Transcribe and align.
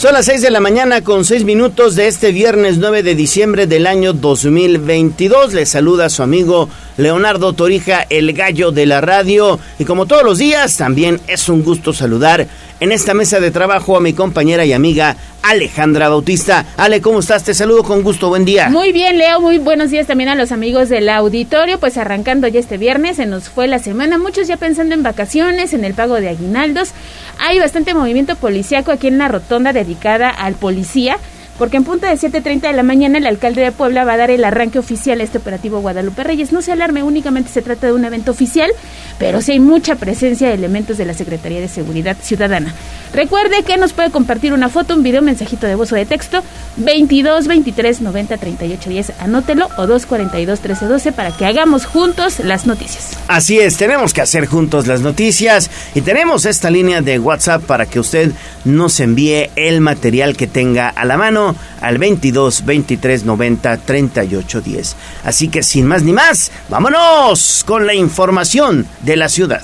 Son 0.00 0.14
las 0.14 0.24
6 0.24 0.40
de 0.40 0.50
la 0.50 0.60
mañana 0.60 1.02
con 1.02 1.26
6 1.26 1.44
minutos 1.44 1.94
de 1.94 2.08
este 2.08 2.32
viernes 2.32 2.78
9 2.78 3.02
de 3.02 3.14
diciembre 3.14 3.66
del 3.66 3.86
año 3.86 4.14
2022. 4.14 5.52
Les 5.52 5.68
saluda 5.68 6.08
su 6.08 6.22
amigo 6.22 6.70
Leonardo 6.96 7.52
Torija, 7.52 8.06
el 8.08 8.32
gallo 8.32 8.70
de 8.70 8.86
la 8.86 9.02
radio. 9.02 9.60
Y 9.78 9.84
como 9.84 10.06
todos 10.06 10.22
los 10.22 10.38
días, 10.38 10.78
también 10.78 11.20
es 11.26 11.50
un 11.50 11.62
gusto 11.62 11.92
saludar 11.92 12.46
en 12.80 12.92
esta 12.92 13.12
mesa 13.12 13.40
de 13.40 13.50
trabajo 13.50 13.94
a 13.94 14.00
mi 14.00 14.14
compañera 14.14 14.64
y 14.64 14.72
amiga 14.72 15.18
Alejandra 15.42 16.08
Bautista. 16.08 16.66
Ale, 16.76 17.00
¿cómo 17.00 17.20
estás? 17.20 17.44
Te 17.44 17.54
saludo 17.54 17.82
con 17.82 18.02
gusto, 18.02 18.28
buen 18.28 18.44
día. 18.44 18.68
Muy 18.68 18.92
bien, 18.92 19.18
Leo, 19.18 19.40
muy 19.40 19.58
buenos 19.58 19.90
días 19.90 20.06
también 20.06 20.28
a 20.28 20.34
los 20.34 20.52
amigos 20.52 20.88
del 20.88 21.08
auditorio. 21.08 21.78
Pues 21.78 21.96
arrancando 21.96 22.48
ya 22.48 22.60
este 22.60 22.78
viernes, 22.78 23.16
se 23.16 23.26
nos 23.26 23.48
fue 23.48 23.66
la 23.66 23.78
semana, 23.78 24.18
muchos 24.18 24.48
ya 24.48 24.56
pensando 24.56 24.94
en 24.94 25.02
vacaciones, 25.02 25.72
en 25.72 25.84
el 25.84 25.94
pago 25.94 26.20
de 26.20 26.28
aguinaldos. 26.28 26.90
Hay 27.38 27.58
bastante 27.58 27.94
movimiento 27.94 28.36
policiaco 28.36 28.92
aquí 28.92 29.06
en 29.06 29.18
la 29.18 29.28
rotonda 29.28 29.72
dedicada 29.72 30.28
al 30.30 30.54
policía 30.54 31.18
porque 31.60 31.76
en 31.76 31.84
punto 31.84 32.06
de 32.06 32.14
7.30 32.14 32.62
de 32.62 32.72
la 32.72 32.82
mañana 32.82 33.18
el 33.18 33.26
alcalde 33.26 33.60
de 33.60 33.70
Puebla 33.70 34.04
va 34.04 34.14
a 34.14 34.16
dar 34.16 34.30
el 34.30 34.44
arranque 34.44 34.78
oficial 34.78 35.20
a 35.20 35.24
este 35.24 35.36
operativo 35.36 35.80
Guadalupe 35.80 36.24
Reyes. 36.24 36.52
No 36.52 36.62
se 36.62 36.72
alarme, 36.72 37.02
únicamente 37.02 37.50
se 37.50 37.60
trata 37.60 37.86
de 37.86 37.92
un 37.92 38.02
evento 38.02 38.30
oficial, 38.30 38.70
pero 39.18 39.42
sí 39.42 39.52
hay 39.52 39.60
mucha 39.60 39.96
presencia 39.96 40.48
de 40.48 40.54
elementos 40.54 40.96
de 40.96 41.04
la 41.04 41.12
Secretaría 41.12 41.60
de 41.60 41.68
Seguridad 41.68 42.16
Ciudadana. 42.18 42.74
Recuerde 43.12 43.62
que 43.64 43.76
nos 43.76 43.92
puede 43.92 44.10
compartir 44.10 44.52
una 44.52 44.68
foto, 44.68 44.94
un 44.94 45.02
video, 45.02 45.20
un 45.20 45.26
mensajito 45.26 45.66
de 45.66 45.74
voz 45.74 45.92
o 45.92 45.96
de 45.96 46.06
texto 46.06 46.42
22 46.76 47.46
23 47.46 48.00
90 48.00 48.36
38 48.36 48.90
10. 48.90 49.12
Anótelo 49.20 49.68
o 49.76 49.86
242 49.86 50.60
13 50.60 50.86
12 50.86 51.12
para 51.12 51.30
que 51.32 51.44
hagamos 51.44 51.86
juntos 51.86 52.40
las 52.40 52.66
noticias. 52.66 53.16
Así 53.28 53.58
es, 53.58 53.76
tenemos 53.76 54.12
que 54.12 54.20
hacer 54.20 54.46
juntos 54.46 54.86
las 54.86 55.00
noticias 55.00 55.70
y 55.94 56.02
tenemos 56.02 56.44
esta 56.44 56.70
línea 56.70 57.00
de 57.00 57.18
WhatsApp 57.18 57.62
para 57.64 57.86
que 57.86 58.00
usted 58.00 58.32
nos 58.64 59.00
envíe 59.00 59.50
el 59.56 59.80
material 59.80 60.36
que 60.36 60.46
tenga 60.46 60.88
a 60.88 61.04
la 61.04 61.16
mano 61.16 61.56
al 61.80 61.98
22 61.98 62.64
23 62.64 63.24
90 63.24 63.76
38 63.78 64.60
10. 64.60 64.96
Así 65.24 65.48
que 65.48 65.62
sin 65.62 65.86
más 65.86 66.02
ni 66.02 66.12
más, 66.12 66.50
vámonos 66.68 67.64
con 67.66 67.86
la 67.86 67.94
información 67.94 68.86
de 69.02 69.16
la 69.16 69.28
ciudad. 69.28 69.62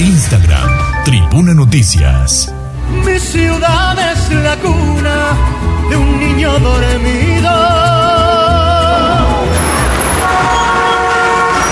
Instagram, 0.00 0.70
Tribuna 1.04 1.54
Noticias. 1.54 2.52
Mi 3.04 3.18
ciudad 3.18 3.96
es 4.12 4.30
la 4.32 4.56
cuna 4.56 5.36
de 5.88 5.96
un 5.96 6.20
niño 6.20 6.58
dormido. 6.58 7.50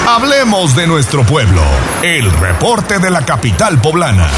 Hablemos 0.09 0.75
de 0.75 0.87
nuestro 0.87 1.25
pueblo. 1.25 1.63
El 2.03 2.31
reporte 2.33 2.99
de 2.99 3.11
la 3.11 3.25
capital 3.27 3.79
poblana. 3.81 4.29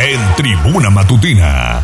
En 0.00 0.20
Tribuna 0.36 0.90
Matutina. 0.90 1.82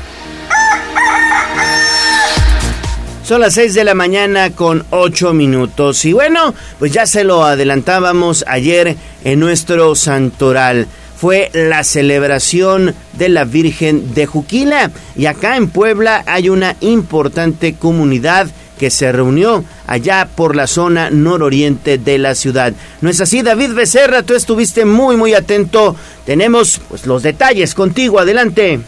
Son 3.24 3.40
las 3.40 3.54
6 3.54 3.72
de 3.72 3.84
la 3.84 3.94
mañana 3.94 4.50
con 4.50 4.84
8 4.90 5.32
minutos. 5.32 6.04
Y 6.04 6.12
bueno, 6.12 6.54
pues 6.78 6.92
ya 6.92 7.06
se 7.06 7.24
lo 7.24 7.44
adelantábamos 7.44 8.44
ayer 8.46 8.96
en 9.24 9.40
nuestro 9.40 9.94
santoral. 9.94 10.86
Fue 11.22 11.52
la 11.52 11.84
celebración 11.84 12.96
de 13.12 13.28
la 13.28 13.44
Virgen 13.44 14.12
de 14.12 14.26
Juquila. 14.26 14.90
Y 15.14 15.26
acá 15.26 15.56
en 15.56 15.70
Puebla 15.70 16.24
hay 16.26 16.48
una 16.48 16.74
importante 16.80 17.74
comunidad 17.74 18.48
que 18.76 18.90
se 18.90 19.12
reunió 19.12 19.64
allá 19.86 20.28
por 20.34 20.56
la 20.56 20.66
zona 20.66 21.10
nororiente 21.10 21.96
de 21.96 22.18
la 22.18 22.34
ciudad. 22.34 22.72
¿No 23.00 23.08
es 23.08 23.20
así, 23.20 23.40
David 23.40 23.72
Becerra? 23.72 24.24
Tú 24.24 24.34
estuviste 24.34 24.84
muy, 24.84 25.16
muy 25.16 25.32
atento. 25.32 25.94
Tenemos 26.26 26.80
pues 26.88 27.06
los 27.06 27.22
detalles 27.22 27.76
contigo. 27.76 28.18
Adelante. 28.18 28.80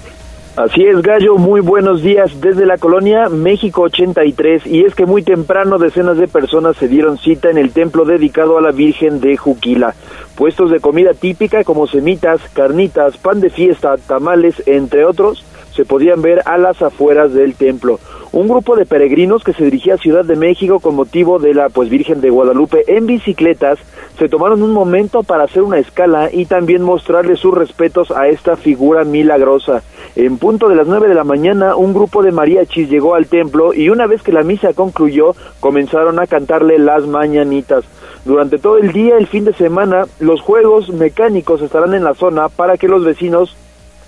Así 0.56 0.84
es, 0.84 1.02
Gallo, 1.02 1.36
muy 1.36 1.60
buenos 1.60 2.00
días 2.00 2.41
desde 2.41 2.64
la 2.64 2.78
colonia 2.78 3.28
México 3.28 3.83
83 3.83 4.64
y 4.69 4.84
es 4.84 4.94
que 4.94 5.05
muy 5.05 5.24
temprano 5.24 5.78
decenas 5.78 6.16
de 6.16 6.28
personas 6.28 6.76
se 6.76 6.87
dieron 6.87 7.19
cita 7.19 7.50
en 7.50 7.59
el 7.59 7.72
templo 7.72 8.04
dedicado 8.04 8.56
a 8.56 8.60
la 8.60 8.70
Virgen 8.70 9.19
de 9.19 9.37
Juquila. 9.37 9.97
Puestos 10.37 10.70
de 10.70 10.78
comida 10.78 11.12
típica 11.12 11.64
como 11.64 11.88
semitas, 11.88 12.41
carnitas, 12.53 13.16
pan 13.16 13.41
de 13.41 13.50
fiesta, 13.50 13.97
tamales, 13.97 14.62
entre 14.66 15.04
otros, 15.04 15.44
se 15.75 15.84
podían 15.84 16.22
ver 16.22 16.43
a 16.44 16.56
las 16.56 16.81
afueras 16.82 17.34
del 17.34 17.56
templo. 17.56 17.98
Un 18.34 18.49
grupo 18.49 18.75
de 18.75 18.84
peregrinos 18.84 19.45
que 19.45 19.53
se 19.53 19.62
dirigía 19.62 19.95
a 19.95 19.99
Ciudad 19.99 20.25
de 20.25 20.34
México 20.34 20.81
con 20.81 20.97
motivo 20.97 21.39
de 21.39 21.55
la 21.55 21.69
pues 21.69 21.89
Virgen 21.89 22.21
de 22.21 22.31
Guadalupe 22.31 22.83
en 22.89 23.06
bicicletas 23.06 23.78
se 24.19 24.28
tomaron 24.28 24.65
un 24.65 24.72
momento 24.72 25.22
para 25.22 25.45
hacer 25.45 25.62
una 25.62 25.78
escala 25.78 26.31
y 26.33 26.47
también 26.47 26.83
mostrarle 26.83 27.37
sus 27.37 27.55
respetos 27.55 28.11
a 28.11 28.27
esta 28.27 28.56
figura 28.56 29.05
milagrosa. 29.05 29.84
En 30.17 30.39
punto 30.39 30.69
de 30.69 30.75
las 30.75 30.89
nueve 30.89 31.06
de 31.06 31.15
la 31.15 31.23
mañana, 31.23 31.77
un 31.77 31.94
grupo 31.94 32.25
de 32.25 32.33
mariachis 32.33 32.91
llegó 32.91 33.15
al 33.15 33.27
templo 33.27 33.73
y 33.73 33.89
una 33.89 34.09
vez 34.09 34.21
que 34.23 34.33
la 34.33 34.43
misa 34.43 34.73
concluyó, 34.73 35.37
comenzaron 35.61 36.19
a 36.19 36.27
cantarle 36.27 36.81
las 36.81 37.06
mañanitas. 37.06 37.84
Durante 38.25 38.59
todo 38.59 38.78
el 38.78 38.93
día, 38.93 39.17
el 39.17 39.28
fin 39.28 39.44
de 39.44 39.55
semana, 39.55 40.06
los 40.19 40.41
juegos 40.41 40.89
mecánicos 40.89 41.62
estarán 41.62 41.94
en 41.94 42.03
la 42.03 42.15
zona 42.15 42.49
para 42.49 42.78
que 42.78 42.89
los 42.89 43.05
vecinos 43.05 43.56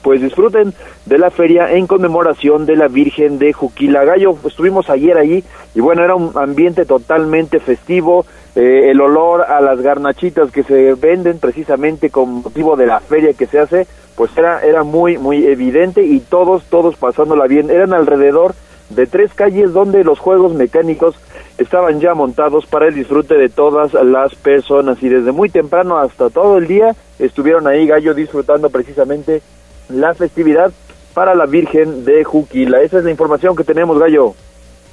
pues 0.06 0.22
disfruten 0.22 0.72
de 1.04 1.18
la 1.18 1.32
feria 1.32 1.72
en 1.72 1.88
conmemoración 1.88 2.64
de 2.64 2.76
la 2.76 2.86
Virgen 2.86 3.40
de 3.40 3.52
Juquila 3.52 4.04
Gallo. 4.04 4.36
Estuvimos 4.46 4.88
ayer 4.88 5.18
allí 5.18 5.42
y 5.74 5.80
bueno, 5.80 6.04
era 6.04 6.14
un 6.14 6.30
ambiente 6.36 6.84
totalmente 6.84 7.58
festivo, 7.58 8.24
eh, 8.54 8.92
el 8.92 9.00
olor 9.00 9.42
a 9.42 9.60
las 9.60 9.80
garnachitas 9.80 10.52
que 10.52 10.62
se 10.62 10.94
venden 10.94 11.40
precisamente 11.40 12.10
con 12.10 12.34
motivo 12.34 12.76
de 12.76 12.86
la 12.86 13.00
feria 13.00 13.32
que 13.32 13.46
se 13.48 13.58
hace, 13.58 13.88
pues 14.14 14.30
era, 14.38 14.60
era 14.60 14.84
muy, 14.84 15.18
muy 15.18 15.44
evidente 15.44 16.04
y 16.04 16.20
todos, 16.20 16.62
todos 16.66 16.94
pasándola 16.94 17.48
bien. 17.48 17.68
Eran 17.68 17.92
alrededor 17.92 18.54
de 18.90 19.08
tres 19.08 19.34
calles 19.34 19.72
donde 19.72 20.04
los 20.04 20.20
juegos 20.20 20.54
mecánicos 20.54 21.16
estaban 21.58 21.98
ya 21.98 22.14
montados 22.14 22.64
para 22.66 22.86
el 22.86 22.94
disfrute 22.94 23.34
de 23.34 23.48
todas 23.48 23.92
las 23.92 24.36
personas 24.36 25.02
y 25.02 25.08
desde 25.08 25.32
muy 25.32 25.48
temprano 25.48 25.98
hasta 25.98 26.30
todo 26.30 26.58
el 26.58 26.68
día 26.68 26.94
estuvieron 27.18 27.66
ahí 27.66 27.88
Gallo 27.88 28.14
disfrutando 28.14 28.70
precisamente 28.70 29.42
la 29.88 30.14
festividad 30.14 30.72
para 31.14 31.34
la 31.34 31.46
Virgen 31.46 32.04
de 32.04 32.24
Juquila. 32.24 32.82
Esa 32.82 32.98
es 32.98 33.04
la 33.04 33.10
información 33.10 33.56
que 33.56 33.64
tenemos, 33.64 33.98
Gallo. 33.98 34.34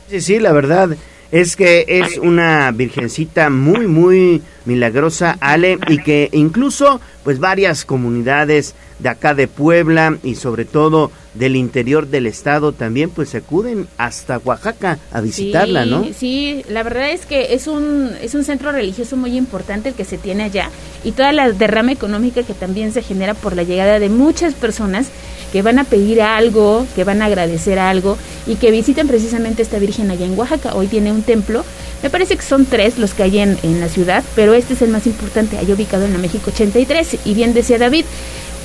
Sí, 0.07 0.21
sí, 0.21 0.39
la 0.39 0.51
verdad 0.51 0.89
es 1.33 1.55
que 1.55 1.85
es 1.87 2.19
una 2.19 2.71
virgencita 2.71 3.49
muy, 3.49 3.87
muy 3.87 4.43
milagrosa, 4.65 5.35
Ale, 5.41 5.79
y 5.87 5.97
que 5.97 6.29
incluso, 6.31 7.01
pues 7.23 7.39
varias 7.39 7.85
comunidades 7.85 8.75
de 9.03 9.09
acá 9.09 9.35
de 9.35 9.47
Puebla 9.47 10.17
y 10.23 10.35
sobre 10.35 10.65
todo 10.65 11.11
del 11.33 11.55
interior 11.55 12.07
del 12.07 12.27
estado 12.27 12.71
también, 12.73 13.09
pues 13.09 13.29
se 13.29 13.37
acuden 13.37 13.87
hasta 13.97 14.37
Oaxaca 14.37 14.99
a 15.11 15.19
visitarla, 15.19 15.85
¿no? 15.85 16.05
Sí, 16.17 16.63
la 16.69 16.83
verdad 16.83 17.11
es 17.11 17.25
que 17.25 17.53
es 17.53 17.67
un, 17.67 18.11
es 18.21 18.33
un 18.35 18.43
centro 18.43 18.71
religioso 18.71 19.17
muy 19.17 19.35
importante 19.35 19.89
el 19.89 19.95
que 19.95 20.05
se 20.05 20.17
tiene 20.17 20.43
allá 20.43 20.69
y 21.03 21.11
toda 21.11 21.31
la 21.31 21.51
derrama 21.51 21.91
económica 21.91 22.43
que 22.43 22.53
también 22.53 22.93
se 22.93 23.01
genera 23.01 23.33
por 23.33 23.55
la 23.55 23.63
llegada 23.63 23.99
de 23.99 24.09
muchas 24.09 24.53
personas 24.53 25.07
que 25.51 25.61
van 25.61 25.77
a 25.77 25.83
pedir 25.83 26.21
algo, 26.21 26.85
que 26.95 27.03
van 27.03 27.21
a 27.21 27.25
agradecer 27.25 27.77
algo 27.77 28.17
y 28.47 28.55
que 28.55 28.71
visiten 28.71 29.07
precisamente 29.07 29.61
esta 29.61 29.77
Virgen 29.77 30.09
allá 30.09 30.25
en 30.25 30.37
Oaxaca. 30.37 30.73
Hoy 30.73 30.87
tiene 30.87 31.11
un 31.11 31.21
templo, 31.21 31.63
me 32.01 32.09
parece 32.09 32.35
que 32.35 32.41
son 32.41 32.65
tres 32.65 32.97
los 32.97 33.13
que 33.13 33.23
hay 33.23 33.39
en, 33.39 33.57
en 33.61 33.79
la 33.79 33.87
ciudad, 33.87 34.23
pero 34.35 34.53
este 34.53 34.73
es 34.73 34.81
el 34.81 34.89
más 34.89 35.05
importante, 35.05 35.57
allá 35.57 35.73
ubicado 35.73 36.05
en 36.05 36.13
la 36.13 36.19
México 36.19 36.51
83. 36.51 37.17
Y 37.25 37.33
bien 37.35 37.53
decía 37.53 37.77
David, 37.77 38.05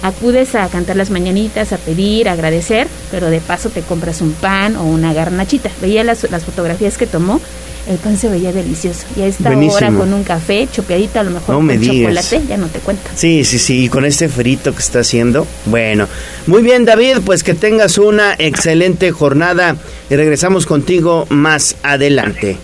acudes 0.03 0.55
a 0.55 0.69
cantar 0.69 0.97
las 0.97 1.11
mañanitas, 1.11 1.73
a 1.73 1.79
pedir, 1.79 2.29
a 2.29 2.33
agradecer, 2.33 2.87
pero 3.11 3.31
de 3.31 3.41
paso 3.41 3.71
te 3.71 3.83
compras 3.83 4.21
un 4.21 4.33
pan 4.33 4.77
o 4.77 4.85
una 4.85 5.13
garnachita. 5.13 5.71
Veía 5.81 6.05
las, 6.05 6.31
las 6.31 6.45
fotografías 6.45 6.99
que 6.99 7.07
tomó 7.07 7.41
el 7.89 7.97
pan 7.97 8.19
se 8.19 8.29
veía 8.29 8.53
delicioso. 8.53 9.07
Y 9.17 9.23
a 9.23 9.27
esta 9.27 9.51
hora 9.51 9.91
con 9.93 10.13
un 10.13 10.23
café, 10.23 10.69
chopeadito, 10.71 11.21
a 11.21 11.23
lo 11.23 11.31
mejor 11.31 11.55
con 11.55 11.69
chocolate, 11.69 12.43
ya 12.47 12.57
no 12.57 12.69
te 12.69 12.81
cuento. 12.81 13.03
Sí, 13.15 13.45
sí, 13.45 13.59
sí, 13.59 13.85
y 13.85 13.89
con 13.89 14.05
este 14.05 14.29
frito 14.29 14.73
que 14.75 14.81
está 14.81 15.01
haciendo. 15.01 15.47
Bueno, 15.65 16.07
muy 16.47 16.63
bien 16.63 16.85
David, 16.85 17.19
pues 17.25 17.43
que 17.43 17.55
tengas 17.55 17.97
una 17.99 18.35
excelente 18.39 19.11
jornada 19.11 19.77
y 20.11 20.17
regresamos 20.17 20.67
contigo 20.67 21.27
más 21.31 21.77
adelante. 21.83 22.59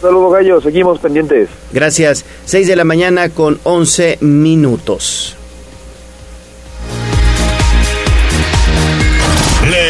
Saludos 0.00 0.32
gallo, 0.32 0.60
seguimos 0.60 0.98
pendientes. 1.00 1.48
Gracias, 1.72 2.24
6 2.46 2.68
de 2.68 2.76
la 2.76 2.84
mañana 2.84 3.28
con 3.28 3.60
11 3.64 4.18
minutos. 4.20 5.36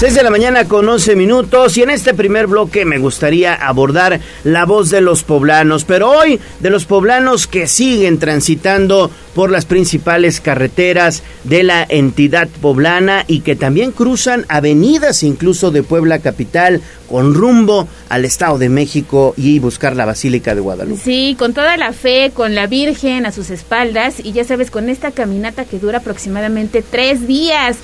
6 0.00 0.14
de 0.14 0.22
la 0.22 0.30
mañana 0.30 0.64
con 0.64 0.88
11 0.88 1.14
minutos 1.14 1.76
y 1.76 1.82
en 1.82 1.90
este 1.90 2.14
primer 2.14 2.46
bloque 2.46 2.86
me 2.86 2.96
gustaría 2.96 3.52
abordar 3.52 4.18
la 4.44 4.64
voz 4.64 4.88
de 4.88 5.02
los 5.02 5.24
poblanos, 5.24 5.84
pero 5.84 6.10
hoy 6.10 6.40
de 6.60 6.70
los 6.70 6.86
poblanos 6.86 7.46
que 7.46 7.66
siguen 7.66 8.18
transitando 8.18 9.10
por 9.34 9.50
las 9.50 9.66
principales 9.66 10.40
carreteras 10.40 11.22
de 11.44 11.64
la 11.64 11.84
entidad 11.86 12.48
poblana 12.62 13.24
y 13.26 13.40
que 13.40 13.56
también 13.56 13.92
cruzan 13.92 14.46
avenidas 14.48 15.22
incluso 15.22 15.70
de 15.70 15.82
Puebla 15.82 16.20
capital 16.20 16.80
con 17.06 17.34
rumbo 17.34 17.86
al 18.08 18.24
Estado 18.24 18.56
de 18.56 18.70
México 18.70 19.34
y 19.36 19.58
buscar 19.58 19.96
la 19.96 20.06
Basílica 20.06 20.54
de 20.54 20.62
Guadalupe. 20.62 21.02
Sí, 21.04 21.36
con 21.38 21.52
toda 21.52 21.76
la 21.76 21.92
fe, 21.92 22.32
con 22.32 22.54
la 22.54 22.66
Virgen 22.68 23.26
a 23.26 23.32
sus 23.32 23.50
espaldas 23.50 24.14
y 24.24 24.32
ya 24.32 24.44
sabes, 24.44 24.70
con 24.70 24.88
esta 24.88 25.10
caminata 25.10 25.66
que 25.66 25.78
dura 25.78 25.98
aproximadamente 25.98 26.82
tres 26.82 27.26
días. 27.26 27.76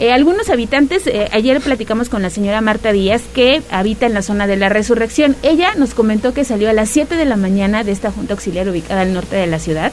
Eh, 0.00 0.12
algunos 0.12 0.48
habitantes, 0.48 1.06
eh, 1.06 1.28
ayer 1.30 1.60
platicamos 1.60 2.08
con 2.08 2.22
la 2.22 2.30
señora 2.30 2.62
Marta 2.62 2.90
Díaz, 2.90 3.20
que 3.34 3.60
habita 3.70 4.06
en 4.06 4.14
la 4.14 4.22
zona 4.22 4.46
de 4.46 4.56
la 4.56 4.70
Resurrección. 4.70 5.36
Ella 5.42 5.74
nos 5.76 5.92
comentó 5.92 6.32
que 6.32 6.42
salió 6.42 6.70
a 6.70 6.72
las 6.72 6.88
7 6.88 7.16
de 7.16 7.26
la 7.26 7.36
mañana 7.36 7.84
de 7.84 7.92
esta 7.92 8.10
junta 8.10 8.32
auxiliar 8.32 8.66
ubicada 8.66 9.02
al 9.02 9.12
norte 9.12 9.36
de 9.36 9.46
la 9.46 9.58
ciudad. 9.58 9.92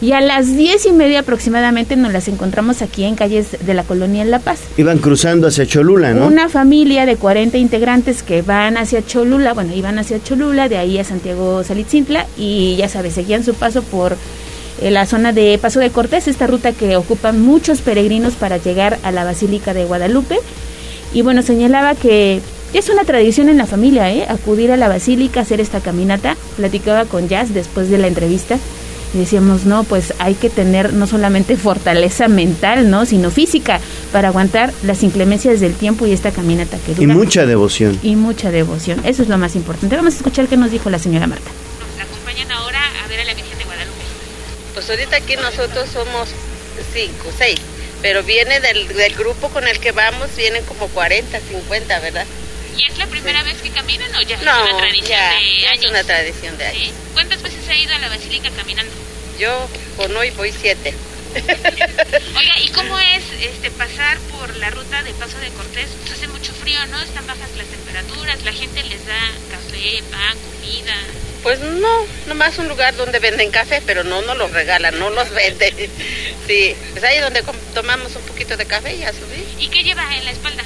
Y 0.00 0.10
a 0.10 0.20
las 0.20 0.56
diez 0.56 0.86
y 0.86 0.92
media 0.92 1.20
aproximadamente 1.20 1.94
nos 1.94 2.12
las 2.12 2.26
encontramos 2.26 2.82
aquí 2.82 3.04
en 3.04 3.14
calles 3.14 3.56
de 3.64 3.74
la 3.74 3.84
colonia 3.84 4.22
en 4.22 4.32
La 4.32 4.40
Paz. 4.40 4.58
Iban 4.76 4.98
cruzando 4.98 5.46
hacia 5.46 5.66
Cholula, 5.66 6.12
¿no? 6.12 6.26
Una 6.26 6.48
familia 6.48 7.06
de 7.06 7.14
40 7.14 7.56
integrantes 7.56 8.24
que 8.24 8.42
van 8.42 8.76
hacia 8.76 9.06
Cholula, 9.06 9.54
bueno, 9.54 9.72
iban 9.72 10.00
hacia 10.00 10.20
Cholula, 10.20 10.68
de 10.68 10.78
ahí 10.78 10.98
a 10.98 11.04
Santiago 11.04 11.62
Salitzintla, 11.62 12.26
y 12.36 12.74
ya 12.74 12.88
sabes, 12.88 13.14
seguían 13.14 13.44
su 13.44 13.54
paso 13.54 13.84
por 13.84 14.16
en 14.80 14.94
la 14.94 15.06
zona 15.06 15.32
de 15.32 15.58
Paso 15.58 15.80
de 15.80 15.90
Cortés, 15.90 16.28
esta 16.28 16.46
ruta 16.46 16.72
que 16.72 16.96
ocupan 16.96 17.40
muchos 17.40 17.80
peregrinos 17.80 18.34
para 18.34 18.58
llegar 18.58 18.98
a 19.02 19.12
la 19.12 19.24
Basílica 19.24 19.74
de 19.74 19.84
Guadalupe. 19.84 20.38
Y 21.12 21.22
bueno, 21.22 21.42
señalaba 21.42 21.94
que 21.94 22.40
es 22.72 22.88
una 22.88 23.04
tradición 23.04 23.48
en 23.48 23.56
la 23.56 23.66
familia, 23.66 24.12
¿eh? 24.12 24.26
acudir 24.28 24.72
a 24.72 24.76
la 24.76 24.88
Basílica, 24.88 25.40
hacer 25.40 25.60
esta 25.60 25.80
caminata. 25.80 26.36
Platicaba 26.56 27.04
con 27.04 27.28
Jazz 27.28 27.54
después 27.54 27.88
de 27.88 27.98
la 27.98 28.08
entrevista 28.08 28.58
y 29.14 29.18
decíamos, 29.18 29.64
no, 29.64 29.84
pues 29.84 30.12
hay 30.18 30.34
que 30.34 30.50
tener 30.50 30.92
no 30.92 31.06
solamente 31.06 31.56
fortaleza 31.56 32.28
mental, 32.28 32.90
¿no? 32.90 33.06
Sino 33.06 33.30
física 33.30 33.80
para 34.12 34.28
aguantar 34.28 34.72
las 34.82 35.02
inclemencias 35.02 35.60
del 35.60 35.74
tiempo 35.74 36.06
y 36.06 36.12
esta 36.12 36.32
caminata 36.32 36.76
que 36.84 36.94
dura. 36.94 37.12
Y 37.12 37.16
mucha 37.16 37.46
devoción. 37.46 37.98
Y 38.02 38.16
mucha 38.16 38.50
devoción. 38.50 39.00
Eso 39.04 39.22
es 39.22 39.28
lo 39.28 39.38
más 39.38 39.54
importante. 39.54 39.96
Vamos 39.96 40.14
a 40.14 40.16
escuchar 40.16 40.48
qué 40.48 40.56
nos 40.56 40.70
dijo 40.70 40.90
la 40.90 40.98
señora 40.98 41.26
Marta. 41.26 41.50
Nos 41.96 42.06
acompañan 42.08 42.50
ahora 42.50 42.80
pues 44.86 44.98
ahorita 44.98 45.16
aquí 45.16 45.36
nosotros 45.36 45.88
somos 45.90 46.28
cinco, 46.92 47.32
seis, 47.38 47.58
pero 48.02 48.22
viene 48.22 48.60
del, 48.60 48.86
del 48.88 49.14
grupo 49.14 49.48
con 49.48 49.66
el 49.66 49.78
que 49.80 49.92
vamos, 49.92 50.34
vienen 50.36 50.62
como 50.66 50.88
40, 50.88 51.40
50, 51.40 52.00
¿verdad? 52.00 52.26
¿Y 52.76 52.84
es 52.90 52.98
la 52.98 53.06
primera 53.06 53.42
vez 53.44 53.56
que 53.62 53.70
caminan 53.70 54.14
o 54.14 54.20
ya 54.22 54.36
es 54.36 54.42
No, 54.42 54.62
una 54.62 54.76
tradición 54.76 55.08
ya, 55.08 55.30
de 55.38 55.60
ya 55.62 55.70
años? 55.70 55.84
es 55.84 55.90
una 55.90 56.04
tradición 56.04 56.58
de 56.58 56.70
¿Sí? 56.70 56.76
años. 56.82 56.94
¿Cuántas 57.14 57.42
veces 57.42 57.68
ha 57.68 57.74
ido 57.76 57.94
a 57.94 57.98
la 57.98 58.08
basílica 58.08 58.50
caminando? 58.50 58.92
Yo 59.38 59.68
con 59.96 60.14
hoy 60.16 60.30
voy 60.30 60.52
siete. 60.52 60.92
Oiga, 62.36 62.58
¿y 62.60 62.68
cómo 62.68 62.98
es 63.00 63.24
este 63.40 63.70
pasar 63.70 64.18
por 64.30 64.54
la 64.56 64.70
ruta 64.70 65.02
de 65.02 65.12
Paso 65.14 65.38
de 65.38 65.48
Cortés? 65.50 65.88
Pues 66.02 66.12
hace 66.12 66.28
mucho 66.28 66.52
frío, 66.64 66.78
¿no? 66.90 66.98
Están 67.00 67.26
bajas 67.26 67.50
las 67.58 67.66
temperaturas, 67.66 68.42
la 68.42 68.52
gente 68.52 68.82
les 68.84 69.06
da 69.06 69.20
café, 69.50 70.02
pan, 70.10 70.36
comida. 70.48 70.94
Pues 71.42 71.60
no, 71.60 72.06
nomás 72.26 72.56
un 72.58 72.68
lugar 72.68 72.96
donde 72.96 73.18
venden 73.18 73.50
café, 73.50 73.82
pero 73.84 74.02
no 74.02 74.22
nos 74.22 74.38
los 74.38 74.50
regalan, 74.50 74.98
no 74.98 75.10
los 75.10 75.30
venden. 75.30 75.74
Sí, 76.46 76.74
pues 76.92 77.02
ahí 77.04 77.20
donde 77.20 77.42
tomamos 77.72 78.14
un 78.16 78.22
poquito 78.22 78.54
de 78.58 78.66
café 78.66 78.94
y 78.94 78.98
ya 78.98 79.10
subí. 79.12 79.64
¿Y 79.64 79.68
qué 79.68 79.82
lleva 79.82 80.14
en 80.14 80.26
la 80.26 80.30
espalda? 80.30 80.62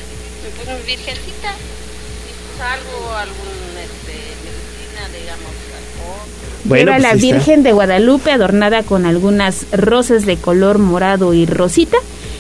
Pues 0.56 0.77
mi 0.77 0.87
virgencita, 0.87 1.55
pues 1.55 2.69
algo, 2.69 3.15
algún, 3.15 3.79
este, 3.79 4.19
medicina, 4.43 5.09
digamos, 5.17 5.53
alcohol. 5.79 6.29
Bueno, 6.65 6.83
Era 6.83 6.93
pues 6.95 7.03
la 7.03 7.09
ahí 7.11 7.15
está. 7.15 7.37
Virgen 7.37 7.62
de 7.62 7.71
Guadalupe 7.71 8.33
adornada 8.33 8.83
con 8.83 9.06
algunas 9.06 9.67
rosas 9.71 10.27
de 10.27 10.37
color 10.37 10.79
morado 10.79 11.33
y 11.33 11.47
rosita. 11.47 11.99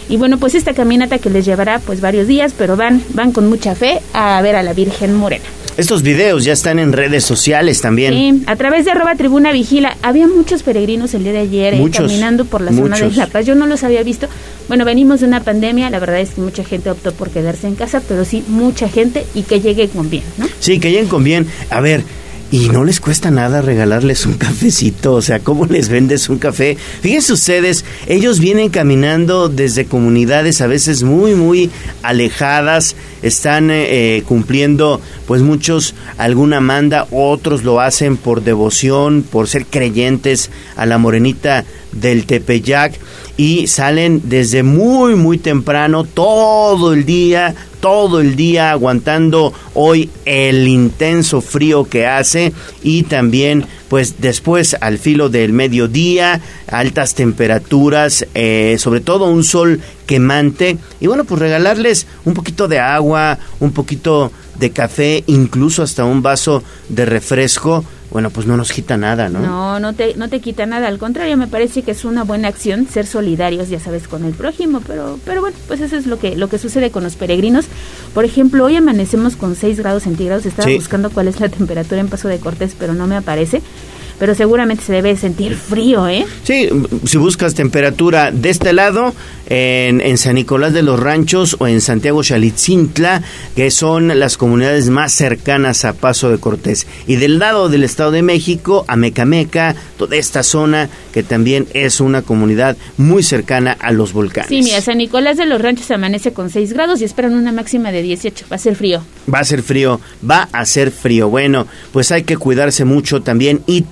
Y 0.08 0.16
bueno, 0.16 0.38
pues 0.38 0.54
esta 0.54 0.72
caminata 0.72 1.18
que 1.18 1.30
les 1.30 1.44
llevará 1.44 1.78
pues 1.80 2.00
varios 2.00 2.26
días, 2.26 2.54
pero 2.56 2.76
van, 2.76 3.02
van 3.14 3.32
con 3.32 3.48
mucha 3.48 3.74
fe 3.74 4.00
a 4.12 4.40
ver 4.42 4.56
a 4.56 4.62
la 4.62 4.72
Virgen 4.72 5.14
Morena. 5.14 5.44
Estos 5.76 6.02
videos 6.02 6.42
ya 6.44 6.52
están 6.54 6.80
en 6.80 6.92
redes 6.92 7.22
sociales 7.24 7.80
también. 7.80 8.12
Sí, 8.12 8.42
a 8.48 8.56
través 8.56 8.84
de 8.84 8.90
arroba 8.90 9.14
tribuna 9.14 9.52
vigila, 9.52 9.96
había 10.02 10.26
muchos 10.26 10.64
peregrinos 10.64 11.14
el 11.14 11.22
día 11.22 11.30
de 11.30 11.38
ayer 11.38 11.74
eh, 11.74 11.76
Muchos, 11.76 12.08
caminando 12.08 12.46
por 12.46 12.62
la 12.62 12.72
zona 12.72 12.96
de 12.96 13.04
muchos. 13.04 13.16
La 13.16 13.28
Paz. 13.28 13.46
Yo 13.46 13.54
no 13.54 13.64
los 13.66 13.84
había 13.84 14.02
visto. 14.02 14.26
Bueno, 14.66 14.84
venimos 14.84 15.20
de 15.20 15.26
una 15.26 15.44
pandemia, 15.44 15.88
la 15.90 16.00
verdad 16.00 16.18
es 16.18 16.30
que 16.30 16.40
mucha 16.40 16.64
gente 16.64 16.90
optó 16.90 17.12
por 17.12 17.30
quedarse 17.30 17.68
en 17.68 17.76
casa, 17.76 18.02
pero 18.08 18.24
sí 18.24 18.42
mucha 18.48 18.88
gente 18.88 19.24
y 19.34 19.42
que 19.42 19.60
llegue 19.60 19.88
con 19.88 20.10
bien, 20.10 20.24
¿no? 20.36 20.48
Sí, 20.58 20.80
que 20.80 20.90
lleguen 20.90 21.06
con 21.06 21.22
bien. 21.22 21.46
A 21.70 21.80
ver, 21.80 22.02
y 22.50 22.70
no 22.70 22.84
les 22.84 23.00
cuesta 23.00 23.30
nada 23.30 23.60
regalarles 23.60 24.24
un 24.24 24.34
cafecito, 24.34 25.14
o 25.14 25.22
sea, 25.22 25.40
¿cómo 25.40 25.66
les 25.66 25.88
vendes 25.88 26.28
un 26.28 26.38
café? 26.38 26.76
Fíjense 27.02 27.34
ustedes, 27.34 27.84
ellos 28.06 28.40
vienen 28.40 28.70
caminando 28.70 29.48
desde 29.48 29.84
comunidades 29.84 30.60
a 30.60 30.66
veces 30.66 31.02
muy, 31.02 31.34
muy 31.34 31.70
alejadas, 32.02 32.96
están 33.22 33.70
eh, 33.70 34.16
eh, 34.16 34.22
cumpliendo 34.22 35.00
pues 35.26 35.42
muchos 35.42 35.94
alguna 36.16 36.60
manda, 36.60 37.06
otros 37.10 37.64
lo 37.64 37.80
hacen 37.80 38.16
por 38.16 38.42
devoción, 38.42 39.22
por 39.30 39.46
ser 39.46 39.66
creyentes 39.66 40.50
a 40.76 40.86
la 40.86 40.96
morenita 40.96 41.66
del 41.92 42.24
Tepeyac 42.24 42.94
y 43.36 43.66
salen 43.66 44.22
desde 44.24 44.62
muy 44.62 45.14
muy 45.14 45.38
temprano 45.38 46.04
todo 46.04 46.92
el 46.92 47.04
día 47.04 47.54
todo 47.80 48.20
el 48.20 48.36
día 48.36 48.70
aguantando 48.70 49.52
hoy 49.74 50.10
el 50.24 50.66
intenso 50.68 51.40
frío 51.40 51.84
que 51.84 52.06
hace 52.06 52.52
y 52.82 53.04
también 53.04 53.66
pues 53.88 54.20
después 54.20 54.76
al 54.80 54.98
filo 54.98 55.28
del 55.28 55.52
mediodía 55.52 56.40
altas 56.66 57.14
temperaturas 57.14 58.26
eh, 58.34 58.76
sobre 58.78 59.00
todo 59.00 59.26
un 59.26 59.44
sol 59.44 59.80
quemante. 60.06 60.78
Y 61.00 61.06
bueno 61.06 61.24
pues 61.24 61.40
regalarles 61.40 62.06
un 62.24 62.34
poquito 62.34 62.68
de 62.68 62.78
agua 62.78 63.38
un 63.60 63.72
poquito 63.72 64.32
de 64.58 64.70
café 64.70 65.24
incluso 65.26 65.82
hasta 65.82 66.04
un 66.04 66.22
vaso 66.22 66.62
de 66.88 67.06
refresco 67.06 67.84
bueno 68.10 68.30
pues 68.30 68.46
no 68.46 68.56
nos 68.56 68.72
quita 68.72 68.96
nada 68.96 69.28
no 69.28 69.40
No, 69.40 69.80
no 69.80 69.92
te, 69.92 70.14
no 70.16 70.28
te 70.28 70.40
quita 70.40 70.64
nada, 70.66 70.88
al 70.88 70.98
contrario, 70.98 71.36
me 71.36 71.46
parece 71.46 71.82
que 71.82 71.90
es 71.90 72.04
una 72.04 72.24
buena 72.24 72.48
acción 72.48 72.86
ser 72.88 73.06
solidarios, 73.06 73.68
ya 73.68 73.80
sabes, 73.80 74.08
con 74.08 74.24
el 74.24 74.32
prójimo, 74.32 74.80
pero, 74.86 75.18
pero 75.24 75.40
bueno, 75.42 75.56
pues 75.66 75.80
eso 75.80 75.96
es 75.96 76.06
lo 76.06 76.18
que, 76.18 76.34
lo 76.36 76.48
que 76.48 76.58
sucede 76.58 76.90
con 76.90 77.04
los 77.04 77.16
peregrinos. 77.16 77.66
Por 78.14 78.24
ejemplo, 78.24 78.64
hoy 78.64 78.76
amanecemos 78.76 79.36
con 79.36 79.54
6 79.54 79.78
grados 79.78 80.04
centígrados, 80.04 80.46
estaba 80.46 80.68
Sí. 80.68 80.76
buscando 80.76 81.10
cuál 81.10 81.28
es 81.28 81.38
la 81.40 81.48
temperatura 81.58 82.00
en 82.00 82.08
Paso 82.08 82.28
de 82.28 82.38
Cortés, 82.38 82.74
pero 82.78 82.94
no 82.94 83.06
me 83.06 83.16
aparece, 83.16 83.60
pero 84.18 84.34
seguramente 84.34 84.84
se 84.84 84.92
debe 84.92 85.16
sentir 85.16 85.54
frío, 85.54 86.08
¿eh? 86.08 86.26
Sí, 86.44 86.68
si 87.04 87.18
buscas 87.18 87.54
temperatura 87.54 88.30
de 88.30 88.50
este 88.50 88.72
lado, 88.72 89.14
en, 89.48 90.00
en 90.00 90.18
San 90.18 90.34
Nicolás 90.34 90.72
de 90.72 90.82
los 90.82 91.00
Ranchos 91.00 91.56
o 91.58 91.66
en 91.66 91.80
Santiago 91.80 92.22
Xalitzintla, 92.22 93.22
que 93.56 93.70
son 93.70 94.18
las 94.18 94.36
comunidades 94.36 94.90
más 94.90 95.12
cercanas 95.12 95.84
a 95.84 95.94
Paso 95.94 96.30
de 96.30 96.38
Cortés. 96.38 96.86
Y 97.06 97.16
del 97.16 97.38
lado 97.38 97.68
del 97.68 97.84
Estado 97.84 98.10
de 98.10 98.22
México, 98.22 98.84
a 98.88 98.96
Mecameca, 98.96 99.74
toda 99.96 100.16
esta 100.16 100.42
zona 100.42 100.88
que 101.12 101.22
también 101.22 101.66
es 101.72 102.00
una 102.00 102.22
comunidad 102.22 102.76
muy 102.96 103.22
cercana 103.22 103.76
a 103.80 103.92
los 103.92 104.12
volcanes. 104.12 104.48
Sí, 104.48 104.62
mira, 104.62 104.80
San 104.80 104.98
Nicolás 104.98 105.36
de 105.36 105.46
los 105.46 105.60
Ranchos 105.60 105.90
amanece 105.90 106.32
con 106.32 106.50
6 106.50 106.72
grados 106.72 107.00
y 107.00 107.04
esperan 107.04 107.34
una 107.34 107.52
máxima 107.52 107.90
de 107.90 108.02
18, 108.02 108.46
va 108.50 108.56
a 108.56 108.58
ser 108.58 108.76
frío. 108.76 109.02
Va 109.32 109.40
a 109.40 109.44
ser 109.44 109.62
frío, 109.62 110.00
va 110.28 110.48
a 110.52 110.64
ser 110.64 110.90
frío. 110.90 111.28
Bueno, 111.28 111.66
pues 111.92 112.12
hay 112.12 112.22
que 112.22 112.36
cuidarse 112.36 112.84
mucho 112.84 113.22
también 113.22 113.62
y 113.66 113.82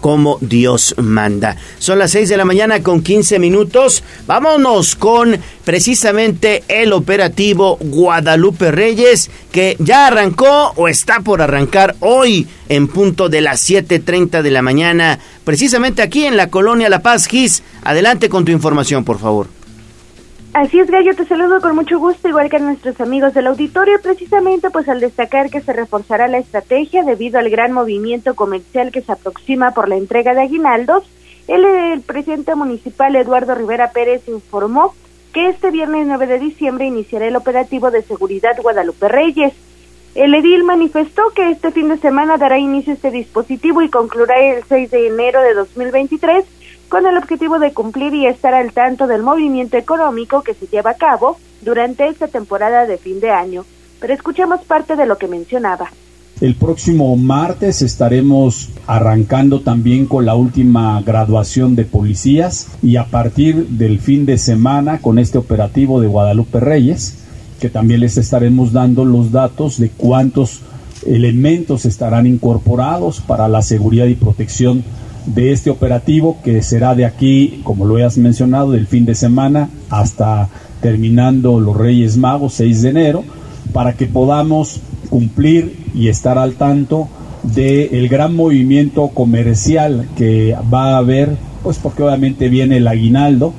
como 0.00 0.38
Dios 0.40 0.94
manda. 0.98 1.56
Son 1.78 1.98
las 1.98 2.12
6 2.12 2.28
de 2.28 2.36
la 2.36 2.44
mañana 2.44 2.82
con 2.82 3.02
15 3.02 3.38
minutos. 3.38 4.02
Vámonos 4.26 4.96
con 4.96 5.38
precisamente 5.64 6.62
el 6.68 6.92
operativo 6.92 7.76
Guadalupe 7.80 8.70
Reyes 8.70 9.30
que 9.52 9.76
ya 9.78 10.06
arrancó 10.06 10.72
o 10.76 10.88
está 10.88 11.20
por 11.20 11.42
arrancar 11.42 11.96
hoy 12.00 12.46
en 12.68 12.88
punto 12.88 13.28
de 13.28 13.40
las 13.40 13.68
7.30 13.68 14.42
de 14.42 14.50
la 14.50 14.62
mañana, 14.62 15.18
precisamente 15.44 16.02
aquí 16.02 16.26
en 16.26 16.36
la 16.36 16.50
colonia 16.50 16.88
La 16.88 17.02
Paz 17.02 17.26
Gis. 17.26 17.62
Adelante 17.82 18.28
con 18.28 18.44
tu 18.44 18.52
información, 18.52 19.04
por 19.04 19.18
favor. 19.18 19.57
Así 20.54 20.80
es, 20.80 20.90
Gallo, 20.90 21.14
te 21.14 21.26
saludo 21.26 21.60
con 21.60 21.74
mucho 21.74 21.98
gusto, 21.98 22.26
igual 22.26 22.48
que 22.48 22.56
a 22.56 22.60
nuestros 22.60 23.00
amigos 23.00 23.34
del 23.34 23.48
auditorio, 23.48 24.00
precisamente 24.02 24.70
pues 24.70 24.88
al 24.88 24.98
destacar 24.98 25.50
que 25.50 25.60
se 25.60 25.72
reforzará 25.72 26.26
la 26.26 26.38
estrategia 26.38 27.04
debido 27.04 27.38
al 27.38 27.50
gran 27.50 27.72
movimiento 27.72 28.34
comercial 28.34 28.90
que 28.90 29.02
se 29.02 29.12
aproxima 29.12 29.72
por 29.72 29.88
la 29.88 29.96
entrega 29.96 30.34
de 30.34 30.40
aguinaldos, 30.40 31.04
el, 31.48 31.64
el 31.64 32.00
presidente 32.00 32.54
municipal 32.54 33.14
Eduardo 33.14 33.54
Rivera 33.54 33.92
Pérez 33.92 34.26
informó 34.26 34.94
que 35.32 35.48
este 35.48 35.70
viernes 35.70 36.06
9 36.06 36.26
de 36.26 36.38
diciembre 36.38 36.86
iniciará 36.86 37.26
el 37.26 37.36
operativo 37.36 37.90
de 37.90 38.02
seguridad 38.02 38.56
Guadalupe 38.60 39.06
Reyes. 39.08 39.52
El 40.14 40.34
edil 40.34 40.64
manifestó 40.64 41.22
que 41.34 41.50
este 41.50 41.70
fin 41.70 41.88
de 41.88 41.98
semana 41.98 42.38
dará 42.38 42.58
inicio 42.58 42.92
a 42.92 42.96
este 42.96 43.10
dispositivo 43.10 43.82
y 43.82 43.90
concluirá 43.90 44.40
el 44.40 44.64
6 44.64 44.90
de 44.90 45.08
enero 45.08 45.42
de 45.42 45.54
2023 45.54 46.44
con 46.88 47.06
el 47.06 47.16
objetivo 47.16 47.58
de 47.58 47.72
cumplir 47.72 48.14
y 48.14 48.26
estar 48.26 48.54
al 48.54 48.72
tanto 48.72 49.06
del 49.06 49.22
movimiento 49.22 49.76
económico 49.76 50.42
que 50.42 50.54
se 50.54 50.66
lleva 50.66 50.90
a 50.92 50.94
cabo 50.94 51.38
durante 51.62 52.08
esta 52.08 52.28
temporada 52.28 52.86
de 52.86 52.98
fin 52.98 53.20
de 53.20 53.30
año. 53.30 53.64
Pero 54.00 54.14
escuchemos 54.14 54.60
parte 54.62 54.96
de 54.96 55.06
lo 55.06 55.18
que 55.18 55.28
mencionaba. 55.28 55.90
El 56.40 56.54
próximo 56.54 57.16
martes 57.16 57.82
estaremos 57.82 58.70
arrancando 58.86 59.60
también 59.60 60.06
con 60.06 60.24
la 60.24 60.36
última 60.36 61.02
graduación 61.02 61.74
de 61.74 61.84
policías 61.84 62.68
y 62.80 62.94
a 62.96 63.06
partir 63.06 63.66
del 63.66 63.98
fin 63.98 64.24
de 64.24 64.38
semana 64.38 65.00
con 65.00 65.18
este 65.18 65.36
operativo 65.36 66.00
de 66.00 66.06
Guadalupe 66.06 66.60
Reyes, 66.60 67.18
que 67.60 67.70
también 67.70 68.00
les 68.00 68.18
estaremos 68.18 68.72
dando 68.72 69.04
los 69.04 69.32
datos 69.32 69.80
de 69.80 69.90
cuántos 69.90 70.60
elementos 71.04 71.84
estarán 71.84 72.26
incorporados 72.26 73.20
para 73.20 73.48
la 73.48 73.62
seguridad 73.62 74.06
y 74.06 74.14
protección 74.14 74.84
de 75.26 75.52
este 75.52 75.70
operativo 75.70 76.38
que 76.42 76.62
será 76.62 76.94
de 76.94 77.04
aquí, 77.04 77.60
como 77.64 77.84
lo 77.84 78.04
has 78.04 78.18
mencionado, 78.18 78.72
del 78.72 78.86
fin 78.86 79.04
de 79.04 79.14
semana 79.14 79.68
hasta 79.90 80.48
terminando 80.80 81.60
los 81.60 81.76
Reyes 81.76 82.16
Magos 82.16 82.54
6 82.54 82.82
de 82.82 82.90
enero, 82.90 83.24
para 83.72 83.94
que 83.94 84.06
podamos 84.06 84.80
cumplir 85.10 85.86
y 85.94 86.08
estar 86.08 86.38
al 86.38 86.54
tanto 86.54 87.08
del 87.42 87.94
el 87.94 88.08
gran 88.08 88.34
movimiento 88.34 89.08
comercial 89.08 90.08
que 90.16 90.56
va 90.72 90.94
a 90.94 90.98
haber, 90.98 91.36
pues 91.62 91.78
porque 91.78 92.02
obviamente 92.02 92.48
viene 92.48 92.78
el 92.78 92.88
aguinaldo. 92.88 93.52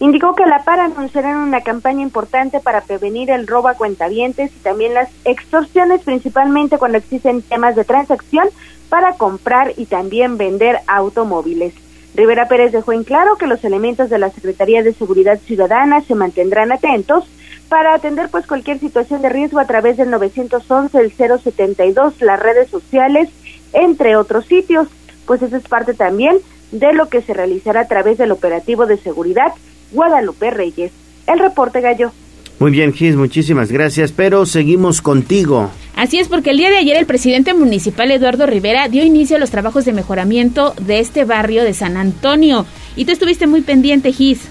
Indicó 0.00 0.36
que 0.36 0.46
la 0.46 0.62
PAR 0.62 0.78
anunciará 0.78 1.36
una 1.38 1.62
campaña 1.62 2.02
importante 2.02 2.60
para 2.60 2.82
prevenir 2.82 3.30
el 3.30 3.48
robo 3.48 3.66
a 3.66 3.74
cuentavientes 3.74 4.52
y 4.54 4.58
también 4.60 4.94
las 4.94 5.08
extorsiones, 5.24 6.02
principalmente 6.02 6.78
cuando 6.78 6.98
existen 6.98 7.42
temas 7.42 7.74
de 7.74 7.84
transacción 7.84 8.48
para 8.88 9.14
comprar 9.14 9.72
y 9.76 9.86
también 9.86 10.38
vender 10.38 10.80
automóviles. 10.86 11.74
Rivera 12.14 12.48
Pérez 12.48 12.72
dejó 12.72 12.92
en 12.92 13.04
claro 13.04 13.36
que 13.36 13.46
los 13.46 13.62
elementos 13.64 14.10
de 14.10 14.18
la 14.18 14.30
Secretaría 14.30 14.82
de 14.82 14.94
Seguridad 14.94 15.38
Ciudadana 15.38 16.00
se 16.00 16.14
mantendrán 16.14 16.72
atentos 16.72 17.24
para 17.68 17.94
atender 17.94 18.28
pues 18.30 18.46
cualquier 18.46 18.80
situación 18.80 19.22
de 19.22 19.28
riesgo 19.28 19.60
a 19.60 19.66
través 19.66 19.98
del 19.98 20.10
911, 20.10 20.98
el 20.98 21.12
072, 21.12 22.20
las 22.22 22.40
redes 22.40 22.70
sociales, 22.70 23.28
entre 23.72 24.16
otros 24.16 24.46
sitios. 24.46 24.88
Pues 25.26 25.42
eso 25.42 25.56
es 25.56 25.68
parte 25.68 25.94
también 25.94 26.38
de 26.72 26.92
lo 26.92 27.08
que 27.08 27.22
se 27.22 27.34
realizará 27.34 27.82
a 27.82 27.88
través 27.88 28.18
del 28.18 28.32
operativo 28.32 28.86
de 28.86 28.96
seguridad 28.96 29.52
Guadalupe 29.92 30.50
Reyes. 30.50 30.92
El 31.26 31.38
reporte 31.38 31.80
Gallo. 31.80 32.10
Muy 32.58 32.72
bien, 32.72 32.92
Gis, 32.92 33.14
muchísimas 33.14 33.70
gracias, 33.70 34.10
pero 34.10 34.44
seguimos 34.44 35.00
contigo. 35.00 35.70
Así 35.94 36.18
es, 36.18 36.28
porque 36.28 36.50
el 36.50 36.56
día 36.56 36.70
de 36.70 36.78
ayer 36.78 36.96
el 36.96 37.06
presidente 37.06 37.54
municipal 37.54 38.10
Eduardo 38.10 38.46
Rivera 38.46 38.88
dio 38.88 39.04
inicio 39.04 39.36
a 39.36 39.38
los 39.38 39.50
trabajos 39.50 39.84
de 39.84 39.92
mejoramiento 39.92 40.74
de 40.80 40.98
este 40.98 41.24
barrio 41.24 41.62
de 41.62 41.72
San 41.72 41.96
Antonio. 41.96 42.66
Y 42.96 43.04
tú 43.04 43.12
estuviste 43.12 43.46
muy 43.46 43.62
pendiente, 43.62 44.12
Gis. 44.12 44.48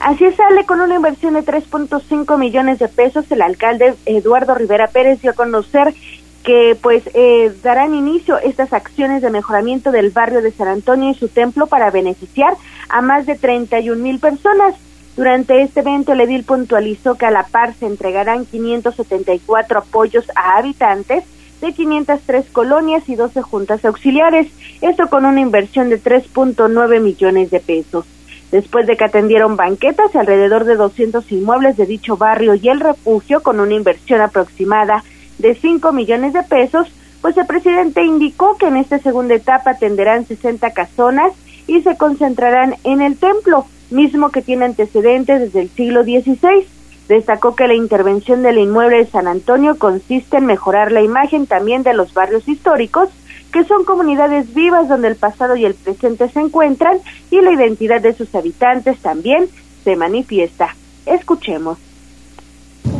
Así 0.00 0.24
sale 0.32 0.64
con 0.64 0.80
una 0.80 0.96
inversión 0.96 1.34
de 1.34 1.40
3.5 1.40 2.38
millones 2.38 2.78
de 2.78 2.88
pesos. 2.88 3.30
El 3.30 3.42
alcalde 3.42 3.94
Eduardo 4.06 4.54
Rivera 4.54 4.88
Pérez 4.88 5.20
dio 5.20 5.32
a 5.32 5.34
conocer 5.34 5.94
que 6.42 6.76
pues 6.80 7.02
eh, 7.14 7.52
darán 7.62 7.94
inicio 7.94 8.38
estas 8.38 8.72
acciones 8.72 9.22
de 9.22 9.30
mejoramiento 9.30 9.90
del 9.90 10.10
barrio 10.10 10.42
de 10.42 10.52
San 10.52 10.68
Antonio 10.68 11.10
y 11.10 11.14
su 11.14 11.28
templo 11.28 11.66
para 11.66 11.90
beneficiar 11.90 12.54
a 12.88 13.00
más 13.00 13.26
de 13.26 13.34
31 13.34 14.02
mil 14.02 14.18
personas. 14.18 14.74
Durante 15.16 15.62
este 15.62 15.80
evento, 15.80 16.12
el 16.12 16.20
edil 16.22 16.42
puntualizó 16.44 17.14
que 17.14 17.26
a 17.26 17.30
la 17.30 17.44
par 17.44 17.74
se 17.74 17.86
entregarán 17.86 18.46
574 18.46 19.78
apoyos 19.78 20.24
a 20.34 20.58
habitantes 20.58 21.24
de 21.60 21.72
503 21.72 22.46
colonias 22.50 23.08
y 23.08 23.14
12 23.14 23.40
juntas 23.42 23.84
auxiliares, 23.84 24.48
esto 24.80 25.08
con 25.08 25.24
una 25.24 25.40
inversión 25.40 25.88
de 25.88 26.02
3.9 26.02 27.00
millones 27.00 27.50
de 27.50 27.60
pesos. 27.60 28.06
Después 28.50 28.86
de 28.86 28.96
que 28.96 29.04
atendieron 29.04 29.56
banquetas 29.56 30.14
alrededor 30.16 30.64
de 30.64 30.76
200 30.76 31.30
inmuebles 31.32 31.76
de 31.76 31.86
dicho 31.86 32.16
barrio 32.16 32.54
y 32.54 32.68
el 32.68 32.80
refugio 32.80 33.42
con 33.42 33.60
una 33.60 33.74
inversión 33.74 34.20
aproximada 34.20 35.04
de 35.38 35.54
5 35.54 35.92
millones 35.92 36.32
de 36.32 36.42
pesos, 36.42 36.88
pues 37.20 37.36
el 37.36 37.46
presidente 37.46 38.04
indicó 38.04 38.56
que 38.58 38.66
en 38.66 38.76
esta 38.76 38.98
segunda 38.98 39.34
etapa 39.34 39.70
atenderán 39.70 40.26
60 40.26 40.72
casonas 40.72 41.32
y 41.66 41.80
se 41.82 41.96
concentrarán 41.96 42.76
en 42.84 43.00
el 43.00 43.16
templo, 43.16 43.66
mismo 43.90 44.30
que 44.30 44.42
tiene 44.42 44.64
antecedentes 44.64 45.40
desde 45.40 45.60
el 45.62 45.70
siglo 45.70 46.02
XVI. 46.04 46.66
Destacó 47.08 47.54
que 47.54 47.68
la 47.68 47.74
intervención 47.74 48.42
del 48.42 48.58
inmueble 48.58 48.98
de 48.98 49.06
San 49.06 49.26
Antonio 49.26 49.76
consiste 49.78 50.38
en 50.38 50.46
mejorar 50.46 50.90
la 50.90 51.02
imagen 51.02 51.46
también 51.46 51.82
de 51.82 51.94
los 51.94 52.14
barrios 52.14 52.48
históricos, 52.48 53.08
que 53.52 53.64
son 53.64 53.84
comunidades 53.84 54.54
vivas 54.54 54.88
donde 54.88 55.08
el 55.08 55.16
pasado 55.16 55.54
y 55.56 55.64
el 55.64 55.74
presente 55.74 56.28
se 56.28 56.40
encuentran 56.40 56.98
y 57.30 57.40
la 57.40 57.52
identidad 57.52 58.00
de 58.00 58.14
sus 58.14 58.34
habitantes 58.34 58.98
también 58.98 59.46
se 59.84 59.96
manifiesta. 59.96 60.74
Escuchemos. 61.06 61.78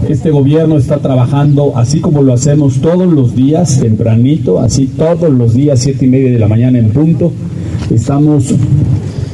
Este 0.08 0.30
gobierno 0.30 0.76
está 0.76 0.98
trabajando 0.98 1.72
así 1.76 2.00
como 2.00 2.22
lo 2.22 2.34
hacemos 2.34 2.80
todos 2.80 3.10
los 3.10 3.34
días, 3.34 3.80
tempranito, 3.80 4.60
así 4.60 4.86
todos 4.86 5.30
los 5.30 5.54
días, 5.54 5.80
siete 5.80 6.04
y 6.04 6.08
media 6.10 6.30
de 6.30 6.38
la 6.38 6.46
mañana 6.46 6.78
en 6.78 6.90
punto. 6.90 7.32
Estamos 7.90 8.54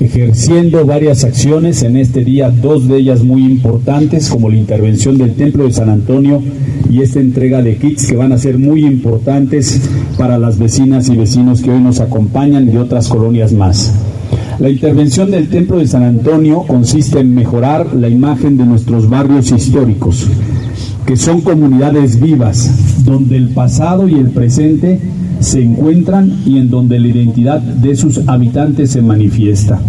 ejerciendo 0.01 0.85
varias 0.87 1.25
acciones 1.25 1.83
en 1.83 1.97
este 1.97 2.25
día, 2.25 2.51
dos 2.51 2.89
de 2.89 2.97
ellas 2.97 3.23
muy 3.23 3.45
importantes, 3.45 4.29
como 4.31 4.49
la 4.49 4.57
intervención 4.57 5.19
del 5.19 5.35
Templo 5.35 5.65
de 5.65 5.73
San 5.73 5.91
Antonio 5.91 6.43
y 6.91 7.03
esta 7.03 7.21
entrega 7.21 7.63
de 7.63 7.77
kits 7.77 8.07
que 8.07 8.17
van 8.17 8.33
a 8.33 8.39
ser 8.39 8.59
muy 8.59 8.85
importantes 8.85 9.81
para 10.17 10.39
las 10.39 10.59
vecinas 10.59 11.09
y 11.09 11.17
vecinos 11.17 11.61
que 11.61 11.71
hoy 11.71 11.81
nos 11.81 12.01
acompañan 12.01 12.69
y 12.73 12.77
otras 12.77 13.09
colonias 13.09 13.53
más. 13.53 13.93
La 14.59 14.69
intervención 14.69 15.31
del 15.31 15.49
Templo 15.49 15.79
de 15.79 15.87
San 15.87 16.03
Antonio 16.03 16.65
consiste 16.67 17.21
en 17.21 17.35
mejorar 17.35 17.95
la 17.95 18.09
imagen 18.09 18.57
de 18.57 18.67
nuestros 18.67 19.09
barrios 19.09 19.51
históricos, 19.53 20.27
que 21.07 21.17
son 21.17 21.41
comunidades 21.41 22.21
vivas, 22.21 23.05
donde 23.05 23.37
el 23.37 23.49
pasado 23.51 24.09
y 24.09 24.15
el 24.15 24.31
presente 24.31 24.99
se 25.41 25.63
encuentran 25.63 26.31
y 26.47 26.59
en 26.59 26.71
donde 26.71 26.99
la 26.99 27.09
identidad 27.09 27.61
de 27.61 27.97
sus 27.97 28.29
habitantes 28.29 28.93
se 28.93 29.03
manifiesta. 29.03 29.81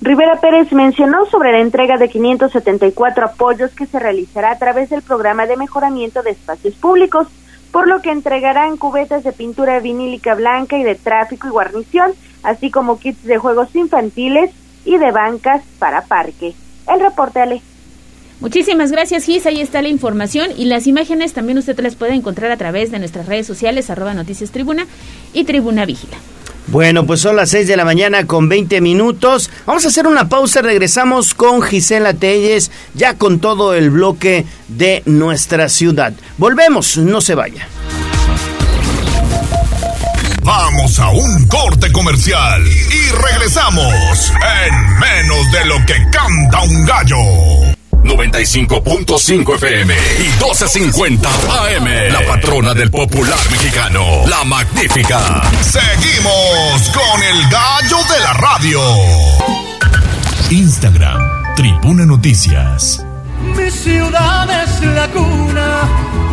Rivera 0.00 0.38
Pérez 0.40 0.70
mencionó 0.72 1.24
sobre 1.26 1.52
la 1.52 1.60
entrega 1.60 1.96
de 1.96 2.08
574 2.08 3.24
apoyos 3.24 3.70
que 3.72 3.86
se 3.86 3.98
realizará 3.98 4.52
a 4.52 4.58
través 4.58 4.90
del 4.90 5.02
programa 5.02 5.46
de 5.46 5.56
mejoramiento 5.56 6.22
de 6.22 6.30
espacios 6.30 6.74
públicos, 6.74 7.26
por 7.72 7.88
lo 7.88 8.02
que 8.02 8.10
entregarán 8.10 8.76
cubetas 8.76 9.24
de 9.24 9.32
pintura 9.32 9.80
vinílica 9.80 10.34
blanca 10.34 10.76
y 10.76 10.84
de 10.84 10.94
tráfico 10.94 11.48
y 11.48 11.50
guarnición, 11.50 12.12
así 12.42 12.70
como 12.70 12.98
kits 12.98 13.24
de 13.24 13.38
juegos 13.38 13.74
infantiles 13.74 14.50
y 14.84 14.98
de 14.98 15.10
bancas 15.10 15.62
para 15.78 16.02
parque. 16.02 16.54
El 16.86 17.00
reporte, 17.00 17.40
Ale. 17.40 17.62
Muchísimas 18.40 18.90
gracias, 18.90 19.24
Gis. 19.24 19.46
Ahí 19.46 19.60
está 19.60 19.80
la 19.82 19.88
información 19.88 20.50
y 20.56 20.66
las 20.66 20.86
imágenes 20.86 21.32
también 21.32 21.58
usted 21.58 21.78
las 21.80 21.94
puede 21.94 22.14
encontrar 22.14 22.50
a 22.50 22.56
través 22.56 22.90
de 22.90 22.98
nuestras 22.98 23.26
redes 23.26 23.46
sociales, 23.46 23.90
arroba 23.90 24.14
noticias 24.14 24.50
tribuna 24.50 24.86
y 25.32 25.44
tribuna 25.44 25.86
vigila. 25.86 26.16
Bueno, 26.66 27.04
pues 27.04 27.20
son 27.20 27.36
las 27.36 27.50
6 27.50 27.68
de 27.68 27.76
la 27.76 27.84
mañana 27.84 28.26
con 28.26 28.48
20 28.48 28.80
minutos. 28.80 29.50
Vamos 29.66 29.84
a 29.84 29.88
hacer 29.88 30.06
una 30.06 30.28
pausa, 30.28 30.62
regresamos 30.62 31.34
con 31.34 31.62
Gisela 31.62 32.14
Telles, 32.14 32.70
ya 32.94 33.14
con 33.14 33.38
todo 33.38 33.74
el 33.74 33.90
bloque 33.90 34.46
de 34.68 35.02
nuestra 35.04 35.68
ciudad. 35.68 36.14
Volvemos, 36.38 36.96
no 36.96 37.20
se 37.20 37.34
vaya. 37.34 37.68
Vamos 40.42 40.98
a 40.98 41.10
un 41.10 41.46
corte 41.48 41.92
comercial 41.92 42.62
y 42.66 43.10
regresamos 43.30 44.32
en 44.66 44.98
menos 44.98 45.52
de 45.52 45.64
lo 45.66 45.76
que 45.86 45.94
canta 46.10 46.62
un 46.62 46.84
gallo. 46.84 47.73
95.5 48.04 49.54
FM 49.54 49.94
y 49.94 50.28
12.50 50.40 51.26
AM. 51.26 52.12
La 52.12 52.26
patrona 52.26 52.74
del 52.74 52.90
popular 52.90 53.38
mexicano, 53.50 54.26
la 54.28 54.44
magnífica. 54.44 55.42
Seguimos 55.62 56.90
con 56.90 57.22
el 57.22 57.48
gallo 57.50 57.98
de 58.12 58.20
la 58.20 58.32
radio. 58.34 58.80
Instagram, 60.50 61.54
Tribuna 61.56 62.04
Noticias. 62.06 63.04
Mi 63.56 63.70
ciudad 63.70 64.48
es 64.62 64.80
la 64.84 65.08
cuna 65.08 65.88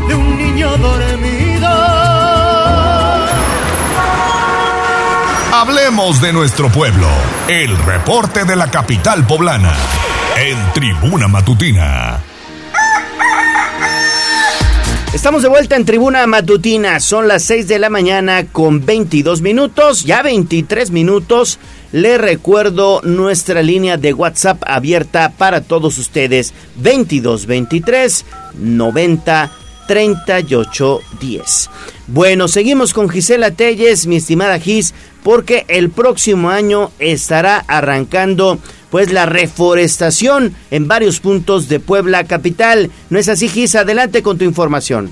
de 0.07 0.15
un 0.15 0.37
niño 0.37 0.77
dormido. 0.77 2.00
Hablemos 5.53 6.21
de 6.21 6.31
nuestro 6.31 6.71
pueblo. 6.71 7.09
El 7.49 7.77
reporte 7.77 8.45
de 8.45 8.55
la 8.55 8.71
capital 8.71 9.27
poblana 9.27 9.75
en 10.37 10.57
Tribuna 10.71 11.27
Matutina. 11.27 12.23
Estamos 15.13 15.41
de 15.43 15.49
vuelta 15.49 15.75
en 15.75 15.83
Tribuna 15.83 16.25
Matutina. 16.25 17.01
Son 17.01 17.27
las 17.27 17.43
6 17.43 17.67
de 17.67 17.79
la 17.79 17.89
mañana 17.89 18.45
con 18.45 18.85
22 18.85 19.41
minutos, 19.41 20.05
ya 20.05 20.21
23 20.21 20.89
minutos. 20.91 21.59
Le 21.91 22.17
recuerdo 22.17 23.01
nuestra 23.03 23.61
línea 23.61 23.97
de 23.97 24.13
WhatsApp 24.13 24.63
abierta 24.65 25.33
para 25.37 25.59
todos 25.59 25.97
ustedes. 25.97 26.53
2223 26.77 28.25
90 28.53 29.51
3810. 29.91 31.69
Bueno, 32.07 32.47
seguimos 32.47 32.93
con 32.93 33.09
Gisela 33.09 33.51
Telles, 33.51 34.07
mi 34.07 34.15
estimada 34.15 34.57
Gis, 34.57 34.93
porque 35.23 35.65
el 35.67 35.89
próximo 35.89 36.49
año 36.49 36.91
estará 36.99 37.63
arrancando 37.67 38.59
pues 38.89 39.11
la 39.13 39.25
reforestación 39.25 40.53
en 40.69 40.87
varios 40.87 41.19
puntos 41.19 41.69
de 41.69 41.79
Puebla 41.79 42.25
capital. 42.25 42.91
¿No 43.09 43.19
es 43.19 43.29
así, 43.29 43.47
Gis? 43.47 43.75
Adelante 43.75 44.21
con 44.21 44.37
tu 44.37 44.43
información. 44.43 45.11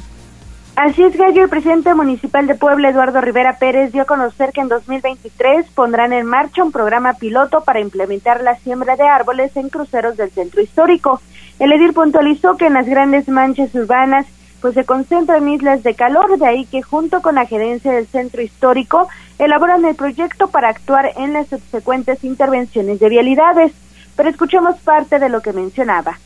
Así 0.75 1.03
es, 1.03 1.17
Gallo. 1.17 1.43
El 1.43 1.49
presidente 1.49 1.93
municipal 1.93 2.47
de 2.47 2.55
Puebla, 2.55 2.89
Eduardo 2.89 3.19
Rivera 3.19 3.57
Pérez, 3.57 3.91
dio 3.91 4.03
a 4.03 4.05
conocer 4.05 4.51
que 4.53 4.61
en 4.61 4.69
2023 4.69 5.65
pondrán 5.75 6.13
en 6.13 6.25
marcha 6.25 6.63
un 6.63 6.71
programa 6.71 7.15
piloto 7.15 7.65
para 7.65 7.81
implementar 7.81 8.41
la 8.41 8.55
siembra 8.59 8.95
de 8.95 9.03
árboles 9.03 9.55
en 9.57 9.67
cruceros 9.67 10.15
del 10.15 10.31
centro 10.31 10.61
histórico. 10.61 11.21
El 11.59 11.73
edil 11.73 11.91
puntualizó 11.91 12.55
que 12.55 12.67
en 12.67 12.75
las 12.75 12.87
grandes 12.87 13.27
manchas 13.27 13.75
urbanas 13.75 14.25
pues 14.61 14.73
se 14.73 14.85
concentran 14.85 15.47
islas 15.47 15.83
de 15.83 15.93
calor, 15.95 16.37
de 16.37 16.45
ahí 16.45 16.65
que 16.65 16.81
junto 16.81 17.21
con 17.21 17.35
la 17.35 17.45
gerencia 17.45 17.91
del 17.91 18.07
centro 18.07 18.41
histórico 18.41 19.07
elaboran 19.37 19.85
el 19.85 19.95
proyecto 19.95 20.49
para 20.49 20.69
actuar 20.69 21.11
en 21.17 21.33
las 21.33 21.47
subsecuentes 21.47 22.23
intervenciones 22.23 22.99
de 22.99 23.09
vialidades. 23.09 23.71
Pero 24.15 24.29
escuchemos 24.29 24.77
parte 24.79 25.17
de 25.17 25.29
lo 25.29 25.41
que 25.41 25.53
mencionaba. 25.53 26.19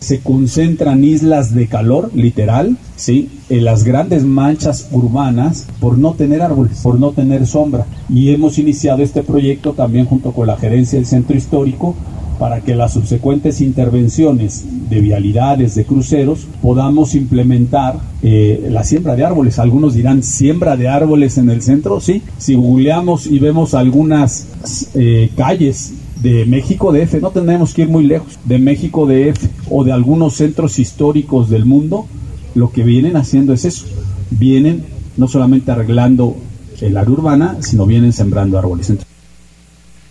Se 0.00 0.20
concentran 0.20 1.02
islas 1.04 1.54
de 1.54 1.68
calor, 1.68 2.10
literal, 2.12 2.76
¿sí? 2.96 3.40
En 3.48 3.64
las 3.64 3.84
grandes 3.84 4.24
manchas 4.24 4.88
urbanas 4.90 5.66
por 5.80 5.96
no 5.96 6.14
tener 6.14 6.42
árboles, 6.42 6.80
por 6.82 6.98
no 7.00 7.12
tener 7.12 7.46
sombra. 7.46 7.86
Y 8.08 8.34
hemos 8.34 8.58
iniciado 8.58 9.02
este 9.02 9.22
proyecto 9.22 9.72
también 9.72 10.06
junto 10.06 10.32
con 10.32 10.48
la 10.48 10.56
gerencia 10.56 10.98
del 10.98 11.06
centro 11.06 11.36
histórico 11.36 11.94
para 12.38 12.60
que 12.60 12.74
las 12.74 12.92
subsecuentes 12.92 13.60
intervenciones 13.60 14.64
de 14.88 15.00
vialidades, 15.00 15.74
de 15.74 15.84
cruceros, 15.84 16.46
podamos 16.62 17.14
implementar 17.14 17.98
eh, 18.22 18.68
la 18.70 18.84
siembra 18.84 19.16
de 19.16 19.24
árboles. 19.24 19.58
Algunos 19.58 19.94
dirán, 19.94 20.22
¿siembra 20.22 20.76
de 20.76 20.88
árboles 20.88 21.38
en 21.38 21.50
el 21.50 21.62
centro? 21.62 22.00
Sí. 22.00 22.22
Si 22.38 22.54
googleamos 22.54 23.26
y 23.26 23.38
vemos 23.38 23.74
algunas 23.74 24.48
eh, 24.94 25.30
calles 25.36 25.94
de 26.22 26.44
México 26.46 26.92
DF, 26.92 27.20
no 27.20 27.30
tenemos 27.30 27.74
que 27.74 27.82
ir 27.82 27.88
muy 27.88 28.04
lejos, 28.04 28.38
de 28.44 28.58
México 28.58 29.06
DF 29.06 29.48
o 29.70 29.84
de 29.84 29.92
algunos 29.92 30.34
centros 30.34 30.78
históricos 30.78 31.50
del 31.50 31.64
mundo, 31.64 32.06
lo 32.54 32.70
que 32.70 32.82
vienen 32.82 33.16
haciendo 33.16 33.52
es 33.52 33.64
eso. 33.64 33.86
Vienen 34.30 34.84
no 35.16 35.28
solamente 35.28 35.70
arreglando 35.70 36.36
el 36.80 36.96
área 36.96 37.10
urbana, 37.10 37.56
sino 37.60 37.86
vienen 37.86 38.12
sembrando 38.12 38.58
árboles. 38.58 38.92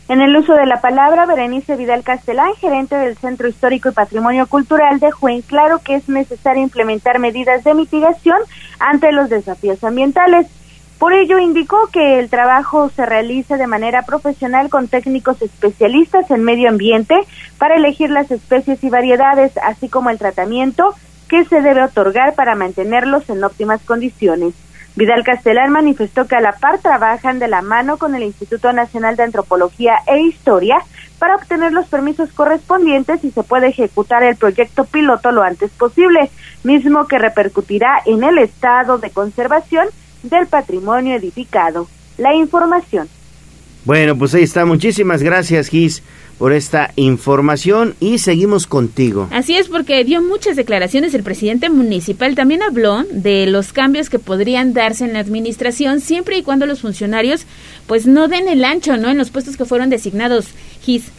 En 0.08 0.22
el 0.22 0.38
uso 0.38 0.54
de 0.54 0.68
la 0.68 0.82
palabra, 0.82 1.26
Berenice 1.26 1.76
Vidal 1.76 2.04
Castellán, 2.04 2.54
gerente 2.60 2.96
del 2.96 3.18
Centro 3.18 3.48
Histórico 3.48 3.90
y 3.90 3.94
Patrimonio 3.94 4.46
Cultural, 4.46 5.00
dejó 5.00 5.30
en 5.30 5.42
claro 5.42 5.80
que 5.84 5.96
es 5.96 6.08
necesario 6.08 6.62
implementar 6.62 7.18
medidas 7.18 7.64
de 7.64 7.74
mitigación 7.74 8.38
ante 8.78 9.12
los 9.12 9.30
desafíos 9.30 9.84
ambientales. 9.84 10.46
Por 11.00 11.14
ello, 11.14 11.40
indicó 11.40 11.88
que 11.92 12.20
el 12.20 12.30
trabajo 12.30 12.90
se 12.90 13.04
realiza 13.04 13.58
de 13.58 13.66
manera 13.66 14.04
profesional 14.04 14.70
con 14.70 14.88
técnicos 14.88 15.42
especialistas 15.42 16.30
en 16.30 16.44
medio 16.44 16.70
ambiente 16.70 17.16
para 17.58 17.76
elegir 17.76 18.12
las 18.12 18.30
especies 18.30 18.84
y 18.84 18.90
variedades, 18.90 19.58
así 19.58 19.90
como 19.90 20.12
el 20.12 20.20
tratamiento 20.20 20.94
que 21.28 21.46
se 21.46 21.62
debe 21.62 21.84
otorgar 21.84 22.36
para 22.36 22.54
mantenerlos 22.54 23.28
en 23.32 23.44
óptimas 23.44 23.82
condiciones. 23.82 24.54
Vidal 24.96 25.24
Castellán 25.24 25.72
manifestó 25.72 26.26
que 26.26 26.36
a 26.36 26.42
la 26.42 26.54
par 26.54 26.80
trabajan 26.80 27.38
de 27.38 27.50
la 27.50 27.62
mano 27.62 27.98
con 27.98 28.16
el 28.16 28.24
Instituto 28.24 28.72
Nacional 28.72 29.18
de 29.18 29.24
Antropología 29.24 29.96
e 30.08 30.22
Historia 30.22 30.78
para 31.20 31.36
obtener 31.36 31.74
los 31.74 31.88
permisos 31.88 32.32
correspondientes 32.32 33.24
y 33.24 33.32
se 33.32 33.44
puede 33.44 33.68
ejecutar 33.68 34.24
el 34.24 34.38
proyecto 34.38 34.86
piloto 34.86 35.32
lo 35.32 35.44
antes 35.44 35.72
posible, 35.72 36.30
mismo 36.64 37.08
que 37.08 37.20
repercutirá 37.20 38.02
en 38.06 38.24
el 38.24 38.38
estado 38.38 38.98
de 38.98 39.10
conservación 39.10 39.88
del 40.24 40.48
patrimonio 40.48 41.16
edificado. 41.16 41.88
La 42.18 42.34
información. 42.34 43.10
Bueno, 43.84 44.18
pues 44.18 44.34
ahí 44.34 44.44
está. 44.44 44.66
Muchísimas 44.66 45.22
gracias, 45.22 45.68
Gis 45.68 46.02
por 46.38 46.52
esta 46.54 46.92
información 46.96 47.96
y 48.00 48.18
seguimos 48.18 48.68
contigo. 48.68 49.28
Así 49.32 49.56
es, 49.56 49.70
porque 49.70 50.04
dio 50.04 50.22
muchas 50.22 50.56
declaraciones 50.56 51.14
el 51.14 51.24
presidente 51.24 51.70
municipal. 51.70 52.36
También 52.36 52.62
habló 52.62 53.04
de 53.10 53.46
los 53.48 53.72
cambios 53.74 54.10
que 54.10 54.20
podrían 54.20 54.74
darse 54.74 55.06
en 55.06 55.14
la 55.14 55.20
administración 55.20 56.02
siempre 56.02 56.38
y 56.38 56.44
cuando 56.44 56.66
los 56.66 56.82
funcionarios 56.82 57.46
pues 57.88 58.06
no 58.08 58.28
den 58.28 58.48
el 58.48 58.66
ancho, 58.66 58.98
¿no? 58.98 59.10
En 59.10 59.18
los 59.18 59.30
puestos 59.30 59.58
que 59.58 59.66
fueron 59.66 59.90
designados. 59.90 60.48
Gis. 60.82 61.12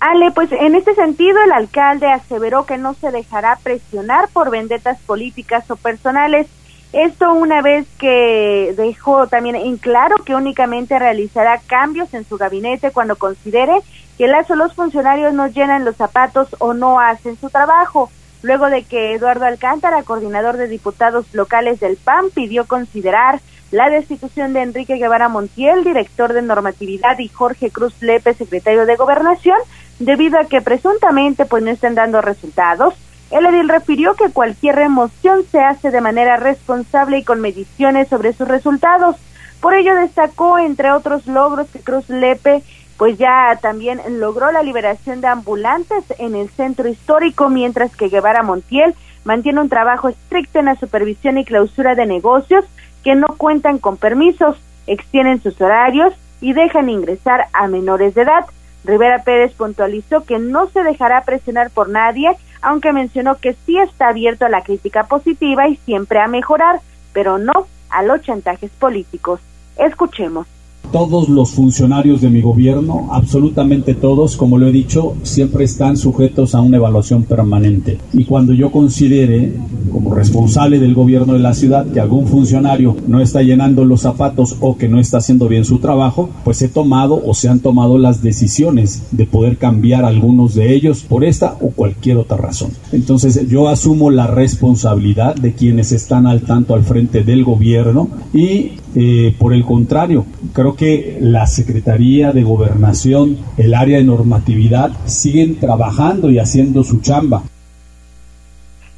Ale, 0.00 0.30
pues 0.32 0.50
en 0.52 0.74
este 0.74 0.94
sentido 0.94 1.36
el 1.44 1.52
alcalde 1.52 2.06
aseveró 2.06 2.64
que 2.64 2.78
no 2.78 2.94
se 2.94 3.10
dejará 3.10 3.58
presionar 3.62 4.28
por 4.32 4.50
vendetas 4.50 4.98
políticas 5.00 5.70
o 5.70 5.76
personales 5.76 6.46
esto 6.92 7.32
una 7.32 7.62
vez 7.62 7.86
que 7.98 8.74
dejó 8.76 9.28
también 9.28 9.54
en 9.54 9.76
claro 9.76 10.16
que 10.24 10.34
únicamente 10.34 10.98
realizará 10.98 11.60
cambios 11.66 12.12
en 12.14 12.24
su 12.24 12.36
gabinete 12.36 12.90
cuando 12.90 13.16
considere 13.16 13.74
que 14.18 14.26
las 14.26 14.50
o 14.50 14.56
los 14.56 14.74
funcionarios 14.74 15.32
no 15.32 15.46
llenan 15.46 15.84
los 15.84 15.96
zapatos 15.96 16.48
o 16.58 16.74
no 16.74 17.00
hacen 17.00 17.38
su 17.38 17.48
trabajo. 17.48 18.10
Luego 18.42 18.70
de 18.70 18.82
que 18.82 19.14
Eduardo 19.14 19.44
Alcántara, 19.44 20.02
coordinador 20.02 20.56
de 20.56 20.66
diputados 20.66 21.26
locales 21.32 21.78
del 21.78 21.96
PAN, 21.96 22.30
pidió 22.34 22.66
considerar 22.66 23.40
la 23.70 23.88
destitución 23.88 24.52
de 24.52 24.62
Enrique 24.62 24.96
Guevara 24.96 25.28
Montiel, 25.28 25.84
director 25.84 26.32
de 26.32 26.42
normatividad, 26.42 27.18
y 27.18 27.28
Jorge 27.28 27.70
Cruz 27.70 27.94
Lepe, 28.02 28.34
secretario 28.34 28.84
de 28.84 28.96
Gobernación, 28.96 29.58
debido 30.00 30.40
a 30.40 30.46
que 30.46 30.60
presuntamente 30.60 31.44
pues 31.44 31.62
no 31.62 31.70
están 31.70 31.94
dando 31.94 32.20
resultados 32.20 32.94
el 33.30 33.46
edil 33.46 33.68
refirió 33.68 34.14
que 34.14 34.30
cualquier 34.30 34.76
remoción 34.76 35.44
se 35.50 35.60
hace 35.60 35.90
de 35.90 36.00
manera 36.00 36.36
responsable 36.36 37.18
y 37.18 37.24
con 37.24 37.40
mediciones 37.40 38.08
sobre 38.08 38.32
sus 38.32 38.48
resultados. 38.48 39.16
Por 39.60 39.74
ello 39.74 39.94
destacó, 39.94 40.58
entre 40.58 40.90
otros 40.90 41.26
logros, 41.26 41.68
que 41.70 41.80
Cruz 41.80 42.08
Lepe 42.08 42.62
pues 43.00 43.16
ya 43.16 43.58
también 43.62 43.98
logró 44.20 44.52
la 44.52 44.62
liberación 44.62 45.22
de 45.22 45.28
ambulantes 45.28 46.04
en 46.18 46.34
el 46.34 46.50
centro 46.50 46.86
histórico, 46.86 47.48
mientras 47.48 47.96
que 47.96 48.10
Guevara 48.10 48.42
Montiel 48.42 48.94
mantiene 49.24 49.62
un 49.62 49.70
trabajo 49.70 50.10
estricto 50.10 50.58
en 50.58 50.66
la 50.66 50.76
supervisión 50.76 51.38
y 51.38 51.46
clausura 51.46 51.94
de 51.94 52.04
negocios 52.04 52.66
que 53.02 53.14
no 53.14 53.28
cuentan 53.38 53.78
con 53.78 53.96
permisos, 53.96 54.58
extienden 54.86 55.42
sus 55.42 55.58
horarios 55.62 56.12
y 56.42 56.52
dejan 56.52 56.90
ingresar 56.90 57.46
a 57.54 57.68
menores 57.68 58.14
de 58.14 58.20
edad. 58.22 58.44
Rivera 58.84 59.22
Pérez 59.24 59.54
puntualizó 59.54 60.24
que 60.24 60.38
no 60.38 60.68
se 60.68 60.82
dejará 60.82 61.22
presionar 61.22 61.70
por 61.70 61.88
nadie 61.88 62.36
aunque 62.62 62.92
mencionó 62.92 63.36
que 63.36 63.56
sí 63.66 63.78
está 63.78 64.08
abierto 64.08 64.44
a 64.44 64.50
la 64.50 64.62
crítica 64.62 65.04
positiva 65.04 65.68
y 65.68 65.76
siempre 65.76 66.20
a 66.20 66.28
mejorar, 66.28 66.80
pero 67.12 67.38
no 67.38 67.66
a 67.88 68.02
los 68.02 68.22
chantajes 68.22 68.70
políticos. 68.72 69.40
Escuchemos. 69.76 70.46
Todos 70.92 71.28
los 71.28 71.52
funcionarios 71.52 72.20
de 72.20 72.30
mi 72.30 72.40
gobierno, 72.40 73.10
absolutamente 73.12 73.94
todos, 73.94 74.36
como 74.36 74.58
lo 74.58 74.66
he 74.66 74.72
dicho, 74.72 75.14
siempre 75.22 75.64
están 75.64 75.96
sujetos 75.96 76.54
a 76.54 76.60
una 76.60 76.78
evaluación 76.78 77.22
permanente. 77.22 77.98
Y 78.12 78.24
cuando 78.24 78.52
yo 78.52 78.72
considere, 78.72 79.52
como 79.92 80.12
responsable 80.12 80.80
del 80.80 80.94
gobierno 80.94 81.34
de 81.34 81.38
la 81.38 81.54
ciudad, 81.54 81.86
que 81.86 82.00
algún 82.00 82.26
funcionario 82.26 82.96
no 83.06 83.20
está 83.20 83.42
llenando 83.42 83.84
los 83.84 84.00
zapatos 84.00 84.56
o 84.60 84.76
que 84.76 84.88
no 84.88 84.98
está 84.98 85.18
haciendo 85.18 85.46
bien 85.48 85.64
su 85.64 85.78
trabajo, 85.78 86.28
pues 86.44 86.60
he 86.62 86.68
tomado 86.68 87.22
o 87.24 87.34
se 87.34 87.48
han 87.48 87.60
tomado 87.60 87.96
las 87.96 88.22
decisiones 88.22 89.04
de 89.12 89.26
poder 89.26 89.58
cambiar 89.58 90.04
algunos 90.04 90.54
de 90.54 90.74
ellos 90.74 91.04
por 91.08 91.24
esta 91.24 91.56
o 91.60 91.70
cualquier 91.70 92.16
otra 92.16 92.36
razón. 92.36 92.70
Entonces 92.92 93.48
yo 93.48 93.68
asumo 93.68 94.10
la 94.10 94.26
responsabilidad 94.26 95.36
de 95.36 95.52
quienes 95.52 95.92
están 95.92 96.26
al 96.26 96.42
tanto 96.42 96.74
al 96.74 96.82
frente 96.82 97.22
del 97.22 97.44
gobierno 97.44 98.08
y 98.32 98.72
eh, 98.94 99.34
por 99.38 99.54
el 99.54 99.64
contrario, 99.64 100.24
creo 100.52 100.69
que 100.76 101.18
la 101.20 101.46
Secretaría 101.46 102.32
de 102.32 102.42
Gobernación, 102.42 103.38
el 103.56 103.74
área 103.74 103.98
de 103.98 104.04
normatividad, 104.04 104.90
siguen 105.06 105.58
trabajando 105.58 106.30
y 106.30 106.38
haciendo 106.38 106.84
su 106.84 107.00
chamba. 107.00 107.42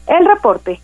El 0.06 0.26
reporte. 0.26 0.80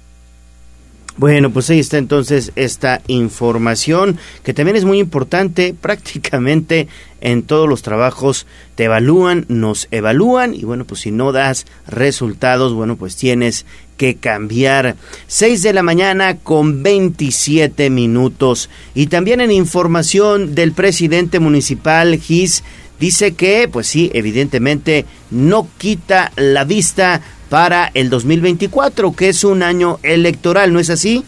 Bueno, 1.19 1.51
pues 1.51 1.69
ahí 1.69 1.81
está 1.81 1.99
entonces 1.99 2.53
esta 2.55 3.03
información 3.09 4.19
que 4.45 4.55
también 4.55 4.77
es 4.77 4.85
muy 4.85 5.01
importante. 5.01 5.75
Prácticamente 5.81 6.87
en 7.21 7.43
todos 7.43 7.69
los 7.69 7.83
trabajos 7.83 8.47
te 8.77 8.85
evalúan, 8.85 9.45
nos 9.49 9.89
evalúan 9.91 10.55
y 10.55 10.63
bueno, 10.63 10.85
pues 10.85 11.01
si 11.01 11.11
no 11.11 11.33
das 11.33 11.67
resultados, 11.89 12.73
bueno, 12.73 12.95
pues 12.95 13.17
tienes 13.17 13.67
que 13.97 14.15
cambiar. 14.15 14.95
6 15.27 15.65
de 15.65 15.73
la 15.73 15.83
mañana 15.83 16.37
con 16.37 16.85
27 16.85 17.91
minutos. 17.91 18.71
Y 18.95 19.09
también 19.09 19.41
en 19.41 19.51
información 19.51 20.55
del 20.55 20.71
presidente 20.71 21.41
municipal 21.41 22.17
GIS 22.17 22.63
dice 23.01 23.35
que, 23.35 23.67
pues 23.67 23.89
sí, 23.89 24.09
evidentemente 24.15 25.05
no 25.33 25.67
quita 25.79 26.31
la 26.37 26.63
vista 26.63 27.23
para 27.49 27.91
el 27.95 28.11
2024, 28.11 29.15
que 29.15 29.29
es 29.29 29.45
un 29.45 29.63
año 29.63 29.99
electoral, 30.03 30.73
¿no 30.73 30.81
es 30.81 30.91
así? 30.91 31.25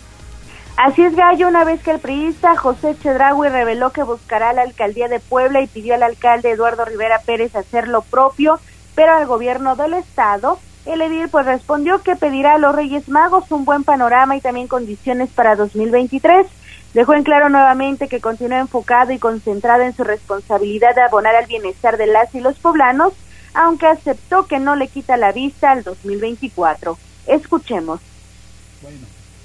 Así 0.76 1.02
es, 1.02 1.14
Gallo, 1.14 1.48
una 1.48 1.64
vez 1.64 1.82
que 1.82 1.90
el 1.90 1.98
priista 1.98 2.56
José 2.56 2.96
Chedraui 3.02 3.50
reveló 3.50 3.90
que 3.90 4.02
buscará 4.02 4.52
la 4.54 4.62
alcaldía 4.62 5.08
de 5.08 5.20
Puebla 5.20 5.60
y 5.60 5.66
pidió 5.66 5.94
al 5.94 6.02
alcalde 6.02 6.50
Eduardo 6.50 6.86
Rivera 6.86 7.20
Pérez 7.26 7.54
hacer 7.54 7.86
lo 7.86 8.00
propio, 8.00 8.58
pero 8.94 9.12
al 9.12 9.26
gobierno 9.26 9.76
del 9.76 9.92
estado, 9.94 10.58
el 10.86 11.02
edil 11.02 11.28
pues 11.28 11.44
respondió 11.44 12.02
que 12.02 12.16
pedirá 12.16 12.54
a 12.54 12.58
los 12.58 12.74
Reyes 12.74 13.08
Magos 13.08 13.50
un 13.50 13.66
buen 13.66 13.84
panorama 13.84 14.36
y 14.36 14.40
también 14.40 14.68
condiciones 14.68 15.28
para 15.28 15.54
2023. 15.54 16.46
Dejó 16.94 17.14
en 17.14 17.24
claro 17.24 17.50
nuevamente 17.50 18.08
que 18.08 18.20
continúa 18.20 18.58
enfocado 18.58 19.12
y 19.12 19.18
concentrado 19.18 19.82
en 19.82 19.94
su 19.94 20.02
responsabilidad 20.02 20.94
de 20.94 21.02
abonar 21.02 21.36
al 21.36 21.46
bienestar 21.46 21.98
de 21.98 22.06
las 22.06 22.34
y 22.34 22.40
los 22.40 22.58
poblanos, 22.58 23.12
aunque 23.54 23.86
aceptó 23.86 24.46
que 24.46 24.58
no 24.58 24.76
le 24.76 24.88
quita 24.88 25.16
la 25.16 25.32
vista 25.32 25.72
al 25.72 25.82
2024. 25.82 26.96
Escuchemos. 27.26 28.00
Bueno, 28.82 28.98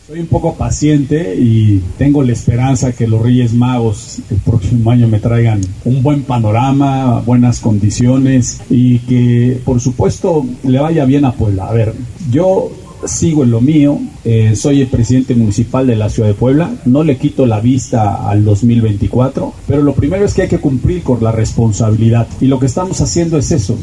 soy 0.08 0.20
un 0.20 0.28
poco 0.28 0.54
paciente 0.54 1.36
y 1.36 1.80
tengo 1.98 2.22
la 2.24 2.34
esperanza 2.34 2.92
que 2.92 3.08
los 3.08 3.22
Reyes 3.22 3.54
Magos 3.54 4.20
el 4.30 4.38
próximo 4.38 4.92
año 4.92 5.08
me 5.08 5.20
traigan 5.20 5.62
un 5.84 6.04
buen 6.04 6.24
panorama, 6.24 7.22
buenas 7.22 7.60
condiciones 7.60 8.62
y 8.70 9.00
que 9.00 9.60
por 9.66 9.82
supuesto 9.82 10.46
le 10.64 10.80
vaya 10.80 11.06
bien 11.06 11.26
a 11.26 11.34
Puebla. 11.34 11.68
A 11.68 11.74
ver, 11.74 11.94
yo 12.30 12.70
sigo 13.08 13.44
en 13.44 13.52
lo 13.52 13.62
mío, 13.62 14.00
eh, 14.24 14.56
soy 14.56 14.82
el 14.82 14.88
presidente 14.88 15.36
municipal 15.36 15.88
de 15.88 15.96
la 15.96 16.10
ciudad 16.10 16.30
de 16.30 16.36
Puebla, 16.36 16.72
no 16.86 17.04
le 17.04 17.18
quito 17.18 17.46
la 17.46 17.60
vista 17.60 18.30
al 18.30 18.44
2024, 18.44 19.54
pero 19.68 19.82
lo 19.82 19.94
primero 19.94 20.26
es 20.26 20.34
que 20.34 20.44
hay 20.44 20.48
que 20.48 20.60
cumplir 20.60 21.04
con 21.04 21.24
la 21.24 21.32
responsabilidad 21.32 22.28
y 22.42 22.48
lo 22.48 22.60
que 22.60 22.66
estamos 22.66 23.00
haciendo 23.02 23.38
es 23.38 23.52
eso. 23.52 23.78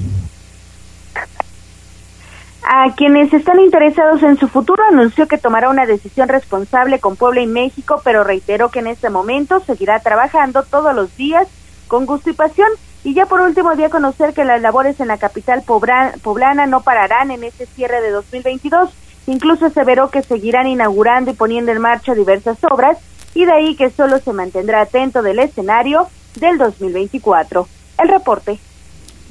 A 2.64 2.94
quienes 2.94 3.32
están 3.34 3.60
interesados 3.60 4.22
en 4.22 4.38
su 4.38 4.48
futuro 4.48 4.82
anunció 4.88 5.28
que 5.28 5.36
tomará 5.36 5.68
una 5.68 5.84
decisión 5.84 6.28
responsable 6.28 7.00
con 7.00 7.16
Puebla 7.16 7.42
y 7.42 7.46
México, 7.46 8.00
pero 8.02 8.24
reiteró 8.24 8.70
que 8.70 8.78
en 8.78 8.86
este 8.86 9.10
momento 9.10 9.60
seguirá 9.60 10.00
trabajando 10.00 10.62
todos 10.62 10.94
los 10.94 11.14
días 11.16 11.48
con 11.86 12.06
gusto 12.06 12.30
y 12.30 12.32
pasión. 12.32 12.68
Y 13.04 13.14
ya 13.14 13.26
por 13.26 13.40
último, 13.40 13.74
dio 13.74 13.86
a 13.86 13.90
conocer 13.90 14.32
que 14.32 14.44
las 14.44 14.62
labores 14.62 15.00
en 15.00 15.08
la 15.08 15.18
capital 15.18 15.62
poblana 15.62 16.66
no 16.66 16.82
pararán 16.82 17.30
en 17.32 17.44
este 17.44 17.66
cierre 17.66 18.00
de 18.00 18.10
2022 18.10 18.90
Incluso 19.26 19.66
aseveró 19.66 20.10
que 20.10 20.22
seguirán 20.22 20.66
inaugurando 20.66 21.30
y 21.30 21.34
poniendo 21.34 21.72
en 21.72 21.80
marcha 21.80 22.14
diversas 22.14 22.58
obras 22.68 22.98
y 23.34 23.44
de 23.44 23.52
ahí 23.52 23.76
que 23.76 23.90
solo 23.90 24.18
se 24.18 24.32
mantendrá 24.32 24.82
atento 24.82 25.22
del 25.22 25.38
escenario 25.38 26.08
del 26.38 26.58
2024. 26.58 27.68
El 28.02 28.08
reporte. 28.08 28.58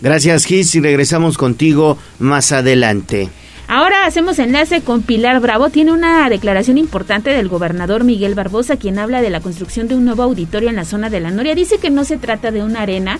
Gracias, 0.01 0.45
Gis, 0.45 0.73
y 0.75 0.81
regresamos 0.81 1.37
contigo 1.37 1.97
más 2.19 2.51
adelante. 2.51 3.29
Ahora 3.67 4.05
hacemos 4.05 4.39
enlace 4.39 4.81
con 4.81 5.01
Pilar 5.01 5.39
Bravo. 5.39 5.69
Tiene 5.69 5.91
una 5.93 6.27
declaración 6.29 6.77
importante 6.77 7.29
del 7.29 7.47
gobernador 7.47 8.03
Miguel 8.03 8.35
Barbosa, 8.35 8.77
quien 8.77 8.99
habla 8.99 9.21
de 9.21 9.29
la 9.29 9.39
construcción 9.39 9.87
de 9.87 9.95
un 9.95 10.03
nuevo 10.03 10.23
auditorio 10.23 10.69
en 10.69 10.75
la 10.75 10.85
zona 10.85 11.09
de 11.09 11.19
la 11.19 11.31
Noria. 11.31 11.55
Dice 11.55 11.77
que 11.77 11.89
no 11.89 12.03
se 12.03 12.17
trata 12.17 12.51
de 12.51 12.63
una 12.63 12.81
arena, 12.81 13.19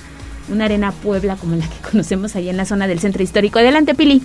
una 0.50 0.66
arena 0.66 0.92
Puebla 0.92 1.38
como 1.38 1.56
la 1.56 1.66
que 1.66 1.90
conocemos 1.92 2.36
ahí 2.36 2.50
en 2.50 2.58
la 2.58 2.66
zona 2.66 2.88
del 2.88 3.00
centro 3.00 3.24
histórico. 3.24 3.60
Adelante, 3.60 3.96
Pili. 3.96 4.24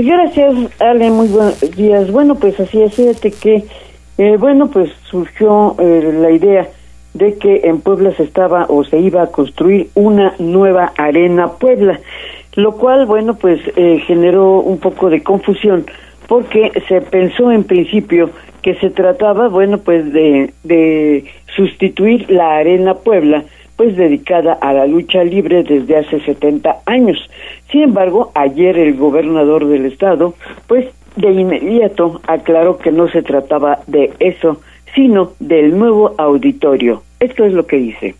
Gracias, 0.00 0.54
Ale, 0.78 1.10
muy 1.10 1.26
buenos 1.26 1.60
días. 1.74 2.12
Bueno, 2.12 2.36
pues 2.36 2.60
así 2.60 2.80
es, 2.80 2.94
fíjate 2.94 3.32
que, 3.32 3.64
eh, 4.16 4.36
bueno, 4.38 4.70
pues 4.70 4.92
surgió 5.10 5.74
eh, 5.80 6.14
la 6.14 6.30
idea 6.30 6.68
de 7.14 7.36
que 7.36 7.62
en 7.64 7.80
Puebla 7.80 8.12
se 8.12 8.22
estaba 8.22 8.66
o 8.68 8.84
se 8.84 9.00
iba 9.00 9.22
a 9.22 9.32
construir 9.32 9.90
una 9.96 10.34
nueva 10.38 10.92
arena 10.96 11.48
Puebla, 11.54 11.98
lo 12.54 12.76
cual, 12.76 13.06
bueno, 13.06 13.34
pues 13.34 13.60
eh, 13.74 14.00
generó 14.06 14.60
un 14.60 14.78
poco 14.78 15.10
de 15.10 15.24
confusión 15.24 15.84
porque 16.28 16.70
se 16.86 17.00
pensó 17.00 17.50
en 17.50 17.64
principio 17.64 18.30
que 18.62 18.76
se 18.76 18.90
trataba, 18.90 19.48
bueno, 19.48 19.78
pues 19.78 20.12
de, 20.12 20.52
de 20.62 21.24
sustituir 21.56 22.30
la 22.30 22.58
arena 22.58 22.94
Puebla 22.94 23.42
pues 23.78 23.96
dedicada 23.96 24.54
a 24.54 24.72
la 24.72 24.86
lucha 24.86 25.22
libre 25.22 25.62
desde 25.62 25.96
hace 25.96 26.20
70 26.20 26.80
años. 26.84 27.16
Sin 27.70 27.82
embargo, 27.82 28.32
ayer 28.34 28.76
el 28.76 28.96
gobernador 28.96 29.68
del 29.68 29.86
estado, 29.86 30.34
pues 30.66 30.86
de 31.14 31.30
inmediato 31.30 32.20
aclaró 32.26 32.76
que 32.78 32.90
no 32.90 33.08
se 33.08 33.22
trataba 33.22 33.78
de 33.86 34.12
eso, 34.18 34.60
sino 34.96 35.34
del 35.38 35.78
nuevo 35.78 36.12
auditorio. 36.18 37.04
Esto 37.20 37.44
es 37.44 37.52
lo 37.52 37.68
que 37.68 37.76
dice. 37.76 38.16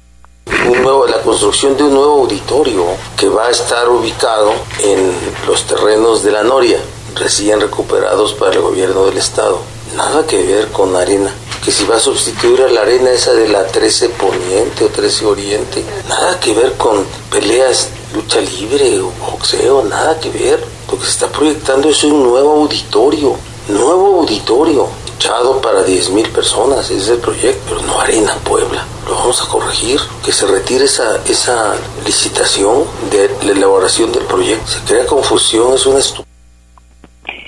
Un 0.70 0.80
nuevo, 0.80 1.08
la 1.08 1.20
construcción 1.22 1.76
de 1.76 1.82
un 1.82 1.94
nuevo 1.94 2.20
auditorio 2.22 2.84
que 3.18 3.28
va 3.28 3.48
a 3.48 3.50
estar 3.50 3.88
ubicado 3.88 4.52
en 4.84 5.10
los 5.48 5.66
terrenos 5.66 6.22
de 6.22 6.30
la 6.30 6.44
Noria, 6.44 6.78
recién 7.16 7.60
recuperados 7.60 8.32
para 8.34 8.52
el 8.52 8.60
gobierno 8.60 9.06
del 9.06 9.18
estado. 9.18 9.58
Nada 9.96 10.26
que 10.26 10.42
ver 10.42 10.68
con 10.68 10.94
arena 10.96 11.32
que 11.64 11.72
si 11.72 11.84
va 11.84 11.96
a 11.96 12.00
sustituir 12.00 12.62
a 12.62 12.68
la 12.68 12.82
arena 12.82 13.10
esa 13.10 13.32
de 13.32 13.48
la 13.48 13.66
13 13.66 14.10
Poniente 14.10 14.84
o 14.84 14.88
13 14.88 15.26
Oriente, 15.26 15.84
nada 16.08 16.38
que 16.40 16.54
ver 16.54 16.74
con 16.78 17.04
peleas, 17.30 17.88
lucha 18.14 18.40
libre 18.40 19.00
o 19.00 19.12
boxeo, 19.30 19.84
nada 19.84 20.18
que 20.18 20.30
ver. 20.30 20.64
Lo 20.90 20.98
que 20.98 21.04
se 21.04 21.10
está 21.10 21.28
proyectando 21.28 21.90
es 21.90 22.02
un 22.04 22.22
nuevo 22.22 22.52
auditorio, 22.52 23.36
nuevo 23.68 24.20
auditorio, 24.20 24.88
echado 25.16 25.60
para 25.60 25.84
10.000 25.84 26.30
personas, 26.30 26.86
ese 26.86 26.96
es 26.96 27.08
el 27.08 27.18
proyecto, 27.18 27.60
pero 27.68 27.82
no 27.82 28.00
Arena 28.00 28.34
Puebla. 28.44 28.86
Lo 29.06 29.16
vamos 29.16 29.42
a 29.42 29.48
corregir, 29.48 30.00
que 30.24 30.32
se 30.32 30.46
retire 30.46 30.84
esa, 30.84 31.20
esa 31.26 31.74
licitación 32.06 32.84
de 33.10 33.30
la 33.44 33.52
elaboración 33.52 34.12
del 34.12 34.24
proyecto. 34.24 34.70
Se 34.70 34.80
crea 34.80 35.06
confusión, 35.06 35.74
es 35.74 35.84
una 35.84 35.98
estupidez. 35.98 36.37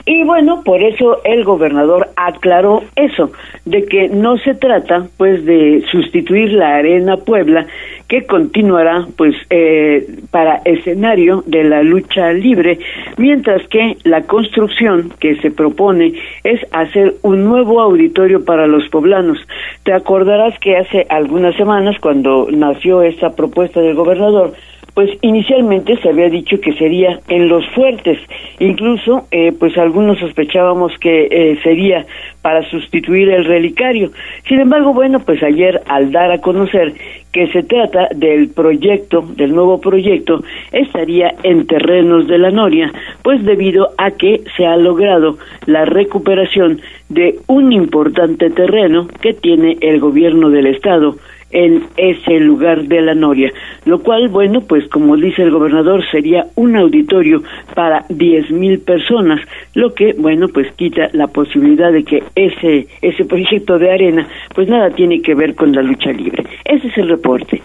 Y 0.07 0.25
bueno, 0.25 0.63
por 0.65 0.83
eso 0.83 1.21
el 1.25 1.45
gobernador 1.45 2.09
aclaró 2.17 2.83
eso, 2.97 3.31
de 3.65 3.85
que 3.85 4.09
no 4.09 4.39
se 4.39 4.55
trata 4.55 5.07
pues 5.17 5.45
de 5.45 5.85
sustituir 5.91 6.53
la 6.53 6.77
Arena 6.77 7.17
Puebla, 7.19 7.67
que 8.09 8.27
continuará 8.27 9.07
pues 9.17 9.37
eh, 9.51 10.07
para 10.31 10.63
escenario 10.65 11.45
de 11.47 11.65
la 11.65 11.83
lucha 11.83 12.33
libre, 12.33 12.79
mientras 13.19 13.67
que 13.69 13.97
la 14.05 14.23
construcción 14.23 15.13
que 15.21 15.37
se 15.37 15.51
propone 15.51 16.15
es 16.43 16.61
hacer 16.73 17.15
un 17.23 17.45
nuevo 17.45 17.81
auditorio 17.81 18.45
para 18.45 18.67
los 18.67 18.89
poblanos. 18.89 19.39
Te 19.85 19.93
acordarás 19.93 20.59
que 20.59 20.77
hace 20.77 21.07
algunas 21.09 21.55
semanas, 21.57 21.97
cuando 22.01 22.49
nació 22.51 23.03
esta 23.03 23.37
propuesta 23.37 23.81
del 23.81 23.95
gobernador, 23.95 24.55
pues 24.95 25.11
inicialmente 25.23 25.97
se 25.99 26.09
había 26.09 26.29
dicho 26.29 26.61
que 26.61 26.73
sería 26.75 27.21
en 27.29 27.49
los 27.49 27.67
fuertes, 27.71 28.19
incluso 28.59 29.27
eh, 29.31 29.53
pues 29.53 29.77
algunos 29.79 30.19
sospechábamos 30.19 30.93
que 30.99 31.29
eh, 31.31 31.59
sería 31.63 32.07
para 32.43 32.69
sustituir 32.71 33.31
el 33.31 33.45
relicario. 33.45 34.11
Sin 34.49 34.61
embargo, 34.61 34.93
bueno, 34.93 35.21
pues 35.21 35.43
ayer 35.43 35.83
al 35.87 36.11
dar 36.11 36.33
a 36.33 36.41
conocer 36.41 36.95
que 37.33 37.47
se 37.49 37.63
trata 37.63 38.09
del 38.15 38.49
proyecto, 38.49 39.23
del 39.37 39.55
nuevo 39.55 39.81
proyecto, 39.81 40.43
estaría 40.73 41.35
en 41.43 41.67
terrenos 41.67 42.27
de 42.27 42.39
la 42.39 42.51
Noria, 42.51 42.93
pues 43.23 43.45
debido 43.45 43.91
a 43.99 44.11
que 44.13 44.43
se 44.57 44.67
ha 44.67 44.77
logrado 44.77 45.39
la 45.67 45.85
recuperación 45.85 46.81
de 47.09 47.39
un 47.47 47.73
importante 47.73 48.51
terreno 48.51 49.07
que 49.21 49.35
tiene 49.35 49.77
el 49.81 50.01
gobierno 50.01 50.51
del 50.51 50.67
estado 50.67 51.17
en 51.51 51.85
ese 51.97 52.39
lugar 52.41 52.85
de 52.85 53.01
la 53.01 53.15
Noria, 53.15 53.53
lo 53.85 54.01
cual, 54.01 54.29
bueno, 54.29 54.61
pues 54.63 54.87
como 54.89 55.17
dice 55.17 55.43
el 55.43 55.51
gobernador, 55.51 56.05
sería 56.11 56.47
un 56.55 56.77
auditorio 56.77 57.43
para 57.75 58.05
diez 58.09 58.51
mil 58.51 58.79
personas, 58.81 59.41
lo 59.75 59.95
que, 59.95 60.15
bueno, 60.15 60.49
pues 60.49 60.73
quita 60.75 61.09
la 61.13 61.27
posibilidad 61.27 61.93
de 61.93 62.05
que 62.05 62.23
ese, 62.35 62.87
ese 63.03 63.25
proyecto 63.25 63.79
de 63.79 63.93
arena, 63.93 64.29
pues 64.55 64.69
nada 64.69 64.91
tiene 64.91 65.21
que 65.23 65.35
ver 65.35 65.55
con 65.55 65.73
la 65.73 65.83
lucha 65.83 66.13
libre. 66.13 66.45
Ese 66.65 66.89
es 66.89 66.99
el 66.99 67.09
reporte. 67.09 67.63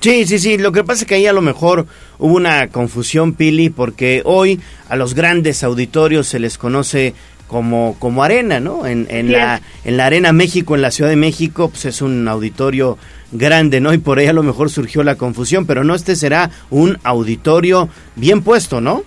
Sí, 0.00 0.24
sí, 0.24 0.38
sí. 0.38 0.58
Lo 0.58 0.70
que 0.70 0.84
pasa 0.84 1.02
es 1.02 1.08
que 1.08 1.16
ahí 1.16 1.26
a 1.26 1.32
lo 1.32 1.42
mejor 1.42 1.86
hubo 2.18 2.36
una 2.36 2.68
confusión, 2.68 3.34
Pili, 3.34 3.70
porque 3.70 4.22
hoy 4.24 4.60
a 4.88 4.94
los 4.94 5.14
grandes 5.14 5.64
auditorios 5.64 6.28
se 6.28 6.38
les 6.38 6.58
conoce 6.58 7.14
como, 7.48 7.96
como 7.98 8.22
arena, 8.22 8.60
¿no? 8.60 8.86
En, 8.86 9.06
en, 9.10 9.32
la, 9.32 9.60
en 9.84 9.96
la 9.96 10.06
Arena 10.06 10.32
México, 10.32 10.74
en 10.74 10.82
la 10.82 10.90
Ciudad 10.90 11.10
de 11.10 11.16
México, 11.16 11.68
pues 11.70 11.86
es 11.86 12.02
un 12.02 12.26
auditorio 12.28 12.98
grande, 13.32 13.80
¿no? 13.80 13.92
Y 13.92 13.98
por 13.98 14.18
ahí 14.18 14.26
a 14.26 14.32
lo 14.32 14.42
mejor 14.42 14.70
surgió 14.70 15.02
la 15.02 15.16
confusión, 15.16 15.66
pero 15.66 15.84
no, 15.84 15.94
este 15.94 16.16
será 16.16 16.50
un 16.70 16.98
auditorio 17.02 17.88
bien 18.14 18.42
puesto, 18.42 18.80
¿no? 18.80 19.02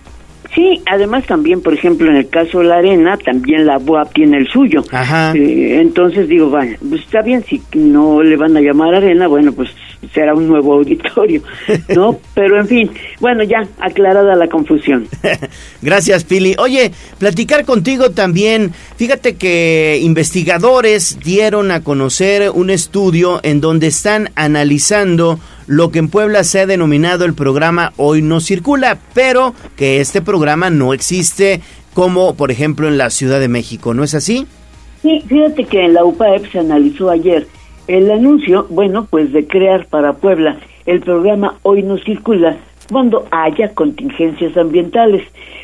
Sí, 0.54 0.82
además 0.86 1.26
también, 1.26 1.60
por 1.60 1.74
ejemplo, 1.74 2.10
en 2.10 2.16
el 2.16 2.28
caso 2.28 2.58
de 2.58 2.64
la 2.64 2.78
arena, 2.78 3.16
también 3.16 3.66
la 3.66 3.78
BOA 3.78 4.06
tiene 4.06 4.38
el 4.38 4.48
suyo. 4.48 4.82
Ajá. 4.90 5.32
Eh, 5.36 5.80
entonces 5.80 6.28
digo, 6.28 6.50
vaya, 6.50 6.76
pues 6.88 7.02
está 7.02 7.22
bien, 7.22 7.44
si 7.44 7.62
no 7.74 8.22
le 8.22 8.36
van 8.36 8.56
a 8.56 8.60
llamar 8.60 8.94
arena, 8.94 9.28
bueno, 9.28 9.52
pues 9.52 9.70
será 10.12 10.34
un 10.34 10.48
nuevo 10.48 10.74
auditorio, 10.74 11.42
¿no? 11.94 12.18
Pero 12.34 12.60
en 12.60 12.66
fin, 12.66 12.90
bueno, 13.20 13.42
ya 13.42 13.66
aclarada 13.78 14.34
la 14.34 14.48
confusión. 14.48 15.06
Gracias, 15.82 16.24
Pili. 16.24 16.56
Oye, 16.58 16.92
platicar 17.18 17.64
contigo 17.64 18.10
también. 18.10 18.72
Fíjate 18.96 19.36
que 19.36 19.98
investigadores 20.02 21.18
dieron 21.22 21.70
a 21.70 21.82
conocer 21.82 22.50
un 22.50 22.70
estudio 22.70 23.40
en 23.42 23.60
donde 23.60 23.88
están 23.88 24.30
analizando 24.34 25.38
lo 25.66 25.90
que 25.90 26.00
en 26.00 26.08
Puebla 26.08 26.42
se 26.44 26.60
ha 26.60 26.66
denominado 26.66 27.24
el 27.24 27.34
programa 27.34 27.92
Hoy 27.96 28.22
no 28.22 28.40
circula, 28.40 28.98
pero 29.14 29.54
que 29.76 30.00
este 30.00 30.20
programa 30.20 30.70
no 30.70 30.92
existe 30.92 31.60
como 31.94 32.34
por 32.34 32.50
ejemplo 32.50 32.88
en 32.88 32.98
la 32.98 33.10
Ciudad 33.10 33.40
de 33.40 33.48
México, 33.48 33.94
¿no 33.94 34.04
es 34.04 34.14
así? 34.14 34.46
Sí, 35.02 35.22
fíjate 35.26 35.64
que 35.64 35.84
en 35.84 35.94
la 35.94 36.04
UPAEP 36.04 36.50
se 36.52 36.58
analizó 36.58 37.10
ayer 37.10 37.46
el 37.90 38.08
anuncio, 38.10 38.66
bueno, 38.70 39.08
pues 39.10 39.32
de 39.32 39.48
crear 39.48 39.86
para 39.86 40.12
Puebla 40.12 40.58
el 40.86 41.00
programa 41.00 41.56
Hoy 41.62 41.82
no 41.82 41.98
circula 41.98 42.56
cuando 42.88 43.26
haya 43.32 43.74
contingencias 43.74 44.56
ambientales. 44.56 45.22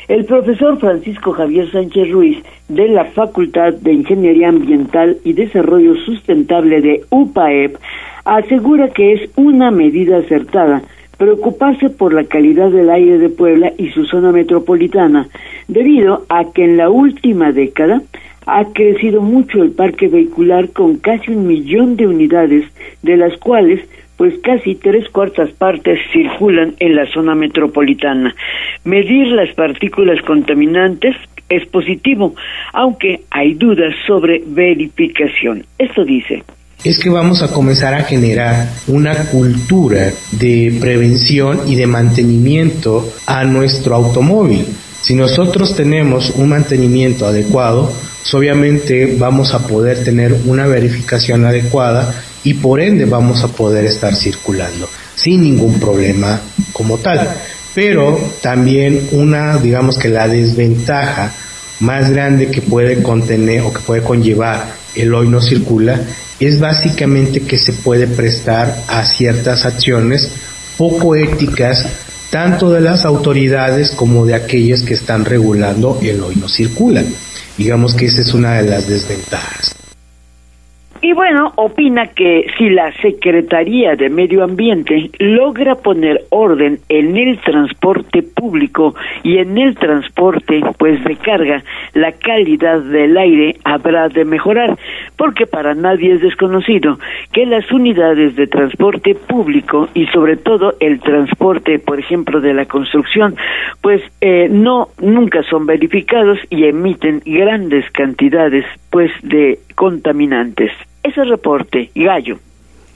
El 0.09 0.25
profesor 0.25 0.77
Francisco 0.77 1.31
Javier 1.31 1.71
Sánchez 1.71 2.11
Ruiz 2.11 2.43
de 2.67 2.89
la 2.89 3.05
Facultad 3.05 3.73
de 3.73 3.93
Ingeniería 3.93 4.49
Ambiental 4.49 5.17
y 5.23 5.33
Desarrollo 5.33 5.95
Sustentable 6.05 6.81
de 6.81 7.05
UPAEP 7.09 7.77
asegura 8.25 8.89
que 8.89 9.13
es 9.13 9.29
una 9.37 9.71
medida 9.71 10.17
acertada 10.17 10.81
preocuparse 11.17 11.89
por 11.89 12.13
la 12.13 12.25
calidad 12.25 12.71
del 12.71 12.89
aire 12.89 13.17
de 13.19 13.29
Puebla 13.29 13.71
y 13.77 13.89
su 13.89 14.05
zona 14.05 14.31
metropolitana, 14.31 15.29
debido 15.67 16.25
a 16.29 16.51
que 16.51 16.65
en 16.65 16.77
la 16.77 16.89
última 16.89 17.51
década 17.53 18.01
ha 18.47 18.65
crecido 18.73 19.21
mucho 19.21 19.61
el 19.61 19.71
parque 19.71 20.07
vehicular 20.07 20.69
con 20.69 20.97
casi 20.97 21.31
un 21.31 21.45
millón 21.47 21.97
de 21.97 22.07
unidades, 22.07 22.65
de 23.03 23.17
las 23.17 23.37
cuales 23.37 23.81
pues 24.15 24.33
casi 24.41 24.75
tres 24.75 25.07
cuartas 25.09 25.51
partes 25.51 25.99
circulan 26.11 26.73
en 26.79 26.95
la 26.95 27.05
zona 27.11 27.35
metropolitana. 27.35 28.33
Medir 28.83 29.27
las 29.27 29.53
partículas 29.53 30.19
contaminantes 30.25 31.15
es 31.49 31.67
positivo, 31.67 32.33
aunque 32.73 33.21
hay 33.29 33.53
dudas 33.53 33.93
sobre 34.07 34.41
verificación. 34.45 35.65
Esto 35.77 36.03
dice 36.03 36.43
es 36.83 36.99
que 36.99 37.09
vamos 37.09 37.41
a 37.41 37.51
comenzar 37.51 37.93
a 37.95 38.03
generar 38.03 38.69
una 38.87 39.29
cultura 39.29 40.11
de 40.31 40.77
prevención 40.79 41.61
y 41.65 41.75
de 41.75 41.87
mantenimiento 41.87 43.09
a 43.25 43.43
nuestro 43.43 43.95
automóvil. 43.95 44.65
Si 45.07 45.13
nosotros 45.13 45.73
tenemos 45.73 46.31
un 46.31 46.49
mantenimiento 46.49 47.25
adecuado, 47.25 47.89
pues 48.21 48.33
obviamente 48.33 49.15
vamos 49.17 49.53
a 49.53 49.65
poder 49.65 50.03
tener 50.03 50.35
una 50.47 50.67
verificación 50.67 51.45
adecuada 51.45 52.13
y 52.43 52.55
por 52.55 52.81
ende 52.81 53.05
vamos 53.05 53.41
a 53.41 53.47
poder 53.47 53.85
estar 53.85 54.13
circulando 54.13 54.89
sin 55.15 55.43
ningún 55.43 55.79
problema 55.79 56.41
como 56.73 56.97
tal. 56.97 57.25
Pero 57.73 58.19
también 58.41 59.07
una, 59.13 59.55
digamos 59.59 59.97
que 59.97 60.09
la 60.09 60.27
desventaja 60.27 61.31
más 61.79 62.09
grande 62.11 62.51
que 62.51 62.61
puede 62.61 63.01
contener 63.01 63.61
o 63.61 63.71
que 63.71 63.79
puede 63.79 64.01
conllevar 64.01 64.73
el 64.93 65.13
hoy 65.13 65.29
no 65.29 65.39
circula 65.39 66.01
es 66.37 66.59
básicamente 66.59 67.43
que 67.43 67.57
se 67.57 67.71
puede 67.71 68.07
prestar 68.07 68.83
a 68.89 69.05
ciertas 69.05 69.63
acciones 69.65 70.29
poco 70.77 71.15
éticas 71.15 71.85
tanto 72.29 72.69
de 72.69 72.81
las 72.81 73.05
autoridades 73.05 73.91
como 73.91 74.25
de 74.25 74.35
aquellos 74.35 74.81
que 74.81 74.93
están 74.93 75.25
regulando 75.25 75.99
el 76.01 76.21
hoy 76.21 76.35
no 76.35 76.49
circula. 76.49 77.03
Digamos 77.57 77.95
que 77.95 78.05
esa 78.05 78.21
es 78.21 78.33
una 78.33 78.61
de 78.61 78.69
las 78.69 78.87
desventajas. 78.87 79.75
Y 80.99 81.13
bueno, 81.13 81.53
opina 81.57 82.07
que 82.07 82.47
si 82.57 82.69
la 82.69 82.91
Secretaría 83.01 83.95
de 83.95 84.09
Medio 84.09 84.43
Ambiente 84.43 85.11
logra 85.19 85.75
poner 85.75 86.23
orden 86.29 86.79
en 86.89 87.15
el 87.15 87.39
transporte 87.39 88.23
público 88.23 88.95
y 89.21 89.37
en 89.37 89.59
el 89.59 89.75
transporte 89.75 90.61
pues 90.79 91.03
de 91.03 91.15
carga, 91.17 91.63
la 91.93 92.13
calidad 92.13 92.81
del 92.81 93.15
aire 93.15 93.57
habrá 93.63 94.09
de 94.09 94.25
mejorar, 94.25 94.75
porque 95.17 95.45
para 95.45 95.75
nadie 95.75 96.13
es 96.13 96.21
desconocido 96.21 96.97
que 97.31 97.45
las 97.45 97.71
unidades 97.71 98.35
de 98.35 98.47
transporte 98.47 99.13
público 99.13 99.89
y 99.93 100.07
sobre 100.07 100.35
todo 100.35 100.73
el 100.79 100.99
transporte, 100.99 101.77
por 101.77 101.99
ejemplo, 101.99 102.41
de 102.41 102.55
la 102.55 102.65
construcción, 102.65 103.35
pues 103.81 104.01
eh, 104.21 104.47
no 104.49 104.89
nunca 104.99 105.43
son 105.43 105.67
verificados 105.67 106.39
y 106.49 106.65
emiten 106.65 107.21
grandes 107.23 107.89
cantidades 107.91 108.65
pues 108.89 109.11
de 109.21 109.59
contaminantes 109.75 110.71
ese 111.07 111.23
reporte, 111.23 111.91
Gallo. 111.95 112.39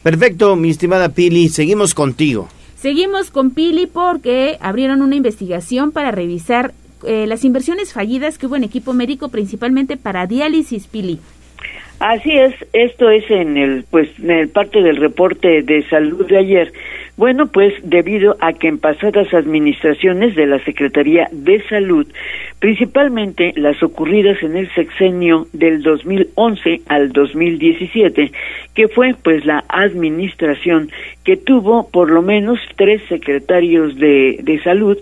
Perfecto, 0.03 0.55
mi 0.55 0.69
estimada 0.69 1.09
Pili, 1.09 1.49
seguimos 1.49 1.93
contigo. 1.93 2.47
Seguimos 2.75 3.29
con 3.29 3.51
Pili 3.51 3.85
porque 3.85 4.57
abrieron 4.59 5.01
una 5.03 5.15
investigación 5.15 5.91
para 5.91 6.09
revisar 6.11 6.73
eh, 7.05 7.27
las 7.27 7.45
inversiones 7.45 7.93
fallidas 7.93 8.37
que 8.37 8.47
hubo 8.47 8.55
en 8.55 8.63
equipo 8.63 8.93
médico, 8.93 9.29
principalmente 9.29 9.97
para 9.97 10.25
diálisis, 10.25 10.87
Pili. 10.87 11.19
Así 11.99 12.31
es, 12.31 12.55
esto 12.73 13.11
es 13.11 13.29
en 13.29 13.57
el 13.57 13.83
pues 13.83 14.09
en 14.17 14.31
el 14.31 14.49
parte 14.49 14.81
del 14.81 14.97
reporte 14.97 15.61
de 15.61 15.87
salud 15.87 16.25
de 16.25 16.37
ayer. 16.37 16.73
Bueno, 17.17 17.47
pues 17.47 17.73
debido 17.83 18.37
a 18.39 18.53
que 18.53 18.67
en 18.67 18.77
pasadas 18.77 19.33
administraciones 19.33 20.35
de 20.35 20.47
la 20.47 20.63
Secretaría 20.63 21.27
de 21.31 21.61
Salud, 21.67 22.07
principalmente 22.59 23.53
las 23.57 23.83
ocurridas 23.83 24.41
en 24.41 24.55
el 24.55 24.73
sexenio 24.73 25.47
del 25.53 25.83
2011 25.83 26.81
al 26.87 27.11
2017, 27.11 28.31
que 28.73 28.87
fue 28.87 29.13
pues 29.21 29.45
la 29.45 29.63
administración 29.67 30.89
que 31.23 31.37
tuvo 31.37 31.89
por 31.89 32.09
lo 32.09 32.21
menos 32.21 32.59
tres 32.75 33.01
secretarios 33.09 33.97
de, 33.97 34.39
de 34.41 34.61
salud, 34.63 34.97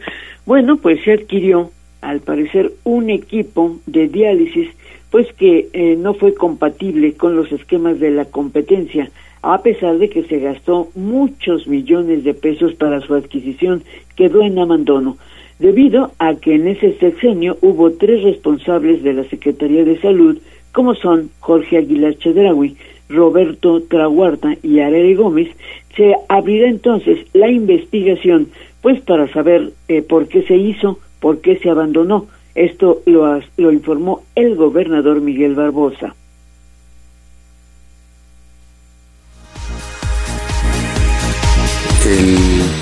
bueno, 0.45 0.77
pues 0.77 1.01
se 1.03 1.13
adquirió 1.13 1.71
al 2.01 2.21
parecer 2.21 2.71
un 2.83 3.09
equipo 3.09 3.77
de 3.85 4.07
diálisis 4.07 4.69
pues 5.11 5.27
que 5.33 5.69
eh, 5.73 5.95
no 5.97 6.13
fue 6.13 6.33
compatible 6.33 7.13
con 7.13 7.35
los 7.35 7.51
esquemas 7.51 7.99
de 7.99 8.11
la 8.11 8.25
competencia, 8.25 9.09
a 9.41 9.61
pesar 9.61 9.97
de 9.97 10.09
que 10.09 10.23
se 10.23 10.39
gastó 10.39 10.89
muchos 10.95 11.67
millones 11.67 12.23
de 12.23 12.33
pesos 12.33 12.73
para 12.73 13.01
su 13.01 13.13
adquisición, 13.13 13.83
quedó 14.15 14.41
en 14.41 14.59
abandono, 14.59 15.17
debido 15.59 16.11
a 16.19 16.35
que 16.35 16.55
en 16.55 16.67
ese 16.67 16.97
sexenio 16.97 17.57
hubo 17.61 17.91
tres 17.91 18.23
responsables 18.23 19.03
de 19.03 19.13
la 19.13 19.23
Secretaría 19.25 19.85
de 19.85 19.99
Salud, 19.99 20.37
como 20.71 20.95
son 20.95 21.29
Jorge 21.39 21.77
Aguilar 21.77 22.17
Chedraui, 22.17 22.77
Roberto 23.09 23.81
Trahuarta 23.81 24.55
y 24.61 24.79
Arere 24.79 25.15
Gómez, 25.15 25.49
se 25.95 26.15
abrirá 26.27 26.69
entonces 26.69 27.25
la 27.33 27.49
investigación, 27.49 28.49
pues 28.81 29.01
para 29.01 29.27
saber 29.33 29.73
eh, 29.87 30.01
por 30.01 30.27
qué 30.27 30.43
se 30.43 30.55
hizo, 30.55 30.99
por 31.19 31.41
qué 31.41 31.57
se 31.57 31.69
abandonó, 31.69 32.27
esto 32.55 33.01
lo, 33.05 33.39
lo 33.57 33.71
informó 33.71 34.23
el 34.35 34.55
gobernador 34.55 35.21
Miguel 35.21 35.55
Barbosa. 35.55 36.15
El 42.09 42.37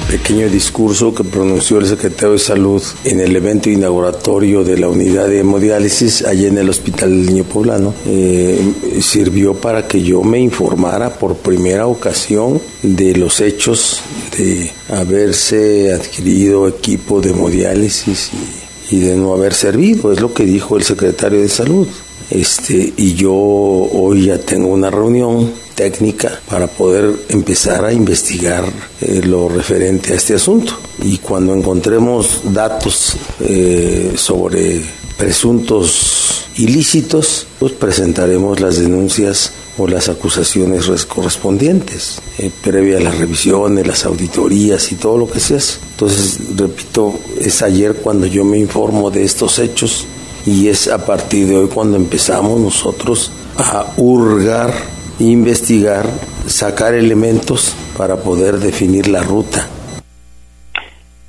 pequeño 0.09 0.49
discurso 0.49 1.13
que 1.13 1.23
pronunció 1.23 1.79
el 1.79 1.85
secretario 1.85 2.33
de 2.33 2.39
Salud 2.39 2.81
en 3.03 3.19
el 3.19 3.35
evento 3.35 3.69
inauguratorio 3.69 4.63
de 4.63 4.77
la 4.77 4.87
unidad 4.87 5.27
de 5.27 5.39
hemodiálisis 5.39 6.23
allí 6.25 6.45
en 6.45 6.57
el 6.57 6.69
Hospital 6.69 7.25
Niño 7.25 7.43
Poblano 7.43 7.93
eh, 8.05 8.59
sirvió 9.01 9.53
para 9.53 9.87
que 9.87 10.01
yo 10.01 10.23
me 10.23 10.39
informara 10.39 11.13
por 11.19 11.35
primera 11.35 11.87
ocasión 11.87 12.61
de 12.81 13.15
los 13.15 13.41
hechos 13.41 14.01
de 14.37 14.71
haberse 14.89 15.93
adquirido 15.93 16.67
equipo 16.67 17.21
de 17.21 17.31
hemodiálisis 17.31 18.31
y 18.33 18.67
y 18.89 18.99
de 18.99 19.15
no 19.15 19.33
haber 19.33 19.53
servido, 19.53 20.11
es 20.11 20.21
lo 20.21 20.33
que 20.33 20.45
dijo 20.45 20.77
el 20.77 20.83
secretario 20.83 21.41
de 21.41 21.49
Salud. 21.49 21.87
Este, 22.29 22.93
y 22.97 23.13
yo 23.13 23.33
hoy 23.33 24.25
ya 24.25 24.37
tengo 24.37 24.67
una 24.67 24.89
reunión 24.89 25.51
técnica 25.77 26.41
para 26.49 26.65
poder 26.65 27.13
empezar 27.29 27.85
a 27.85 27.93
investigar 27.93 28.65
eh, 28.99 29.21
lo 29.23 29.47
referente 29.47 30.11
a 30.11 30.15
este 30.15 30.33
asunto. 30.33 30.73
Y 31.03 31.19
cuando 31.19 31.53
encontremos 31.53 32.41
datos 32.51 33.15
eh, 33.39 34.13
sobre 34.17 34.81
presuntos 35.17 36.47
ilícitos, 36.57 37.45
pues 37.59 37.73
presentaremos 37.73 38.59
las 38.59 38.79
denuncias 38.79 39.51
o 39.77 39.87
las 39.87 40.09
acusaciones 40.09 40.87
correspondientes, 41.05 42.19
eh, 42.39 42.49
previa 42.63 42.97
a 42.97 43.01
las 43.01 43.19
revisiones, 43.19 43.85
las 43.85 44.03
auditorías 44.05 44.91
y 44.91 44.95
todo 44.95 45.19
lo 45.19 45.29
que 45.29 45.39
se 45.39 45.57
hace. 45.57 45.77
Entonces, 45.91 46.39
repito, 46.55 47.19
es 47.39 47.61
ayer 47.61 47.97
cuando 47.97 48.25
yo 48.25 48.43
me 48.43 48.57
informo 48.57 49.11
de 49.11 49.23
estos 49.23 49.59
hechos 49.59 50.07
y 50.47 50.69
es 50.69 50.87
a 50.87 51.05
partir 51.05 51.47
de 51.47 51.57
hoy 51.57 51.67
cuando 51.67 51.97
empezamos 51.97 52.59
nosotros 52.59 53.31
a 53.57 53.93
hurgar, 53.97 54.96
investigar, 55.19 56.05
sacar 56.45 56.93
elementos 56.93 57.75
para 57.97 58.17
poder 58.17 58.55
definir 58.55 59.07
la 59.07 59.23
ruta. 59.23 59.67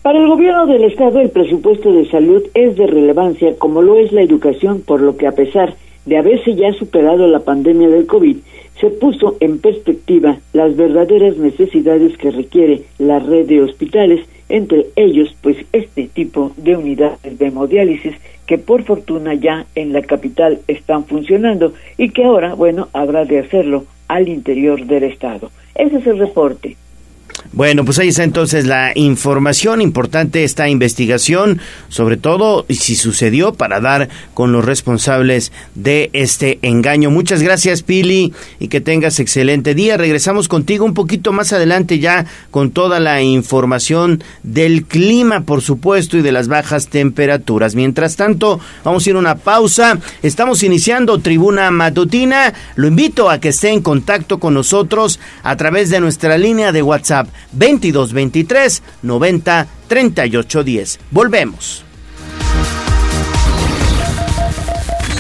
Para 0.03 0.20
el 0.20 0.29
gobierno 0.29 0.66
del 0.66 0.85
Estado 0.85 1.20
el 1.20 1.31
presupuesto 1.31 1.92
de 1.92 2.09
salud 2.11 2.42
es 2.55 2.77
de 2.77 2.87
relevancia 2.87 3.55
como 3.59 3.83
lo 3.83 3.98
es 3.98 4.12
la 4.12 4.22
educación, 4.22 4.83
por 4.83 5.01
lo 5.01 5.16
que 5.16 5.27
a 5.27 5.33
pesar 5.33 5.74
de 6.07 6.16
haberse 6.16 6.55
ya 6.55 6.72
superado 6.72 7.27
la 7.27 7.40
pandemia 7.40 7.88
del 7.88 8.07
COVID, 8.07 8.38
se 8.81 8.90
puso 8.90 9.37
en 9.40 9.59
perspectiva 9.59 10.38
las 10.53 10.77
verdaderas 10.77 11.37
necesidades 11.37 12.16
que 12.16 12.31
requiere 12.31 12.83
la 12.98 13.18
red 13.18 13.46
de 13.46 13.62
hospitales, 13.62 14.24
entre 14.48 14.87
ellos 14.96 15.35
pues 15.42 15.57
este 15.72 16.09
tipo 16.09 16.53
de 16.57 16.77
unidades 16.77 17.38
de 17.38 17.46
hemodiálisis 17.46 18.14
que 18.49 18.57
por 18.57 18.83
fortuna 18.83 19.35
ya 19.35 19.67
en 19.75 19.93
la 19.93 20.01
capital 20.01 20.61
están 20.69 21.05
funcionando 21.05 21.75
y 21.99 22.09
que 22.09 22.25
ahora, 22.25 22.55
bueno, 22.55 22.89
habrá 22.95 23.27
de 23.27 23.41
hacerlo 23.41 23.85
al 24.09 24.27
interior 24.27 24.87
del 24.87 25.05
estado. 25.05 25.51
Ese 25.75 25.99
es 25.99 26.07
el 26.07 26.19
reporte. 26.19 26.77
Bueno, 27.53 27.85
pues 27.85 27.99
ahí 27.99 28.09
está 28.09 28.25
entonces 28.25 28.67
la 28.67 28.93
información 28.95 29.81
importante, 29.81 30.45
esta 30.45 30.69
investigación, 30.69 31.61
sobre 31.88 32.17
todo 32.17 32.67
si 32.69 32.95
sucedió 32.95 33.55
para 33.55 33.81
dar 33.81 34.09
con 34.35 34.53
los 34.53 34.64
responsables 34.64 35.51
de 35.75 36.11
este 36.12 36.59
engaño. 36.62 37.11
Muchas 37.11 37.43
gracias, 37.43 37.83
Pili, 37.83 38.35
y 38.61 38.69
que 38.69 38.81
tengas 38.81 39.19
excelente 39.19 39.75
día. 39.75 39.97
Regresamos 39.97 40.47
contigo 40.47 40.85
un 40.85 40.95
poquito 40.95 41.33
más 41.33 41.53
adelante 41.53 41.99
ya 41.99 42.27
con 42.51 42.71
toda 42.71 43.01
la 43.01 43.23
información 43.23 44.23
del 44.43 44.85
clima, 44.85 45.41
por 45.41 45.62
supuesto, 45.62 46.19
y 46.19 46.23
de 46.23 46.33
las 46.33 46.49
bajas 46.49 46.88
temperaturas. 46.88 47.75
Mientras 47.75 48.17
tanto, 48.17 48.61
vamos 48.85 49.07
a 49.07 49.11
ir 49.11 49.17
a 49.17 49.21
una 49.21 49.37
pausa. 49.37 49.99
Estamos 50.23 50.62
iniciando 50.62 51.19
Tribuna 51.19 51.71
Matutina. 51.71 52.53
Lo 52.77 52.88
invito 52.88 53.31
a 53.31 53.41
que 53.41 53.49
esté 53.49 53.71
en 53.71 53.81
contacto 53.81 54.38
con 54.38 54.55
nosotros 54.55 55.19
a 55.43 55.57
través 55.57 55.88
de 55.91 56.01
nuestra 56.01 56.37
línea 56.37 56.73
de 56.73 56.83
WhatsApp 56.83 57.18
2223 57.53 58.83
90 59.03 59.67
38 59.89 60.65
10. 60.65 61.01
Volvemos. 61.11 61.85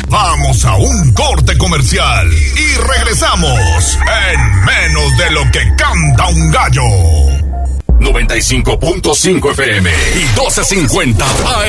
Vamos 0.08 0.64
a 0.64 0.74
un 0.76 1.12
corte 1.12 1.58
comercial 1.58 2.30
y 2.32 2.76
regresamos 2.76 3.98
en 4.32 4.64
menos 4.64 5.16
de 5.18 5.30
lo 5.32 5.42
que 5.50 5.60
canta 5.76 6.28
un 6.28 6.50
gallo. 6.50 6.82
95.5 8.00 9.50
FM 9.50 9.90
y 9.90 10.38
12.50 10.38 11.22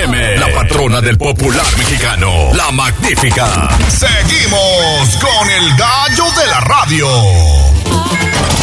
AM. 0.04 0.40
La 0.40 0.54
patrona 0.54 1.02
del 1.02 1.18
popular 1.18 1.66
mexicano, 1.78 2.54
la 2.54 2.72
magnífica. 2.72 3.68
Seguimos 3.90 5.18
con 5.20 5.50
el 5.50 5.76
gallo 5.76 6.26
de 6.40 6.48
la 6.48 6.60
radio. 6.62 7.79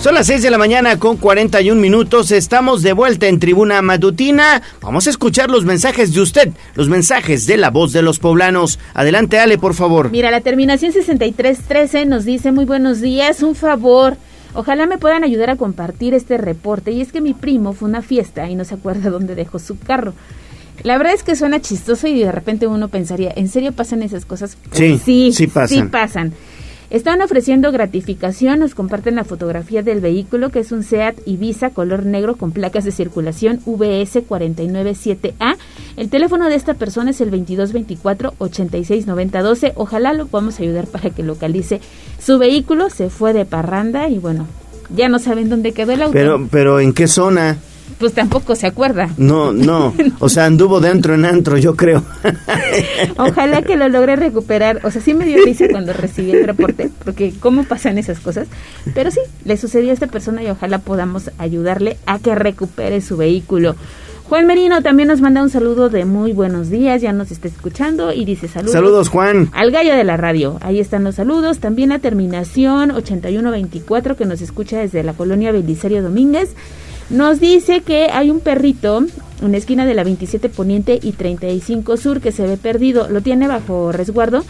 Son 0.00 0.14
las 0.14 0.28
6 0.28 0.42
de 0.42 0.50
la 0.50 0.56
mañana 0.56 0.98
con 0.98 1.18
41 1.18 1.78
minutos. 1.78 2.30
Estamos 2.30 2.80
de 2.82 2.94
vuelta 2.94 3.26
en 3.26 3.38
Tribuna 3.38 3.82
Matutina. 3.82 4.62
Vamos 4.80 5.06
a 5.06 5.10
escuchar 5.10 5.50
los 5.50 5.66
mensajes 5.66 6.14
de 6.14 6.22
usted, 6.22 6.48
los 6.74 6.88
mensajes 6.88 7.46
de 7.46 7.58
la 7.58 7.68
voz 7.68 7.92
de 7.92 8.00
los 8.00 8.18
poblanos. 8.18 8.78
Adelante, 8.94 9.38
Ale, 9.38 9.58
por 9.58 9.74
favor. 9.74 10.10
Mira, 10.10 10.30
la 10.30 10.40
terminación 10.40 10.92
6313 10.92 12.06
nos 12.06 12.24
dice 12.24 12.50
muy 12.50 12.64
buenos 12.64 13.02
días, 13.02 13.42
un 13.42 13.54
favor. 13.54 14.16
Ojalá 14.54 14.86
me 14.86 14.96
puedan 14.96 15.22
ayudar 15.22 15.50
a 15.50 15.56
compartir 15.56 16.14
este 16.14 16.38
reporte. 16.38 16.92
Y 16.92 17.02
es 17.02 17.12
que 17.12 17.20
mi 17.20 17.34
primo 17.34 17.74
fue 17.74 17.88
a 17.88 17.90
una 17.90 18.02
fiesta 18.02 18.48
y 18.48 18.54
no 18.54 18.64
se 18.64 18.76
acuerda 18.76 19.10
dónde 19.10 19.34
dejó 19.34 19.58
su 19.58 19.78
carro. 19.78 20.14
La 20.82 20.96
verdad 20.96 21.12
es 21.12 21.22
que 21.22 21.36
suena 21.36 21.60
chistoso 21.60 22.06
y 22.08 22.18
de 22.20 22.32
repente 22.32 22.66
uno 22.66 22.88
pensaría, 22.88 23.34
¿en 23.36 23.48
serio 23.48 23.72
pasan 23.72 24.02
esas 24.02 24.24
cosas? 24.24 24.56
Sí, 24.72 24.98
sí, 25.04 25.30
sí 25.34 25.46
pasan. 25.46 25.78
Sí 25.78 25.82
pasan. 25.84 26.32
Están 26.90 27.22
ofreciendo 27.22 27.70
gratificación, 27.70 28.58
nos 28.58 28.74
comparten 28.74 29.14
la 29.14 29.22
fotografía 29.22 29.84
del 29.84 30.00
vehículo, 30.00 30.50
que 30.50 30.58
es 30.58 30.72
un 30.72 30.82
SEAT 30.82 31.20
Ibiza 31.24 31.70
color 31.70 32.04
negro 32.04 32.34
con 32.34 32.50
placas 32.50 32.84
de 32.84 32.90
circulación 32.90 33.60
VS 33.64 34.26
497A. 34.28 35.56
El 35.96 36.10
teléfono 36.10 36.48
de 36.48 36.56
esta 36.56 36.74
persona 36.74 37.10
es 37.10 37.20
el 37.20 37.30
2224-869012. 37.30 39.74
Ojalá 39.76 40.14
lo 40.14 40.26
podamos 40.26 40.58
ayudar 40.58 40.88
para 40.88 41.10
que 41.10 41.22
localice 41.22 41.80
su 42.18 42.40
vehículo. 42.40 42.90
Se 42.90 43.08
fue 43.08 43.34
de 43.34 43.44
parranda 43.44 44.08
y 44.08 44.18
bueno, 44.18 44.48
ya 44.92 45.08
no 45.08 45.20
saben 45.20 45.48
dónde 45.48 45.70
quedó 45.70 45.92
el 45.92 46.02
auto. 46.02 46.12
Pero, 46.12 46.48
pero 46.50 46.80
¿en 46.80 46.92
qué 46.92 47.06
zona? 47.06 47.58
Pues 47.98 48.14
tampoco 48.14 48.54
se 48.54 48.66
acuerda. 48.66 49.10
No, 49.16 49.52
no. 49.52 49.94
O 50.18 50.28
sea, 50.28 50.44
anduvo 50.44 50.80
dentro 50.80 51.14
en 51.14 51.24
antro, 51.24 51.56
yo 51.56 51.76
creo. 51.76 52.02
Ojalá 53.16 53.62
que 53.62 53.76
lo 53.76 53.88
logre 53.88 54.16
recuperar. 54.16 54.80
O 54.84 54.90
sea, 54.90 55.00
sí 55.00 55.14
me 55.14 55.24
dio 55.24 55.42
risa 55.44 55.66
cuando 55.70 55.92
recibí 55.92 56.32
el 56.32 56.44
reporte, 56.46 56.90
porque 57.04 57.32
cómo 57.40 57.64
pasan 57.64 57.96
esas 57.96 58.20
cosas. 58.20 58.48
Pero 58.94 59.10
sí, 59.10 59.20
le 59.44 59.56
sucedió 59.56 59.90
a 59.90 59.94
esta 59.94 60.08
persona 60.08 60.42
y 60.42 60.48
ojalá 60.48 60.78
podamos 60.78 61.30
ayudarle 61.38 61.96
a 62.06 62.18
que 62.18 62.34
recupere 62.34 63.00
su 63.00 63.16
vehículo. 63.16 63.76
Juan 64.30 64.46
Merino 64.46 64.80
también 64.80 65.08
nos 65.08 65.20
manda 65.20 65.42
un 65.42 65.50
saludo 65.50 65.88
de 65.88 66.04
muy 66.04 66.32
buenos 66.32 66.70
días, 66.70 67.02
ya 67.02 67.12
nos 67.12 67.32
está 67.32 67.48
escuchando 67.48 68.12
y 68.12 68.24
dice 68.24 68.46
saludos. 68.46 68.74
Saludos, 68.74 69.08
Juan. 69.08 69.50
Al 69.52 69.72
gallo 69.72 69.92
de 69.96 70.04
la 70.04 70.16
radio, 70.16 70.56
ahí 70.60 70.78
están 70.78 71.02
los 71.02 71.16
saludos. 71.16 71.58
También 71.58 71.88
la 71.88 71.98
terminación 71.98 72.92
8124 72.92 74.16
que 74.16 74.26
nos 74.26 74.40
escucha 74.40 74.78
desde 74.78 75.02
la 75.02 75.14
colonia 75.14 75.50
Belisario 75.50 76.00
Domínguez. 76.00 76.54
Nos 77.10 77.40
dice 77.40 77.82
que 77.82 78.04
hay 78.04 78.30
un 78.30 78.38
perrito 78.40 79.04
en 79.42 79.54
esquina 79.54 79.84
de 79.84 79.94
la 79.94 80.04
27 80.04 80.48
Poniente 80.48 80.98
y 81.02 81.12
35 81.12 81.96
Sur 81.96 82.20
que 82.20 82.30
se 82.30 82.46
ve 82.46 82.56
perdido. 82.56 83.08
Lo 83.08 83.20
tiene 83.20 83.48
bajo 83.48 83.90
resguardo, 83.90 84.44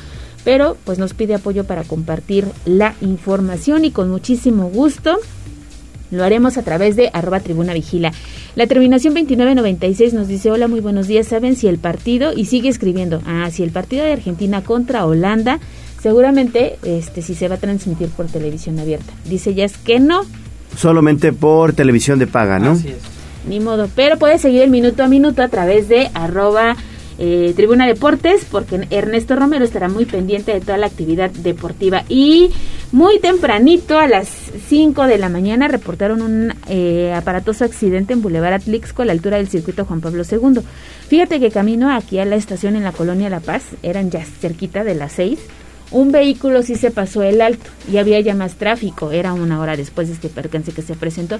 pero 0.44 0.76
pues 0.84 0.98
nos 0.98 1.14
pide 1.14 1.34
apoyo 1.34 1.64
para 1.64 1.84
compartir 1.84 2.46
la 2.66 2.94
información 3.00 3.84
y 3.84 3.90
con 3.90 4.10
muchísimo 4.10 4.68
gusto 4.68 5.18
lo 6.10 6.24
haremos 6.24 6.58
a 6.58 6.62
través 6.62 6.96
de 6.96 7.10
arroba 7.12 7.40
tribuna 7.40 7.72
vigila. 7.72 8.12
La 8.56 8.66
terminación 8.66 9.14
2996 9.14 10.12
nos 10.12 10.28
dice, 10.28 10.50
hola, 10.50 10.66
muy 10.66 10.80
buenos 10.80 11.06
días. 11.06 11.28
¿Saben 11.28 11.54
si 11.54 11.68
el 11.68 11.78
partido, 11.78 12.32
y 12.32 12.46
sigue 12.46 12.68
escribiendo, 12.68 13.22
ah, 13.26 13.48
si 13.50 13.62
el 13.62 13.70
partido 13.70 14.04
de 14.04 14.12
Argentina 14.12 14.62
contra 14.62 15.06
Holanda, 15.06 15.60
seguramente 16.02 16.78
este 16.82 17.22
si 17.22 17.34
se 17.34 17.48
va 17.48 17.54
a 17.56 17.58
transmitir 17.58 18.08
por 18.08 18.26
televisión 18.26 18.78
abierta. 18.78 19.12
Dice 19.24 19.54
ya 19.54 19.64
es 19.64 19.76
que 19.78 20.00
no, 20.00 20.22
solamente 20.76 21.32
por 21.32 21.72
televisión 21.72 22.18
de 22.18 22.26
paga, 22.26 22.58
¿no? 22.58 22.72
Así 22.72 22.88
es. 22.88 22.98
Ni 23.48 23.60
modo, 23.60 23.88
pero 23.94 24.18
puedes 24.18 24.42
seguir 24.42 24.62
el 24.62 24.70
minuto 24.70 25.02
a 25.02 25.08
minuto 25.08 25.42
a 25.42 25.48
través 25.48 25.88
de 25.88 26.10
arroba 26.14 26.76
eh, 27.18 27.52
Tribuna 27.54 27.86
Deportes, 27.86 28.46
porque 28.50 28.86
Ernesto 28.90 29.36
Romero 29.36 29.64
estará 29.64 29.88
muy 29.88 30.06
pendiente 30.06 30.52
de 30.52 30.60
toda 30.60 30.78
la 30.78 30.86
actividad 30.86 31.30
deportiva. 31.30 32.04
Y 32.08 32.50
muy 32.92 33.18
tempranito, 33.18 33.98
a 33.98 34.06
las 34.06 34.28
5 34.68 35.06
de 35.06 35.18
la 35.18 35.28
mañana, 35.28 35.68
reportaron 35.68 36.22
un 36.22 36.54
eh, 36.66 37.12
aparatoso 37.14 37.64
accidente 37.64 38.14
en 38.14 38.22
Boulevard 38.22 38.54
Atlixco, 38.54 39.02
a 39.02 39.04
la 39.04 39.12
altura 39.12 39.36
del 39.36 39.48
circuito 39.48 39.84
Juan 39.84 40.00
Pablo 40.00 40.22
II. 40.30 40.60
Fíjate 41.08 41.40
que 41.40 41.50
camino 41.50 41.94
aquí 41.94 42.18
a 42.18 42.24
la 42.24 42.36
estación 42.36 42.76
en 42.76 42.84
la 42.84 42.92
colonia 42.92 43.28
La 43.28 43.40
Paz, 43.40 43.64
eran 43.82 44.10
ya 44.10 44.24
cerquita 44.24 44.82
de 44.82 44.94
las 44.94 45.12
6 45.12 45.38
un 45.90 46.12
vehículo 46.12 46.62
sí 46.62 46.74
se 46.76 46.90
pasó 46.90 47.22
el 47.22 47.40
alto 47.40 47.68
y 47.90 47.96
había 47.98 48.20
ya 48.20 48.34
más 48.34 48.54
tráfico. 48.54 49.10
Era 49.12 49.32
una 49.32 49.60
hora 49.60 49.76
después 49.76 50.08
de 50.08 50.14
este 50.14 50.28
percance 50.28 50.72
que 50.72 50.82
se 50.82 50.94
presentó. 50.94 51.38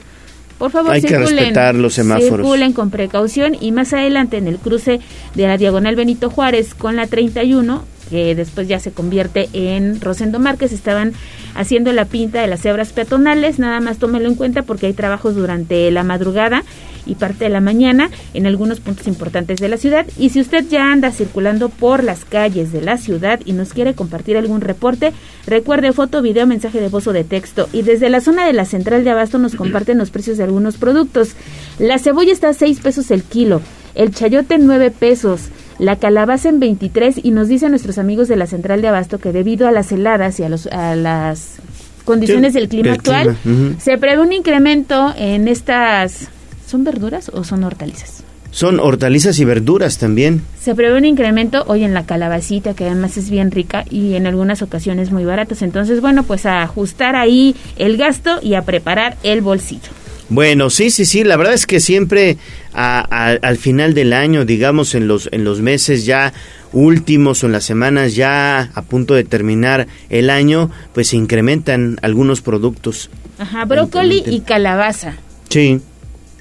Por 0.59 0.71
favor, 0.71 0.93
Hay 0.93 1.01
circulen, 1.01 1.27
que 1.27 1.35
respetar 1.37 1.75
los 1.75 1.95
semáforos. 1.95 2.29
circulen 2.41 2.73
con 2.75 2.91
precaución 2.91 3.57
y 3.59 3.73
más 3.73 3.93
adelante 3.95 4.37
en 4.37 4.47
el 4.47 4.59
cruce 4.59 5.01
de 5.35 5.47
la 5.47 5.57
diagonal 5.57 5.97
Benito 5.97 6.29
Juárez 6.29 6.75
con 6.75 6.97
la 6.97 7.07
31 7.07 7.83
que 8.11 8.35
después 8.35 8.68
ya 8.68 8.81
se 8.81 8.90
convierte 8.90 9.49
en 9.53 10.01
Rosendo 10.01 10.38
Márquez, 10.38 10.73
estaban 10.73 11.12
haciendo 11.55 11.92
la 11.92 12.05
pinta 12.05 12.40
de 12.40 12.49
las 12.49 12.62
cebras 12.62 12.92
peatonales, 12.92 13.59
nada 13.59 13.81
más 13.81 13.99
tómelo 13.99 14.29
en 14.29 14.35
cuenta 14.35 14.62
porque 14.62 14.87
hay 14.87 14.92
trabajos 14.92 15.35
durante 15.35 15.90
la 15.90 16.03
madrugada 16.03 16.64
y 17.07 17.14
parte 17.14 17.44
de 17.44 17.51
la 17.51 17.61
mañana 17.61 18.11
en 18.35 18.46
algunos 18.46 18.81
puntos 18.81 19.07
importantes 19.07 19.59
de 19.59 19.68
la 19.68 19.77
ciudad. 19.77 20.07
Y 20.18 20.31
si 20.31 20.40
usted 20.40 20.66
ya 20.68 20.92
anda 20.92 21.11
circulando 21.12 21.68
por 21.68 22.05
las 22.05 22.25
calles 22.25 22.73
de 22.73 22.83
la 22.83 22.99
ciudad 22.99 23.40
y 23.44 23.53
nos 23.53 23.73
quiere 23.73 23.94
compartir 23.94 24.37
algún 24.37 24.61
reporte, 24.61 25.12
recuerde 25.46 25.92
foto, 25.92 26.23
video, 26.23 26.46
mensaje 26.46 26.81
de 26.81 26.88
voz 26.88 27.07
o 27.07 27.12
de 27.12 27.25
texto. 27.25 27.68
Y 27.73 27.83
desde 27.83 28.11
la 28.11 28.20
zona 28.20 28.46
de 28.46 28.53
la 28.53 28.64
central 28.64 29.05
de 29.05 29.11
Abasto 29.11 29.38
nos 29.38 29.55
comparten 29.55 29.99
los 29.99 30.11
precios 30.11 30.37
de 30.37 30.44
algunos 30.44 30.77
productos. 30.77 31.35
La 31.79 31.99
cebolla 31.99 32.33
está 32.33 32.51
a 32.51 32.55
6 32.55 32.81
pesos 32.81 33.11
el 33.11 33.23
kilo, 33.23 33.61
el 33.94 34.14
chayote 34.14 34.59
9 34.59 34.90
pesos 34.90 35.51
la 35.81 35.97
calabaza 35.97 36.49
en 36.49 36.61
23 36.61 37.21
y 37.23 37.31
nos 37.33 37.49
dicen 37.49 37.71
nuestros 37.71 37.99
amigos 37.99 38.29
de 38.29 38.37
la 38.37 38.47
central 38.47 38.83
de 38.83 38.88
Abasto 38.88 39.19
que 39.19 39.33
debido 39.33 39.66
a 39.66 39.73
las 39.73 39.90
heladas 39.90 40.38
y 40.38 40.45
a, 40.45 40.49
los, 40.49 40.66
a 40.66 40.95
las 40.95 41.57
condiciones 42.05 42.55
del 42.55 42.69
clima 42.69 42.93
actual, 42.93 43.37
se 43.79 43.99
prevé 43.99 44.21
un 44.21 44.33
incremento 44.33 45.12
en 45.16 45.49
estas 45.49 46.29
¿Son 46.71 46.85
verduras 46.85 47.33
o 47.35 47.43
son 47.43 47.64
hortalizas? 47.64 48.23
Son 48.53 48.79
hortalizas 48.79 49.40
y 49.40 49.45
verduras 49.45 49.99
también. 49.99 50.43
Se 50.61 50.73
prevé 50.77 50.97
un 50.97 51.05
incremento 51.05 51.64
hoy 51.66 51.83
en 51.83 51.95
la 51.95 52.07
calabacita, 52.07 52.75
que 52.75 52.85
además 52.85 53.16
es 53.16 53.29
bien 53.29 53.51
rica 53.51 53.85
y 53.90 54.14
en 54.14 54.29
algunas 54.29 54.62
ocasiones 54.62 55.11
muy 55.11 55.25
baratas. 55.25 55.62
Entonces, 55.62 56.01
bueno, 56.01 56.23
pues 56.23 56.47
a 56.47 56.62
ajustar 56.62 57.16
ahí 57.16 57.57
el 57.77 57.97
gasto 57.97 58.38
y 58.40 58.55
a 58.55 58.62
preparar 58.62 59.16
el 59.25 59.40
bolsillo. 59.40 59.90
Bueno, 60.31 60.71
sí, 60.71 60.90
sí, 60.90 61.05
sí, 61.07 61.25
la 61.25 61.37
verdad 61.37 61.55
es 61.55 61.66
que 61.66 61.81
siempre 61.81 62.38
al 62.73 63.57
final 63.59 63.95
del 63.95 64.12
año, 64.12 64.45
digamos 64.45 64.95
en 64.95 65.09
los, 65.09 65.29
en 65.33 65.43
los 65.45 65.61
meses 65.61 66.07
ya 66.07 66.33
últimos 66.72 67.43
o 67.43 67.47
en 67.47 67.53
las 67.53 67.64
semanas 67.64 68.14
ya 68.14 68.70
a 68.74 68.83
punto 68.83 69.14
de 69.14 69.24
terminar 69.24 69.89
el 70.09 70.31
año, 70.31 70.70
pues 70.95 71.09
se 71.09 71.16
incrementan 71.16 71.99
algunos 72.03 72.43
productos. 72.43 73.11
Ajá, 73.39 73.64
brócoli 73.64 74.22
y 74.26 74.41
calabaza. 74.41 75.14
Sí. 75.49 75.81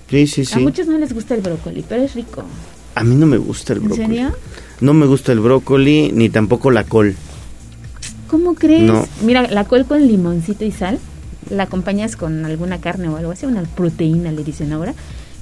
Sí, 0.09 0.27
sí, 0.27 0.45
sí. 0.45 0.53
A 0.55 0.59
muchos 0.59 0.87
no 0.87 0.97
les 0.97 1.13
gusta 1.13 1.35
el 1.35 1.41
brócoli, 1.41 1.83
pero 1.87 2.03
es 2.03 2.13
rico. 2.15 2.43
A 2.95 3.03
mí 3.03 3.15
no 3.15 3.25
me 3.25 3.37
gusta 3.37 3.73
el 3.73 3.79
¿En 3.79 3.85
brócoli. 3.85 4.07
serio? 4.07 4.31
No 4.81 4.93
me 4.93 5.05
gusta 5.05 5.31
el 5.31 5.39
brócoli 5.39 6.11
ni 6.13 6.29
tampoco 6.29 6.71
la 6.71 6.83
col. 6.83 7.15
¿Cómo 8.27 8.53
crees? 8.53 8.83
No. 8.83 9.07
Mira, 9.23 9.47
la 9.49 9.63
col 9.65 9.85
con 9.85 10.05
limoncito 10.07 10.63
y 10.65 10.71
sal, 10.71 10.99
la 11.49 11.63
acompañas 11.63 12.15
con 12.15 12.45
alguna 12.45 12.79
carne 12.79 13.09
o 13.09 13.17
algo 13.17 13.31
así, 13.31 13.45
una 13.45 13.63
proteína 13.63 14.31
le 14.31 14.43
dicen 14.43 14.73
ahora, 14.73 14.93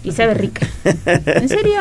y 0.04 0.12
sabe 0.12 0.34
rica. 0.34 0.66
¿En 1.26 1.50
serio? 1.50 1.80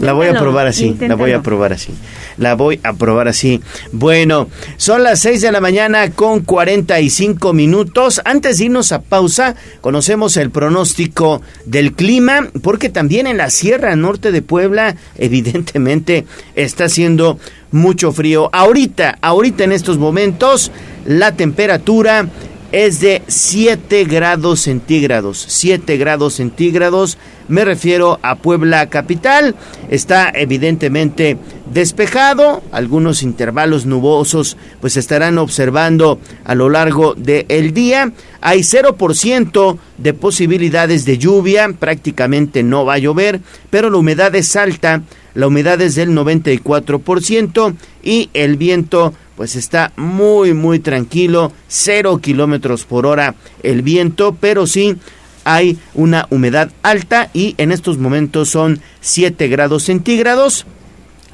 La 0.00 0.12
voy 0.12 0.26
a 0.26 0.38
probar 0.38 0.66
así, 0.66 0.96
la 1.00 1.14
voy 1.14 1.32
a 1.32 1.42
probar 1.42 1.72
así. 1.72 1.92
La 2.36 2.54
voy 2.54 2.80
a 2.82 2.92
probar 2.92 3.28
así. 3.28 3.60
Bueno, 3.92 4.48
son 4.76 5.02
las 5.02 5.20
6 5.20 5.40
de 5.40 5.52
la 5.52 5.60
mañana 5.60 6.10
con 6.10 6.40
45 6.40 7.52
minutos. 7.52 8.20
Antes 8.24 8.58
de 8.58 8.64
irnos 8.66 8.92
a 8.92 9.00
pausa, 9.00 9.54
conocemos 9.80 10.36
el 10.36 10.50
pronóstico 10.50 11.40
del 11.64 11.94
clima, 11.94 12.48
porque 12.62 12.88
también 12.88 13.26
en 13.26 13.38
la 13.38 13.48
Sierra 13.48 13.96
Norte 13.96 14.32
de 14.32 14.42
Puebla, 14.42 14.96
evidentemente, 15.16 16.26
está 16.54 16.84
haciendo 16.84 17.38
mucho 17.70 18.12
frío. 18.12 18.50
Ahorita, 18.52 19.18
ahorita 19.22 19.64
en 19.64 19.72
estos 19.72 19.98
momentos, 19.98 20.70
la 21.06 21.32
temperatura 21.32 22.28
es 22.72 23.00
de 23.00 23.22
7 23.26 24.04
grados 24.04 24.60
centígrados. 24.60 25.44
7 25.46 25.98
grados 25.98 26.34
centígrados. 26.34 27.18
Me 27.48 27.66
refiero 27.66 28.18
a 28.22 28.36
Puebla 28.36 28.88
capital. 28.88 29.54
Está 29.90 30.32
evidentemente 30.34 31.36
despejado. 31.70 32.62
Algunos 32.72 33.22
intervalos 33.22 33.84
nubosos 33.84 34.56
pues 34.80 34.96
estarán 34.96 35.36
observando 35.36 36.18
a 36.44 36.54
lo 36.54 36.70
largo 36.70 37.14
del 37.14 37.74
día. 37.74 38.12
Hay 38.40 38.60
0% 38.60 39.78
de 39.98 40.14
posibilidades 40.14 41.04
de 41.04 41.18
lluvia. 41.18 41.68
Prácticamente 41.78 42.62
no 42.62 42.86
va 42.86 42.94
a 42.94 42.98
llover. 42.98 43.40
Pero 43.68 43.90
la 43.90 43.98
humedad 43.98 44.34
es 44.34 44.56
alta. 44.56 45.02
La 45.34 45.46
humedad 45.46 45.80
es 45.82 45.94
del 45.94 46.10
94% 46.10 47.74
y 48.02 48.30
el 48.32 48.56
viento 48.56 49.12
pues 49.36 49.56
está 49.56 49.92
muy 49.96 50.54
muy 50.54 50.78
tranquilo, 50.78 51.52
0 51.68 52.18
kilómetros 52.18 52.84
por 52.84 53.06
hora 53.06 53.34
el 53.62 53.82
viento, 53.82 54.36
pero 54.40 54.66
sí 54.66 54.96
hay 55.44 55.78
una 55.94 56.26
humedad 56.30 56.70
alta 56.82 57.30
y 57.32 57.54
en 57.58 57.72
estos 57.72 57.98
momentos 57.98 58.48
son 58.48 58.80
7 59.00 59.48
grados 59.48 59.84
centígrados. 59.84 60.66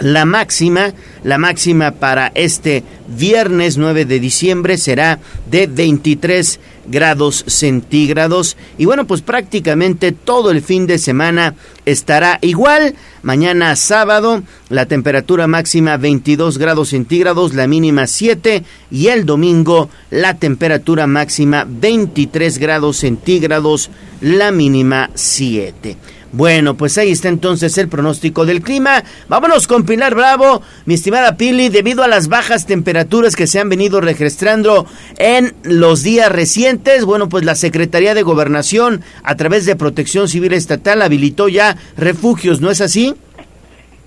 La 0.01 0.25
máxima, 0.25 0.93
la 1.25 1.39
máxima 1.39 1.91
para 1.91 2.31
este 2.35 2.85
viernes 3.09 3.79
9 3.79 4.05
de 4.05 4.21
diciembre 4.21 4.79
será 4.79 5.19
de 5.51 5.67
23 5.67 6.61
grados 6.87 7.45
centígrados. 7.47 8.57
Y 8.79 8.85
bueno, 8.85 9.07
pues 9.07 9.23
prácticamente 9.23 10.13
todo 10.13 10.51
el 10.51 10.63
fin 10.63 10.87
de 10.87 10.99
semana 10.99 11.55
estará 11.85 12.39
igual. 12.43 12.95
Mañana 13.23 13.75
sábado, 13.77 14.43
la 14.69 14.87
temperatura 14.87 15.47
máxima 15.47 15.97
22 15.97 16.59
grados 16.59 16.91
centígrados, 16.91 17.55
la 17.55 17.67
mínima 17.67 18.07
7. 18.07 18.63
Y 18.91 19.09
el 19.09 19.27
domingo, 19.27 19.91
la 20.11 20.35
temperatura 20.35 21.07
máxima 21.07 21.67
23 21.69 22.59
grados 22.59 22.99
centígrados, 22.99 23.91
la 24.21 24.53
mínima 24.53 25.11
7. 25.15 25.97
Bueno, 26.31 26.77
pues 26.77 26.99
ahí 26.99 27.11
está 27.11 27.29
entonces 27.29 27.79
el 27.79 27.89
pronóstico 27.89 28.45
del 28.45 28.61
clima. 28.61 29.03
Vámonos 29.29 29.67
con 29.67 29.85
Pilar 29.85 30.15
Bravo, 30.15 30.61
mi 30.85 30.95
estimada 30.95 31.39
Pili, 31.39 31.71
debido 31.71 32.03
a 32.03 32.09
las 32.09 32.29
bajas 32.29 32.67
temperaturas 32.67 33.35
que 33.35 33.47
se 33.47 33.59
han 33.59 33.71
venido 33.71 34.03
registrando 34.03 34.87
en 35.17 35.55
los 35.63 36.03
días 36.03 36.31
recientes, 36.31 37.07
bueno, 37.07 37.31
pues 37.31 37.47
la 37.47 37.55
Secretaría 37.55 38.15
de 38.15 38.23
Gobernación 38.23 39.03
a 39.23 39.37
través 39.37 39.65
de 39.65 39.77
Protección 39.77 40.29
Civil 40.29 40.53
Estatal 40.53 41.01
habilitó 41.01 41.49
ya 41.49 41.79
refugios, 41.97 42.61
¿no 42.61 42.71
es 42.71 42.83
así? 42.83 43.15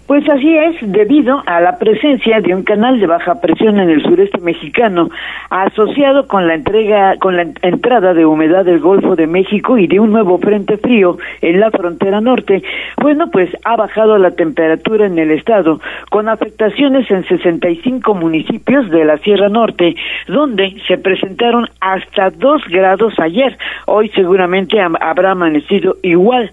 Pues 0.08 0.28
así 0.28 0.58
es, 0.58 0.76
debido 0.82 1.41
a 1.45 1.62
la 1.62 1.78
presencia 1.78 2.41
de 2.41 2.54
un 2.54 2.64
canal 2.64 2.99
de 2.99 3.08
baja 3.08 3.39
presión 3.39 3.80
en 3.80 3.89
el 3.89 4.04
sureste 4.04 4.39
mexicano, 4.41 5.10
asociado 5.49 6.28
con 6.28 6.47
la 6.49 6.56
entrega, 6.56 7.16
con 7.18 7.38
la 7.38 7.43
entrada 7.62 8.14
de 8.14 8.26
humedad 8.26 8.66
del 8.66 8.80
Golfo 8.82 9.16
de 9.16 9.26
México 9.28 9.78
y 9.78 9.88
de 9.88 10.02
un 10.02 10.12
nuevo 10.12 10.38
frente 10.39 10.76
frío 10.78 11.18
en 11.41 11.62
la 11.62 11.72
frontera 11.72 12.20
norte, 12.20 12.62
bueno, 12.97 13.30
pues 13.32 13.49
ha 13.64 13.78
bajado 13.78 14.18
la 14.18 14.32
temperatura 14.32 15.06
en 15.06 15.18
el 15.18 15.32
estado, 15.32 15.80
con 16.10 16.28
afectaciones 16.28 17.10
en 17.10 17.26
65 17.26 18.14
municipios 18.14 18.89
de 18.89 19.06
la 19.06 19.18
Sierra 19.20 19.47
Norte, 19.47 19.95
donde 20.28 20.76
se 20.89 20.97
presentaron 20.97 21.70
hasta 21.80 22.32
2 22.32 22.64
grados 22.70 23.18
ayer. 23.18 23.58
Hoy 23.86 24.10
seguramente 24.10 24.78
am- 24.82 24.97
habrá 24.99 25.32
amanecido 25.32 25.95
igual. 26.04 26.52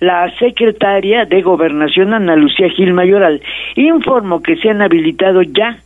La 0.00 0.30
secretaria 0.38 1.24
de 1.24 1.40
Gobernación, 1.42 2.12
Ana 2.14 2.34
Lucía 2.36 2.68
Gil 2.68 2.83
Mayoral, 2.92 3.40
informó 3.76 4.42
que 4.42 4.56
se 4.56 4.70
han 4.70 4.82
habilitado 4.82 5.42
ya 5.42 5.78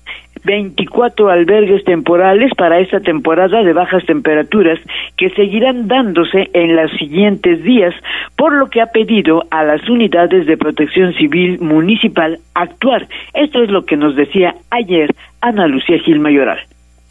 24 0.45 1.31
albergues 1.31 1.85
temporales 1.85 2.53
para 2.57 2.79
esta 2.81 3.01
temporada 3.01 3.63
de 3.63 3.73
bajas 3.73 4.05
temperaturas 4.07 4.79
que 5.17 5.31
seguirán 5.31 5.89
dándose 5.89 6.49
en 6.53 6.77
los 6.77 6.91
siguientes 6.93 7.63
días, 7.63 7.95
por 8.37 8.53
lo 8.53 8.71
que 8.71 8.81
ha 8.81 8.87
pedido 8.87 9.45
a 9.51 9.65
las 9.65 9.89
unidades 9.89 10.47
de 10.47 10.57
protección 10.57 11.13
civil 11.15 11.59
municipal 11.61 12.41
actuar. 12.55 13.09
Esto 13.35 13.63
es 13.63 13.71
lo 13.71 13.85
que 13.85 13.97
nos 13.97 14.17
decía 14.17 14.55
ayer 14.71 15.15
Ana 15.41 15.67
Lucía 15.67 15.99
Gil 15.99 16.21
Mayoral. 16.21 16.59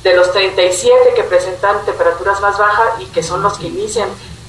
de 0.03 0.15
los 0.15 0.31
37 0.31 0.91
que 1.15 1.23
presentan 1.23 1.75
temperaturas 1.85 2.39
más 2.41 2.57
bajas 2.57 3.01
y 3.01 3.13
que 3.13 3.23
son 3.23 3.41
los 3.41 3.57
que 3.57 3.67
inician 3.67 4.07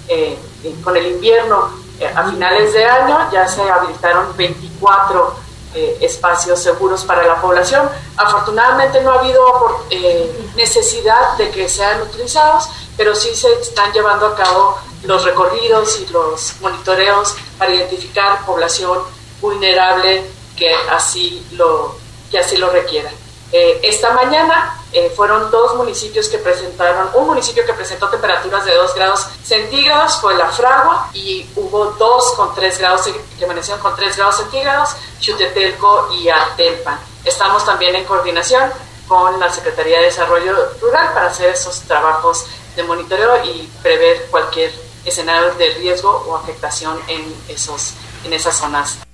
eh, 0.08 0.36
eh, 0.64 0.74
con 0.84 0.96
el 0.96 1.06
invierno 1.06 1.87
a 2.06 2.30
finales 2.30 2.72
de 2.72 2.84
año, 2.84 3.30
ya 3.32 3.46
se 3.48 3.62
habilitaron 3.62 4.36
24 4.36 5.48
eh, 5.74 5.98
espacios 6.00 6.62
seguros 6.62 7.04
para 7.04 7.26
la 7.26 7.40
población. 7.40 7.88
Afortunadamente 8.16 9.02
no 9.02 9.12
ha 9.12 9.20
habido 9.20 9.84
eh, 9.90 10.50
necesidad 10.56 11.36
de 11.36 11.50
que 11.50 11.68
sean 11.68 12.00
utilizados, 12.02 12.68
pero 12.96 13.14
sí 13.14 13.34
se 13.34 13.52
están 13.60 13.92
llevando 13.92 14.26
a 14.26 14.34
cabo 14.34 14.78
los 15.02 15.24
recorridos 15.24 16.00
y 16.00 16.12
los 16.12 16.54
monitoreos 16.60 17.36
para 17.58 17.74
identificar 17.74 18.44
población 18.46 18.98
vulnerable 19.40 20.24
que 20.56 20.74
así 20.90 21.46
lo, 21.52 21.96
que 22.30 22.38
así 22.38 22.56
lo 22.56 22.70
requiera. 22.70 23.10
Eh, 23.52 23.80
esta 23.82 24.12
mañana 24.12 24.77
eh, 24.92 25.12
fueron 25.14 25.50
dos 25.50 25.76
municipios 25.76 26.28
que 26.28 26.38
presentaron, 26.38 27.10
un 27.14 27.26
municipio 27.26 27.64
que 27.66 27.74
presentó 27.74 28.08
temperaturas 28.08 28.64
de 28.64 28.74
2 28.74 28.94
grados 28.94 29.26
centígrados 29.44 30.16
fue 30.16 30.34
La 30.34 30.48
Fragua 30.48 31.10
y 31.12 31.46
hubo 31.56 31.86
dos 31.98 32.32
con 32.32 32.54
3 32.54 32.78
grados, 32.78 33.10
que 33.38 33.44
amanecieron 33.44 33.82
con 33.82 33.94
3 33.94 34.16
grados 34.16 34.36
centígrados, 34.36 34.90
Chutetelco 35.20 36.08
y 36.12 36.28
Atelpan. 36.30 36.98
Estamos 37.24 37.66
también 37.66 37.96
en 37.96 38.04
coordinación 38.04 38.72
con 39.06 39.38
la 39.38 39.52
Secretaría 39.52 39.98
de 39.98 40.06
Desarrollo 40.06 40.54
Rural 40.80 41.12
para 41.12 41.26
hacer 41.26 41.50
esos 41.50 41.80
trabajos 41.80 42.46
de 42.76 42.82
monitoreo 42.82 43.44
y 43.44 43.70
prever 43.82 44.26
cualquier 44.30 44.72
escenario 45.04 45.52
de 45.54 45.70
riesgo 45.74 46.10
o 46.28 46.36
afectación 46.36 46.98
en, 47.08 47.34
esos, 47.48 47.92
en 48.24 48.32
esas 48.32 48.56
zonas. 48.56 49.07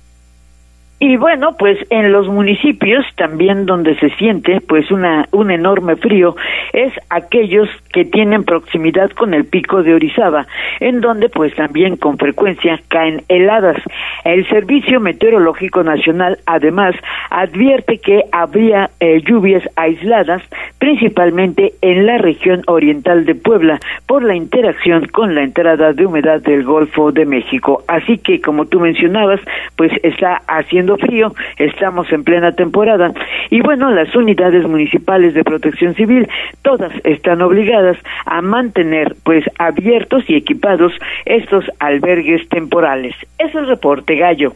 Y 0.97 1.17
bueno, 1.17 1.57
pues 1.59 1.77
en 1.89 2.13
los 2.13 2.29
municipios 2.29 3.05
también 3.17 3.65
donde 3.65 3.95
se 3.99 4.11
siente 4.11 4.61
pues 4.61 4.89
una 4.91 5.27
un 5.31 5.51
enorme 5.51 5.97
frío 5.97 6.37
es 6.71 6.93
aquellos 7.09 7.67
que 7.91 8.05
tienen 8.05 8.45
proximidad 8.45 9.09
con 9.11 9.33
el 9.33 9.43
pico 9.43 9.83
de 9.83 9.93
Orizaba, 9.93 10.47
en 10.79 11.01
donde 11.01 11.27
pues 11.27 11.53
también 11.55 11.97
con 11.97 12.17
frecuencia 12.17 12.79
caen 12.87 13.23
heladas. 13.27 13.75
El 14.23 14.47
Servicio 14.47 15.01
Meteorológico 15.01 15.83
Nacional 15.83 16.39
además 16.45 16.95
advierte 17.29 17.97
que 17.97 18.23
habría 18.31 18.89
eh, 19.01 19.21
lluvias 19.21 19.63
aisladas 19.75 20.43
principalmente 20.79 21.73
en 21.81 22.05
la 22.05 22.19
región 22.19 22.61
oriental 22.67 23.25
de 23.25 23.35
Puebla 23.35 23.79
por 24.07 24.23
la 24.23 24.35
interacción 24.35 25.07
con 25.07 25.35
la 25.35 25.43
entrada 25.43 25.91
de 25.91 26.05
humedad 26.05 26.41
del 26.41 26.63
Golfo 26.63 27.11
de 27.11 27.25
México. 27.25 27.83
Así 27.89 28.17
que 28.17 28.39
como 28.39 28.65
tú 28.65 28.79
mencionabas, 28.79 29.41
pues 29.75 29.91
está 30.03 30.41
haciendo 30.47 30.84
frío, 30.97 31.33
estamos 31.57 32.11
en 32.11 32.23
plena 32.23 32.53
temporada 32.53 33.11
y 33.49 33.61
bueno, 33.61 33.91
las 33.91 34.15
unidades 34.15 34.67
municipales 34.67 35.33
de 35.33 35.43
protección 35.43 35.95
civil 35.95 36.27
todas 36.61 36.91
están 37.03 37.41
obligadas 37.41 37.97
a 38.25 38.41
mantener 38.41 39.15
pues 39.23 39.43
abiertos 39.57 40.23
y 40.27 40.35
equipados 40.35 40.93
estos 41.25 41.65
albergues 41.79 42.47
temporales. 42.49 43.15
Es 43.37 43.53
el 43.55 43.67
reporte, 43.67 44.15
Gallo. 44.15 44.53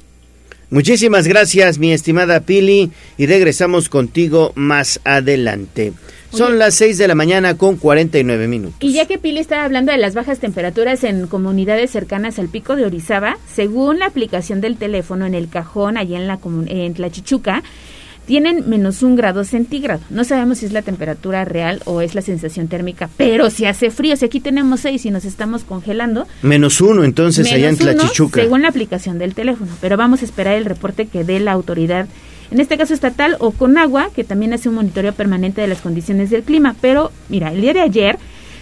Muchísimas 0.71 1.27
gracias, 1.27 1.79
mi 1.79 1.91
estimada 1.91 2.41
Pili, 2.41 2.91
y 3.17 3.25
regresamos 3.25 3.89
contigo 3.89 4.51
más 4.55 5.01
adelante. 5.03 5.93
Son 6.31 6.49
Oye. 6.49 6.57
las 6.57 6.75
6 6.75 6.97
de 6.97 7.07
la 7.07 7.15
mañana 7.15 7.57
con 7.57 7.77
49 7.77 8.47
minutos. 8.47 8.77
Y 8.81 8.93
ya 8.93 9.05
que 9.05 9.17
Pili 9.17 9.39
estaba 9.39 9.63
hablando 9.63 9.91
de 9.91 9.97
las 9.97 10.13
bajas 10.13 10.39
temperaturas 10.39 11.03
en 11.03 11.27
comunidades 11.27 11.91
cercanas 11.91 12.39
al 12.39 12.49
pico 12.49 12.75
de 12.75 12.85
Orizaba, 12.85 13.37
según 13.53 13.99
la 13.99 14.05
aplicación 14.05 14.61
del 14.61 14.77
teléfono 14.77 15.25
en 15.25 15.33
el 15.33 15.49
cajón 15.49 15.97
allá 15.97 16.17
en 16.17 16.27
la 16.27 16.39
en 16.67 16.93
Tlachichuca, 16.93 17.63
tienen 18.29 18.69
menos 18.69 19.01
un 19.01 19.15
grado 19.15 19.43
centígrado. 19.43 20.01
No 20.11 20.23
sabemos 20.23 20.59
si 20.59 20.67
es 20.67 20.71
la 20.71 20.83
temperatura 20.83 21.45
real 21.45 21.81
o 21.85 22.01
es 22.01 22.13
la 22.13 22.21
sensación 22.21 22.67
térmica, 22.67 23.09
pero 23.17 23.49
si 23.49 23.65
hace 23.65 23.89
frío, 23.89 24.15
si 24.15 24.25
aquí 24.25 24.39
tenemos 24.39 24.81
seis 24.81 25.03
y 25.07 25.09
nos 25.09 25.25
estamos 25.25 25.63
congelando. 25.63 26.27
Menos 26.43 26.79
uno, 26.79 27.03
entonces, 27.03 27.51
allá 27.51 27.69
en 27.69 27.77
Tlachichuca. 27.77 28.39
Según 28.39 28.61
la 28.61 28.67
aplicación 28.67 29.17
del 29.17 29.33
teléfono, 29.33 29.71
pero 29.81 29.97
vamos 29.97 30.21
a 30.21 30.25
esperar 30.25 30.53
el 30.57 30.65
reporte 30.65 31.07
que 31.07 31.23
dé 31.23 31.39
la 31.39 31.53
autoridad 31.53 32.07
en 32.51 32.59
este 32.59 32.77
caso 32.77 32.93
estatal 32.93 33.37
o 33.39 33.51
con 33.51 33.77
agua, 33.77 34.09
que 34.15 34.23
también 34.23 34.53
hace 34.53 34.69
un 34.69 34.75
monitoreo 34.75 35.13
permanente 35.13 35.61
de 35.61 35.67
las 35.67 35.81
condiciones 35.81 36.29
del 36.29 36.43
clima. 36.43 36.75
Pero 36.81 37.11
mira, 37.29 37.51
el 37.51 37.61
día 37.61 37.73
de 37.73 37.81
ayer 37.81 38.17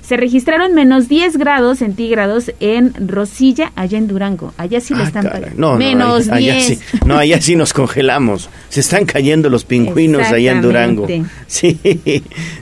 se 0.08 0.16
registraron 0.16 0.74
menos 0.74 1.10
10 1.10 1.36
grados 1.36 1.80
centígrados 1.80 2.54
en 2.62 2.94
Rosilla, 3.10 3.74
allá 3.76 3.98
en 3.98 4.08
Durango. 4.08 4.54
Allá 4.56 4.80
sí 4.80 4.94
le 4.94 5.02
ah, 5.02 5.08
están 5.08 5.30
no, 5.58 5.76
menos 5.76 6.28
no, 6.28 6.38
10. 6.38 6.66
sí, 6.66 6.80
no, 7.06 7.18
allá 7.18 7.42
sí 7.42 7.58
nos 7.58 7.74
congelamos. 7.74 8.50
Se 8.70 8.80
están 8.80 9.06
cayendo 9.06 9.50
los 9.50 9.66
pingüinos 9.66 10.28
allá 10.28 10.54
en 10.54 10.62
Durango. 10.62 11.08
Sí, 11.48 11.78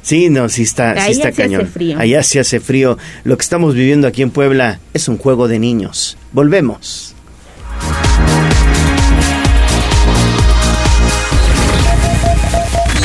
sí, 0.01 0.29
no, 0.29 0.49
sí 0.49 0.63
está, 0.63 0.99
sí 1.05 1.11
está 1.11 1.31
cañón. 1.31 1.61
Hace 1.61 1.71
frío. 1.71 1.99
Allá 1.99 2.23
sí 2.23 2.39
hace 2.39 2.59
frío. 2.59 2.97
Lo 3.23 3.37
que 3.37 3.43
estamos 3.43 3.75
viviendo 3.75 4.07
aquí 4.07 4.23
en 4.23 4.31
Puebla 4.31 4.79
es 4.95 5.07
un 5.07 5.19
juego 5.19 5.47
de 5.47 5.59
niños. 5.59 6.17
Volvemos. 6.31 7.14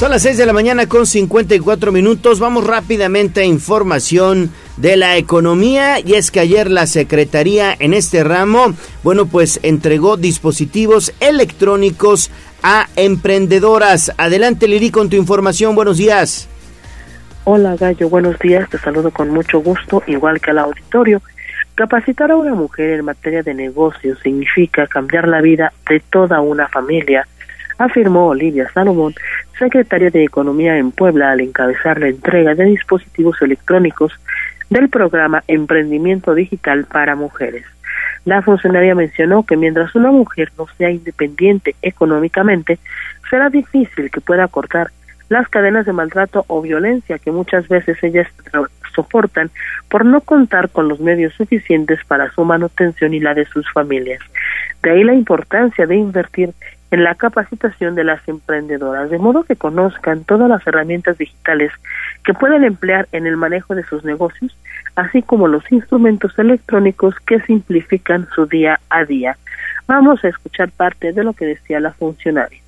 Son 0.00 0.10
las 0.10 0.22
6 0.22 0.38
de 0.38 0.46
la 0.46 0.54
mañana 0.54 0.86
con 0.86 1.04
54 1.04 1.92
minutos. 1.92 2.40
Vamos 2.40 2.66
rápidamente 2.66 3.42
a 3.42 3.44
información 3.44 4.50
de 4.78 4.96
la 4.96 5.18
economía 5.18 6.00
y 6.00 6.14
es 6.14 6.30
que 6.30 6.40
ayer 6.40 6.70
la 6.70 6.86
Secretaría 6.86 7.76
en 7.78 7.92
este 7.92 8.24
ramo, 8.24 8.72
bueno, 9.02 9.26
pues 9.26 9.60
entregó 9.62 10.16
dispositivos 10.16 11.12
electrónicos 11.20 12.30
a 12.62 12.88
emprendedoras. 12.96 14.10
Adelante 14.16 14.68
Lili 14.68 14.90
con 14.90 15.10
tu 15.10 15.16
información. 15.16 15.74
Buenos 15.74 15.98
días. 15.98 16.48
Hola 17.44 17.76
Gallo, 17.76 18.08
buenos 18.08 18.38
días. 18.38 18.70
Te 18.70 18.78
saludo 18.78 19.10
con 19.10 19.28
mucho 19.28 19.58
gusto, 19.58 20.02
igual 20.06 20.40
que 20.40 20.50
al 20.50 20.60
auditorio. 20.60 21.20
Capacitar 21.74 22.30
a 22.30 22.36
una 22.36 22.54
mujer 22.54 23.00
en 23.00 23.04
materia 23.04 23.42
de 23.42 23.52
negocios 23.52 24.18
significa 24.22 24.86
cambiar 24.86 25.28
la 25.28 25.42
vida 25.42 25.74
de 25.90 26.00
toda 26.00 26.40
una 26.40 26.68
familia 26.68 27.28
afirmó 27.80 28.28
Olivia 28.28 28.70
Salomón, 28.74 29.14
secretaria 29.58 30.10
de 30.10 30.22
Economía 30.22 30.76
en 30.76 30.92
Puebla, 30.92 31.32
al 31.32 31.40
encabezar 31.40 31.98
la 31.98 32.08
entrega 32.08 32.54
de 32.54 32.66
dispositivos 32.66 33.40
electrónicos 33.40 34.12
del 34.68 34.90
programa 34.90 35.42
Emprendimiento 35.48 36.34
Digital 36.34 36.84
para 36.84 37.16
Mujeres. 37.16 37.64
La 38.26 38.42
funcionaria 38.42 38.94
mencionó 38.94 39.44
que 39.44 39.56
mientras 39.56 39.94
una 39.94 40.10
mujer 40.10 40.52
no 40.58 40.66
sea 40.76 40.90
independiente 40.90 41.74
económicamente, 41.80 42.78
será 43.30 43.48
difícil 43.48 44.10
que 44.10 44.20
pueda 44.20 44.46
cortar 44.48 44.90
las 45.30 45.48
cadenas 45.48 45.86
de 45.86 45.94
maltrato 45.94 46.44
o 46.48 46.60
violencia 46.60 47.18
que 47.18 47.30
muchas 47.30 47.66
veces 47.68 47.96
ellas 48.02 48.28
soportan 48.94 49.50
por 49.88 50.04
no 50.04 50.20
contar 50.20 50.68
con 50.68 50.88
los 50.88 51.00
medios 51.00 51.32
suficientes 51.34 52.00
para 52.06 52.30
su 52.32 52.44
manutención 52.44 53.14
y 53.14 53.20
la 53.20 53.32
de 53.32 53.46
sus 53.46 53.70
familias. 53.72 54.20
De 54.82 54.90
ahí 54.90 55.04
la 55.04 55.14
importancia 55.14 55.86
de 55.86 55.96
invertir 55.96 56.52
en 56.90 57.04
la 57.04 57.14
capacitación 57.14 57.94
de 57.94 58.04
las 58.04 58.26
emprendedoras, 58.28 59.10
de 59.10 59.18
modo 59.18 59.44
que 59.44 59.56
conozcan 59.56 60.24
todas 60.24 60.48
las 60.48 60.66
herramientas 60.66 61.18
digitales 61.18 61.72
que 62.24 62.34
pueden 62.34 62.64
emplear 62.64 63.08
en 63.12 63.26
el 63.26 63.36
manejo 63.36 63.74
de 63.74 63.84
sus 63.84 64.04
negocios, 64.04 64.56
así 64.96 65.22
como 65.22 65.48
los 65.48 65.70
instrumentos 65.70 66.38
electrónicos 66.38 67.14
que 67.20 67.40
simplifican 67.40 68.28
su 68.34 68.46
día 68.46 68.80
a 68.90 69.04
día. 69.04 69.36
Vamos 69.86 70.24
a 70.24 70.28
escuchar 70.28 70.70
parte 70.70 71.12
de 71.12 71.24
lo 71.24 71.32
que 71.32 71.46
decía 71.46 71.80
la 71.80 71.92
funcionaria 71.92 72.60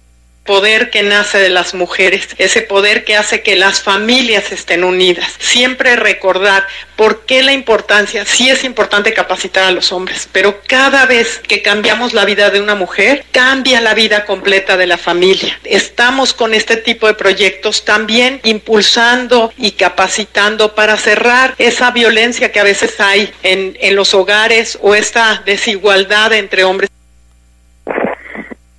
poder 0.45 0.91
que 0.91 1.03
nace 1.03 1.39
de 1.39 1.49
las 1.49 1.75
mujeres, 1.75 2.29
ese 2.39 2.63
poder 2.63 3.05
que 3.05 3.17
hace 3.17 3.43
que 3.43 3.57
las 3.57 3.81
familias 3.81 4.51
estén 4.53 4.85
unidas. 4.85 5.33
Siempre 5.39 5.97
recordar 5.97 6.67
por 6.97 7.25
qué 7.25 7.43
la 7.43 7.53
importancia, 7.53 8.25
sí 8.25 8.51
es 8.51 8.65
importante 8.65 9.13
capacitar 9.13 9.65
a 9.65 9.71
los 9.71 9.93
hombres, 9.93 10.29
pero 10.33 10.61
cada 10.67 11.07
vez 11.07 11.41
que 11.47 11.63
cambiamos 11.63 12.13
la 12.13 12.25
vida 12.25 12.51
de 12.51 12.61
una 12.61 12.75
mujer, 12.75 13.25
cambia 13.31 13.81
la 13.81 13.95
vida 13.95 14.25
completa 14.25 14.77
de 14.77 14.87
la 14.87 14.99
familia. 14.99 15.59
Estamos 15.65 16.33
con 16.33 16.55
este 16.55 16.77
tipo 16.77 17.07
de 17.07 17.15
proyectos 17.15 17.85
también 17.85 18.41
impulsando 18.45 19.53
y 19.57 19.73
capacitando 19.73 20.75
para 20.75 20.97
cerrar 20.97 21.55
esa 21.59 21.91
violencia 21.91 22.53
que 22.53 22.61
a 22.61 22.65
veces 22.65 23.01
hay 23.01 23.33
en, 23.43 23.77
en 23.81 23.97
los 23.97 24.15
hogares 24.15 24.79
o 24.81 24.95
esta 24.95 25.43
desigualdad 25.45 26.33
entre 26.33 26.65
hombres. 26.65 26.91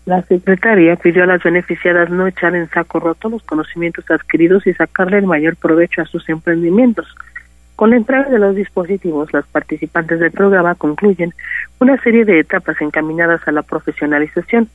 La 0.05 0.21
secretaria 0.23 0.97
pidió 0.97 1.23
a 1.23 1.27
las 1.27 1.43
beneficiadas 1.43 2.09
no 2.09 2.27
echar 2.27 2.55
en 2.55 2.69
saco 2.69 2.99
roto 2.99 3.29
los 3.29 3.41
conocimientos 3.43 4.03
adquiridos 4.11 4.67
y 4.67 4.73
sacarle 4.73 5.17
el 5.17 5.25
mayor 5.25 5.55
provecho 5.55 6.01
a 6.01 6.05
sus 6.05 6.27
emprendimientos. 6.27 7.07
Con 7.77 7.91
la 7.91 7.95
entrada 7.95 8.29
de 8.29 8.37
los 8.37 8.53
dispositivos, 8.53 9.31
las 9.31 9.45
participantes 9.47 10.19
del 10.19 10.31
programa 10.31 10.75
concluyen 10.75 11.33
una 11.79 11.97
serie 12.01 12.25
de 12.25 12.39
etapas 12.39 12.81
encaminadas 12.81 13.47
a 13.47 13.53
la 13.53 13.63
profesionalización. 13.63 14.67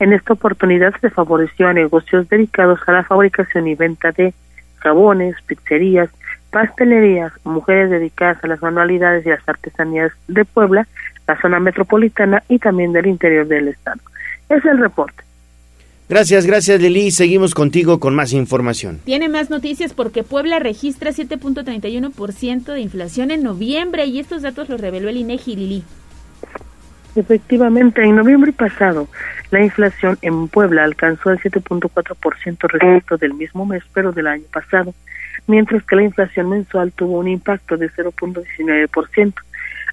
En 0.00 0.12
esta 0.12 0.32
oportunidad 0.32 0.92
se 1.00 1.10
favoreció 1.10 1.68
a 1.68 1.72
negocios 1.72 2.28
dedicados 2.28 2.80
a 2.86 2.92
la 2.92 3.04
fabricación 3.04 3.68
y 3.68 3.76
venta 3.76 4.10
de 4.10 4.34
jabones, 4.78 5.36
pizzerías, 5.46 6.10
pastelerías, 6.50 7.32
mujeres 7.44 7.88
dedicadas 7.88 8.42
a 8.42 8.48
las 8.48 8.60
manualidades 8.60 9.24
y 9.24 9.30
las 9.30 9.48
artesanías 9.48 10.10
de 10.26 10.44
Puebla, 10.44 10.88
la 11.28 11.40
zona 11.40 11.60
metropolitana 11.60 12.42
y 12.48 12.58
también 12.58 12.92
del 12.92 13.06
interior 13.06 13.46
del 13.46 13.68
estado. 13.68 14.00
Es 14.52 14.64
el 14.66 14.78
reporte. 14.78 15.24
Gracias, 16.10 16.44
gracias 16.44 16.78
Lili. 16.78 17.10
Seguimos 17.10 17.54
contigo 17.54 17.98
con 17.98 18.14
más 18.14 18.34
información. 18.34 19.00
Tiene 19.04 19.30
más 19.30 19.48
noticias 19.48 19.94
porque 19.94 20.22
Puebla 20.22 20.58
registra 20.58 21.10
7.31% 21.10 22.64
de 22.64 22.80
inflación 22.80 23.30
en 23.30 23.42
noviembre 23.42 24.04
y 24.04 24.20
estos 24.20 24.42
datos 24.42 24.68
los 24.68 24.78
reveló 24.78 25.08
el 25.08 25.16
INEGI 25.16 25.56
Lili. 25.56 25.84
Efectivamente, 27.14 28.02
en 28.02 28.16
noviembre 28.16 28.52
pasado 28.52 29.08
la 29.50 29.62
inflación 29.62 30.18
en 30.20 30.48
Puebla 30.48 30.84
alcanzó 30.84 31.30
el 31.30 31.38
7.4% 31.38 32.68
respecto 32.68 33.16
del 33.16 33.32
mismo 33.32 33.64
mes, 33.64 33.82
pero 33.94 34.12
del 34.12 34.26
año 34.26 34.44
pasado, 34.52 34.94
mientras 35.46 35.82
que 35.84 35.96
la 35.96 36.02
inflación 36.02 36.50
mensual 36.50 36.92
tuvo 36.92 37.18
un 37.18 37.28
impacto 37.28 37.78
de 37.78 37.90
0.19%. 37.90 39.34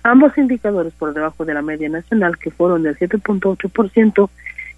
Ambos 0.03 0.37
indicadores 0.37 0.93
por 0.93 1.13
debajo 1.13 1.43
de 1.43 1.53
la 1.53 1.61
media 1.61 1.89
nacional, 1.89 2.37
que 2.37 2.51
fueron 2.51 2.83
del 2.83 2.97
7.8% 2.97 4.29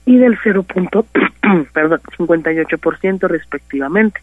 y 0.06 0.18
del 0.18 0.38
0.58% 0.39 3.20
respectivamente. 3.30 4.22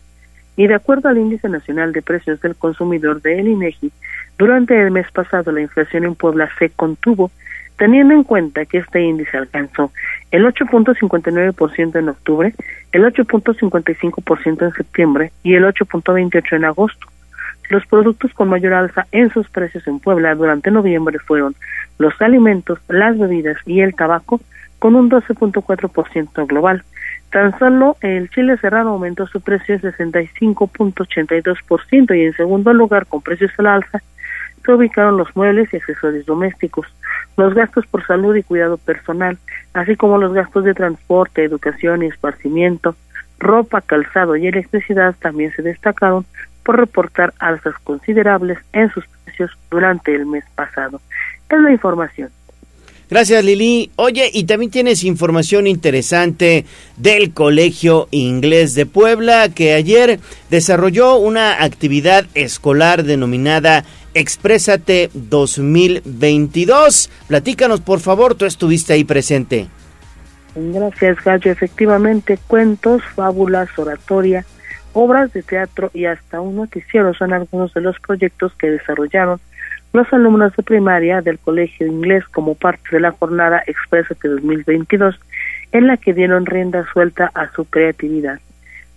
Y 0.56 0.66
de 0.66 0.74
acuerdo 0.74 1.08
al 1.08 1.18
Índice 1.18 1.48
Nacional 1.48 1.92
de 1.92 2.02
Precios 2.02 2.40
del 2.40 2.56
Consumidor 2.56 3.22
de 3.22 3.38
el 3.38 3.46
INEGI, 3.48 3.92
durante 4.38 4.80
el 4.80 4.90
mes 4.90 5.08
pasado 5.12 5.52
la 5.52 5.60
inflación 5.60 6.04
en 6.04 6.16
Puebla 6.16 6.50
se 6.58 6.70
contuvo, 6.70 7.30
teniendo 7.76 8.12
en 8.12 8.24
cuenta 8.24 8.66
que 8.66 8.78
este 8.78 9.00
índice 9.00 9.36
alcanzó 9.36 9.92
el 10.32 10.44
8.59% 10.44 11.96
en 11.96 12.08
octubre, 12.08 12.52
el 12.92 13.04
8.55% 13.04 14.62
en 14.62 14.72
septiembre 14.72 15.30
y 15.44 15.54
el 15.54 15.64
8.28% 15.64 16.56
en 16.56 16.64
agosto. 16.64 17.06
Los 17.70 17.86
productos 17.86 18.32
con 18.34 18.48
mayor 18.48 18.72
alza 18.72 19.06
en 19.12 19.30
sus 19.30 19.48
precios 19.48 19.86
en 19.86 20.00
Puebla 20.00 20.34
durante 20.34 20.70
noviembre 20.70 21.18
fueron 21.18 21.54
los 21.98 22.20
alimentos, 22.20 22.78
las 22.88 23.18
bebidas 23.18 23.56
y 23.66 23.80
el 23.80 23.94
tabaco, 23.94 24.40
con 24.78 24.94
un 24.94 25.10
12.4% 25.10 26.46
global. 26.46 26.84
Tan 27.30 27.58
solo 27.58 27.96
el 28.00 28.30
chile 28.30 28.56
serrano 28.58 28.90
aumentó 28.90 29.26
su 29.26 29.40
precio 29.40 29.74
en 29.74 29.80
65.82% 29.82 32.16
y 32.16 32.24
en 32.24 32.32
segundo 32.34 32.72
lugar, 32.72 33.06
con 33.06 33.20
precios 33.20 33.50
al 33.58 33.66
alza, 33.66 34.00
se 34.64 34.72
ubicaron 34.72 35.16
los 35.16 35.34
muebles 35.36 35.72
y 35.72 35.76
accesorios 35.76 36.26
domésticos, 36.26 36.86
los 37.36 37.54
gastos 37.54 37.86
por 37.86 38.04
salud 38.06 38.34
y 38.36 38.42
cuidado 38.42 38.76
personal, 38.76 39.38
así 39.74 39.96
como 39.96 40.18
los 40.18 40.32
gastos 40.32 40.64
de 40.64 40.74
transporte, 40.74 41.44
educación 41.44 42.02
y 42.02 42.06
esparcimiento, 42.06 42.96
ropa, 43.38 43.80
calzado 43.80 44.36
y 44.36 44.46
electricidad 44.46 45.14
también 45.20 45.52
se 45.52 45.62
destacaron 45.62 46.26
por 46.64 46.76
reportar 46.76 47.32
alzas 47.38 47.74
considerables 47.84 48.58
en 48.72 48.90
sus 48.90 49.04
precios 49.24 49.50
durante 49.70 50.14
el 50.14 50.26
mes 50.26 50.44
pasado. 50.54 51.00
Es 51.48 51.60
la 51.60 51.70
información. 51.70 52.30
Gracias 53.10 53.42
Lili. 53.42 53.90
Oye, 53.96 54.30
y 54.32 54.44
también 54.44 54.70
tienes 54.70 55.02
información 55.02 55.66
interesante 55.66 56.66
del 56.96 57.32
Colegio 57.32 58.06
Inglés 58.10 58.74
de 58.74 58.84
Puebla 58.84 59.48
que 59.48 59.72
ayer 59.72 60.20
desarrolló 60.50 61.16
una 61.16 61.64
actividad 61.64 62.26
escolar 62.34 63.04
denominada 63.04 63.84
Exprésate 64.12 65.10
2022. 65.14 67.10
Platícanos 67.28 67.80
por 67.80 68.00
favor, 68.00 68.34
tú 68.34 68.44
estuviste 68.44 68.92
ahí 68.92 69.04
presente. 69.04 69.68
Gracias 70.54 71.22
Gallo, 71.24 71.50
efectivamente 71.50 72.38
cuentos, 72.46 73.02
fábulas, 73.14 73.68
oratoria, 73.78 74.44
obras 74.92 75.32
de 75.32 75.42
teatro 75.42 75.90
y 75.94 76.04
hasta 76.04 76.40
un 76.40 76.56
noticiero 76.56 77.14
son 77.14 77.32
algunos 77.32 77.72
de 77.72 77.80
los 77.80 77.98
proyectos 78.00 78.52
que 78.58 78.70
desarrollaron 78.70 79.40
los 79.92 80.12
alumnos 80.12 80.54
de 80.56 80.62
primaria 80.62 81.22
del 81.22 81.38
Colegio 81.38 81.86
Inglés 81.86 82.24
como 82.28 82.54
parte 82.54 82.88
de 82.92 83.00
la 83.00 83.12
jornada 83.12 83.62
Exprésate 83.66 84.28
2022, 84.28 85.18
en 85.72 85.86
la 85.86 85.96
que 85.96 86.14
dieron 86.14 86.46
rienda 86.46 86.86
suelta 86.92 87.30
a 87.34 87.50
su 87.52 87.64
creatividad. 87.64 88.40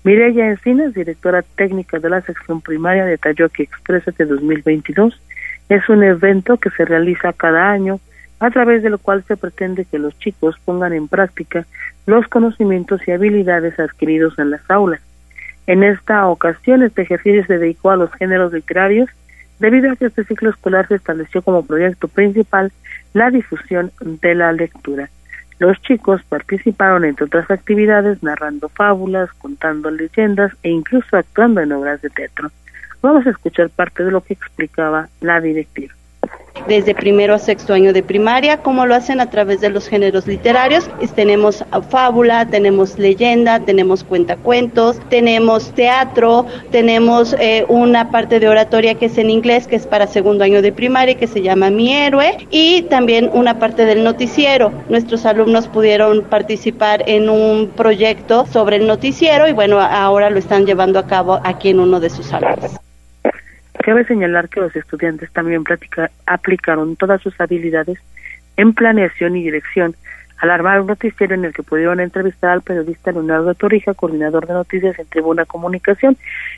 Mireya 0.03 0.47
Encinas, 0.47 0.93
directora 0.93 1.43
técnica 1.43 1.99
de 1.99 2.09
la 2.09 2.21
sección 2.21 2.61
primaria, 2.61 3.05
detalló 3.05 3.49
que 3.49 3.63
Exprésate 3.63 4.25
2022 4.25 5.21
es 5.69 5.87
un 5.89 6.03
evento 6.03 6.57
que 6.57 6.69
se 6.71 6.85
realiza 6.85 7.33
cada 7.33 7.71
año, 7.71 7.99
a 8.39 8.49
través 8.49 8.81
del 8.81 8.97
cual 8.97 9.23
se 9.27 9.37
pretende 9.37 9.85
que 9.85 9.99
los 9.99 10.17
chicos 10.17 10.57
pongan 10.65 10.93
en 10.93 11.07
práctica 11.07 11.65
los 12.07 12.27
conocimientos 12.27 12.99
y 13.07 13.11
habilidades 13.11 13.79
adquiridos 13.79 14.37
en 14.39 14.49
las 14.49 14.69
aulas. 14.69 14.99
En 15.67 15.83
esta 15.83 16.27
ocasión, 16.27 16.81
este 16.81 17.03
ejercicio 17.03 17.45
se 17.45 17.59
dedicó 17.59 17.91
a 17.91 17.95
los 17.95 18.11
géneros 18.13 18.51
literarios 18.51 19.09
debido 19.62 19.91
a 19.91 19.95
que 19.95 20.07
este 20.07 20.26
ciclo 20.26 20.49
escolar 20.49 20.88
se 20.88 20.95
estableció 20.95 21.43
como 21.43 21.66
proyecto 21.66 22.07
principal 22.07 22.72
la 23.14 23.30
difusión 23.30 23.91
de 24.01 24.36
la 24.36 24.51
lectura. 24.51 25.09
Los 25.59 25.80
chicos 25.84 26.24
participaron, 26.28 27.05
entre 27.05 27.26
otras 27.26 27.49
actividades, 27.51 28.24
narrando 28.24 28.68
fábulas, 28.70 29.32
contando 29.34 29.91
leyendas 29.91 30.51
e 30.64 30.70
incluso 30.70 31.16
actuando 31.16 31.62
en 31.62 31.72
obras 31.72 32.01
de 32.01 32.09
teatro. 32.09 32.51
Vamos 33.03 33.28
a 33.28 33.30
escuchar 33.30 33.70
parte 33.70 34.03
de 34.03 34.09
lo 34.09 34.22
que 34.22 34.34
explicaba 34.34 35.07
la 35.22 35.39
directiva 35.39 35.93
desde 36.67 36.93
primero 36.93 37.34
a 37.34 37.39
sexto 37.39 37.73
año 37.73 37.93
de 37.93 38.03
primaria, 38.03 38.57
como 38.57 38.86
lo 38.86 38.95
hacen 38.95 39.19
a 39.19 39.29
través 39.29 39.61
de 39.61 39.69
los 39.69 39.88
géneros 39.88 40.27
literarios. 40.27 40.89
Tenemos 41.15 41.63
fábula, 41.89 42.45
tenemos 42.45 42.97
leyenda, 42.97 43.59
tenemos 43.59 44.03
cuentacuentos, 44.03 44.97
tenemos 45.09 45.71
teatro, 45.73 46.45
tenemos 46.71 47.36
eh, 47.39 47.65
una 47.67 48.11
parte 48.11 48.39
de 48.39 48.47
oratoria 48.47 48.95
que 48.95 49.07
es 49.07 49.17
en 49.17 49.29
inglés, 49.29 49.67
que 49.67 49.75
es 49.75 49.88
para 49.88 50.07
segundo 50.07 50.43
año 50.43 50.61
de 50.61 50.71
primaria, 50.71 51.15
que 51.15 51.27
se 51.27 51.41
llama 51.41 51.69
Mi 51.69 51.93
Héroe, 51.93 52.38
y 52.49 52.84
también 52.84 53.29
una 53.34 53.59
parte 53.59 53.86
del 53.86 54.03
noticiero. 54.03 54.71
Nuestros 54.89 55.25
alumnos 55.25 55.67
pudieron 55.67 56.23
participar 56.23 57.03
en 57.07 57.29
un 57.29 57.71
proyecto 57.75 58.45
sobre 58.47 58.77
el 58.77 58.88
noticiero 58.88 59.47
y 59.47 59.53
bueno, 59.53 59.79
ahora 59.79 60.29
lo 60.29 60.39
están 60.39 60.65
llevando 60.65 60.99
a 60.99 61.07
cabo 61.07 61.39
aquí 61.43 61.69
en 61.69 61.79
uno 61.79 61.99
de 61.99 62.09
sus 62.09 62.27
salones. 62.27 62.79
Cabe 63.84 64.05
señalar 64.05 64.49
que 64.49 64.59
los 64.59 64.75
estudiantes 64.75 65.32
también 65.32 65.63
aplicaron 66.25 66.95
todas 66.95 67.21
sus 67.21 67.39
habilidades 67.39 67.97
en 68.57 68.73
planeación 68.73 69.36
y 69.36 69.43
dirección 69.43 69.95
al 70.38 70.49
armar 70.49 70.82
un 70.82 70.88
noticiero 70.88 71.36
en 71.36 71.45
el 71.45 71.53
que 71.53 71.61
pudieron 71.61 71.99
entrevistar 71.99 72.51
al 72.51 72.61
periodista 72.61 73.11
Leonardo 73.11 73.53
Torrija, 73.53 73.93
coordinador 73.93 74.47
de 74.47 74.53
noticias 74.53 74.97
en 74.97 75.05
Tribuna 75.05 75.45
Comunicación, 75.45 76.17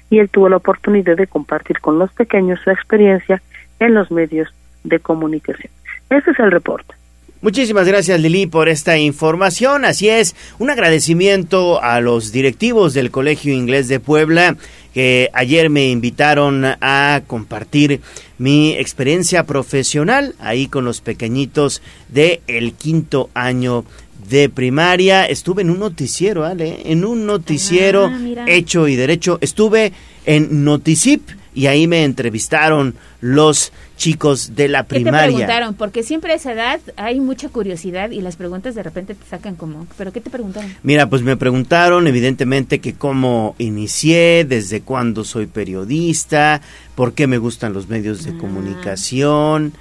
y 0.10 0.20
él 0.20 0.30
tuvo 0.30 0.48
la 0.48 0.58
oportunidad 0.58 1.18
de 1.18 1.28
compartir 1.28 1.80
con 1.82 2.00
los 2.00 2.12
pequeños 2.14 2.60
su 2.64 2.72
experiencia 2.72 3.42
en 3.80 3.94
los 3.94 4.10
medios 4.10 4.54
de 4.86 5.00
comunicación. 5.00 5.72
Este 6.10 6.32
es 6.32 6.40
el 6.40 6.52
reporte. 6.52 6.94
Muchísimas 7.42 7.86
gracias 7.86 8.22
Lili 8.22 8.48
por 8.48 8.70
esta 8.70 8.98
información. 8.98 9.84
Así 9.84 10.08
es, 10.08 10.34
un 10.60 10.70
agradecimiento 10.70 11.84
a 11.84 12.00
los 12.00 12.32
directivos 12.32 12.94
del 12.94 13.12
Colegio 13.12 13.54
Inglés 13.54 13.90
de 13.90 14.00
Puebla 14.00 14.56
que 14.94 15.30
ayer 15.34 15.70
me 15.70 15.90
invitaron 15.90 16.64
a 16.66 17.22
compartir 17.26 18.02
mi 18.38 18.74
experiencia 18.74 19.46
profesional 19.46 20.36
ahí 20.40 20.68
con 20.68 20.86
los 20.86 21.02
pequeñitos 21.02 21.82
de 22.10 22.42
el 22.48 22.74
quinto 22.74 23.30
año 23.34 23.86
de 24.30 24.50
primaria. 24.50 25.26
Estuve 25.26 25.64
en 25.64 25.70
un 25.70 25.80
noticiero, 25.80 26.42
¿vale? 26.42 26.80
En 26.86 27.06
un 27.06 27.26
noticiero 27.26 28.06
ah, 28.06 28.46
hecho 28.48 28.88
y 28.88 28.96
derecho. 28.96 29.38
Estuve 29.42 29.94
en 30.26 30.64
Noticip 30.64 31.30
y 31.54 31.68
ahí 31.68 31.88
me 31.88 32.04
entrevistaron 32.04 32.96
los 33.22 33.72
chicos 33.98 34.56
de 34.56 34.68
la 34.68 34.84
primaria. 34.84 35.22
¿Qué 35.22 35.28
te 35.28 35.34
preguntaron? 35.34 35.74
Porque 35.76 36.04
siempre 36.04 36.34
a 36.34 36.36
esa 36.36 36.54
edad 36.54 36.80
hay 36.98 37.20
mucha 37.20 37.50
curiosidad 37.50 38.12
y 38.12 38.22
las 38.22 38.36
preguntas 38.36 38.76
de 38.76 38.84
repente 38.84 39.16
te 39.16 39.26
sacan 39.26 39.56
como, 39.56 39.88
¿pero 39.98 40.12
qué 40.12 40.20
te 40.20 40.30
preguntaron? 40.30 40.74
Mira, 40.84 41.10
pues 41.10 41.22
me 41.22 41.38
preguntaron 41.38 42.08
evidentemente 42.08 42.80
que 42.80 42.94
cómo 42.94 43.56
inicié, 43.58 44.46
desde 44.48 44.82
cuándo 44.82 45.24
soy 45.24 45.46
periodista, 45.46 46.62
por 46.96 47.14
qué 47.14 47.28
me 47.28 47.38
gustan 47.38 47.74
los 47.74 47.88
medios 47.88 48.24
de 48.24 48.32
ah. 48.32 48.38
comunicación 48.40 49.74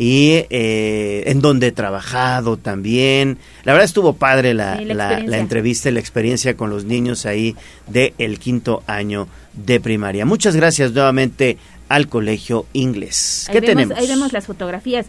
y 0.00 0.46
eh, 0.48 1.24
en 1.26 1.42
dónde 1.42 1.66
he 1.66 1.72
trabajado 1.72 2.56
también. 2.56 3.36
La 3.64 3.74
verdad 3.74 3.84
estuvo 3.84 4.14
padre 4.14 4.54
la, 4.54 4.80
la, 4.80 5.20
la, 5.20 5.36
entrevista 5.36 5.90
y 5.90 5.92
la 5.92 6.00
experiencia 6.00 6.56
con 6.56 6.70
los 6.70 6.86
niños 6.86 7.26
ahí 7.26 7.54
del 7.86 8.14
el 8.16 8.38
quinto 8.38 8.82
año 8.86 9.28
de 9.52 9.78
primaria. 9.78 10.24
Muchas 10.24 10.56
gracias 10.56 10.92
nuevamente 10.92 11.58
al 11.90 12.08
colegio 12.08 12.64
inglés. 12.72 13.46
¿Qué 13.52 13.60
tenemos? 13.60 13.98
Ahí 13.98 14.08
vemos 14.08 14.32
las 14.32 14.46
fotografías. 14.46 15.04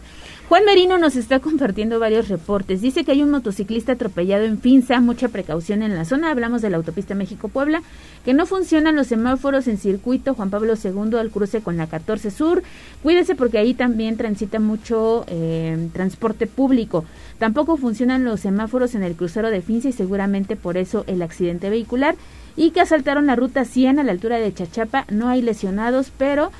Juan 0.48 0.64
Merino 0.66 0.98
nos 0.98 1.16
está 1.16 1.40
compartiendo 1.40 1.98
varios 1.98 2.28
reportes. 2.28 2.82
Dice 2.82 3.04
que 3.04 3.12
hay 3.12 3.22
un 3.22 3.30
motociclista 3.30 3.92
atropellado 3.92 4.44
en 4.44 4.58
Finza, 4.58 5.00
mucha 5.00 5.28
precaución 5.28 5.82
en 5.82 5.94
la 5.94 6.04
zona. 6.04 6.30
Hablamos 6.30 6.60
de 6.60 6.68
la 6.68 6.76
autopista 6.76 7.14
México-Puebla, 7.14 7.82
que 8.24 8.34
no 8.34 8.44
funcionan 8.44 8.96
los 8.96 9.06
semáforos 9.06 9.66
en 9.66 9.78
circuito 9.78 10.34
Juan 10.34 10.50
Pablo 10.50 10.74
II 10.74 11.16
al 11.16 11.30
cruce 11.30 11.62
con 11.62 11.76
la 11.78 11.86
14 11.86 12.30
Sur. 12.30 12.62
Cuídese 13.02 13.34
porque 13.34 13.58
ahí 13.58 13.72
también 13.72 14.18
transita 14.18 14.58
mucho 14.58 15.24
eh, 15.28 15.88
transporte 15.92 16.46
público. 16.46 17.04
Tampoco 17.38 17.76
funcionan 17.76 18.24
los 18.24 18.40
semáforos 18.40 18.94
en 18.94 19.04
el 19.04 19.14
crucero 19.14 19.50
de 19.50 19.62
Finza 19.62 19.88
y 19.88 19.92
seguramente 19.92 20.56
por 20.56 20.76
eso 20.76 21.04
el 21.06 21.22
accidente 21.22 21.70
vehicular. 21.70 22.16
Y 22.56 22.72
que 22.72 22.82
asaltaron 22.82 23.26
la 23.26 23.36
ruta 23.36 23.64
100 23.64 24.00
a 24.00 24.02
la 24.02 24.12
altura 24.12 24.36
de 24.36 24.52
Chachapa. 24.52 25.06
No 25.08 25.28
hay 25.28 25.40
lesionados, 25.40 26.12
pero 26.18 26.52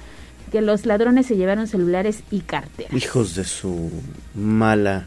que 0.52 0.60
los 0.60 0.86
ladrones 0.86 1.26
se 1.26 1.36
llevaron 1.36 1.66
celulares 1.66 2.22
y 2.30 2.40
carteras. 2.40 2.94
Hijos 2.94 3.34
de 3.34 3.44
su 3.44 3.90
mala. 4.34 5.06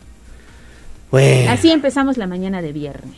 Así 1.47 1.71
empezamos 1.71 2.17
la 2.17 2.27
mañana 2.27 2.61
de 2.61 2.73
viernes. 2.73 3.15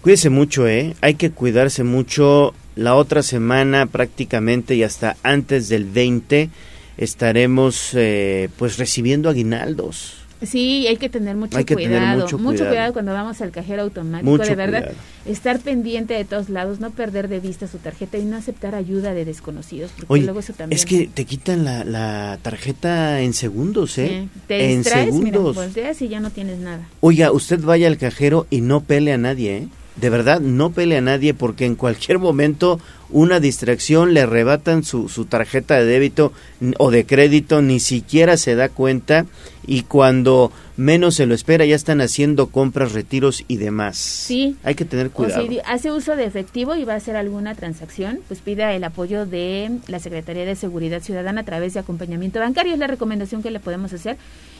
Cuídese 0.00 0.30
mucho, 0.30 0.66
¿eh? 0.66 0.96
Hay 1.02 1.14
que 1.14 1.30
cuidarse 1.30 1.84
mucho. 1.84 2.54
La 2.74 2.94
otra 2.94 3.22
semana 3.22 3.84
prácticamente 3.86 4.74
y 4.76 4.82
hasta 4.82 5.16
antes 5.22 5.68
del 5.68 5.84
20 5.84 6.48
estaremos 6.96 7.90
eh, 7.94 8.48
pues 8.56 8.78
recibiendo 8.78 9.28
aguinaldos. 9.28 10.21
Sí, 10.42 10.86
hay 10.86 10.96
que 10.96 11.08
tener 11.08 11.36
mucho 11.36 11.58
cuidado. 11.64 12.26
mucho, 12.38 12.66
cuidado. 12.66 12.92
cuando 12.92 13.12
vamos 13.12 13.40
al 13.40 13.50
cajero 13.50 13.82
automático. 13.82 14.38
de 14.38 14.54
verdad, 14.54 14.92
estar 15.26 15.60
pendiente 15.60 16.14
de 16.14 16.24
todos 16.24 16.48
lados, 16.48 16.80
no 16.80 16.90
perder 16.90 17.28
de 17.28 17.40
vista 17.40 17.66
su 17.66 17.78
tarjeta 17.78 18.18
y 18.18 18.24
no 18.24 18.36
aceptar 18.36 18.74
ayuda 18.74 19.14
de 19.14 19.24
desconocidos. 19.24 19.90
Porque 20.06 20.24
luego 20.24 20.40
eso 20.40 20.52
también. 20.52 20.76
Es 20.76 20.86
que 20.86 21.08
te 21.12 21.24
quitan 21.24 21.64
la, 21.64 21.84
la 21.84 22.38
tarjeta 22.42 23.20
en 23.20 23.34
segundos, 23.34 23.98
¿eh? 23.98 24.28
te 24.46 24.72
en 24.72 24.84
segundos. 24.84 25.54
volteas 25.54 26.02
y 26.02 26.08
ya 26.08 26.20
no 26.20 26.30
tienes 26.30 26.58
nada. 26.58 26.88
Oiga, 27.00 27.32
usted 27.32 27.60
vaya 27.60 27.86
al 27.86 27.98
cajero 27.98 28.46
y 28.50 28.60
no 28.60 28.82
pele 28.82 29.12
a 29.12 29.18
nadie, 29.18 29.56
¿eh? 29.56 29.68
De 29.96 30.08
verdad, 30.08 30.40
no 30.40 30.70
pele 30.72 30.96
a 30.96 31.02
nadie 31.02 31.34
porque 31.34 31.66
en 31.66 31.74
cualquier 31.74 32.18
momento 32.18 32.80
una 33.10 33.40
distracción 33.40 34.14
le 34.14 34.22
arrebatan 34.22 34.84
su, 34.84 35.10
su 35.10 35.26
tarjeta 35.26 35.76
de 35.76 35.84
débito 35.84 36.32
o 36.78 36.90
de 36.90 37.04
crédito, 37.04 37.60
ni 37.60 37.78
siquiera 37.78 38.38
se 38.38 38.54
da 38.54 38.70
cuenta 38.70 39.26
y 39.66 39.82
cuando 39.82 40.52
menos 40.76 41.16
se 41.16 41.26
lo 41.26 41.34
espera 41.34 41.64
ya 41.64 41.76
están 41.76 42.00
haciendo 42.00 42.48
compras, 42.48 42.92
retiros 42.92 43.44
y 43.48 43.56
demás. 43.56 43.96
Sí. 43.98 44.56
Hay 44.64 44.74
que 44.74 44.84
tener 44.84 45.10
cuidado. 45.10 45.44
O 45.44 45.48
si 45.48 45.60
hace 45.64 45.92
uso 45.92 46.16
de 46.16 46.24
efectivo 46.24 46.74
y 46.74 46.84
va 46.84 46.94
a 46.94 46.96
hacer 46.96 47.16
alguna 47.16 47.54
transacción, 47.54 48.20
pues 48.28 48.40
pida 48.40 48.72
el 48.72 48.84
apoyo 48.84 49.26
de 49.26 49.70
la 49.86 49.98
Secretaría 49.98 50.44
de 50.44 50.56
Seguridad 50.56 51.02
Ciudadana 51.02 51.42
a 51.42 51.44
través 51.44 51.74
de 51.74 51.80
acompañamiento 51.80 52.40
bancario. 52.40 52.72
Es 52.72 52.78
la 52.78 52.86
recomendación 52.86 53.42
que 53.42 53.50
le 53.50 53.60
podemos 53.60 53.92
hacer. 53.92 54.16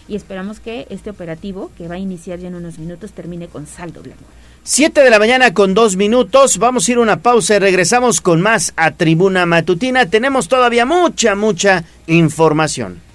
y 0.09 0.17
esperamos 0.17 0.59
que 0.59 0.87
este 0.91 1.11
operativo, 1.11 1.71
que 1.79 1.87
va 1.87 1.95
a 1.95 1.99
iniciar 1.99 2.39
ya 2.41 2.49
en 2.49 2.57
unos 2.57 2.79
minutos, 2.79 3.13
termine 3.13 3.47
con 3.47 3.67
saldo 3.67 4.03
blanco. 4.03 4.25
Siete 4.65 5.03
de 5.03 5.11
la 5.11 5.19
mañana 5.19 5.55
con 5.55 5.75
dos 5.75 5.97
minutos. 5.97 6.59
Vamos 6.59 6.89
a 6.89 6.93
ir 6.93 6.99
a 6.99 7.01
una 7.01 7.21
pausa 7.21 7.57
y 7.57 7.59
regresamos 7.59 8.21
con 8.21 8.41
más 8.41 8.73
a 8.77 8.93
Tribuna 8.93 9.47
Matutina. 9.47 10.07
Tenemos 10.07 10.49
todavía 10.49 10.87
mucha, 10.87 11.35
mucha 11.35 11.85
información. 12.07 13.12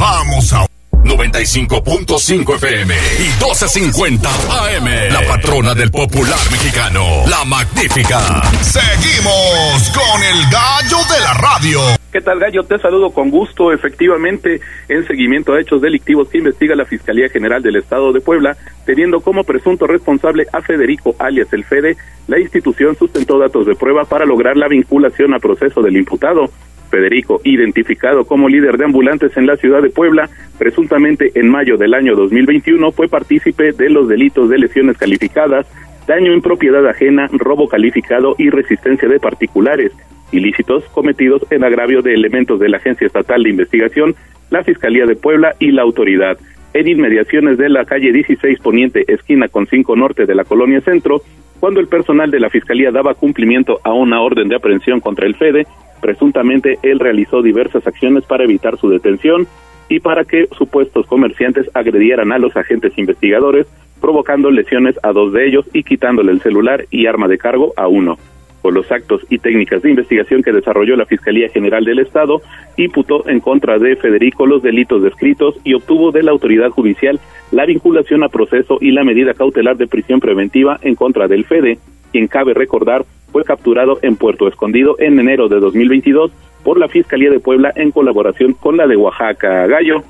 Vamos 0.00 0.50
a 0.54 0.64
95.5 1.04 2.54
FM 2.54 2.94
y 2.94 3.28
12.50 3.38 4.24
AM. 4.24 5.12
La 5.12 5.20
patrona 5.28 5.74
del 5.74 5.90
popular 5.90 6.38
mexicano, 6.50 7.04
la 7.28 7.44
magnífica. 7.44 8.18
Seguimos 8.62 9.90
con 9.90 10.22
el 10.22 10.42
gallo 10.50 10.96
de 11.12 11.20
la 11.20 11.34
radio. 11.34 11.80
¿Qué 12.10 12.22
tal, 12.22 12.40
Gallo? 12.40 12.62
Te 12.64 12.78
saludo 12.78 13.10
con 13.10 13.30
gusto. 13.30 13.72
Efectivamente, 13.72 14.62
en 14.88 15.06
seguimiento 15.06 15.52
a 15.52 15.60
hechos 15.60 15.82
delictivos 15.82 16.30
que 16.30 16.38
investiga 16.38 16.74
la 16.74 16.86
Fiscalía 16.86 17.28
General 17.28 17.62
del 17.62 17.76
Estado 17.76 18.14
de 18.14 18.22
Puebla, 18.22 18.56
teniendo 18.86 19.20
como 19.20 19.44
presunto 19.44 19.86
responsable 19.86 20.46
a 20.50 20.62
Federico 20.62 21.14
alias 21.18 21.52
el 21.52 21.64
Fede, 21.64 21.98
la 22.26 22.40
institución 22.40 22.96
sustentó 22.96 23.38
datos 23.38 23.66
de 23.66 23.74
prueba 23.74 24.06
para 24.06 24.24
lograr 24.24 24.56
la 24.56 24.66
vinculación 24.66 25.34
a 25.34 25.38
proceso 25.38 25.82
del 25.82 25.98
imputado. 25.98 26.50
Federico, 26.90 27.40
identificado 27.44 28.24
como 28.24 28.48
líder 28.48 28.76
de 28.76 28.84
ambulantes 28.84 29.36
en 29.36 29.46
la 29.46 29.56
ciudad 29.56 29.82
de 29.82 29.90
Puebla, 29.90 30.28
presuntamente 30.58 31.30
en 31.34 31.48
mayo 31.48 31.76
del 31.76 31.94
año 31.94 32.14
2021 32.14 32.92
fue 32.92 33.08
partícipe 33.08 33.72
de 33.72 33.88
los 33.88 34.08
delitos 34.08 34.50
de 34.50 34.58
lesiones 34.58 34.98
calificadas, 34.98 35.66
daño 36.06 36.32
en 36.32 36.42
propiedad 36.42 36.86
ajena, 36.86 37.28
robo 37.32 37.68
calificado 37.68 38.34
y 38.36 38.50
resistencia 38.50 39.08
de 39.08 39.20
particulares, 39.20 39.92
ilícitos 40.32 40.84
cometidos 40.92 41.46
en 41.50 41.64
agravio 41.64 42.02
de 42.02 42.14
elementos 42.14 42.60
de 42.60 42.68
la 42.68 42.76
Agencia 42.76 43.06
Estatal 43.06 43.42
de 43.42 43.50
Investigación, 43.50 44.14
la 44.50 44.64
Fiscalía 44.64 45.06
de 45.06 45.16
Puebla 45.16 45.54
y 45.58 45.70
la 45.70 45.82
autoridad. 45.82 46.38
En 46.72 46.86
inmediaciones 46.86 47.58
de 47.58 47.68
la 47.68 47.84
calle 47.84 48.12
16 48.12 48.60
Poniente, 48.60 49.04
esquina 49.12 49.48
con 49.48 49.66
5 49.66 49.96
Norte 49.96 50.26
de 50.26 50.34
la 50.34 50.44
Colonia 50.44 50.80
Centro, 50.80 51.22
cuando 51.60 51.80
el 51.80 51.88
personal 51.88 52.30
de 52.30 52.40
la 52.40 52.50
Fiscalía 52.50 52.90
daba 52.90 53.14
cumplimiento 53.14 53.80
a 53.84 53.92
una 53.92 54.20
orden 54.20 54.48
de 54.48 54.56
aprehensión 54.56 55.00
contra 55.00 55.26
el 55.26 55.36
FEDE, 55.36 55.66
presuntamente 56.00 56.78
él 56.82 56.98
realizó 56.98 57.42
diversas 57.42 57.86
acciones 57.86 58.24
para 58.24 58.44
evitar 58.44 58.78
su 58.78 58.88
detención 58.88 59.46
y 59.88 60.00
para 60.00 60.24
que 60.24 60.48
supuestos 60.56 61.06
comerciantes 61.06 61.70
agredieran 61.74 62.32
a 62.32 62.38
los 62.38 62.56
agentes 62.56 62.96
investigadores, 62.96 63.66
provocando 64.00 64.50
lesiones 64.50 64.98
a 65.02 65.12
dos 65.12 65.32
de 65.32 65.46
ellos 65.46 65.66
y 65.74 65.82
quitándole 65.82 66.32
el 66.32 66.40
celular 66.40 66.86
y 66.90 67.06
arma 67.06 67.28
de 67.28 67.38
cargo 67.38 67.74
a 67.76 67.86
uno 67.86 68.16
por 68.62 68.72
los 68.72 68.90
actos 68.90 69.22
y 69.28 69.38
técnicas 69.38 69.82
de 69.82 69.90
investigación 69.90 70.42
que 70.42 70.52
desarrolló 70.52 70.96
la 70.96 71.06
Fiscalía 71.06 71.48
General 71.48 71.84
del 71.84 72.00
Estado, 72.00 72.42
imputó 72.76 73.28
en 73.28 73.40
contra 73.40 73.78
de 73.78 73.96
Federico 73.96 74.46
los 74.46 74.62
delitos 74.62 75.02
descritos 75.02 75.56
y 75.64 75.74
obtuvo 75.74 76.12
de 76.12 76.22
la 76.22 76.30
autoridad 76.30 76.70
judicial 76.70 77.20
la 77.50 77.66
vinculación 77.66 78.22
a 78.22 78.28
proceso 78.28 78.78
y 78.80 78.92
la 78.92 79.04
medida 79.04 79.34
cautelar 79.34 79.76
de 79.76 79.86
prisión 79.86 80.20
preventiva 80.20 80.78
en 80.82 80.94
contra 80.94 81.26
del 81.26 81.44
FEDE, 81.44 81.78
quien 82.12 82.28
cabe 82.28 82.54
recordar 82.54 83.04
fue 83.32 83.44
capturado 83.44 83.98
en 84.02 84.16
Puerto 84.16 84.48
Escondido 84.48 84.96
en 84.98 85.18
enero 85.18 85.48
de 85.48 85.60
2022 85.60 86.32
por 86.64 86.78
la 86.78 86.88
Fiscalía 86.88 87.30
de 87.30 87.40
Puebla 87.40 87.72
en 87.74 87.90
colaboración 87.90 88.54
con 88.54 88.76
la 88.76 88.86
de 88.86 88.96
Oaxaca 88.96 89.66
Gallo. 89.66 90.02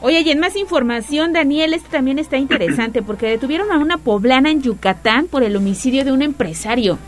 Oye, 0.00 0.20
y 0.20 0.30
en 0.30 0.38
más 0.38 0.56
información, 0.56 1.32
Daniel, 1.32 1.74
este 1.74 1.88
también 1.88 2.18
está 2.18 2.36
interesante 2.36 3.02
porque 3.02 3.26
detuvieron 3.26 3.72
a 3.72 3.78
una 3.78 3.98
poblana 3.98 4.50
en 4.50 4.62
Yucatán 4.62 5.26
por 5.26 5.42
el 5.42 5.56
homicidio 5.56 6.04
de 6.04 6.12
un 6.12 6.22
empresario. 6.22 6.98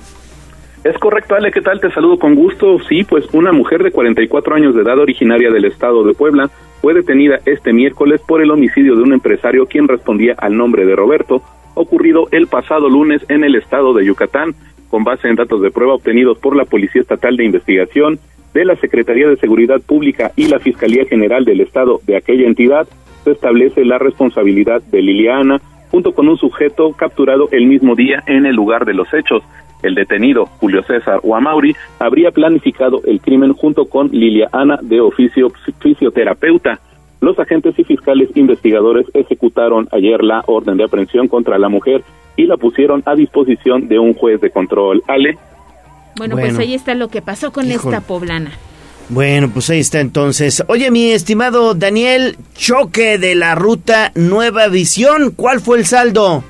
Es 0.83 0.97
correcto, 0.97 1.35
Ale, 1.35 1.53
¿qué 1.53 1.61
tal? 1.61 1.78
Te 1.78 1.91
saludo 1.91 2.18
con 2.18 2.35
gusto. 2.35 2.78
Sí, 2.89 3.05
pues 3.05 3.26
una 3.35 3.53
mujer 3.53 3.83
de 3.83 3.91
44 3.91 4.55
años 4.55 4.74
de 4.74 4.81
edad 4.81 4.99
originaria 4.99 5.51
del 5.51 5.66
estado 5.66 6.03
de 6.05 6.14
Puebla 6.14 6.51
fue 6.81 6.95
detenida 6.95 7.39
este 7.45 7.74
miércoles 7.74 8.22
por 8.26 8.41
el 8.41 8.51
homicidio 8.51 8.97
de 8.97 9.03
un 9.03 9.12
empresario 9.12 9.66
quien 9.66 9.89
respondía 9.89 10.35
al 10.39 10.57
nombre 10.57 10.87
de 10.87 10.97
Roberto, 10.97 11.43
ocurrido 11.74 12.28
el 12.31 12.47
pasado 12.47 12.89
lunes 12.89 13.22
en 13.28 13.45
el 13.45 13.57
estado 13.57 13.93
de 13.93 14.07
Yucatán, 14.07 14.55
con 14.89 15.05
base 15.05 15.28
en 15.28 15.37
datos 15.37 15.61
de 15.61 15.70
prueba 15.70 15.95
obtenidos 15.95 16.39
por 16.39 16.57
la 16.57 16.64
Policía 16.64 17.03
Estatal 17.03 17.37
de 17.37 17.45
Investigación, 17.45 18.18
de 18.55 18.64
la 18.64 18.74
Secretaría 18.76 19.28
de 19.28 19.37
Seguridad 19.37 19.83
Pública 19.83 20.33
y 20.35 20.49
la 20.49 20.61
Fiscalía 20.61 21.05
General 21.05 21.45
del 21.45 21.61
Estado 21.61 22.01
de 22.07 22.16
aquella 22.16 22.47
entidad, 22.47 22.89
se 23.22 23.33
establece 23.33 23.85
la 23.85 23.99
responsabilidad 23.99 24.81
de 24.91 25.03
Liliana 25.03 25.61
junto 25.91 26.14
con 26.14 26.26
un 26.26 26.39
sujeto 26.39 26.93
capturado 26.93 27.49
el 27.53 27.66
mismo 27.66 27.95
día 27.95 28.22
en 28.26 28.47
el 28.47 28.57
lugar 28.57 28.87
de 28.87 28.95
los 28.95 29.12
hechos. 29.12 29.43
El 29.83 29.95
detenido, 29.95 30.47
Julio 30.47 30.83
César 30.83 31.20
Huamauri, 31.22 31.74
habría 31.99 32.31
planificado 32.31 33.01
el 33.07 33.20
crimen 33.20 33.53
junto 33.53 33.87
con 33.87 34.09
Lilia 34.09 34.49
Ana, 34.53 34.78
de 34.83 35.01
oficio 35.01 35.51
fisioterapeuta. 35.81 36.81
Los 37.20 37.39
agentes 37.39 37.78
y 37.78 37.85
fiscales 37.85 38.31
investigadores 38.35 39.07
ejecutaron 39.14 39.89
ayer 39.93 40.22
la 40.22 40.43
orden 40.47 40.76
de 40.76 40.85
aprehensión 40.85 41.28
contra 41.28 41.59
la 41.59 41.68
mujer 41.68 42.03
y 42.37 42.47
la 42.47 42.57
pusieron 42.57 43.03
a 43.07 43.14
disposición 43.14 43.89
de 43.89 43.99
un 43.99 44.14
juez 44.14 44.41
de 44.41 44.51
control. 44.51 45.03
Ale. 45.07 45.37
Bueno, 46.16 46.37
pues 46.37 46.59
ahí 46.59 46.74
está 46.74 46.95
lo 46.95 47.09
que 47.09 47.22
pasó 47.22 47.53
con 47.53 47.70
esta 47.70 48.01
poblana. 48.01 48.51
Bueno, 49.11 49.51
pues 49.53 49.68
ahí 49.70 49.81
está 49.81 50.01
entonces. 50.01 50.62
Oye, 50.68 50.91
mi 50.91 51.11
estimado 51.11 51.74
Daniel, 51.74 52.37
choque 52.55 53.18
de 53.18 53.35
la 53.35 53.57
ruta 53.57 54.12
Nueva 54.14 54.68
Visión, 54.68 55.33
¿cuál 55.33 55.61
fue 55.61 55.78
el 55.78 55.85
saldo? 55.85 56.45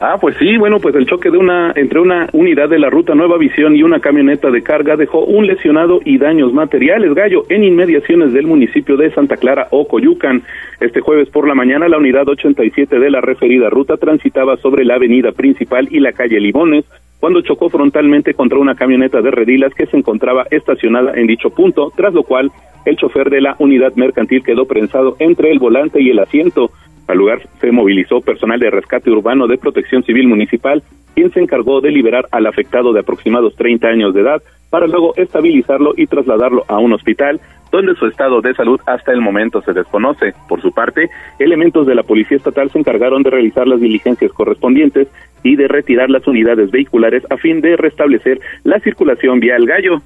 Ah, 0.00 0.16
pues 0.20 0.36
sí, 0.38 0.56
bueno, 0.56 0.78
pues 0.78 0.94
el 0.94 1.06
choque 1.06 1.28
de 1.28 1.38
una 1.38 1.72
entre 1.74 1.98
una 1.98 2.28
unidad 2.32 2.68
de 2.68 2.78
la 2.78 2.88
ruta 2.88 3.16
Nueva 3.16 3.36
Visión 3.36 3.74
y 3.74 3.82
una 3.82 3.98
camioneta 3.98 4.48
de 4.48 4.62
carga 4.62 4.94
dejó 4.94 5.24
un 5.24 5.48
lesionado 5.48 5.98
y 6.04 6.18
daños 6.18 6.52
materiales, 6.52 7.14
Gallo, 7.14 7.42
en 7.48 7.64
inmediaciones 7.64 8.32
del 8.32 8.46
municipio 8.46 8.96
de 8.96 9.10
Santa 9.10 9.36
Clara 9.36 9.66
o 9.72 9.88
Coyucan. 9.88 10.44
Este 10.78 11.00
jueves 11.00 11.28
por 11.30 11.48
la 11.48 11.56
mañana 11.56 11.88
la 11.88 11.98
unidad 11.98 12.28
87 12.28 12.96
de 12.96 13.10
la 13.10 13.20
referida 13.20 13.70
ruta 13.70 13.96
transitaba 13.96 14.56
sobre 14.58 14.84
la 14.84 14.94
avenida 14.94 15.32
principal 15.32 15.88
y 15.90 15.98
la 15.98 16.12
calle 16.12 16.38
Limones 16.38 16.84
cuando 17.18 17.42
chocó 17.42 17.68
frontalmente 17.68 18.34
contra 18.34 18.58
una 18.58 18.76
camioneta 18.76 19.20
de 19.20 19.32
redilas 19.32 19.74
que 19.74 19.86
se 19.86 19.96
encontraba 19.96 20.46
estacionada 20.52 21.14
en 21.16 21.26
dicho 21.26 21.50
punto, 21.50 21.92
tras 21.96 22.14
lo 22.14 22.22
cual 22.22 22.52
el 22.84 22.96
chofer 22.96 23.30
de 23.30 23.40
la 23.40 23.56
unidad 23.58 23.94
mercantil 23.96 24.44
quedó 24.44 24.66
prensado 24.66 25.16
entre 25.18 25.50
el 25.50 25.58
volante 25.58 26.00
y 26.00 26.10
el 26.10 26.20
asiento. 26.20 26.70
Al 27.08 27.18
lugar 27.18 27.40
se 27.60 27.72
movilizó 27.72 28.20
personal 28.20 28.60
de 28.60 28.70
rescate 28.70 29.10
urbano 29.10 29.46
de 29.46 29.58
protección 29.58 30.02
civil 30.04 30.28
municipal, 30.28 30.82
quien 31.14 31.32
se 31.32 31.40
encargó 31.40 31.80
de 31.80 31.90
liberar 31.90 32.26
al 32.30 32.46
afectado 32.46 32.92
de 32.92 33.00
aproximados 33.00 33.56
30 33.56 33.88
años 33.88 34.14
de 34.14 34.20
edad 34.20 34.42
para 34.70 34.86
luego 34.86 35.14
estabilizarlo 35.16 35.94
y 35.96 36.06
trasladarlo 36.06 36.64
a 36.68 36.78
un 36.78 36.92
hospital 36.92 37.40
donde 37.72 37.94
su 37.94 38.06
estado 38.06 38.40
de 38.40 38.54
salud 38.54 38.80
hasta 38.86 39.12
el 39.12 39.20
momento 39.20 39.60
se 39.62 39.72
desconoce. 39.72 40.32
Por 40.48 40.60
su 40.60 40.72
parte, 40.72 41.08
elementos 41.38 41.86
de 41.86 41.94
la 41.94 42.02
Policía 42.02 42.36
Estatal 42.36 42.70
se 42.70 42.78
encargaron 42.78 43.22
de 43.22 43.30
realizar 43.30 43.66
las 43.66 43.80
diligencias 43.80 44.32
correspondientes 44.32 45.08
y 45.42 45.56
de 45.56 45.68
retirar 45.68 46.10
las 46.10 46.26
unidades 46.26 46.70
vehiculares 46.70 47.24
a 47.30 47.36
fin 47.36 47.60
de 47.60 47.76
restablecer 47.76 48.40
la 48.64 48.80
circulación 48.80 49.40
vial 49.40 49.66
Gallo. 49.66 50.02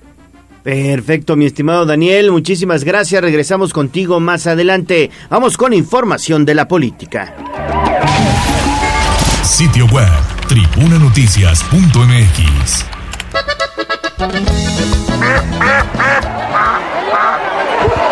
Perfecto, 0.62 1.34
mi 1.34 1.46
estimado 1.46 1.86
Daniel, 1.86 2.30
muchísimas 2.30 2.84
gracias. 2.84 3.20
Regresamos 3.20 3.72
contigo 3.72 4.20
más 4.20 4.46
adelante. 4.46 5.10
Vamos 5.28 5.56
con 5.56 5.72
información 5.72 6.44
de 6.44 6.54
la 6.54 6.68
política. 6.68 7.34
Sitio 9.42 9.86
web, 9.86 10.06
tribunanoticias.mx. 10.48 12.86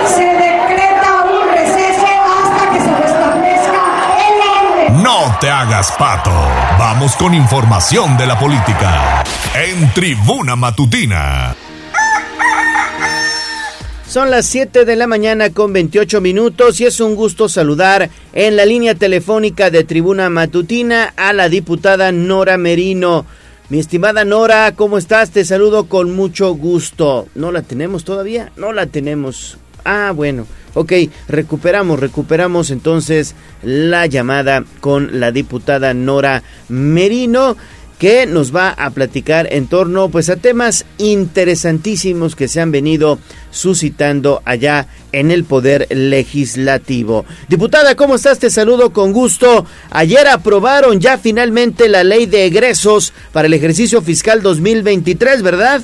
Se 0.08 0.24
decreta 0.24 1.22
un 1.30 1.48
receso 1.54 2.06
hasta 2.34 2.72
que 2.72 2.80
se 2.80 2.96
restablezca 2.96 3.82
el 4.26 4.42
orden. 4.88 5.04
No 5.04 5.36
te 5.40 5.48
hagas 5.48 5.92
pato. 5.92 6.32
Vamos 6.78 7.14
con 7.14 7.32
información 7.32 8.18
de 8.18 8.26
la 8.26 8.36
política. 8.38 9.22
En 9.54 9.94
Tribuna 9.94 10.56
Matutina. 10.56 11.54
Son 14.10 14.28
las 14.28 14.46
7 14.46 14.86
de 14.86 14.96
la 14.96 15.06
mañana 15.06 15.50
con 15.50 15.72
28 15.72 16.20
minutos 16.20 16.80
y 16.80 16.84
es 16.84 16.98
un 16.98 17.14
gusto 17.14 17.48
saludar 17.48 18.10
en 18.32 18.56
la 18.56 18.66
línea 18.66 18.96
telefónica 18.96 19.70
de 19.70 19.84
Tribuna 19.84 20.28
Matutina 20.28 21.14
a 21.16 21.32
la 21.32 21.48
diputada 21.48 22.10
Nora 22.10 22.56
Merino. 22.56 23.24
Mi 23.68 23.78
estimada 23.78 24.24
Nora, 24.24 24.74
¿cómo 24.74 24.98
estás? 24.98 25.30
Te 25.30 25.44
saludo 25.44 25.84
con 25.86 26.12
mucho 26.16 26.54
gusto. 26.54 27.28
¿No 27.36 27.52
la 27.52 27.62
tenemos 27.62 28.02
todavía? 28.02 28.50
No 28.56 28.72
la 28.72 28.86
tenemos. 28.86 29.58
Ah, 29.84 30.12
bueno. 30.12 30.44
Ok, 30.74 30.92
recuperamos, 31.28 32.00
recuperamos 32.00 32.70
entonces 32.70 33.36
la 33.62 34.06
llamada 34.06 34.64
con 34.80 35.20
la 35.20 35.30
diputada 35.30 35.94
Nora 35.94 36.42
Merino 36.68 37.56
que 38.00 38.24
nos 38.24 38.56
va 38.56 38.70
a 38.70 38.90
platicar 38.90 39.46
en 39.52 39.68
torno 39.68 40.08
pues 40.08 40.30
a 40.30 40.36
temas 40.36 40.86
interesantísimos 40.96 42.34
que 42.34 42.48
se 42.48 42.62
han 42.62 42.72
venido 42.72 43.18
suscitando 43.50 44.40
allá 44.46 44.86
en 45.12 45.30
el 45.30 45.44
poder 45.44 45.86
legislativo. 45.90 47.26
Diputada, 47.48 47.96
¿cómo 47.96 48.14
estás? 48.14 48.38
Te 48.38 48.48
saludo 48.48 48.94
con 48.94 49.12
gusto. 49.12 49.66
Ayer 49.90 50.26
aprobaron 50.28 50.98
ya 50.98 51.18
finalmente 51.18 51.90
la 51.90 52.02
ley 52.02 52.24
de 52.24 52.46
egresos 52.46 53.12
para 53.34 53.48
el 53.48 53.52
ejercicio 53.52 54.00
fiscal 54.00 54.40
2023, 54.40 55.42
¿verdad? 55.42 55.82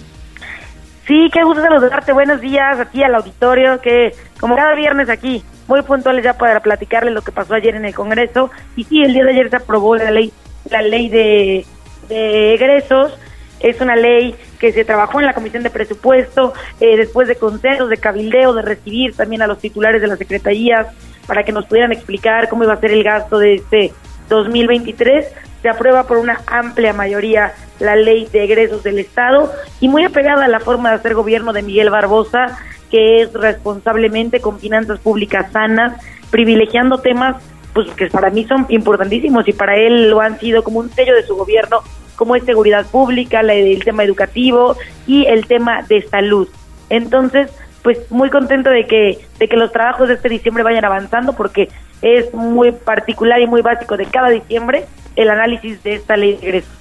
Sí, 1.07 1.29
qué 1.31 1.45
gusto 1.45 1.61
saludarte. 1.61 2.15
Buenos 2.15 2.41
días 2.41 2.81
aquí 2.81 3.03
al 3.03 3.15
auditorio, 3.15 3.79
que 3.83 4.15
como 4.41 4.57
cada 4.57 4.75
viernes 4.75 5.11
aquí, 5.11 5.45
muy 5.69 5.83
puntuales 5.83 6.25
ya 6.25 6.39
para 6.39 6.61
platicarles 6.61 7.13
lo 7.13 7.21
que 7.21 7.31
pasó 7.31 7.53
ayer 7.53 7.75
en 7.75 7.85
el 7.85 7.95
Congreso. 7.95 8.51
Y 8.75 8.85
sí, 8.85 9.03
el 9.03 9.13
día 9.13 9.25
de 9.25 9.33
ayer 9.33 9.51
se 9.51 9.57
aprobó 9.57 9.97
la 9.97 10.11
ley, 10.11 10.33
la 10.71 10.81
ley 10.81 11.11
de, 11.11 11.67
de 12.09 12.55
egresos. 12.55 13.17
Es 13.61 13.81
una 13.81 13.97
ley 13.97 14.35
que 14.59 14.73
se 14.73 14.85
trabajó 14.85 15.21
en 15.21 15.27
la 15.27 15.35
Comisión 15.35 15.63
de 15.63 15.71
Presupuesto, 15.71 16.53
eh, 16.81 16.97
después 16.97 17.29
de 17.29 17.37
consensos, 17.37 17.89
de 17.89 17.97
cabildeo, 17.97 18.53
de 18.53 18.63
recibir 18.63 19.15
también 19.15 19.43
a 19.43 19.47
los 19.47 19.59
titulares 19.59 20.01
de 20.01 20.09
las 20.09 20.19
secretarías 20.19 20.89
para 21.27 21.43
que 21.43 21.53
nos 21.53 21.67
pudieran 21.67 21.93
explicar 21.93 22.49
cómo 22.49 22.65
iba 22.65 22.75
a 22.75 22.81
ser 22.81 22.93
el 22.93 23.03
gasto 23.03 23.39
de 23.39 23.55
este 23.55 23.93
2023. 24.29 25.27
Se 25.63 25.69
aprueba 25.69 26.07
por 26.07 26.19
una 26.19 26.41
amplia 26.47 26.93
mayoría 26.93 27.55
la 27.81 27.97
ley 27.97 28.29
de 28.33 28.45
egresos 28.45 28.83
del 28.83 28.99
Estado 28.99 29.53
y 29.81 29.89
muy 29.89 30.05
apegada 30.05 30.45
a 30.45 30.49
la 30.49 30.61
forma 30.61 30.91
de 30.91 30.97
hacer 30.97 31.15
gobierno 31.15 31.53
de 31.53 31.63
Miguel 31.63 31.91
Barbosa, 31.91 32.59
que 32.91 33.23
es 33.23 33.33
responsablemente 33.33 34.41
con 34.41 34.61
finanzas 34.61 35.01
públicas 35.01 35.51
sanas, 35.53 36.01
privilegiando 36.31 36.99
temas 36.99 37.37
pues 37.77 37.89
que 37.91 38.07
para 38.07 38.31
mí 38.31 38.45
son 38.47 38.65
importantísimos 38.71 39.47
y 39.47 39.53
para 39.53 39.77
él 39.77 40.09
lo 40.09 40.23
han 40.23 40.41
sido 40.41 40.65
como 40.65 40.81
un 40.81 40.91
sello 40.91 41.15
de 41.15 41.27
su 41.27 41.37
gobierno, 41.37 41.83
como 42.17 42.35
es 42.35 42.43
seguridad 42.45 42.87
pública, 42.87 43.41
el 43.41 43.85
tema 43.85 44.03
educativo 44.03 44.79
y 45.07 45.27
el 45.27 45.47
tema 45.47 45.83
de 45.83 46.01
salud. 46.09 46.49
Entonces, 46.89 47.51
pues 47.83 47.99
muy 48.11 48.31
contento 48.31 48.71
de 48.71 48.87
que 48.87 49.19
de 49.39 49.47
que 49.47 49.59
los 49.59 49.73
trabajos 49.73 50.09
de 50.09 50.15
este 50.15 50.31
diciembre 50.31 50.63
vayan 50.63 50.87
avanzando 50.87 51.35
porque 51.35 51.69
es 52.01 52.33
muy 52.33 52.73
particular 52.73 53.43
y 53.43 53.47
muy 53.47 53.61
básico 53.61 53.99
de 53.99 54.07
cada 54.07 54.31
diciembre 54.31 54.87
el 55.15 55.29
análisis 55.29 55.83
de 55.83 55.97
esta 55.97 56.17
ley 56.17 56.33
de 56.33 56.39
egresos. 56.47 56.73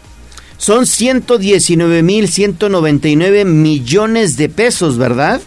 Son 0.56 0.86
119.199 0.86 3.44
millones 3.44 4.38
de 4.38 4.48
pesos, 4.48 4.98
¿verdad? 4.98 5.42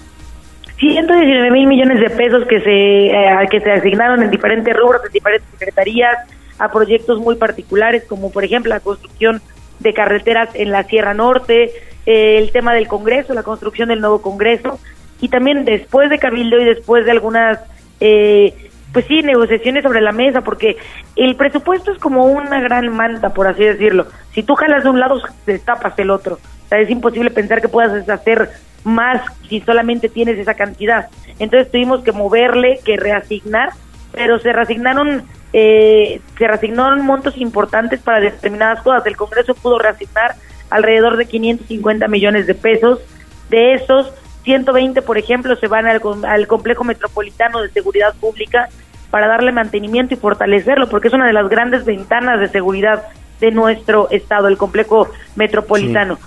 119 0.79 1.51
mil 1.51 1.67
millones 1.67 2.01
de 2.01 2.11
pesos 2.11 2.45
que 2.47 2.61
se 2.61 3.07
eh, 3.09 3.49
que 3.51 3.61
se 3.61 3.73
asignaron 3.73 4.23
en 4.23 4.31
diferentes 4.31 4.77
rubros, 4.77 5.03
en 5.05 5.13
diferentes 5.13 5.49
secretarías, 5.51 6.17
a 6.59 6.71
proyectos 6.71 7.21
muy 7.21 7.37
particulares, 7.37 8.05
como 8.05 8.31
por 8.31 8.45
ejemplo 8.45 8.71
la 8.71 8.81
construcción 8.81 9.43
de 9.81 9.93
carreteras 9.93 10.51
en 10.55 10.71
la 10.71 10.85
Sierra 10.85 11.15
Norte, 11.15 11.73
eh, 12.07 12.39
el 12.39 12.53
tema 12.53 12.75
del 12.75 12.89
Congreso, 12.89 13.35
la 13.35 13.43
construcción 13.43 13.89
del 13.89 14.01
nuevo 14.01 14.23
Congreso, 14.23 14.79
y 15.21 15.29
también 15.29 15.65
después 15.65 16.11
de 16.11 16.19
Cabildo 16.19 16.59
y 16.61 16.65
después 16.65 17.05
de 17.05 17.11
algunas, 17.11 17.59
eh, 18.01 18.55
pues 18.93 19.05
sí, 19.07 19.23
negociaciones 19.23 19.83
sobre 19.83 20.01
la 20.01 20.13
mesa, 20.13 20.43
porque 20.43 20.77
el 21.17 21.35
presupuesto 21.35 21.93
es 21.93 21.99
como 21.99 22.27
una 22.27 22.61
gran 22.61 22.89
manta, 22.95 23.35
por 23.35 23.49
así 23.49 23.65
decirlo. 23.65 24.07
Si 24.33 24.43
tú 24.45 24.55
jalas 24.55 24.85
de 24.85 24.91
un 24.91 25.01
lado, 25.01 25.21
destapas 25.45 25.99
el 25.99 26.11
otro. 26.11 26.35
O 26.37 26.69
sea, 26.69 26.79
es 26.79 26.91
imposible 26.91 27.31
pensar 27.31 27.61
que 27.61 27.69
puedas 27.69 28.09
hacer 28.09 28.51
más 28.85 29.23
si 29.49 29.61
solamente 29.61 30.09
tienes 30.09 30.39
esa 30.39 30.55
cantidad. 30.55 31.09
Entonces 31.39 31.71
tuvimos 31.71 32.03
que 32.03 32.13
moverle, 32.13 32.81
que 32.85 32.97
reasignar, 32.97 33.71
pero 34.13 34.39
se 34.39 34.53
reasignaron 34.53 35.25
eh, 35.53 36.21
se 36.37 36.47
reasignaron 36.47 37.05
montos 37.05 37.37
importantes 37.39 38.01
para 38.01 38.21
determinadas 38.21 38.83
cosas. 38.83 39.07
El 39.07 39.17
Congreso 39.17 39.55
pudo 39.55 39.79
reasignar 39.79 40.35
alrededor 40.71 41.17
de 41.17 41.27
550 41.27 42.09
millones 42.09 42.47
de 42.47 42.55
pesos. 42.55 43.01
De 43.49 43.75
esos, 43.75 44.13
120, 44.45 45.01
por 45.03 45.17
ejemplo, 45.17 45.57
se 45.57 45.69
van 45.69 45.87
al, 45.87 46.01
al 46.27 46.47
complejo 46.47 46.85
metropolitano 46.85 47.63
de 47.63 47.71
seguridad 47.71 48.15
pública 48.15 48.69
para 49.11 49.27
darle 49.27 49.53
mantenimiento 49.53 50.15
y 50.15 50.19
fortalecerlo, 50.19 50.89
porque 50.89 51.09
es 51.09 51.15
una 51.15 51.27
de 51.27 51.33
las 51.33 51.49
grandes 51.49 51.87
ventanas 51.87 52.41
de 52.41 52.49
seguridad 52.49 53.05
de 53.41 53.51
nuestro 53.51 54.11
estado, 54.11 54.49
el 54.49 54.59
complejo 54.59 55.09
metropolitano. 55.35 56.19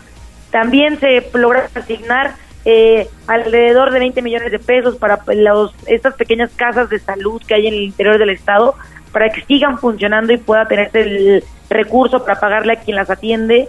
También 0.52 1.00
se 1.00 1.30
logra 1.34 1.70
asignar 1.74 2.36
eh, 2.64 3.08
alrededor 3.26 3.92
de 3.92 4.00
20 4.00 4.22
millones 4.22 4.52
de 4.52 4.60
pesos 4.60 4.98
para 4.98 5.20
los, 5.34 5.74
estas 5.88 6.14
pequeñas 6.14 6.52
casas 6.56 6.90
de 6.90 7.00
salud 7.00 7.42
que 7.48 7.56
hay 7.56 7.68
en 7.68 7.74
el 7.74 7.82
interior 7.82 8.20
del 8.20 8.30
estado 8.30 8.76
para 9.12 9.30
que 9.30 9.44
sigan 9.46 9.80
funcionando 9.80 10.32
y 10.32 10.38
pueda 10.38 10.68
tener 10.68 10.92
el 10.94 11.44
recurso 11.70 12.24
para 12.24 12.40
pagarle 12.40 12.74
a 12.74 12.76
quien 12.78 12.98
las 12.98 13.10
atiende. 13.10 13.68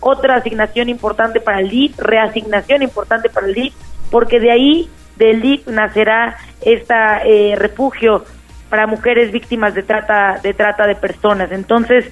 Otra 0.00 0.36
asignación 0.36 0.88
importante 0.88 1.40
para 1.40 1.60
el 1.60 1.70
DIF, 1.70 1.98
reasignación 1.98 2.82
importante 2.82 3.30
para 3.30 3.46
el 3.46 3.54
DIF, 3.54 3.74
porque 4.10 4.38
de 4.38 4.50
ahí, 4.50 4.90
del 5.16 5.40
DIF, 5.40 5.66
nacerá 5.68 6.36
este 6.60 7.56
refugio 7.56 8.24
para 8.68 8.86
mujeres 8.86 9.32
víctimas 9.32 9.74
de 9.74 9.82
trata, 9.82 10.38
de 10.42 10.52
trata 10.52 10.86
de 10.86 10.96
personas. 10.96 11.50
Entonces, 11.50 12.10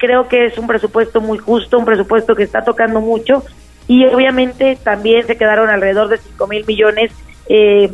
creo 0.00 0.26
que 0.26 0.46
es 0.46 0.58
un 0.58 0.66
presupuesto 0.66 1.20
muy 1.20 1.38
justo, 1.38 1.78
un 1.78 1.84
presupuesto 1.84 2.34
que 2.34 2.42
está 2.42 2.64
tocando 2.64 3.00
mucho 3.00 3.44
y 3.86 4.06
obviamente 4.06 4.76
también 4.82 5.26
se 5.26 5.36
quedaron 5.36 5.68
alrededor 5.68 6.08
de 6.08 6.18
5 6.18 6.46
mil 6.48 6.64
millones 6.66 7.12
eh, 7.48 7.92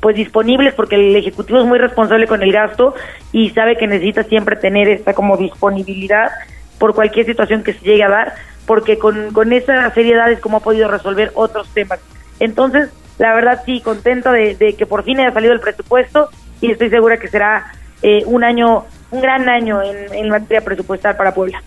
pues 0.00 0.16
disponibles 0.16 0.72
porque 0.74 0.94
el 0.94 1.16
ejecutivo 1.16 1.58
es 1.58 1.66
muy 1.66 1.78
responsable 1.78 2.26
con 2.26 2.42
el 2.42 2.52
gasto 2.52 2.94
y 3.32 3.50
sabe 3.50 3.76
que 3.76 3.86
necesita 3.86 4.22
siempre 4.22 4.56
tener 4.56 4.88
esta 4.88 5.12
como 5.12 5.36
disponibilidad 5.36 6.30
por 6.78 6.94
cualquier 6.94 7.26
situación 7.26 7.62
que 7.62 7.74
se 7.74 7.84
llegue 7.84 8.04
a 8.04 8.08
dar 8.08 8.34
porque 8.64 8.98
con, 8.98 9.32
con 9.32 9.52
esa 9.52 9.90
seriedad 9.90 10.30
es 10.30 10.40
como 10.40 10.58
ha 10.58 10.60
podido 10.60 10.88
resolver 10.88 11.32
otros 11.34 11.68
temas. 11.74 12.00
Entonces 12.38 12.90
la 13.18 13.34
verdad 13.34 13.62
sí 13.66 13.80
contenta 13.80 14.32
de, 14.32 14.54
de 14.54 14.74
que 14.74 14.86
por 14.86 15.04
fin 15.04 15.20
haya 15.20 15.32
salido 15.32 15.52
el 15.52 15.60
presupuesto 15.60 16.30
y 16.60 16.70
estoy 16.70 16.90
segura 16.90 17.16
que 17.16 17.28
será 17.28 17.72
eh, 18.02 18.22
un 18.26 18.44
año 18.44 18.84
un 19.12 19.20
gran 19.20 19.48
año 19.48 19.80
en, 19.82 20.28
materia 20.28 20.62
presupuestal 20.62 21.16
para 21.16 21.34
Puebla 21.34 21.62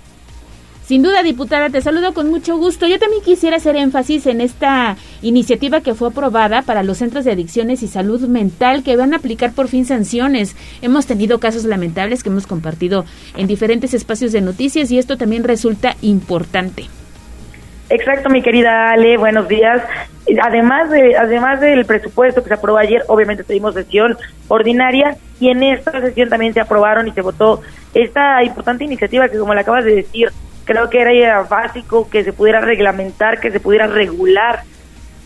Sin 0.86 1.04
duda, 1.04 1.24
diputada, 1.24 1.70
te 1.70 1.82
saludo 1.82 2.14
con 2.14 2.30
mucho 2.30 2.58
gusto. 2.58 2.88
Yo 2.88 3.00
también 3.00 3.24
quisiera 3.24 3.58
hacer 3.58 3.76
énfasis 3.76 4.26
en 4.26 4.42
esta 4.42 4.98
iniciativa 5.22 5.82
que 5.82 5.94
fue 5.94 6.10
aprobada 6.10 6.64
para 6.64 6.84
los 6.84 6.98
centros 6.98 7.24
de 7.24 7.32
adicciones 7.32 7.84
y 7.84 7.88
salud 7.88 8.22
mental 8.28 8.84
que 8.84 8.98
van 8.98 9.14
a 9.14 9.18
aplicar 9.18 9.54
por 9.54 9.68
fin 9.68 9.86
sanciones. 9.86 10.56
Hemos 10.82 11.06
tenido 11.06 11.40
casos 11.40 11.64
lamentables 11.66 12.24
que 12.24 12.30
hemos 12.30 12.48
compartido 12.48 13.06
en 13.38 13.48
diferentes 13.48 13.94
espacios 13.94 14.32
de 14.32 14.42
noticias 14.42 14.92
y 14.92 14.98
esto 14.98 15.18
también 15.18 15.44
resulta 15.44 15.96
importante. 16.02 16.88
Exacto, 17.90 18.30
mi 18.30 18.42
querida 18.42 18.90
Ale, 18.90 19.18
buenos 19.18 19.48
días. 19.48 19.82
Además 20.42 20.90
de 20.90 21.16
además 21.16 21.60
del 21.60 21.86
presupuesto 21.86 22.42
que 22.42 22.48
se 22.48 22.56
aprobó 22.56 22.80
ayer, 22.80 23.04
obviamente 23.08 23.44
tuvimos 23.44 23.76
sesión 23.76 24.18
ordinaria 24.48 25.18
y 25.40 25.50
en 25.50 25.62
esta 25.62 26.02
sesión 26.02 26.30
también 26.30 26.54
se 26.54 26.62
aprobaron 26.62 27.08
y 27.08 27.12
se 27.12 27.22
votó 27.22 27.62
esta 27.94 28.44
importante 28.44 28.84
iniciativa 28.86 29.30
que 29.30 29.38
como 29.38 29.54
le 29.54 29.62
acabas 29.62 29.86
de 29.86 29.98
decir, 29.98 30.32
creo 30.64 30.90
que 30.90 31.00
era 31.00 31.44
básico 31.44 32.10
que 32.10 32.24
se 32.24 32.34
pudiera 32.34 32.60
reglamentar, 32.60 33.40
que 33.40 33.52
se 33.52 33.60
pudiera 33.60 33.86
regular 33.86 34.64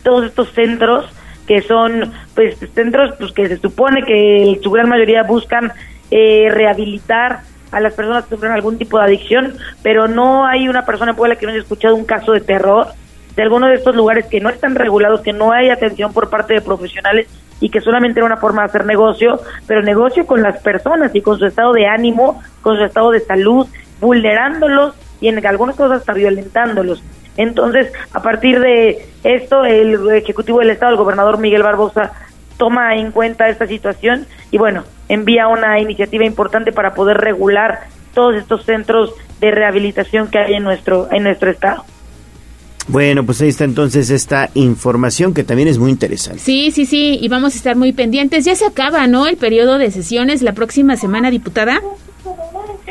todos 0.03 0.25
estos 0.25 0.51
centros 0.51 1.05
que 1.47 1.61
son 1.61 2.11
pues 2.35 2.57
centros 2.73 3.15
pues 3.17 3.31
que 3.31 3.47
se 3.47 3.57
supone 3.57 4.03
que 4.03 4.59
su 4.61 4.69
gran 4.69 4.89
mayoría 4.89 5.23
buscan 5.23 5.71
eh, 6.11 6.49
rehabilitar 6.51 7.39
a 7.71 7.79
las 7.79 7.93
personas 7.93 8.25
que 8.25 8.35
sufren 8.35 8.51
algún 8.51 8.77
tipo 8.77 8.97
de 8.97 9.05
adicción, 9.05 9.55
pero 9.83 10.07
no 10.07 10.45
hay 10.45 10.67
una 10.67 10.85
persona 10.85 11.11
en 11.11 11.17
Puebla 11.17 11.35
que 11.35 11.45
no 11.45 11.51
haya 11.51 11.61
escuchado 11.61 11.95
un 11.95 12.05
caso 12.05 12.31
de 12.31 12.41
terror 12.41 12.87
de 13.35 13.43
alguno 13.43 13.67
de 13.67 13.75
estos 13.75 13.95
lugares 13.95 14.25
que 14.25 14.39
no 14.39 14.49
están 14.49 14.75
regulados, 14.75 15.21
que 15.21 15.33
no 15.33 15.51
hay 15.51 15.69
atención 15.69 16.11
por 16.11 16.29
parte 16.29 16.55
de 16.55 16.61
profesionales 16.61 17.27
y 17.61 17.69
que 17.69 17.81
solamente 17.81 18.19
era 18.19 18.25
una 18.25 18.37
forma 18.37 18.63
de 18.63 18.67
hacer 18.67 18.85
negocio, 18.85 19.39
pero 19.67 19.81
negocio 19.81 20.25
con 20.25 20.41
las 20.41 20.61
personas 20.61 21.13
y 21.13 21.21
con 21.21 21.37
su 21.37 21.45
estado 21.45 21.73
de 21.73 21.87
ánimo, 21.87 22.41
con 22.61 22.77
su 22.77 22.83
estado 22.83 23.11
de 23.11 23.19
salud, 23.19 23.67
vulnerándolos 23.99 24.95
y 25.21 25.27
en 25.27 25.45
algunas 25.45 25.75
cosas 25.75 25.99
hasta 25.99 26.13
violentándolos. 26.13 27.03
Entonces, 27.37 27.91
a 28.13 28.21
partir 28.21 28.59
de 28.59 29.05
esto, 29.23 29.63
el 29.63 30.09
Ejecutivo 30.11 30.59
del 30.59 30.71
Estado, 30.71 30.91
el 30.91 30.97
gobernador 30.97 31.37
Miguel 31.37 31.63
Barbosa, 31.63 32.11
toma 32.59 32.95
en 32.95 33.11
cuenta 33.11 33.49
esta 33.49 33.65
situación 33.65 34.27
y 34.51 34.57
bueno, 34.57 34.83
envía 35.07 35.47
una 35.47 35.79
iniciativa 35.79 36.25
importante 36.25 36.71
para 36.71 36.93
poder 36.93 37.17
regular 37.17 37.87
todos 38.13 38.35
estos 38.35 38.65
centros 38.65 39.13
de 39.39 39.49
rehabilitación 39.49 40.27
que 40.27 40.39
hay 40.39 40.53
en 40.55 40.63
nuestro 40.63 41.07
en 41.11 41.23
nuestro 41.23 41.49
estado. 41.49 41.85
Bueno, 42.89 43.23
pues 43.23 43.41
ahí 43.41 43.49
está 43.49 43.63
entonces 43.63 44.09
esta 44.09 44.49
información 44.55 45.33
que 45.33 45.43
también 45.43 45.69
es 45.69 45.77
muy 45.77 45.91
interesante. 45.91 46.39
Sí, 46.39 46.71
sí, 46.71 46.85
sí, 46.85 47.17
y 47.21 47.27
vamos 47.29 47.53
a 47.53 47.57
estar 47.57 47.75
muy 47.75 47.93
pendientes. 47.93 48.45
Ya 48.45 48.55
se 48.55 48.65
acaba, 48.65 49.07
¿no? 49.07 49.27
El 49.27 49.37
periodo 49.37 49.77
de 49.77 49.91
sesiones 49.91 50.41
la 50.41 50.53
próxima 50.53 50.97
semana, 50.97 51.31
diputada. 51.31 51.79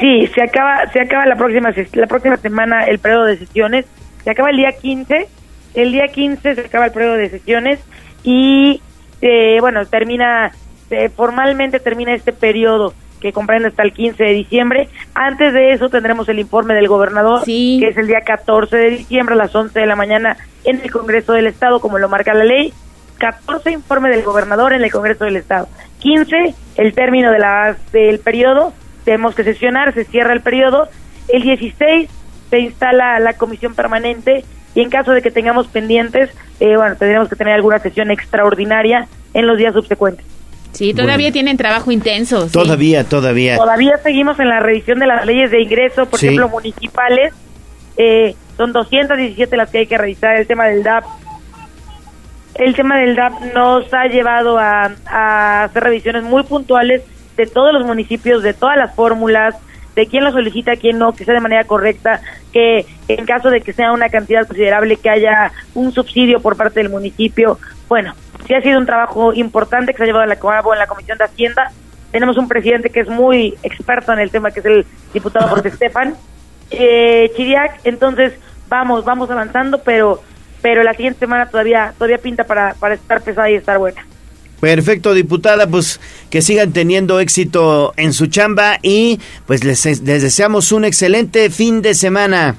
Sí, 0.00 0.28
se 0.34 0.42
acaba 0.42 0.90
se 0.92 1.00
acaba 1.00 1.26
la 1.26 1.36
próxima 1.36 1.74
la 1.92 2.06
próxima 2.06 2.36
semana 2.38 2.84
el 2.84 3.00
periodo 3.00 3.24
de 3.24 3.36
sesiones. 3.38 3.84
Se 4.24 4.30
acaba 4.30 4.50
el 4.50 4.56
día 4.56 4.72
15. 4.72 5.28
El 5.74 5.92
día 5.92 6.08
15 6.08 6.54
se 6.54 6.60
acaba 6.62 6.86
el 6.86 6.92
periodo 6.92 7.14
de 7.14 7.28
sesiones 7.28 7.80
y 8.24 8.80
eh, 9.20 9.58
bueno, 9.60 9.84
termina 9.86 10.52
eh, 10.90 11.10
formalmente 11.10 11.80
termina 11.80 12.14
este 12.14 12.32
periodo 12.32 12.94
que 13.20 13.32
comprende 13.32 13.68
hasta 13.68 13.82
el 13.82 13.92
15 13.92 14.22
de 14.22 14.32
diciembre. 14.32 14.88
Antes 15.14 15.52
de 15.52 15.72
eso 15.72 15.88
tendremos 15.88 16.28
el 16.28 16.38
informe 16.38 16.74
del 16.74 16.88
gobernador, 16.88 17.44
que 17.44 17.88
es 17.88 17.96
el 17.96 18.06
día 18.06 18.20
14 18.24 18.76
de 18.76 18.90
diciembre 18.90 19.34
a 19.34 19.38
las 19.38 19.54
11 19.54 19.78
de 19.78 19.86
la 19.86 19.96
mañana 19.96 20.36
en 20.64 20.80
el 20.80 20.90
Congreso 20.90 21.32
del 21.32 21.48
Estado, 21.48 21.80
como 21.80 21.98
lo 21.98 22.08
marca 22.08 22.32
la 22.32 22.44
ley. 22.44 22.72
14 23.18 23.72
informe 23.72 24.10
del 24.10 24.22
gobernador 24.22 24.72
en 24.72 24.82
el 24.82 24.92
Congreso 24.92 25.24
del 25.24 25.36
Estado. 25.36 25.68
15 25.98 26.54
el 26.76 26.94
término 26.94 27.32
de 27.32 27.40
la, 27.40 27.76
del 27.92 28.20
periodo, 28.20 28.72
tenemos 29.04 29.34
que 29.34 29.42
sesionar, 29.42 29.92
se 29.94 30.04
cierra 30.04 30.32
el 30.32 30.40
periodo. 30.40 30.88
El 31.26 31.42
16 31.42 32.08
se 32.50 32.58
instala 32.60 33.18
la 33.18 33.32
comisión 33.32 33.74
permanente 33.74 34.44
y 34.78 34.82
en 34.82 34.90
caso 34.90 35.10
de 35.10 35.22
que 35.22 35.32
tengamos 35.32 35.66
pendientes, 35.66 36.30
eh, 36.60 36.76
bueno, 36.76 36.94
tendremos 36.94 37.28
que 37.28 37.34
tener 37.34 37.54
alguna 37.54 37.80
sesión 37.80 38.12
extraordinaria 38.12 39.08
en 39.34 39.44
los 39.48 39.58
días 39.58 39.74
subsecuentes. 39.74 40.24
Sí, 40.70 40.94
todavía 40.94 41.32
tienen 41.32 41.56
trabajo 41.56 41.90
intenso. 41.90 42.46
sí. 42.46 42.52
Todavía, 42.52 43.02
todavía. 43.02 43.56
Todavía 43.56 43.98
seguimos 44.04 44.38
en 44.38 44.48
la 44.48 44.60
revisión 44.60 45.00
de 45.00 45.08
las 45.08 45.26
leyes 45.26 45.50
de 45.50 45.62
ingreso, 45.62 46.06
por 46.06 46.20
Sí. 46.20 46.26
ejemplo, 46.26 46.48
municipales. 46.48 47.34
Eh, 47.96 48.36
son 48.56 48.72
217 48.72 49.56
las 49.56 49.68
que 49.70 49.78
hay 49.78 49.86
que 49.88 49.98
revisar. 49.98 50.36
El 50.36 50.46
tema 50.46 50.66
del 50.66 50.84
DAP. 50.84 51.02
El 52.54 52.76
tema 52.76 52.98
del 52.98 53.16
DAP 53.16 53.32
nos 53.54 53.92
ha 53.92 54.04
llevado 54.06 54.58
a, 54.58 54.92
a 55.06 55.64
hacer 55.64 55.82
revisiones 55.82 56.22
muy 56.22 56.44
puntuales 56.44 57.02
de 57.36 57.46
todos 57.46 57.72
los 57.72 57.84
municipios, 57.84 58.44
de 58.44 58.54
todas 58.54 58.76
las 58.76 58.94
fórmulas, 58.94 59.56
de 59.98 60.06
quién 60.06 60.24
lo 60.24 60.30
solicita, 60.32 60.76
quién 60.76 60.98
no, 60.98 61.12
que 61.12 61.24
sea 61.24 61.34
de 61.34 61.40
manera 61.40 61.64
correcta, 61.64 62.20
que 62.52 62.86
en 63.08 63.26
caso 63.26 63.50
de 63.50 63.60
que 63.60 63.72
sea 63.72 63.92
una 63.92 64.08
cantidad 64.08 64.46
considerable, 64.46 64.96
que 64.96 65.10
haya 65.10 65.50
un 65.74 65.92
subsidio 65.92 66.40
por 66.40 66.56
parte 66.56 66.80
del 66.80 66.88
municipio. 66.88 67.58
Bueno, 67.88 68.14
sí 68.46 68.54
ha 68.54 68.60
sido 68.62 68.78
un 68.78 68.86
trabajo 68.86 69.32
importante 69.34 69.92
que 69.92 69.96
se 69.98 70.02
ha 70.04 70.06
llevado 70.06 70.24
a 70.24 70.26
la- 70.26 70.38
cabo 70.38 70.72
en 70.72 70.78
la 70.78 70.86
Comisión 70.86 71.18
de 71.18 71.24
Hacienda. 71.24 71.72
Tenemos 72.12 72.36
un 72.38 72.46
presidente 72.48 72.90
que 72.90 73.00
es 73.00 73.08
muy 73.08 73.58
experto 73.62 74.12
en 74.12 74.20
el 74.20 74.30
tema, 74.30 74.50
que 74.50 74.60
es 74.60 74.66
el 74.66 74.86
diputado 75.12 75.48
Jorge 75.50 75.68
Estefan 75.68 76.14
eh, 76.70 77.30
Chiriac. 77.36 77.80
Entonces, 77.84 78.34
vamos, 78.68 79.04
vamos 79.04 79.30
avanzando, 79.30 79.82
pero 79.82 80.22
pero 80.60 80.82
la 80.82 80.92
siguiente 80.94 81.20
semana 81.20 81.46
todavía 81.46 81.92
todavía 81.96 82.18
pinta 82.18 82.44
para, 82.44 82.74
para 82.74 82.94
estar 82.94 83.20
pesada 83.22 83.48
y 83.50 83.54
estar 83.54 83.78
buena. 83.78 84.04
Perfecto, 84.60 85.14
diputada, 85.14 85.68
pues 85.68 86.00
que 86.30 86.42
sigan 86.42 86.72
teniendo 86.72 87.20
éxito 87.20 87.92
en 87.96 88.12
su 88.12 88.26
chamba 88.26 88.78
y 88.82 89.20
pues 89.46 89.64
les, 89.64 89.84
les 89.84 90.22
deseamos 90.22 90.72
un 90.72 90.84
excelente 90.84 91.50
fin 91.50 91.80
de 91.80 91.94
semana. 91.94 92.56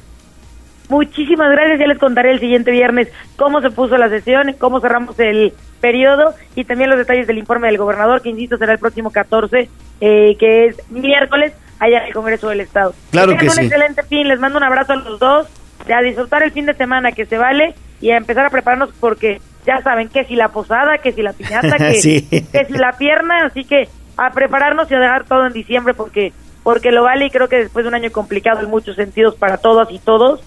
Muchísimas 0.89 1.51
gracias, 1.51 1.79
ya 1.79 1.87
les 1.87 1.99
contaré 1.99 2.31
el 2.31 2.39
siguiente 2.39 2.71
viernes 2.71 3.09
cómo 3.35 3.61
se 3.61 3.69
puso 3.69 3.97
la 3.97 4.09
sesión, 4.09 4.55
cómo 4.57 4.79
cerramos 4.79 5.19
el 5.19 5.53
periodo 5.81 6.33
y 6.55 6.63
también 6.63 6.89
los 6.89 6.97
detalles 6.97 7.27
del 7.27 7.37
informe 7.37 7.67
del 7.67 7.77
gobernador, 7.77 8.21
que 8.21 8.29
insisto 8.29 8.57
será 8.57 8.73
el 8.73 8.79
próximo 8.79 9.11
14, 9.11 9.69
eh, 10.01 10.35
que 10.39 10.65
es 10.65 10.77
miércoles, 10.89 11.53
allá 11.79 11.99
en 11.99 12.07
el 12.07 12.13
Congreso 12.13 12.49
del 12.49 12.61
Estado. 12.61 12.93
Claro 13.11 13.29
tengan 13.29 13.45
que 13.45 13.49
un 13.49 13.55
sí. 13.55 13.61
excelente 13.61 14.03
fin, 14.03 14.27
les 14.27 14.39
mando 14.39 14.57
un 14.57 14.63
abrazo 14.63 14.93
a 14.93 14.95
los 14.95 15.19
dos, 15.19 15.47
a 15.93 16.01
disfrutar 16.01 16.43
el 16.43 16.51
fin 16.51 16.65
de 16.65 16.73
semana 16.73 17.11
que 17.11 17.25
se 17.25 17.37
vale 17.37 17.75
y 18.01 18.11
a 18.11 18.17
empezar 18.17 18.45
a 18.45 18.49
prepararnos 18.49 18.89
porque 18.99 19.41
ya 19.65 19.81
saben 19.81 20.09
que 20.09 20.23
si 20.25 20.35
la 20.35 20.49
posada, 20.49 20.97
que 20.99 21.11
si 21.11 21.21
la 21.21 21.33
piñata, 21.33 21.77
que, 21.77 21.93
Sí. 21.95 22.21
que 22.29 22.65
si 22.65 22.73
la 22.73 22.93
pierna, 22.93 23.45
así 23.45 23.63
que 23.63 23.87
a 24.17 24.31
prepararnos 24.31 24.89
y 24.91 24.95
a 24.95 24.99
dejar 24.99 25.25
todo 25.25 25.45
en 25.47 25.53
diciembre 25.53 25.93
porque 25.93 26.33
porque 26.63 26.91
lo 26.91 27.03
vale 27.03 27.25
y 27.25 27.29
creo 27.29 27.47
que 27.47 27.55
después 27.57 27.83
de 27.83 27.89
un 27.89 27.95
año 27.95 28.11
complicado 28.11 28.59
en 28.61 28.69
muchos 28.69 28.95
sentidos 28.97 29.35
para 29.35 29.57
todas 29.57 29.89
y 29.91 29.97
todos, 29.99 30.41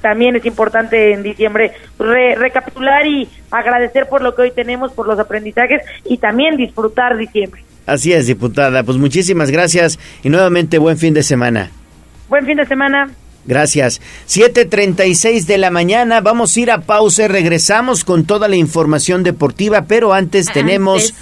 también 0.00 0.36
es 0.36 0.46
importante 0.46 1.12
en 1.12 1.22
diciembre 1.24 1.72
re- 1.98 2.36
recapitular 2.36 3.04
y 3.06 3.28
agradecer 3.50 4.06
por 4.08 4.22
lo 4.22 4.34
que 4.34 4.42
hoy 4.42 4.50
tenemos, 4.52 4.92
por 4.92 5.06
los 5.08 5.18
aprendizajes 5.18 5.82
y 6.04 6.18
también 6.18 6.56
disfrutar 6.56 7.16
diciembre. 7.16 7.62
Así 7.84 8.12
es, 8.12 8.26
diputada, 8.28 8.84
pues 8.84 8.96
muchísimas 8.96 9.50
gracias 9.50 9.98
y 10.22 10.28
nuevamente 10.28 10.78
buen 10.78 10.96
fin 10.98 11.12
de 11.14 11.22
semana. 11.24 11.70
Buen 12.28 12.46
fin 12.46 12.56
de 12.56 12.64
semana. 12.66 13.10
Gracias. 13.46 14.00
7.36 14.28 15.44
de 15.46 15.58
la 15.58 15.70
mañana, 15.70 16.20
vamos 16.20 16.56
a 16.56 16.60
ir 16.60 16.70
a 16.70 16.80
pausa. 16.80 17.24
Y 17.24 17.28
regresamos 17.28 18.04
con 18.04 18.24
toda 18.24 18.48
la 18.48 18.56
información 18.56 19.22
deportiva, 19.22 19.82
pero 19.82 20.12
antes 20.12 20.46
tenemos 20.52 21.14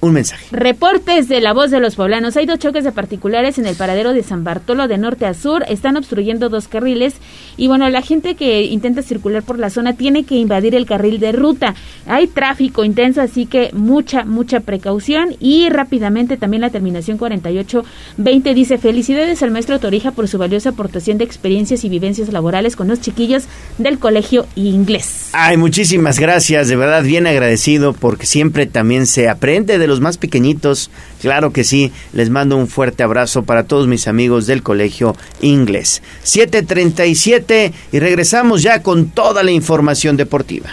un 0.00 0.12
mensaje. 0.12 0.46
Reportes 0.50 1.28
de 1.28 1.40
la 1.40 1.52
voz 1.52 1.70
de 1.70 1.80
los 1.80 1.96
poblanos. 1.96 2.36
Hay 2.36 2.46
dos 2.46 2.58
choques 2.58 2.84
de 2.84 2.92
particulares 2.92 3.58
en 3.58 3.66
el 3.66 3.76
paradero 3.76 4.12
de 4.12 4.22
San 4.22 4.44
Bartolo 4.44 4.88
de 4.88 4.98
norte 4.98 5.26
a 5.26 5.34
sur. 5.34 5.64
Están 5.68 5.96
obstruyendo 5.96 6.48
dos 6.48 6.68
carriles. 6.68 7.14
Y 7.56 7.68
bueno, 7.68 7.88
la 7.90 8.02
gente 8.02 8.34
que 8.34 8.62
intenta 8.62 9.02
circular 9.02 9.42
por 9.42 9.58
la 9.58 9.70
zona 9.70 9.94
tiene 9.94 10.24
que 10.24 10.36
invadir 10.36 10.74
el 10.74 10.86
carril 10.86 11.20
de 11.20 11.32
ruta. 11.32 11.74
Hay 12.06 12.26
tráfico 12.26 12.84
intenso, 12.84 13.20
así 13.20 13.46
que 13.46 13.70
mucha, 13.72 14.24
mucha 14.24 14.60
precaución. 14.60 15.36
Y 15.38 15.68
rápidamente 15.68 16.36
también 16.36 16.62
la 16.62 16.70
terminación 16.70 17.18
4820 17.18 18.54
dice: 18.54 18.78
Felicidades 18.78 19.42
al 19.42 19.50
maestro 19.50 19.78
Torija 19.78 20.12
por 20.12 20.28
su 20.28 20.38
valiosa 20.38 20.70
aportación 20.70 21.18
de 21.18 21.24
experiencias 21.24 21.84
y 21.84 21.88
vivencias 21.88 22.32
laborales 22.32 22.76
con 22.76 22.88
los 22.88 23.00
chiquillos 23.00 23.44
del 23.78 23.98
colegio 23.98 24.46
inglés. 24.56 25.30
Ay, 25.32 25.56
muchísimas 25.56 26.18
gracias, 26.18 26.68
de 26.68 26.76
verdad 26.76 27.02
bien 27.02 27.26
agradecido 27.26 27.92
porque 27.92 28.26
siempre 28.26 28.66
también 28.66 29.06
se 29.06 29.28
aprende 29.28 29.78
de 29.78 29.89
los 29.90 30.00
más 30.00 30.16
pequeñitos. 30.16 30.90
Claro 31.20 31.52
que 31.52 31.64
sí, 31.64 31.92
les 32.14 32.30
mando 32.30 32.56
un 32.56 32.68
fuerte 32.68 33.02
abrazo 33.02 33.42
para 33.42 33.64
todos 33.64 33.86
mis 33.86 34.08
amigos 34.08 34.46
del 34.46 34.62
colegio 34.62 35.14
inglés. 35.42 36.02
737 36.22 37.72
y 37.92 37.98
regresamos 37.98 38.62
ya 38.62 38.82
con 38.82 39.10
toda 39.10 39.42
la 39.42 39.50
información 39.50 40.16
deportiva. 40.16 40.70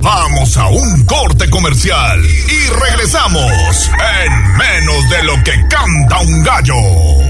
Vamos 0.00 0.56
a 0.56 0.68
un 0.68 1.04
corte 1.04 1.50
comercial 1.50 2.20
y 2.24 2.80
regresamos 2.80 3.90
en 4.24 4.56
menos 4.56 5.10
de 5.10 5.24
lo 5.24 5.34
que 5.44 5.52
canta 5.68 6.20
un 6.20 6.42
gallo. 6.42 7.29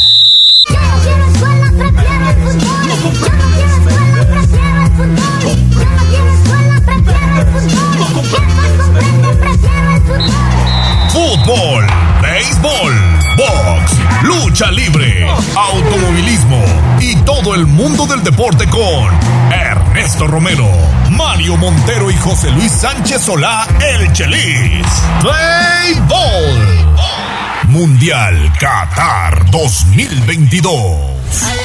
Lucha 14.51 14.69
libre, 14.69 15.25
automovilismo 15.55 16.61
y 16.99 17.15
todo 17.23 17.55
el 17.55 17.65
mundo 17.65 18.05
del 18.05 18.21
deporte 18.21 18.67
con 18.67 19.09
Ernesto 19.49 20.27
Romero, 20.27 20.67
Mario 21.09 21.55
Montero 21.55 22.11
y 22.11 22.17
José 22.17 22.51
Luis 22.51 22.69
Sánchez 22.69 23.21
Solá, 23.21 23.65
el 23.79 24.11
Chelis. 24.11 24.85
Béisbol. 25.23 26.89
Mundial 27.69 28.51
Qatar 28.59 29.49
2022. 29.51 31.60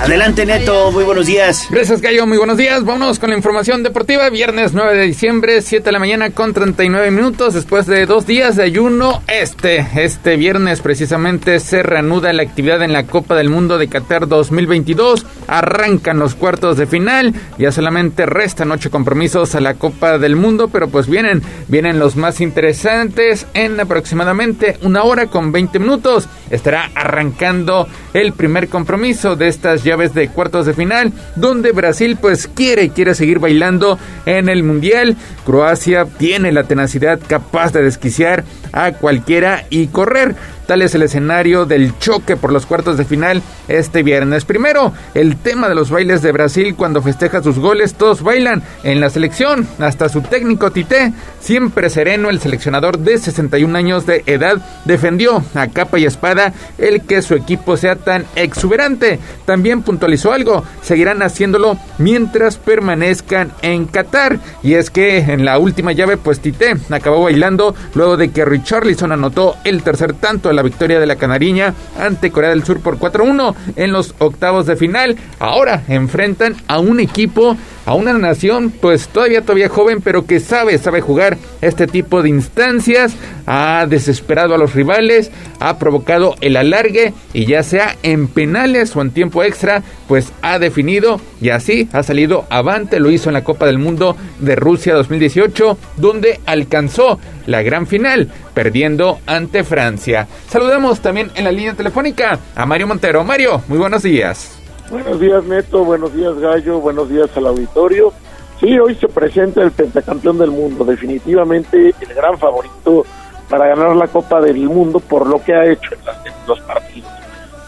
Adelante, 0.00 0.44
Neto, 0.44 0.90
muy 0.90 1.04
buenos 1.04 1.26
días. 1.26 1.68
Gracias, 1.70 2.00
Gallo, 2.00 2.26
muy 2.26 2.36
buenos 2.36 2.58
días. 2.58 2.84
Vámonos 2.84 3.18
con 3.18 3.30
la 3.30 3.36
información 3.36 3.82
deportiva. 3.82 4.28
Viernes 4.28 4.74
9 4.74 4.96
de 4.96 5.04
diciembre, 5.04 5.62
7 5.62 5.84
de 5.84 5.92
la 5.92 5.98
mañana 6.00 6.30
con 6.30 6.52
39 6.52 7.10
minutos. 7.12 7.54
Después 7.54 7.86
de 7.86 8.04
dos 8.04 8.26
días 8.26 8.56
de 8.56 8.64
ayuno, 8.64 9.22
este, 9.28 9.86
este 9.96 10.36
viernes 10.36 10.80
precisamente 10.80 11.60
se 11.60 11.82
reanuda 11.84 12.32
la 12.32 12.42
actividad 12.42 12.82
en 12.82 12.92
la 12.92 13.06
Copa 13.06 13.36
del 13.36 13.48
Mundo 13.50 13.78
de 13.78 13.88
Qatar 13.88 14.26
2022. 14.26 15.26
Arrancan 15.46 16.18
los 16.18 16.34
cuartos 16.34 16.76
de 16.76 16.86
final. 16.86 17.32
Ya 17.56 17.70
solamente 17.70 18.26
restan 18.26 18.72
ocho 18.72 18.90
compromisos 18.90 19.54
a 19.54 19.60
la 19.60 19.74
Copa 19.74 20.18
del 20.18 20.34
Mundo, 20.34 20.68
pero 20.68 20.88
pues 20.88 21.08
vienen, 21.08 21.40
vienen 21.68 22.00
los 22.00 22.16
más 22.16 22.40
interesantes 22.40 23.46
en 23.54 23.78
aproximadamente 23.78 24.76
una 24.82 25.04
hora 25.04 25.28
con 25.28 25.52
20 25.52 25.78
minutos. 25.78 26.28
Estará 26.50 26.90
arrancando 26.94 27.88
el 28.12 28.32
primer 28.32 28.68
compromiso 28.68 29.36
de 29.36 29.48
estas 29.48 29.83
llaves 29.84 30.14
de 30.14 30.28
cuartos 30.28 30.66
de 30.66 30.74
final, 30.74 31.12
donde 31.36 31.72
Brasil 31.72 32.18
pues 32.20 32.48
quiere, 32.48 32.90
quiere 32.90 33.14
seguir 33.14 33.38
bailando 33.38 33.98
en 34.26 34.48
el 34.48 34.62
Mundial. 34.62 35.16
Croacia 35.44 36.06
tiene 36.06 36.50
la 36.52 36.64
tenacidad 36.64 37.20
capaz 37.26 37.72
de 37.72 37.82
desquiciar 37.82 38.44
a 38.72 38.92
cualquiera 38.92 39.64
y 39.70 39.86
correr. 39.88 40.34
Tal 40.66 40.80
es 40.80 40.94
el 40.94 41.02
escenario 41.02 41.66
del 41.66 41.98
choque 41.98 42.36
por 42.36 42.52
los 42.52 42.64
cuartos 42.64 42.96
de 42.96 43.04
final 43.04 43.42
este 43.68 44.02
viernes. 44.02 44.44
Primero, 44.44 44.92
el 45.14 45.36
tema 45.36 45.68
de 45.68 45.74
los 45.74 45.90
bailes 45.90 46.22
de 46.22 46.32
Brasil 46.32 46.74
cuando 46.74 47.02
festeja 47.02 47.42
sus 47.42 47.58
goles, 47.58 47.94
todos 47.94 48.22
bailan 48.22 48.62
en 48.82 49.00
la 49.00 49.10
selección, 49.10 49.68
hasta 49.78 50.08
su 50.08 50.22
técnico 50.22 50.70
Tite, 50.70 51.12
siempre 51.40 51.90
sereno, 51.90 52.30
el 52.30 52.40
seleccionador 52.40 52.98
de 52.98 53.18
61 53.18 53.76
años 53.76 54.06
de 54.06 54.22
edad, 54.26 54.56
defendió 54.86 55.44
a 55.54 55.66
capa 55.68 55.98
y 55.98 56.06
espada 56.06 56.54
el 56.78 57.02
que 57.02 57.20
su 57.20 57.34
equipo 57.34 57.76
sea 57.76 57.96
tan 57.96 58.24
exuberante. 58.34 59.18
También 59.44 59.82
puntualizó 59.82 60.32
algo, 60.32 60.64
seguirán 60.82 61.22
haciéndolo 61.22 61.76
mientras 61.98 62.56
permanezcan 62.56 63.52
en 63.60 63.84
Qatar. 63.84 64.38
Y 64.62 64.74
es 64.74 64.90
que 64.90 65.18
en 65.18 65.44
la 65.44 65.58
última 65.58 65.92
llave, 65.92 66.16
pues 66.16 66.40
Tite 66.40 66.74
acabó 66.90 67.24
bailando 67.24 67.74
luego 67.94 68.16
de 68.16 68.30
que 68.30 68.44
Richarlison 68.44 69.12
anotó 69.12 69.56
el 69.64 69.82
tercer 69.82 70.14
tanto 70.14 70.53
la 70.54 70.62
victoria 70.62 71.00
de 71.00 71.06
la 71.06 71.16
Canariña 71.16 71.74
ante 71.98 72.30
Corea 72.30 72.50
del 72.50 72.64
Sur 72.64 72.80
por 72.80 72.98
4-1 72.98 73.54
en 73.76 73.92
los 73.92 74.14
octavos 74.18 74.66
de 74.66 74.76
final. 74.76 75.16
Ahora 75.38 75.82
enfrentan 75.88 76.56
a 76.66 76.78
un 76.78 77.00
equipo 77.00 77.56
a 77.86 77.94
una 77.94 78.12
nación 78.14 78.70
pues 78.70 79.08
todavía 79.08 79.42
todavía 79.42 79.68
joven 79.68 80.00
pero 80.00 80.26
que 80.26 80.40
sabe 80.40 80.78
sabe 80.78 81.00
jugar 81.00 81.38
este 81.60 81.86
tipo 81.86 82.22
de 82.22 82.28
instancias. 82.28 83.16
Ha 83.46 83.86
desesperado 83.86 84.54
a 84.54 84.58
los 84.58 84.74
rivales 84.74 85.30
ha 85.60 85.78
provocado 85.78 86.34
el 86.40 86.56
alargue 86.56 87.12
y 87.32 87.46
ya 87.46 87.62
sea 87.62 87.96
en 88.02 88.28
penales 88.28 88.94
o 88.96 89.02
en 89.02 89.10
tiempo 89.10 89.42
extra 89.42 89.82
pues 90.08 90.32
ha 90.42 90.58
definido 90.58 91.20
y 91.40 91.50
así 91.50 91.88
ha 91.92 92.02
salido 92.02 92.46
avante. 92.50 93.00
Lo 93.00 93.10
hizo 93.10 93.30
en 93.30 93.34
la 93.34 93.44
Copa 93.44 93.66
del 93.66 93.78
Mundo 93.78 94.16
de 94.40 94.56
Rusia 94.56 94.94
2018 94.94 95.78
donde 95.96 96.40
alcanzó 96.46 97.18
la 97.46 97.62
gran 97.62 97.86
final 97.86 98.28
perdiendo 98.54 99.20
ante 99.26 99.64
Francia. 99.64 100.26
Saludamos 100.48 101.00
también 101.00 101.30
en 101.34 101.44
la 101.44 101.52
línea 101.52 101.74
telefónica 101.74 102.38
a 102.54 102.66
Mario 102.66 102.86
Montero. 102.86 103.24
Mario 103.24 103.62
muy 103.68 103.78
buenos 103.78 104.02
días 104.02 104.63
Buenos 104.90 105.18
días, 105.18 105.44
Neto. 105.44 105.84
Buenos 105.84 106.14
días, 106.14 106.38
Gallo. 106.38 106.80
Buenos 106.80 107.08
días 107.08 107.30
al 107.36 107.46
auditorio. 107.46 108.12
Sí, 108.60 108.78
hoy 108.78 108.94
se 108.94 109.08
presenta 109.08 109.62
el 109.62 109.72
pentacampeón 109.72 110.38
del 110.38 110.50
mundo. 110.50 110.84
Definitivamente 110.84 111.94
el 112.00 112.14
gran 112.14 112.38
favorito 112.38 113.04
para 113.48 113.68
ganar 113.68 113.96
la 113.96 114.08
Copa 114.08 114.40
del 114.40 114.58
Mundo 114.68 115.00
por 115.00 115.26
lo 115.26 115.42
que 115.42 115.54
ha 115.54 115.66
hecho 115.66 115.94
en, 115.94 116.04
las, 116.04 116.26
en 116.26 116.32
los 116.46 116.60
partidos. 116.60 117.10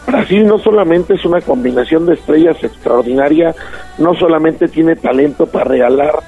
Brasil 0.05 0.47
no 0.47 0.57
solamente 0.57 1.15
es 1.15 1.25
una 1.25 1.41
combinación 1.41 2.05
de 2.05 2.13
estrellas 2.13 2.63
extraordinaria, 2.63 3.53
no 3.97 4.15
solamente 4.15 4.69
tiene 4.69 4.95
talento 4.95 5.47
para 5.47 5.65
regalar, 5.65 6.19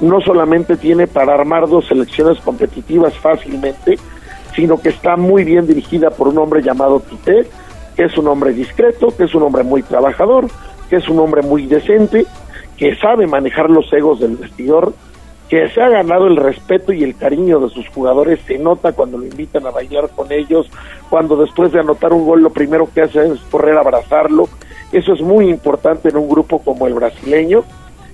no 0.00 0.20
solamente 0.20 0.76
tiene 0.76 1.08
para 1.08 1.34
armar 1.34 1.68
dos 1.68 1.86
selecciones 1.88 2.38
competitivas 2.40 3.12
fácilmente, 3.14 3.98
sino 4.54 4.80
que 4.80 4.90
está 4.90 5.16
muy 5.16 5.42
bien 5.42 5.66
dirigida 5.66 6.10
por 6.10 6.28
un 6.28 6.38
hombre 6.38 6.62
llamado 6.62 7.00
Tite, 7.00 7.48
que 7.96 8.04
es 8.04 8.18
un 8.18 8.28
hombre 8.28 8.52
discreto, 8.52 9.14
que 9.16 9.24
es 9.24 9.34
un 9.34 9.42
hombre 9.42 9.62
muy 9.62 9.82
trabajador, 9.82 10.46
que 10.88 10.96
es 10.96 11.08
un 11.08 11.18
hombre 11.18 11.42
muy 11.42 11.66
decente, 11.66 12.26
que 12.76 12.96
sabe 12.96 13.26
manejar 13.26 13.70
los 13.70 13.92
egos 13.92 14.20
del 14.20 14.36
vestidor, 14.36 14.92
que 15.48 15.68
se 15.68 15.82
ha 15.82 15.88
ganado 15.88 16.26
el 16.26 16.36
respeto 16.36 16.92
y 16.92 17.04
el 17.04 17.16
cariño 17.16 17.60
de 17.60 17.68
sus 17.68 17.88
jugadores, 17.88 18.40
se 18.46 18.58
nota 18.58 18.92
cuando 18.92 19.18
lo 19.18 19.26
invitan 19.26 19.66
a 19.66 19.70
bailar 19.70 20.08
con 20.10 20.32
ellos, 20.32 20.68
cuando 21.10 21.36
después 21.36 21.72
de 21.72 21.80
anotar 21.80 22.12
un 22.12 22.26
gol 22.26 22.42
lo 22.42 22.50
primero 22.50 22.88
que 22.92 23.02
hace 23.02 23.26
es 23.26 23.40
correr 23.50 23.76
a 23.76 23.80
abrazarlo, 23.80 24.48
eso 24.92 25.12
es 25.12 25.20
muy 25.20 25.48
importante 25.48 26.08
en 26.08 26.16
un 26.16 26.28
grupo 26.28 26.60
como 26.60 26.86
el 26.86 26.94
brasileño, 26.94 27.64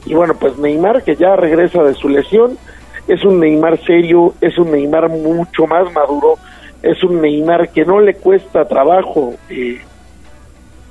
y 0.07 0.15
bueno, 0.15 0.35
pues 0.35 0.59
Neymar 0.59 1.03
que 1.03 1.17
ya 1.17 1.37
regresa 1.37 1.83
de 1.83 1.95
su 1.95 2.09
lesión, 2.09 2.59
es 3.07 3.25
un 3.25 3.41
Neymar 3.41 3.79
serio, 3.85 4.35
es 4.41 4.59
un 4.59 4.73
Neymar 4.73 5.09
mucho 5.09 5.67
más 5.67 5.93
maduro, 5.93 6.37
es 6.83 7.03
un 7.05 7.21
Neymar 7.21 7.71
que 7.71 7.85
no 7.85 8.01
le 8.01 8.15
cuesta 8.15 8.67
trabajo 8.67 9.35
eh, 9.49 9.81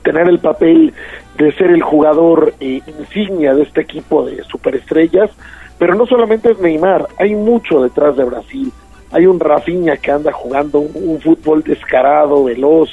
tener 0.04 0.28
el 0.28 0.40
papel 0.40 0.94
de 1.38 1.52
ser 1.54 1.72
el 1.72 1.82
jugador 1.82 2.54
eh, 2.60 2.82
insignia 2.88 3.54
de 3.54 3.64
este 3.64 3.82
equipo 3.82 4.26
de 4.26 4.44
superestrellas, 4.44 5.30
pero 5.78 5.96
no 5.96 6.06
solamente 6.06 6.52
es 6.52 6.60
Neymar, 6.60 7.08
hay 7.18 7.36
mucho 7.36 7.82
detrás 7.82 8.18
de 8.18 8.24
Brasil. 8.26 8.72
Hay 9.12 9.26
un 9.26 9.40
Rafinha 9.40 9.98
que 9.98 10.12
anda 10.12 10.32
jugando 10.32 10.80
un, 10.80 10.92
un 10.94 11.20
fútbol 11.20 11.64
descarado, 11.64 12.44
veloz, 12.44 12.90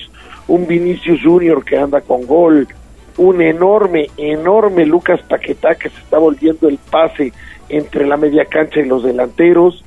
un 0.48 0.66
Vinicius 0.66 1.20
Junior 1.22 1.64
que 1.64 1.76
anda 1.76 2.00
con 2.00 2.26
gol, 2.26 2.66
un 3.18 3.42
enorme, 3.42 4.08
enorme 4.16 4.86
Lucas 4.86 5.20
Paquetá 5.28 5.74
que 5.74 5.88
se 5.88 5.98
está 5.98 6.18
volviendo 6.18 6.68
el 6.68 6.78
pase 6.78 7.32
entre 7.68 8.06
la 8.06 8.16
media 8.16 8.44
cancha 8.44 8.80
y 8.80 8.84
los 8.84 9.02
delanteros, 9.02 9.84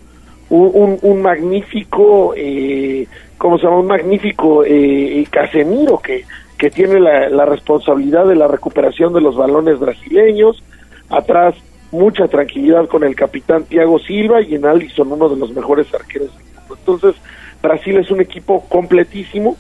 un, 0.50 0.98
un, 1.02 1.22
magnífico, 1.22 2.34
eh, 2.36 3.08
¿cómo 3.38 3.58
se 3.58 3.66
llama? 3.66 3.80
Un 3.80 3.88
magnífico 3.88 4.64
eh, 4.66 5.26
Casemiro 5.30 6.00
que, 6.00 6.26
que 6.58 6.70
tiene 6.70 7.00
la, 7.00 7.30
la, 7.30 7.46
responsabilidad 7.46 8.26
de 8.26 8.36
la 8.36 8.48
recuperación 8.48 9.14
de 9.14 9.22
los 9.22 9.36
balones 9.36 9.80
brasileños. 9.80 10.64
Atrás, 11.10 11.56
mucha 11.92 12.28
tranquilidad 12.28 12.88
con 12.88 13.04
el 13.04 13.16
capitán 13.16 13.64
Thiago 13.66 14.00
Silva 14.00 14.42
y 14.42 14.56
en 14.56 14.66
Alisson, 14.66 15.12
uno 15.12 15.30
de 15.30 15.38
los 15.38 15.52
mejores 15.54 15.94
arqueros 15.94 16.36
del 16.36 16.46
mundo. 16.46 16.76
Entonces, 16.78 17.16
Brasil 17.62 17.98
es 17.98 18.10
un 18.10 18.22
equipo 18.22 18.66
completísimo, 18.70 19.58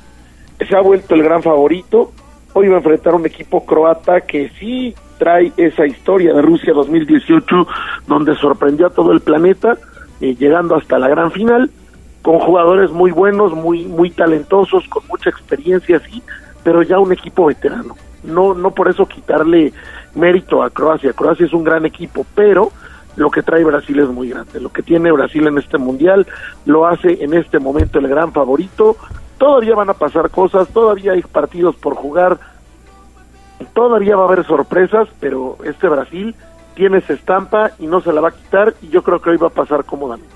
se 0.68 0.76
ha 0.76 0.82
vuelto 0.82 1.16
el 1.16 1.24
gran 1.24 1.44
favorito. 1.44 2.12
Hoy 2.54 2.68
va 2.68 2.76
a 2.76 2.78
enfrentar 2.80 3.14
un 3.14 3.26
equipo 3.26 3.66
croata 3.66 4.22
que 4.22 4.50
sí 4.60 4.96
trae 5.20 5.52
esa 5.58 5.86
historia 5.86 6.34
de 6.34 6.42
Rusia 6.42 6.74
2018, 6.74 7.68
donde 8.08 8.36
sorprendió 8.36 8.88
a 8.88 8.90
todo 8.90 9.12
el 9.12 9.22
planeta 9.22 9.78
eh, 10.22 10.36
llegando 10.36 10.76
hasta 10.76 11.00
la 11.00 11.08
gran 11.08 11.32
final, 11.32 11.70
con 12.22 12.40
jugadores 12.40 12.92
muy 12.92 13.12
buenos, 13.12 13.54
muy, 13.54 13.86
muy 13.86 14.12
talentosos, 14.12 14.88
con 14.90 15.04
mucha 15.08 15.30
experiencia, 15.30 16.00
sí, 16.00 16.22
pero 16.64 16.82
ya 16.84 17.00
un 17.00 17.14
equipo 17.14 17.46
veterano. 17.46 17.96
No, 18.24 18.54
no 18.54 18.72
por 18.72 18.90
eso 18.90 19.06
quitarle 19.06 19.72
mérito 20.16 20.62
a 20.62 20.70
Croacia. 20.70 21.14
Croacia 21.14 21.46
es 21.46 21.54
un 21.54 21.64
gran 21.64 21.86
equipo, 21.86 22.26
pero 22.36 22.72
lo 23.16 23.30
que 23.32 23.44
trae 23.44 23.64
Brasil 23.64 24.00
es 24.00 24.10
muy 24.10 24.30
grande. 24.30 24.60
Lo 24.60 24.70
que 24.70 24.84
tiene 24.84 25.12
Brasil 25.12 25.48
en 25.48 25.58
este 25.58 25.78
mundial 25.78 26.28
lo 26.66 26.86
hace 26.86 27.24
en 27.24 27.34
este 27.34 27.60
momento 27.60 28.00
el 28.00 28.08
gran 28.08 28.32
favorito. 28.32 28.98
Todavía 29.38 29.76
van 29.76 29.90
a 29.90 29.94
pasar 29.94 30.30
cosas, 30.30 30.68
todavía 30.70 31.14
hay 31.14 31.22
partidos 31.22 31.76
por 31.78 31.96
jugar, 31.96 32.40
todavía 33.74 34.16
va 34.16 34.24
a 34.24 34.28
haber 34.28 34.46
sorpresas, 34.46 35.08
pero 35.20 35.58
este 35.64 35.88
Brasil 35.88 36.36
tiene 36.80 37.00
esa 37.00 37.12
estampa 37.12 37.74
y 37.78 37.88
no 37.88 38.02
se 38.02 38.14
la 38.14 38.22
va 38.22 38.30
a 38.30 38.32
quitar 38.32 38.74
y 38.82 38.88
yo 38.88 39.04
creo 39.04 39.22
que 39.22 39.32
hoy 39.32 39.38
va 39.38 39.48
a 39.48 39.52
pasar 39.52 39.84
cómodamente. 39.84 40.34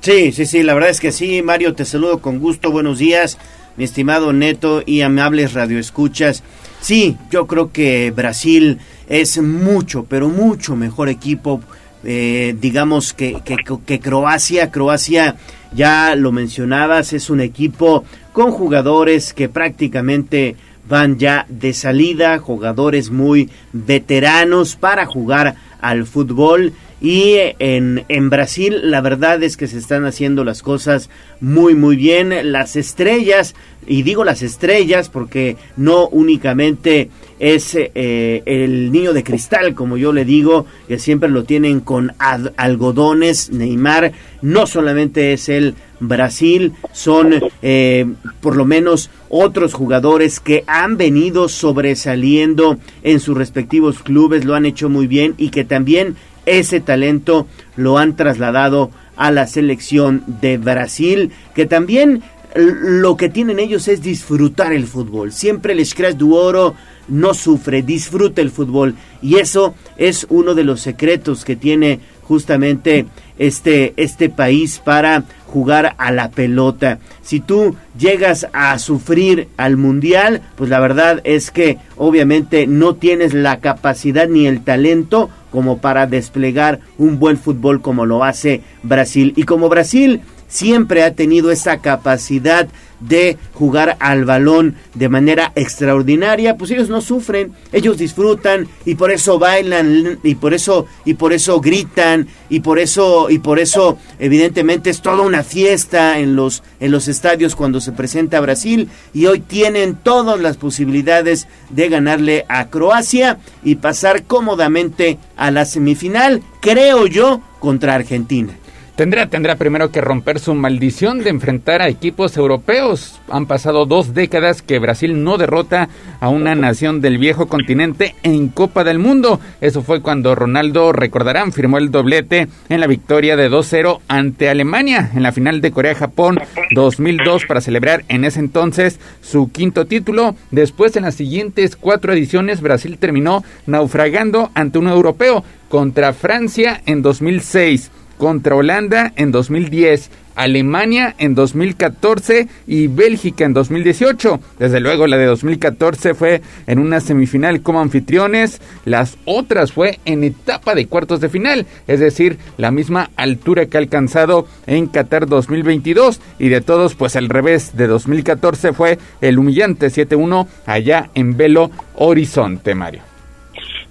Sí, 0.00 0.32
sí, 0.32 0.44
sí, 0.44 0.64
la 0.64 0.74
verdad 0.74 0.90
es 0.90 0.98
que 0.98 1.12
sí, 1.12 1.40
Mario, 1.40 1.72
te 1.74 1.84
saludo 1.84 2.18
con 2.18 2.40
gusto, 2.40 2.72
buenos 2.72 2.98
días, 2.98 3.38
mi 3.76 3.84
estimado 3.84 4.32
Neto 4.32 4.82
y 4.84 5.02
amables 5.02 5.54
radioescuchas. 5.54 6.42
Sí, 6.80 7.16
yo 7.30 7.46
creo 7.46 7.70
que 7.70 8.10
Brasil 8.10 8.80
es 9.08 9.40
mucho, 9.40 10.04
pero 10.08 10.28
mucho 10.28 10.74
mejor 10.74 11.08
equipo, 11.08 11.60
eh, 12.02 12.56
digamos, 12.60 13.12
que, 13.12 13.40
que, 13.44 13.54
que 13.86 14.00
Croacia. 14.00 14.72
Croacia, 14.72 15.36
ya 15.72 16.16
lo 16.16 16.32
mencionabas, 16.32 17.12
es 17.12 17.30
un 17.30 17.40
equipo 17.40 18.02
con 18.32 18.50
jugadores 18.50 19.32
que 19.32 19.48
prácticamente 19.48 20.56
van 20.92 21.18
ya 21.18 21.46
de 21.48 21.72
salida, 21.72 22.38
jugadores 22.38 23.10
muy 23.10 23.48
veteranos 23.72 24.76
para 24.76 25.06
jugar 25.06 25.54
al 25.80 26.04
fútbol 26.04 26.74
y 27.02 27.34
en, 27.58 28.04
en, 28.08 28.30
Brasil 28.30 28.90
la 28.90 29.00
verdad 29.00 29.42
es 29.42 29.56
que 29.56 29.66
se 29.66 29.76
están 29.76 30.06
haciendo 30.06 30.44
las 30.44 30.62
cosas 30.62 31.10
muy 31.40 31.74
muy 31.74 31.96
bien. 31.96 32.52
Las 32.52 32.76
estrellas, 32.76 33.56
y 33.88 34.04
digo 34.04 34.22
las 34.22 34.42
estrellas 34.42 35.08
porque 35.08 35.56
no 35.76 36.06
únicamente 36.06 37.10
es 37.40 37.74
eh, 37.74 38.42
el 38.46 38.92
niño 38.92 39.12
de 39.12 39.24
cristal, 39.24 39.74
como 39.74 39.96
yo 39.96 40.12
le 40.12 40.24
digo, 40.24 40.66
que 40.86 41.00
siempre 41.00 41.28
lo 41.28 41.42
tienen 41.42 41.80
con 41.80 42.12
algodones, 42.18 43.50
Neymar, 43.50 44.12
no 44.40 44.68
solamente 44.68 45.32
es 45.32 45.48
el 45.48 45.74
Brasil, 45.98 46.72
son 46.92 47.34
eh, 47.62 48.06
por 48.40 48.54
lo 48.54 48.64
menos 48.64 49.10
otros 49.28 49.74
jugadores 49.74 50.38
que 50.38 50.62
han 50.68 50.96
venido 50.96 51.48
sobresaliendo 51.48 52.78
en 53.02 53.18
sus 53.18 53.36
respectivos 53.36 53.98
clubes, 54.04 54.44
lo 54.44 54.54
han 54.54 54.66
hecho 54.66 54.88
muy 54.88 55.08
bien 55.08 55.34
y 55.36 55.48
que 55.48 55.64
también 55.64 56.14
ese 56.46 56.80
talento 56.80 57.46
lo 57.76 57.98
han 57.98 58.16
trasladado 58.16 58.90
a 59.16 59.30
la 59.30 59.46
selección 59.46 60.24
de 60.40 60.58
Brasil, 60.58 61.30
que 61.54 61.66
también 61.66 62.22
lo 62.54 63.16
que 63.16 63.28
tienen 63.28 63.58
ellos 63.58 63.88
es 63.88 64.02
disfrutar 64.02 64.72
el 64.72 64.86
fútbol. 64.86 65.32
Siempre 65.32 65.72
el 65.72 65.84
Scratch 65.84 66.16
du 66.16 66.34
Oro 66.34 66.74
no 67.08 67.34
sufre, 67.34 67.82
disfruta 67.82 68.42
el 68.42 68.50
fútbol. 68.50 68.94
Y 69.22 69.36
eso 69.36 69.74
es 69.96 70.26
uno 70.28 70.54
de 70.54 70.64
los 70.64 70.80
secretos 70.80 71.44
que 71.44 71.56
tiene 71.56 72.00
justamente 72.22 73.06
este, 73.38 73.94
este 73.96 74.28
país 74.28 74.80
para 74.84 75.24
jugar 75.46 75.94
a 75.98 76.10
la 76.12 76.30
pelota. 76.30 76.98
Si 77.22 77.40
tú 77.40 77.76
llegas 77.98 78.46
a 78.52 78.78
sufrir 78.78 79.48
al 79.56 79.76
mundial, 79.76 80.42
pues 80.56 80.70
la 80.70 80.80
verdad 80.80 81.20
es 81.24 81.50
que 81.50 81.78
obviamente 81.96 82.66
no 82.66 82.94
tienes 82.94 83.34
la 83.34 83.60
capacidad 83.60 84.28
ni 84.28 84.46
el 84.46 84.62
talento 84.62 85.30
como 85.52 85.78
para 85.78 86.06
desplegar 86.06 86.80
un 86.98 87.18
buen 87.20 87.36
fútbol 87.36 87.80
como 87.80 88.06
lo 88.06 88.24
hace 88.24 88.62
Brasil. 88.82 89.34
Y 89.36 89.44
como 89.44 89.68
Brasil 89.68 90.22
siempre 90.52 91.02
ha 91.02 91.14
tenido 91.14 91.50
esa 91.50 91.78
capacidad 91.78 92.68
de 93.00 93.38
jugar 93.54 93.96
al 94.00 94.24
balón 94.24 94.76
de 94.94 95.08
manera 95.08 95.50
extraordinaria, 95.56 96.56
pues 96.56 96.70
ellos 96.70 96.88
no 96.88 97.00
sufren, 97.00 97.52
ellos 97.72 97.98
disfrutan 97.98 98.68
y 98.84 98.94
por 98.94 99.10
eso 99.10 99.38
bailan 99.38 100.20
y 100.22 100.34
por 100.36 100.54
eso 100.54 100.86
y 101.04 101.14
por 101.14 101.32
eso 101.32 101.60
gritan 101.60 102.28
y 102.48 102.60
por 102.60 102.78
eso 102.78 103.28
y 103.30 103.38
por 103.38 103.58
eso 103.58 103.98
evidentemente 104.18 104.90
es 104.90 105.00
toda 105.00 105.22
una 105.22 105.42
fiesta 105.42 106.20
en 106.20 106.36
los 106.36 106.62
en 106.80 106.92
los 106.92 107.08
estadios 107.08 107.56
cuando 107.56 107.80
se 107.80 107.92
presenta 107.92 108.40
Brasil 108.40 108.88
y 109.14 109.26
hoy 109.26 109.40
tienen 109.40 109.96
todas 109.96 110.38
las 110.38 110.58
posibilidades 110.58 111.48
de 111.70 111.88
ganarle 111.88 112.44
a 112.48 112.68
Croacia 112.68 113.38
y 113.64 113.76
pasar 113.76 114.24
cómodamente 114.24 115.18
a 115.36 115.50
la 115.50 115.64
semifinal, 115.64 116.42
creo 116.60 117.06
yo, 117.06 117.40
contra 117.58 117.94
Argentina. 117.94 118.52
Tendrá, 118.96 119.26
tendrá 119.26 119.56
primero 119.56 119.90
que 119.90 120.02
romper 120.02 120.38
su 120.38 120.54
maldición 120.54 121.24
de 121.24 121.30
enfrentar 121.30 121.80
a 121.80 121.88
equipos 121.88 122.36
europeos. 122.36 123.18
Han 123.30 123.46
pasado 123.46 123.86
dos 123.86 124.12
décadas 124.12 124.60
que 124.60 124.78
Brasil 124.78 125.24
no 125.24 125.38
derrota 125.38 125.88
a 126.20 126.28
una 126.28 126.54
nación 126.54 127.00
del 127.00 127.16
viejo 127.16 127.48
continente 127.48 128.14
en 128.22 128.48
Copa 128.48 128.84
del 128.84 128.98
Mundo. 128.98 129.40
Eso 129.62 129.80
fue 129.82 130.02
cuando 130.02 130.34
Ronaldo, 130.34 130.92
recordarán, 130.92 131.52
firmó 131.52 131.78
el 131.78 131.90
doblete 131.90 132.48
en 132.68 132.80
la 132.80 132.86
victoria 132.86 133.34
de 133.34 133.50
2-0 133.50 134.00
ante 134.08 134.50
Alemania 134.50 135.10
en 135.14 135.22
la 135.22 135.32
final 135.32 135.62
de 135.62 135.72
Corea-Japón 135.72 136.38
2002 136.72 137.46
para 137.46 137.62
celebrar 137.62 138.04
en 138.08 138.26
ese 138.26 138.40
entonces 138.40 139.00
su 139.22 139.50
quinto 139.50 139.86
título. 139.86 140.36
Después, 140.50 140.96
en 140.96 141.04
las 141.04 141.14
siguientes 141.14 141.76
cuatro 141.76 142.12
ediciones, 142.12 142.60
Brasil 142.60 142.98
terminó 142.98 143.42
naufragando 143.64 144.50
ante 144.54 144.78
un 144.78 144.88
europeo 144.88 145.42
contra 145.70 146.12
Francia 146.12 146.82
en 146.84 147.00
2006 147.00 147.90
contra 148.22 148.54
Holanda 148.54 149.12
en 149.16 149.32
2010, 149.32 150.08
Alemania 150.36 151.16
en 151.18 151.34
2014 151.34 152.46
y 152.68 152.86
Bélgica 152.86 153.44
en 153.44 153.52
2018. 153.52 154.38
Desde 154.60 154.78
luego 154.78 155.08
la 155.08 155.16
de 155.16 155.26
2014 155.26 156.14
fue 156.14 156.40
en 156.68 156.78
una 156.78 157.00
semifinal 157.00 157.62
como 157.62 157.80
anfitriones, 157.80 158.62
las 158.84 159.18
otras 159.24 159.72
fue 159.72 159.98
en 160.04 160.22
etapa 160.22 160.76
de 160.76 160.86
cuartos 160.86 161.20
de 161.20 161.30
final, 161.30 161.66
es 161.88 161.98
decir, 161.98 162.38
la 162.58 162.70
misma 162.70 163.10
altura 163.16 163.66
que 163.66 163.76
ha 163.76 163.80
alcanzado 163.80 164.46
en 164.68 164.86
Qatar 164.86 165.26
2022 165.26 166.20
y 166.38 166.48
de 166.48 166.60
todos 166.60 166.94
pues 166.94 167.16
al 167.16 167.28
revés 167.28 167.76
de 167.76 167.88
2014 167.88 168.72
fue 168.72 169.00
el 169.20 169.36
humillante 169.36 169.88
7-1 169.88 170.46
allá 170.66 171.10
en 171.16 171.36
Belo 171.36 171.72
Horizonte, 171.96 172.76
Mario. 172.76 173.02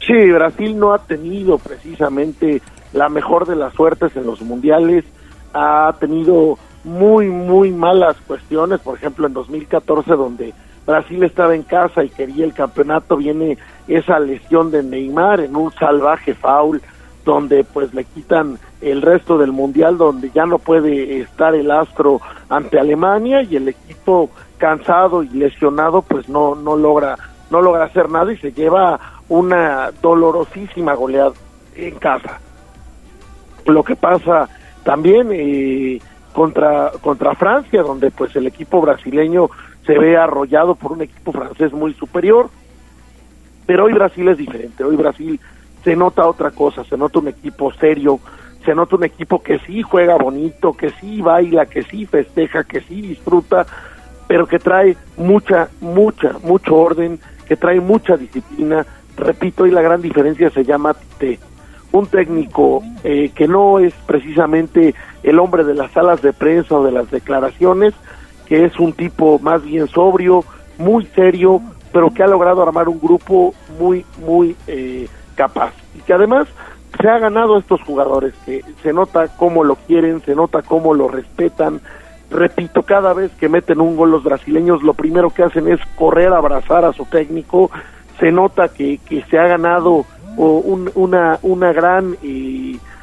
Sí, 0.08 0.32
Brasil 0.32 0.80
no 0.80 0.94
ha 0.94 1.00
tenido 1.00 1.58
precisamente 1.58 2.62
la 2.94 3.10
mejor 3.10 3.48
de 3.48 3.56
las 3.56 3.74
suertes 3.74 4.16
en 4.16 4.26
los 4.26 4.42
mundiales, 4.42 5.06
ha 5.54 5.96
tenido 6.00 6.58
muy, 6.84 7.30
muy 7.30 7.72
malas 7.72 8.16
cuestiones, 8.28 8.80
por 8.80 8.98
ejemplo 8.98 9.28
en 9.28 9.34
2014 9.34 10.12
donde 10.12 10.54
Brasil 10.86 11.24
estaba 11.24 11.56
en 11.56 11.64
casa 11.64 12.04
y 12.04 12.10
quería 12.10 12.44
el 12.44 12.54
campeonato, 12.54 13.18
viene 13.18 13.58
esa 13.88 14.20
lesión 14.20 14.72
de 14.72 14.84
Neymar 14.84 15.40
en 15.42 15.56
un 15.56 15.72
salvaje 15.74 16.34
foul 16.34 16.82
donde 17.24 17.64
pues 17.64 17.94
le 17.94 18.04
quitan 18.04 18.58
el 18.82 19.02
resto 19.02 19.38
del 19.38 19.52
mundial 19.52 19.98
donde 19.98 20.32
ya 20.32 20.46
no 20.48 20.58
puede 20.58 21.20
estar 21.20 21.54
el 21.54 21.70
astro 21.70 22.20
ante 22.50 22.80
Alemania 22.80 23.44
y 23.44 23.58
el 23.58 23.68
equipo 23.68 24.32
cansado 24.58 25.22
y 25.22 25.30
lesionado 25.30 26.02
pues 26.02 26.28
no 26.28 26.56
no 26.56 26.76
logra 26.76 27.16
no 27.52 27.62
logra 27.62 27.84
hacer 27.84 28.10
nada 28.10 28.34
y 28.34 28.38
se 28.38 28.52
lleva 28.52 29.00
una 29.30 29.92
dolorosísima 30.02 30.96
goleada 30.96 31.34
en 31.76 31.96
casa 32.00 32.40
lo 33.66 33.84
que 33.84 33.96
pasa 33.96 34.50
también 34.84 35.30
eh, 35.32 36.00
contra 36.34 36.92
contra 37.02 37.36
Francia 37.36 37.82
donde 37.82 38.12
pues 38.12 38.36
el 38.36 38.48
equipo 38.48 38.82
brasileño 38.82 39.50
se 39.86 39.98
ve 39.98 40.18
arrollado 40.18 40.76
por 40.76 40.92
un 40.92 41.02
equipo 41.02 41.32
francés 41.32 41.74
muy 41.74 41.94
superior. 41.94 42.50
Pero 43.66 43.86
hoy 43.86 43.94
Brasil 43.94 44.28
es 44.28 44.38
diferente. 44.38 44.84
Hoy 44.84 44.96
Brasil 44.96 45.40
se 45.84 45.96
nota 45.96 46.28
otra 46.28 46.52
cosa 46.52 46.84
se 46.84 46.98
nota 46.98 47.20
un 47.20 47.28
equipo 47.28 47.72
serio 47.74 48.20
se 48.64 48.76
nota 48.76 48.96
un 48.96 49.04
equipo 49.04 49.42
que 49.42 49.58
sí 49.60 49.82
juega 49.82 50.16
bonito 50.16 50.74
que 50.74 50.92
sí 50.92 51.22
baila 51.22 51.66
que 51.66 51.84
sí 51.84 52.06
festeja 52.06 52.64
que 52.64 52.82
sí 52.82 53.02
disfruta 53.02 53.66
pero 54.28 54.46
que 54.46 54.60
trae 54.60 54.96
mucha 55.18 55.70
mucha 55.82 56.36
mucho 56.44 56.76
orden 56.76 57.20
que 57.52 57.58
trae 57.58 57.82
mucha 57.82 58.16
disciplina. 58.16 58.86
Repito 59.18 59.68
y 59.68 59.72
la 59.72 59.82
gran 59.82 60.02
diferencia 60.02 60.50
se 60.52 60.64
llama 60.64 60.94
Tite 60.94 61.51
un 61.92 62.08
técnico 62.08 62.82
eh, 63.04 63.32
que 63.36 63.48
no 63.48 63.80
es 63.80 63.94
precisamente 64.06 64.96
el 65.24 65.40
hombre 65.40 65.64
de 65.64 65.74
las 65.74 65.92
salas 65.92 66.22
de 66.22 66.34
prensa 66.34 66.76
o 66.76 66.84
de 66.84 66.92
las 66.92 67.12
declaraciones, 67.12 67.94
que 68.46 68.66
es 68.66 68.80
un 68.80 68.94
tipo 68.94 69.40
más 69.40 69.64
bien 69.64 69.88
sobrio, 69.88 70.44
muy 70.78 71.06
serio, 71.08 71.62
pero 71.92 72.14
que 72.14 72.24
ha 72.24 72.28
logrado 72.28 72.64
armar 72.64 72.90
un 72.90 73.00
grupo 73.00 73.54
muy, 73.80 74.06
muy 74.26 74.56
eh, 74.68 75.08
capaz. 75.36 75.74
Y 75.96 76.00
que 76.02 76.14
además 76.14 76.48
se 77.00 77.08
ha 77.10 77.20
ganado 77.20 77.56
a 77.56 77.60
estos 77.60 77.82
jugadores, 77.82 78.34
que 78.46 78.64
se 78.82 78.94
nota 78.94 79.28
cómo 79.38 79.64
lo 79.64 79.76
quieren, 79.76 80.22
se 80.22 80.36
nota 80.36 80.62
cómo 80.62 80.94
lo 80.94 81.08
respetan. 81.08 81.82
Repito, 82.30 82.84
cada 82.84 83.14
vez 83.14 83.32
que 83.34 83.50
meten 83.50 83.82
un 83.82 83.98
gol 83.98 84.12
los 84.12 84.24
brasileños, 84.24 84.84
lo 84.84 84.94
primero 84.94 85.30
que 85.30 85.44
hacen 85.44 85.68
es 85.68 85.80
correr 85.96 86.32
a 86.32 86.38
abrazar 86.38 86.86
a 86.86 86.94
su 86.94 87.06
técnico. 87.06 87.70
Se 88.20 88.32
nota 88.32 88.70
que, 88.70 89.00
que 89.00 89.24
se 89.24 89.38
ha 89.38 89.48
ganado 89.48 90.06
o 90.38 90.58
una, 90.96 91.40
una 91.42 91.74
gran 91.74 92.16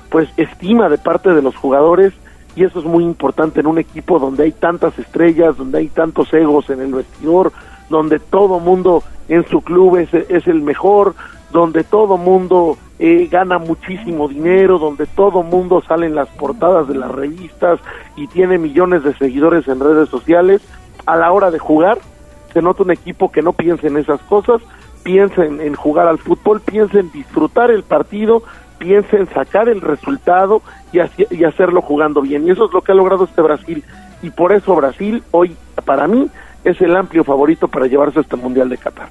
pues 0.09 0.29
estima 0.37 0.89
de 0.89 0.99
parte 0.99 1.35
de 1.35 1.43
los 1.43 1.57
jugadores 1.57 2.13
y 2.57 2.65
eso 2.65 2.81
es 2.81 2.85
muy 2.85 3.05
importante 3.05 3.61
en 3.61 3.67
un 3.67 3.79
equipo 3.79 4.19
donde 4.19 4.45
hay 4.45 4.53
tantas 4.53 4.99
estrellas, 4.99 5.57
donde 5.57 5.79
hay 5.79 5.89
tantos 5.89 6.33
egos 6.35 6.71
en 6.71 6.81
el 6.81 6.93
vestidor, 6.93 7.53
donde 7.89 8.19
todo 8.19 8.59
mundo 8.59 9.03
en 9.29 9.47
su 9.47 9.61
club 9.61 9.97
es, 9.97 10.13
es 10.13 10.47
el 10.47 10.63
mejor, 10.63 11.15
donde 11.53 11.85
todo 11.85 12.17
mundo 12.17 12.77
eh, 12.99 13.29
gana 13.31 13.59
muchísimo 13.59 14.27
dinero, 14.27 14.79
donde 14.79 15.07
todo 15.07 15.43
mundo 15.43 15.83
sale 15.87 16.07
en 16.07 16.15
las 16.15 16.29
portadas 16.31 16.89
de 16.89 16.97
las 16.97 17.13
revistas 17.13 17.79
y 18.17 18.27
tiene 18.27 18.59
millones 18.59 19.05
de 19.05 19.15
seguidores 19.15 19.69
en 19.69 19.79
redes 19.79 20.09
sociales, 20.09 20.61
a 21.07 21.17
la 21.17 21.31
hora 21.31 21.51
de 21.51 21.59
jugar 21.59 21.99
se 22.53 22.63
nota 22.63 22.83
un 22.83 22.91
equipo 22.91 23.31
que 23.31 23.43
no 23.43 23.53
piensa 23.53 23.87
en 23.87 23.99
esas 23.99 24.21
cosas, 24.23 24.61
piensa 25.09 25.43
en, 25.43 25.75
jugar 25.75 26.07
al 26.07 26.19
fútbol, 26.19 26.61
piensa 26.61 27.01
en 27.01 27.11
disfrutar 27.11 27.71
el 27.71 27.83
partido, 27.83 28.43
piensa 28.77 29.17
en 29.17 29.27
sacar 29.31 29.67
el 29.71 29.81
resultado 29.81 30.61
y, 30.93 30.99
y 31.35 31.45
hacerlo 31.45 31.81
jugando 31.81 32.21
bien. 32.21 32.47
Y 32.47 32.51
eso 32.51 32.67
es 32.67 32.75
lo 32.75 32.83
que 32.83 32.93
ha 32.93 32.95
logrado 32.95 33.25
este 33.25 33.41
Brasil. 33.41 33.83
Y 34.21 34.29
por 34.29 34.53
eso 34.53 34.77
Brasil 34.77 35.23
hoy, 35.31 35.57
para 35.87 36.07
mí, 36.07 36.29
es 36.63 36.79
el 36.83 36.95
amplio 36.95 37.25
favorito 37.25 37.69
para 37.69 37.87
llevarse 37.87 38.21
este 38.21 38.37
Mundial 38.37 38.69
de 38.69 38.77
Qatar. 38.77 39.09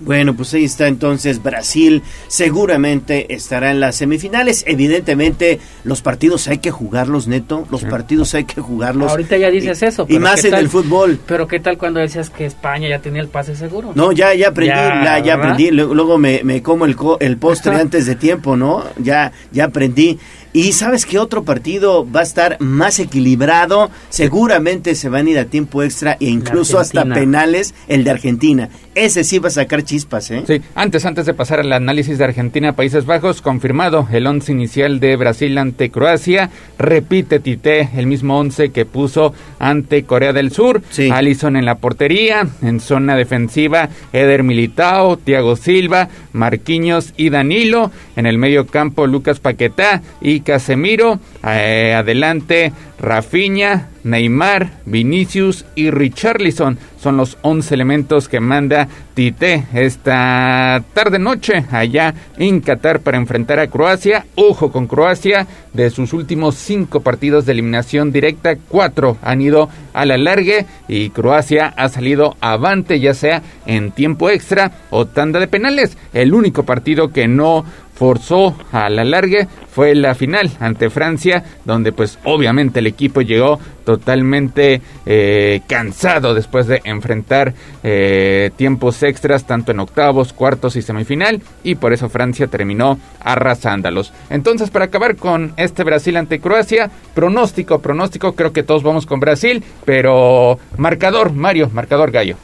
Bueno, 0.00 0.34
pues 0.34 0.54
ahí 0.54 0.64
está 0.64 0.88
entonces 0.88 1.42
Brasil, 1.42 2.02
seguramente 2.28 3.34
estará 3.34 3.70
en 3.70 3.80
las 3.80 3.96
semifinales. 3.96 4.64
Evidentemente, 4.66 5.60
los 5.84 6.00
partidos 6.00 6.48
hay 6.48 6.58
que 6.58 6.70
jugarlos, 6.70 7.28
neto, 7.28 7.66
los 7.70 7.84
partidos 7.84 8.34
hay 8.34 8.44
que 8.44 8.60
jugarlos. 8.60 9.10
Ahorita 9.10 9.36
ya 9.36 9.50
dices 9.50 9.82
eso. 9.82 10.06
Y 10.08 10.18
más 10.18 10.44
en 10.44 10.54
el 10.54 10.68
fútbol. 10.68 11.18
Pero 11.26 11.46
¿qué 11.46 11.60
tal 11.60 11.76
cuando 11.76 12.00
decías 12.00 12.30
que 12.30 12.46
España 12.46 12.88
ya 12.88 13.00
tenía 13.00 13.20
el 13.20 13.28
pase 13.28 13.54
seguro? 13.54 13.92
No, 13.94 14.12
ya, 14.12 14.34
ya 14.34 14.48
aprendí, 14.48 14.74
ya, 14.74 15.18
ya 15.18 15.34
aprendí. 15.34 15.70
Luego, 15.70 16.18
me, 16.18 16.40
me, 16.44 16.62
como 16.62 16.86
el, 16.86 16.96
el 17.20 17.36
postre 17.36 17.74
antes 17.80 18.06
de 18.06 18.14
tiempo, 18.14 18.56
¿no? 18.56 18.84
Ya, 18.98 19.32
ya 19.52 19.66
aprendí. 19.66 20.18
Y 20.52 20.72
sabes 20.72 21.06
que 21.06 21.18
otro 21.18 21.44
partido 21.44 22.10
va 22.10 22.20
a 22.20 22.24
estar 22.24 22.56
más 22.60 22.98
equilibrado, 22.98 23.88
seguramente 24.08 24.96
se 24.96 25.08
van 25.08 25.28
a 25.28 25.30
ir 25.30 25.38
a 25.38 25.44
tiempo 25.44 25.82
extra 25.84 26.16
e 26.18 26.26
incluso 26.26 26.80
hasta 26.80 27.04
penales, 27.04 27.72
el 27.86 28.02
de 28.02 28.10
Argentina. 28.10 28.68
Ese 28.96 29.22
sí 29.22 29.38
va 29.38 29.48
a 29.48 29.52
sacar 29.52 29.84
chispas, 29.84 30.30
¿eh? 30.32 30.42
Sí, 30.46 30.60
antes, 30.74 31.06
antes 31.06 31.26
de 31.26 31.34
pasar 31.34 31.60
al 31.60 31.72
análisis 31.72 32.18
de 32.18 32.24
Argentina, 32.24 32.74
Países 32.74 33.06
Bajos, 33.06 33.42
confirmado 33.42 34.08
el 34.10 34.26
once 34.26 34.50
inicial 34.50 34.98
de 34.98 35.14
Brasil 35.14 35.56
ante 35.56 35.90
Croacia, 35.90 36.50
repite 36.78 37.38
Tite, 37.38 37.88
el 37.96 38.08
mismo 38.08 38.36
once 38.38 38.70
que 38.70 38.86
puso 38.86 39.32
ante 39.60 40.02
Corea 40.02 40.32
del 40.32 40.50
Sur, 40.50 40.82
sí. 40.90 41.10
Alison 41.10 41.56
en 41.56 41.64
la 41.64 41.76
portería, 41.76 42.48
en 42.62 42.80
zona 42.80 43.14
defensiva, 43.14 43.88
Eder 44.12 44.42
Militao, 44.42 45.16
Thiago 45.16 45.54
Silva, 45.54 46.08
Marquinhos 46.32 47.14
y 47.16 47.30
Danilo, 47.30 47.92
en 48.16 48.26
el 48.26 48.38
medio 48.38 48.66
campo 48.66 49.06
Lucas 49.06 49.38
Paquetá 49.38 50.02
y 50.20 50.39
Casemiro, 50.40 51.20
eh, 51.44 51.94
adelante 51.96 52.72
Rafinha, 53.00 53.88
Neymar, 54.04 54.70
Vinicius 54.84 55.64
y 55.74 55.90
Richarlison 55.90 56.78
son 57.00 57.16
los 57.16 57.38
11 57.42 57.74
elementos 57.74 58.28
que 58.28 58.40
manda 58.40 58.88
Tite 59.14 59.64
esta 59.72 60.82
tarde 60.92 61.18
noche 61.18 61.64
allá 61.70 62.14
en 62.36 62.60
Qatar 62.60 63.00
para 63.00 63.16
enfrentar 63.16 63.58
a 63.58 63.68
Croacia. 63.68 64.26
Ojo 64.34 64.70
con 64.70 64.86
Croacia, 64.86 65.46
de 65.72 65.90
sus 65.90 66.12
últimos 66.12 66.56
cinco 66.56 67.00
partidos 67.00 67.46
de 67.46 67.52
eliminación 67.52 68.12
directa, 68.12 68.56
cuatro 68.68 69.16
han 69.22 69.40
ido 69.40 69.68
a 69.94 70.04
la 70.04 70.18
largue 70.18 70.66
y 70.88 71.10
Croacia 71.10 71.72
ha 71.76 71.88
salido 71.88 72.36
avante 72.40 73.00
ya 73.00 73.14
sea 73.14 73.42
en 73.66 73.92
tiempo 73.92 74.28
extra 74.30 74.72
o 74.90 75.06
tanda 75.06 75.40
de 75.40 75.48
penales. 75.48 75.96
El 76.12 76.34
único 76.34 76.64
partido 76.64 77.12
que 77.12 77.28
no 77.28 77.64
forzó 78.00 78.54
a 78.72 78.88
la 78.88 79.04
larga 79.04 79.46
fue 79.70 79.94
la 79.94 80.14
final 80.14 80.50
ante 80.58 80.88
Francia, 80.88 81.44
donde 81.66 81.92
pues 81.92 82.18
obviamente 82.24 82.78
el 82.78 82.86
equipo 82.86 83.20
llegó 83.20 83.58
totalmente 83.84 84.80
eh, 85.04 85.60
cansado 85.66 86.32
después 86.32 86.66
de 86.66 86.80
enfrentar 86.84 87.52
eh, 87.82 88.52
tiempos 88.56 89.02
extras 89.02 89.44
tanto 89.44 89.72
en 89.72 89.80
octavos, 89.80 90.32
cuartos 90.32 90.76
y 90.76 90.82
semifinal 90.82 91.42
y 91.62 91.74
por 91.74 91.92
eso 91.92 92.08
Francia 92.08 92.46
terminó 92.46 92.98
arrasándolos. 93.22 94.14
Entonces 94.30 94.70
para 94.70 94.86
acabar 94.86 95.16
con 95.16 95.52
este 95.58 95.84
Brasil 95.84 96.16
ante 96.16 96.40
Croacia, 96.40 96.90
pronóstico, 97.12 97.80
pronóstico, 97.80 98.32
creo 98.32 98.54
que 98.54 98.62
todos 98.62 98.82
vamos 98.82 99.04
con 99.04 99.20
Brasil, 99.20 99.62
pero 99.84 100.58
marcador, 100.78 101.34
Mario, 101.34 101.68
marcador 101.74 102.10
gallo. 102.10 102.36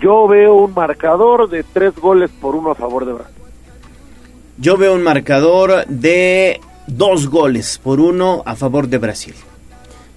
Yo 0.00 0.26
veo 0.26 0.54
un 0.54 0.72
marcador 0.72 1.50
de 1.50 1.62
tres 1.62 1.94
goles 1.96 2.30
por 2.30 2.56
uno 2.56 2.70
a 2.70 2.74
favor 2.74 3.04
de 3.04 3.12
Brasil. 3.12 3.35
Yo 4.58 4.78
veo 4.78 4.94
un 4.94 5.02
marcador 5.02 5.86
de 5.86 6.60
dos 6.86 7.28
goles 7.28 7.78
por 7.82 8.00
uno 8.00 8.42
a 8.46 8.56
favor 8.56 8.88
de 8.88 8.96
Brasil. 8.96 9.34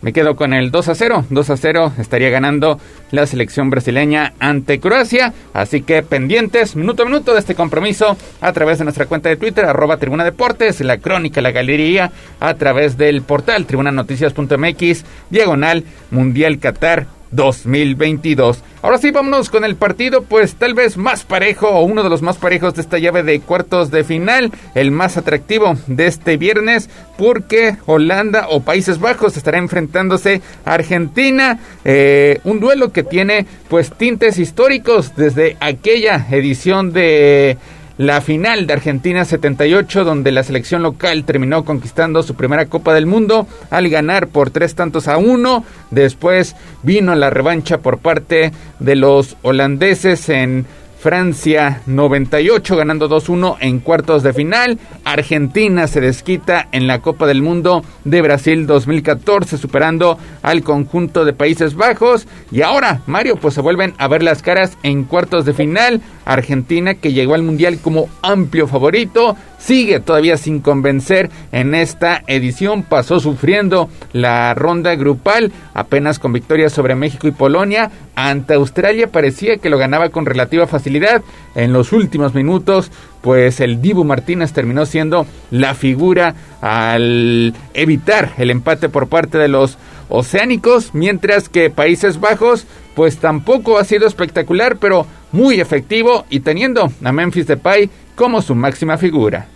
Me 0.01 0.13
quedo 0.13 0.37
con 0.37 0.53
el 0.53 0.71
2 0.71 0.87
a 0.87 0.95
0. 0.95 1.25
2 1.29 1.49
a 1.49 1.57
0 1.57 1.93
estaría 1.97 2.29
ganando 2.29 2.79
la 3.11 3.25
selección 3.25 3.69
brasileña 3.69 4.31
ante 4.39 4.79
Croacia. 4.79 5.33
Así 5.51 5.81
que 5.81 6.03
pendientes, 6.03 6.77
minuto 6.77 7.03
a 7.03 7.05
minuto 7.05 7.33
de 7.33 7.39
este 7.39 7.53
compromiso 7.53 8.15
a 8.39 8.53
través 8.53 8.77
de 8.77 8.85
nuestra 8.85 9.07
cuenta 9.07 9.27
de 9.27 9.35
Twitter, 9.35 9.65
arroba 9.65 9.97
Tribuna 9.97 10.23
Deportes, 10.23 10.79
la 10.79 10.99
crónica, 10.99 11.41
la 11.41 11.51
galería, 11.51 12.13
a 12.39 12.53
través 12.53 12.97
del 12.97 13.23
portal 13.23 13.65
tribunanoticias.mx, 13.65 15.03
diagonal 15.29 15.83
Mundial 16.11 16.59
Qatar 16.59 17.07
2022. 17.31 18.63
Ahora 18.81 18.97
sí, 18.97 19.11
vámonos 19.11 19.49
con 19.49 19.65
el 19.65 19.75
partido, 19.75 20.23
pues 20.23 20.55
tal 20.55 20.73
vez 20.73 20.95
más 20.95 21.23
parejo 21.23 21.67
o 21.67 21.83
uno 21.83 22.01
de 22.01 22.09
los 22.09 22.21
más 22.21 22.37
parejos 22.37 22.75
de 22.75 22.81
esta 22.81 22.97
llave 22.97 23.23
de 23.23 23.41
cuartos 23.41 23.91
de 23.91 24.03
final, 24.03 24.51
el 24.73 24.91
más 24.91 25.17
atractivo 25.17 25.75
de 25.87 26.07
este 26.07 26.37
viernes, 26.37 26.89
porque 27.17 27.75
Holanda 27.85 28.47
o 28.49 28.61
Países 28.61 28.99
Bajos 28.99 29.35
estará 29.35 29.57
enfrentándose 29.57 30.41
a 30.63 30.73
Argentina, 30.73 31.59
eh, 31.83 32.39
un 32.45 32.59
duelo 32.59 32.93
que 32.93 33.03
tiene 33.03 33.45
pues 33.67 33.91
tintes 33.91 34.39
históricos 34.39 35.15
desde 35.15 35.57
aquella 35.59 36.25
edición 36.31 36.93
de 36.93 37.57
la 37.99 38.21
final 38.21 38.65
de 38.65 38.71
Argentina 38.71 39.25
78, 39.25 40.05
donde 40.05 40.31
la 40.31 40.43
selección 40.43 40.81
local 40.81 41.25
terminó 41.25 41.65
conquistando 41.65 42.23
su 42.23 42.33
primera 42.33 42.67
Copa 42.67 42.93
del 42.93 43.05
Mundo 43.05 43.45
al 43.69 43.89
ganar 43.89 44.29
por 44.29 44.51
tres 44.51 44.73
tantos 44.73 45.09
a 45.09 45.17
uno. 45.17 45.65
Después 45.91 46.55
vino 46.81 47.13
la 47.15 47.29
revancha 47.29 47.79
por 47.79 47.97
parte 47.97 48.53
de 48.79 48.95
los 48.95 49.35
holandeses 49.41 50.29
en 50.29 50.65
Francia 50.99 51.81
98 51.85 52.75
ganando 52.75 53.09
2-1 53.09 53.55
en 53.61 53.79
cuartos 53.79 54.21
de 54.21 54.33
final. 54.33 54.77
Argentina 55.05 55.87
se 55.87 56.01
desquita 56.01 56.67
en 56.73 56.87
la 56.87 57.01
Copa 57.01 57.25
del 57.25 57.41
Mundo 57.41 57.85
de 58.03 58.21
Brasil 58.21 58.67
2014 58.67 59.57
superando 59.57 60.17
al 60.41 60.61
conjunto 60.61 61.23
de 61.23 61.31
Países 61.31 61.75
Bajos. 61.75 62.27
Y 62.51 62.63
ahora, 62.63 63.01
Mario, 63.07 63.37
pues 63.37 63.53
se 63.53 63.61
vuelven 63.61 63.93
a 63.97 64.09
ver 64.09 64.23
las 64.23 64.41
caras 64.41 64.77
en 64.83 65.05
cuartos 65.05 65.45
de 65.45 65.53
final. 65.53 66.01
Argentina 66.25 66.95
que 66.95 67.13
llegó 67.13 67.33
al 67.33 67.43
Mundial 67.43 67.79
como 67.79 68.09
amplio 68.21 68.67
favorito 68.67 69.37
sigue 69.59 69.99
todavía 69.99 70.37
sin 70.37 70.61
convencer. 70.61 71.29
En 71.51 71.75
esta 71.75 72.23
edición, 72.25 72.83
pasó 72.83 73.19
sufriendo 73.19 73.89
la 74.13 74.53
ronda 74.55 74.95
grupal, 74.95 75.51
apenas 75.73 76.17
con 76.17 76.33
victorias 76.33 76.73
sobre 76.73 76.95
México 76.95 77.27
y 77.27 77.31
Polonia, 77.31 77.91
ante 78.15 78.55
Australia 78.55 79.07
parecía 79.07 79.57
que 79.57 79.69
lo 79.69 79.77
ganaba 79.77 80.09
con 80.09 80.25
relativa 80.25 80.67
facilidad, 80.67 81.21
en 81.55 81.73
los 81.73 81.91
últimos 81.93 82.33
minutos 82.33 82.91
pues 83.21 83.59
el 83.59 83.81
Dibu 83.81 84.03
Martínez 84.03 84.53
terminó 84.53 84.85
siendo 84.85 85.25
la 85.51 85.73
figura 85.73 86.35
al 86.61 87.53
evitar 87.73 88.33
el 88.37 88.49
empate 88.49 88.89
por 88.89 89.07
parte 89.07 89.37
de 89.37 89.49
los 89.49 89.77
oceánicos, 90.09 90.91
mientras 90.93 91.49
que 91.49 91.69
Países 91.69 92.19
Bajos 92.19 92.65
pues 92.99 93.17
tampoco 93.17 93.77
ha 93.77 93.85
sido 93.85 94.07
espectacular, 94.07 94.75
pero 94.75 95.05
muy 95.31 95.61
efectivo 95.61 96.25
y 96.29 96.41
teniendo 96.41 96.89
a 97.01 97.11
Memphis 97.13 97.47
Depay 97.47 97.89
como 98.13 98.41
su 98.41 98.55
máxima 98.55 98.97
figura. 98.97 99.47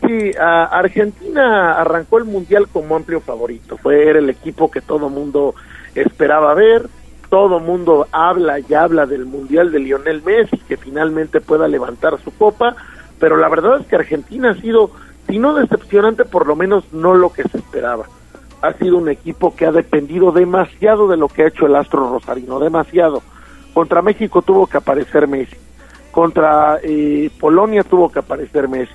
Sí, 0.00 0.30
Argentina 0.38 1.72
arrancó 1.80 2.18
el 2.18 2.24
Mundial 2.24 2.68
como 2.72 2.94
amplio 2.94 3.20
favorito. 3.20 3.78
Fue 3.78 4.08
el 4.10 4.30
equipo 4.30 4.70
que 4.70 4.80
todo 4.80 5.08
mundo 5.08 5.56
esperaba 5.96 6.54
ver. 6.54 6.86
Todo 7.28 7.58
mundo 7.58 8.06
habla 8.12 8.60
y 8.60 8.74
habla 8.74 9.06
del 9.06 9.26
Mundial 9.26 9.72
de 9.72 9.80
Lionel 9.80 10.22
Messi, 10.22 10.58
que 10.58 10.76
finalmente 10.76 11.40
pueda 11.40 11.66
levantar 11.66 12.20
su 12.22 12.30
copa. 12.30 12.76
Pero 13.18 13.38
la 13.38 13.48
verdad 13.48 13.80
es 13.80 13.88
que 13.88 13.96
Argentina 13.96 14.52
ha 14.52 14.60
sido, 14.60 14.92
si 15.28 15.40
no 15.40 15.54
decepcionante, 15.54 16.24
por 16.24 16.46
lo 16.46 16.54
menos 16.54 16.84
no 16.92 17.14
lo 17.14 17.32
que 17.32 17.42
se 17.42 17.58
esperaba. 17.58 18.06
Ha 18.62 18.72
sido 18.74 18.96
un 18.96 19.08
equipo 19.08 19.54
que 19.54 19.66
ha 19.66 19.72
dependido 19.72 20.32
demasiado 20.32 21.08
de 21.08 21.16
lo 21.16 21.28
que 21.28 21.42
ha 21.42 21.48
hecho 21.48 21.66
el 21.66 21.76
Astro 21.76 22.08
Rosarino, 22.08 22.58
demasiado. 22.58 23.22
Contra 23.74 24.02
México 24.02 24.42
tuvo 24.42 24.66
que 24.66 24.78
aparecer 24.78 25.28
Messi 25.28 25.56
contra 26.12 26.78
eh, 26.82 27.30
Polonia 27.40 27.82
tuvo 27.82 28.12
que 28.12 28.20
aparecer 28.20 28.68
Messi. 28.68 28.92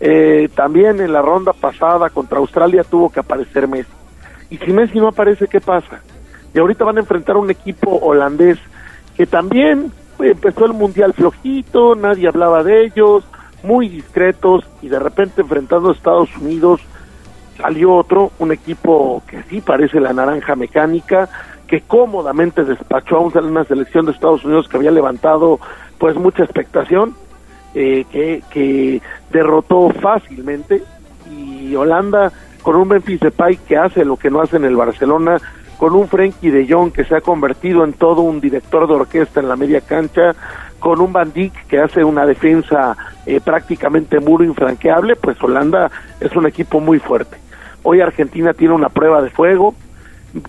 Eh, 0.00 0.50
también 0.54 1.00
en 1.00 1.12
la 1.12 1.22
ronda 1.22 1.52
pasada 1.52 2.10
contra 2.10 2.38
Australia 2.38 2.84
tuvo 2.84 3.10
que 3.10 3.20
aparecer 3.20 3.66
Messi. 3.68 3.92
Y 4.50 4.58
si 4.58 4.72
Messi 4.72 4.98
no 4.98 5.08
aparece, 5.08 5.46
¿qué 5.46 5.60
pasa? 5.60 6.02
Y 6.52 6.58
ahorita 6.58 6.84
van 6.84 6.98
a 6.98 7.00
enfrentar 7.00 7.36
un 7.36 7.50
equipo 7.50 7.96
holandés 8.02 8.58
que 9.16 9.26
también 9.26 9.92
empezó 10.18 10.66
el 10.66 10.72
mundial 10.72 11.14
flojito, 11.14 11.94
nadie 11.94 12.26
hablaba 12.26 12.64
de 12.64 12.84
ellos, 12.84 13.24
muy 13.62 13.88
discretos, 13.88 14.64
y 14.82 14.88
de 14.88 14.98
repente 14.98 15.42
enfrentando 15.42 15.90
a 15.90 15.92
Estados 15.92 16.36
Unidos 16.36 16.80
salió 17.60 17.94
otro, 17.94 18.32
un 18.38 18.52
equipo 18.52 19.22
que 19.26 19.42
sí 19.44 19.60
parece 19.60 20.00
la 20.00 20.12
naranja 20.12 20.56
mecánica, 20.56 21.28
que 21.66 21.82
cómodamente 21.82 22.64
despachó 22.64 23.16
a 23.16 23.20
una 23.20 23.64
selección 23.64 24.06
de 24.06 24.12
Estados 24.12 24.44
Unidos 24.44 24.68
que 24.68 24.76
había 24.76 24.90
levantado 24.90 25.60
pues 25.98 26.16
mucha 26.16 26.42
expectación, 26.42 27.14
eh, 27.74 28.04
que, 28.10 28.42
que 28.50 29.00
derrotó 29.30 29.90
fácilmente 29.90 30.82
y 31.30 31.74
Holanda 31.76 32.32
con 32.62 32.76
un 32.76 32.88
Memphis 32.88 33.20
Depay 33.20 33.56
que 33.58 33.76
hace 33.76 34.04
lo 34.04 34.16
que 34.16 34.30
no 34.30 34.40
hace 34.40 34.56
en 34.56 34.64
el 34.64 34.76
Barcelona, 34.76 35.38
con 35.78 35.94
un 35.94 36.08
Frenkie 36.08 36.50
de 36.50 36.66
Jong 36.68 36.92
que 36.92 37.04
se 37.04 37.16
ha 37.16 37.20
convertido 37.20 37.84
en 37.84 37.92
todo 37.94 38.22
un 38.22 38.40
director 38.40 38.86
de 38.86 38.94
orquesta 38.94 39.40
en 39.40 39.48
la 39.48 39.56
media 39.56 39.80
cancha, 39.80 40.34
con 40.78 41.00
un 41.00 41.12
Van 41.12 41.32
Dijk 41.32 41.66
que 41.68 41.78
hace 41.78 42.02
una 42.02 42.26
defensa 42.26 42.96
eh, 43.26 43.40
prácticamente 43.40 44.18
muro 44.18 44.44
infranqueable, 44.44 45.14
pues 45.16 45.40
Holanda 45.42 45.90
es 46.18 46.34
un 46.34 46.46
equipo 46.46 46.80
muy 46.80 46.98
fuerte. 46.98 47.36
Hoy 47.82 48.00
Argentina 48.00 48.52
tiene 48.52 48.74
una 48.74 48.88
prueba 48.88 49.22
de 49.22 49.30
fuego, 49.30 49.74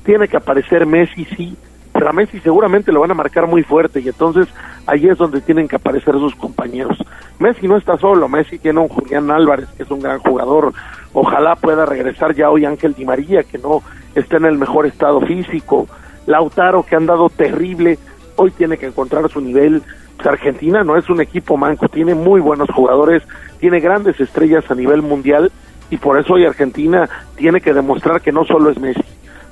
tiene 0.04 0.28
que 0.28 0.38
aparecer 0.38 0.86
Messi, 0.86 1.26
sí, 1.26 1.58
pero 1.94 2.10
a 2.10 2.14
Messi 2.14 2.40
seguramente 2.40 2.92
lo 2.92 3.02
van 3.02 3.12
a 3.12 3.16
marcar 3.16 3.48
muy 3.48 3.64
fuerte 3.64 4.00
y 4.00 4.08
entonces 4.08 4.48
ahí 4.86 5.08
es 5.08 5.18
donde 5.18 5.42
tienen 5.42 5.68
que 5.68 5.76
aparecer 5.76 6.14
sus 6.16 6.36
compañeros. 6.36 6.98
Messi 7.40 7.68
no 7.68 7.78
está 7.78 7.98
solo, 7.98 8.28
Messi 8.30 8.60
tiene 8.60 8.80
un 8.80 8.88
Julián 8.88 9.32
Álvarez 9.32 9.68
que 9.76 9.84
es 9.84 9.92
un 9.92 10.00
gran 10.00 10.20
jugador, 10.20 10.74
ojalá 11.14 11.56
pueda 11.56 11.86
regresar 11.86 12.36
ya 12.36 12.50
hoy 12.50 12.66
Ángel 12.66 12.94
Di 12.94 13.06
María 13.06 13.44
que 13.44 13.58
no 13.58 13.82
está 14.16 14.38
en 14.38 14.46
el 14.46 14.58
mejor 14.58 14.86
estado 14.86 15.22
físico, 15.22 15.88
Lautaro 16.26 16.84
que 16.84 16.96
han 16.96 17.06
dado 17.06 17.30
terrible, 17.30 17.98
hoy 18.36 18.52
tiene 18.52 18.78
que 18.78 18.88
encontrar 18.88 19.30
su 19.30 19.42
nivel. 19.42 19.82
Pues 20.18 20.28
Argentina 20.28 20.84
no 20.84 20.98
es 20.98 21.10
un 21.10 21.20
equipo 21.20 21.58
manco, 21.58 21.88
tiene 21.88 22.14
muy 22.14 22.42
buenos 22.42 22.70
jugadores, 22.70 23.24
tiene 23.60 23.80
grandes 23.80 24.20
estrellas 24.20 24.70
a 24.70 24.76
nivel 24.76 25.02
mundial 25.02 25.52
y 25.92 25.98
por 25.98 26.18
eso 26.18 26.34
hoy 26.34 26.46
Argentina 26.46 27.08
tiene 27.36 27.62
que 27.62 27.74
demostrar 27.74 28.22
que 28.22 28.32
no 28.32 28.46
solo 28.46 28.72
es 28.72 28.80
Messi. 28.80 29.04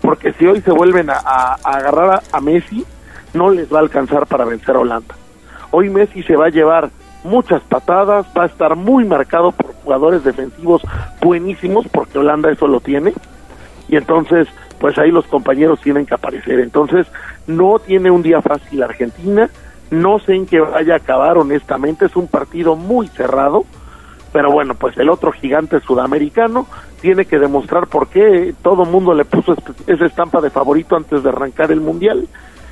Porque 0.02 0.32
si 0.34 0.48
hoy 0.48 0.62
se 0.62 0.72
vuelven 0.72 1.10
a, 1.10 1.18
agarrar 1.64 2.24
a, 2.32 2.42
Messi, 2.42 2.86
no 3.34 3.52
les 3.52 3.72
va 3.72 3.80
a 3.80 3.82
alcanzar 3.82 4.26
para 4.26 4.46
vencer 4.46 4.76
a 4.76 4.80
Holanda. 4.80 5.14
Hoy 5.72 5.90
Messi 5.90 6.24
se 6.24 6.38
va 6.38 6.46
a 6.46 6.50
llevar 6.50 6.90
muchas 7.26 7.62
patadas, 7.64 8.26
va 8.36 8.44
a 8.44 8.48
estar 8.48 8.78
muy 8.78 9.04
marcado 9.04 9.52
por 9.52 9.74
jugadores 9.76 10.24
defensivos 10.24 10.82
buenísimos, 11.22 11.86
porque 11.90 12.18
Holanda 12.18 12.50
eso 12.50 12.68
lo 12.68 12.80
tiene, 12.80 13.14
y 13.90 13.98
entonces, 13.98 14.48
pues 14.80 14.98
ahí 14.98 15.12
los 15.12 15.28
compañeros 15.28 15.82
tienen 15.82 16.06
que 16.06 16.14
aparecer. 16.14 16.62
Entonces, 16.62 17.06
no 17.48 17.80
tiene 17.80 18.10
un 18.10 18.24
día 18.24 18.42
fácil 18.42 18.82
Argentina, 18.82 19.50
no 19.92 20.20
sé 20.20 20.36
en 20.36 20.46
qué 20.46 20.62
vaya 20.62 20.94
a 20.94 20.98
acabar, 20.98 21.38
honestamente, 21.38 22.06
es 22.06 22.16
un 22.16 22.28
partido 22.28 22.78
muy 22.78 23.08
cerrado, 23.08 23.66
pero 24.32 24.52
bueno, 24.52 24.76
pues 24.76 24.98
el 24.98 25.10
otro 25.10 25.32
gigante 25.32 25.80
sudamericano 25.82 26.68
tiene 27.02 27.26
que 27.26 27.40
demostrar 27.40 27.88
por 27.88 28.08
qué 28.08 28.54
todo 28.62 28.86
mundo 28.86 29.14
le 29.14 29.26
puso 29.26 29.56
esa 29.88 30.06
estampa 30.06 30.42
de 30.42 30.50
favorito 30.50 30.96
antes 30.96 31.24
de 31.24 31.30
arrancar 31.30 31.72
el 31.72 31.82
mundial 31.82 32.28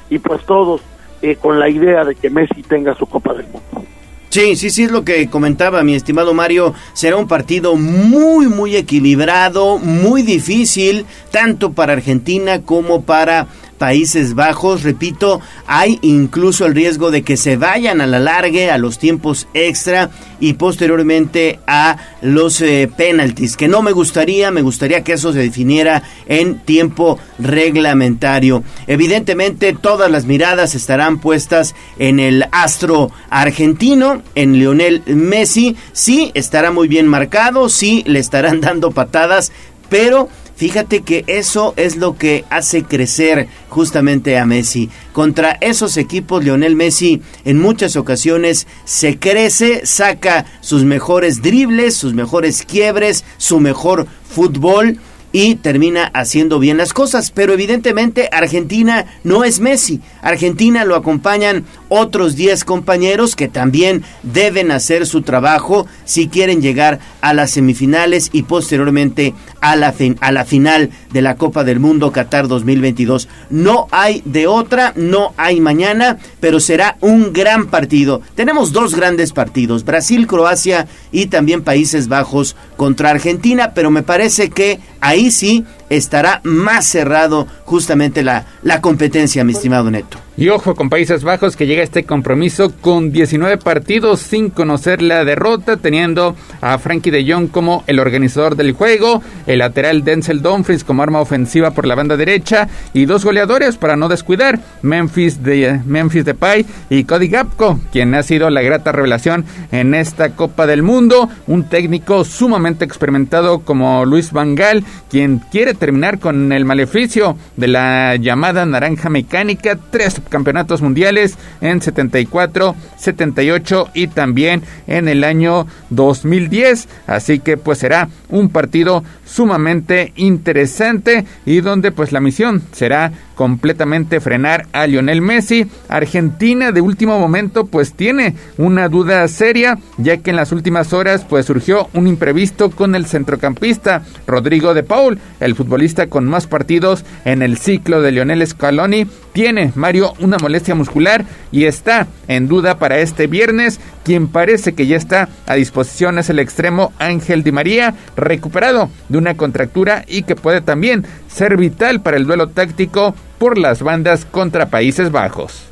y 0.09 0.19
pues 0.19 0.45
todos 0.45 0.81
eh, 1.21 1.35
con 1.35 1.59
la 1.59 1.69
idea 1.69 2.03
de 2.03 2.15
que 2.15 2.29
Messi 2.29 2.61
tenga 2.63 2.93
su 2.95 3.05
Copa 3.05 3.33
del 3.33 3.47
Mundo. 3.47 3.87
Sí, 4.29 4.55
sí, 4.55 4.69
sí, 4.69 4.83
es 4.83 4.91
lo 4.91 5.03
que 5.03 5.29
comentaba 5.29 5.83
mi 5.83 5.95
estimado 5.95 6.33
Mario. 6.33 6.73
Será 6.93 7.15
un 7.15 7.27
partido 7.27 7.75
muy, 7.75 8.47
muy 8.47 8.75
equilibrado, 8.75 9.79
muy 9.79 10.21
difícil, 10.21 11.05
tanto 11.31 11.71
para 11.71 11.93
Argentina 11.93 12.61
como 12.61 13.03
para 13.03 13.47
Países 13.77 14.33
Bajos. 14.33 14.83
Repito, 14.83 15.41
hay 15.65 15.99
incluso 16.01 16.65
el 16.65 16.75
riesgo 16.75 17.11
de 17.11 17.23
que 17.23 17.37
se 17.37 17.57
vayan 17.57 18.01
a 18.01 18.07
la 18.07 18.19
largue, 18.19 18.71
a 18.71 18.77
los 18.77 18.97
tiempos 18.99 19.47
extra 19.53 20.09
y 20.39 20.53
posteriormente 20.53 21.59
a 21.67 21.97
los 22.21 22.61
eh, 22.61 22.89
penaltis, 22.95 23.57
que 23.57 23.67
no 23.67 23.81
me 23.81 23.91
gustaría, 23.91 24.51
me 24.51 24.61
gustaría 24.61 25.03
que 25.03 25.13
eso 25.13 25.33
se 25.33 25.39
definiera 25.39 26.03
en 26.27 26.59
tiempo 26.59 27.19
reglamentario. 27.39 28.63
Evidentemente 28.87 29.73
todas 29.73 30.11
las 30.11 30.25
miradas 30.25 30.75
estarán 30.75 31.19
puestas 31.19 31.75
en 31.97 32.19
el 32.19 32.45
astro 32.51 33.11
argentino, 33.29 34.21
en 34.35 34.53
Lionel 34.53 35.03
Messi, 35.07 35.75
sí 35.93 36.31
estará 36.33 36.71
muy 36.71 36.87
bien 36.87 37.07
marcado, 37.07 37.69
sí 37.69 38.03
le 38.05 38.19
estarán 38.19 38.61
dando 38.61 38.91
patadas, 38.91 39.51
pero 39.89 40.29
Fíjate 40.57 41.01
que 41.01 41.23
eso 41.27 41.75
es 41.77 41.97
lo 41.97 42.17
que 42.17 42.43
hace 42.49 42.83
crecer 42.83 43.47
justamente 43.69 44.39
a 44.39 44.45
Messi. 44.47 44.89
Contra 45.13 45.51
esos 45.61 45.97
equipos, 45.97 46.43
Lionel 46.43 46.75
Messi 46.75 47.21
en 47.45 47.59
muchas 47.59 47.95
ocasiones 47.95 48.65
se 48.83 49.19
crece, 49.19 49.85
saca 49.85 50.47
sus 50.61 50.83
mejores 50.83 51.43
dribles, 51.43 51.95
sus 51.95 52.15
mejores 52.15 52.63
quiebres, 52.63 53.23
su 53.37 53.59
mejor 53.59 54.07
fútbol 54.27 54.99
y 55.37 55.53
termina 55.53 56.09
haciendo 56.15 56.57
bien 56.57 56.77
las 56.77 56.93
cosas. 56.93 57.29
Pero 57.29 57.53
evidentemente 57.53 58.27
Argentina 58.31 59.05
no 59.23 59.43
es 59.43 59.59
Messi. 59.59 60.01
Argentina 60.23 60.83
lo 60.83 60.95
acompañan 60.95 61.63
otros 61.89 62.35
10 62.35 62.65
compañeros 62.65 63.35
que 63.35 63.47
también 63.47 64.03
deben 64.23 64.71
hacer 64.71 65.05
su 65.05 65.21
trabajo 65.21 65.85
si 66.05 66.27
quieren 66.27 66.59
llegar 66.59 66.97
a 67.21 67.35
las 67.35 67.51
semifinales 67.51 68.31
y 68.33 68.43
posteriormente 68.43 69.35
a 69.61 69.75
la, 69.75 69.93
a 70.21 70.31
la 70.31 70.43
final 70.43 70.89
de 71.13 71.21
la 71.21 71.35
Copa 71.35 71.63
del 71.63 71.79
Mundo 71.79 72.11
Qatar 72.11 72.47
2022. 72.47 73.29
No 73.51 73.87
hay 73.91 74.23
de 74.25 74.47
otra, 74.47 74.93
no 74.95 75.35
hay 75.37 75.61
mañana, 75.61 76.17
pero 76.39 76.59
será 76.59 76.97
un 76.99 77.31
gran 77.31 77.67
partido. 77.67 78.23
Tenemos 78.33 78.71
dos 78.73 78.95
grandes 78.95 79.33
partidos, 79.33 79.85
Brasil, 79.85 80.25
Croacia 80.25 80.87
y 81.11 81.27
también 81.27 81.63
Países 81.63 82.07
Bajos 82.07 82.55
contra 82.75 83.11
Argentina, 83.11 83.73
pero 83.75 83.91
me 83.91 84.01
parece 84.01 84.49
que 84.49 84.79
ahí 84.99 85.26
sí 85.31 85.65
estará 85.89 86.41
más 86.43 86.85
cerrado 86.85 87.47
justamente 87.65 88.23
la, 88.23 88.45
la 88.63 88.81
competencia, 88.81 89.43
mi 89.43 89.53
estimado 89.53 89.89
Neto. 89.91 90.17
Y 90.39 90.49
ojo 90.49 90.75
con 90.75 90.91
Países 90.91 91.23
Bajos 91.23 91.55
que 91.55 91.65
llega 91.65 91.81
a 91.81 91.83
este 91.83 92.03
compromiso 92.03 92.71
con 92.79 93.11
19 93.11 93.57
partidos 93.57 94.19
sin 94.19 94.51
conocer 94.51 95.01
la 95.01 95.25
derrota, 95.25 95.77
teniendo 95.77 96.35
a 96.61 96.77
Frankie 96.77 97.09
de 97.09 97.25
Jong 97.27 97.49
como 97.49 97.83
el 97.87 97.97
organizador 97.97 98.55
del 98.55 98.73
juego, 98.73 99.23
el 99.47 99.59
lateral 99.59 100.03
Denzel 100.03 100.43
Dumfries 100.43 100.83
como 100.83 101.01
arma 101.01 101.21
ofensiva 101.21 101.71
por 101.71 101.87
la 101.87 101.95
banda 101.95 102.17
derecha 102.17 102.67
y 102.93 103.05
dos 103.05 103.25
goleadores 103.25 103.77
para 103.77 103.95
no 103.95 104.09
descuidar, 104.09 104.59
Memphis 104.83 105.41
de 105.41 105.81
Memphis 105.83 106.25
Depay 106.25 106.67
y 106.91 107.05
Cody 107.05 107.29
Gapco, 107.29 107.79
quien 107.91 108.13
ha 108.13 108.21
sido 108.21 108.51
la 108.51 108.61
grata 108.61 108.91
revelación 108.91 109.43
en 109.71 109.95
esta 109.95 110.35
Copa 110.35 110.67
del 110.67 110.83
Mundo, 110.83 111.29
un 111.47 111.63
técnico 111.63 112.23
sumamente 112.23 112.85
experimentado 112.85 113.61
como 113.61 114.05
Luis 114.05 114.31
Van 114.31 114.53
Gaal, 114.53 114.85
quien 115.09 115.39
quiere 115.39 115.73
terminar 115.77 116.19
con 116.19 116.51
el 116.51 116.65
maleficio 116.65 117.37
de 117.55 117.67
la 117.67 118.15
llamada 118.15 118.65
naranja 118.65 119.09
mecánica, 119.09 119.77
tres 119.89 120.21
campeonatos 120.29 120.81
mundiales 120.81 121.37
en 121.61 121.81
74, 121.81 122.75
78 122.97 123.89
y 123.93 124.07
también 124.07 124.63
en 124.87 125.07
el 125.07 125.23
año 125.23 125.67
2010. 125.89 126.87
Así 127.07 127.39
que 127.39 127.57
pues 127.57 127.79
será 127.79 128.09
un 128.29 128.49
partido 128.49 129.03
sumamente 129.27 130.13
interesante 130.15 131.25
y 131.45 131.61
donde 131.61 131.91
pues 131.91 132.11
la 132.11 132.19
misión 132.19 132.63
será 132.71 133.11
completamente 133.35 134.19
frenar 134.19 134.67
a 134.71 134.87
Lionel 134.87 135.21
Messi. 135.21 135.67
Argentina 135.89 136.71
de 136.71 136.81
último 136.81 137.19
momento 137.19 137.67
pues 137.67 137.93
tiene 137.93 138.35
una 138.57 138.89
duda 138.89 139.27
seria 139.27 139.77
ya 139.97 140.17
que 140.17 140.31
en 140.31 140.35
las 140.35 140.51
últimas 140.51 140.93
horas 140.93 141.25
pues 141.27 141.45
surgió 141.45 141.89
un 141.93 142.07
imprevisto 142.07 142.71
con 142.71 142.95
el 142.95 143.05
centrocampista 143.05 144.01
Rodrigo 144.25 144.73
de 144.73 144.83
Paul, 144.83 145.19
el 145.39 145.55
futbolista 145.55 146.07
con 146.07 146.25
más 146.25 146.47
partidos 146.47 147.05
en 147.25 147.41
el 147.41 147.57
ciclo 147.57 148.01
de 148.01 148.11
Lionel 148.11 148.45
Scaloni. 148.45 149.07
Tiene 149.37 149.71
Mario 149.75 150.13
una 150.19 150.37
molestia 150.39 150.73
muscular 150.73 151.23
y 151.51 151.65
está 151.65 152.07
en 152.27 152.47
duda 152.47 152.79
para 152.79 152.97
este 152.97 153.27
viernes. 153.27 153.79
Quien 154.03 154.29
parece 154.29 154.73
que 154.73 154.87
ya 154.87 154.97
está 154.97 155.29
a 155.45 155.53
disposición 155.53 156.17
es 156.17 156.31
el 156.31 156.39
extremo 156.39 156.91
Ángel 156.97 157.43
Di 157.43 157.51
María, 157.51 157.93
recuperado 158.15 158.89
de 159.09 159.19
una 159.19 159.37
contractura 159.37 160.03
y 160.07 160.23
que 160.23 160.35
puede 160.35 160.61
también 160.61 161.05
ser 161.27 161.55
vital 161.55 162.01
para 162.01 162.17
el 162.17 162.25
duelo 162.25 162.47
táctico 162.47 163.13
por 163.37 163.59
las 163.59 163.83
bandas 163.83 164.25
contra 164.25 164.71
Países 164.71 165.11
Bajos. 165.11 165.69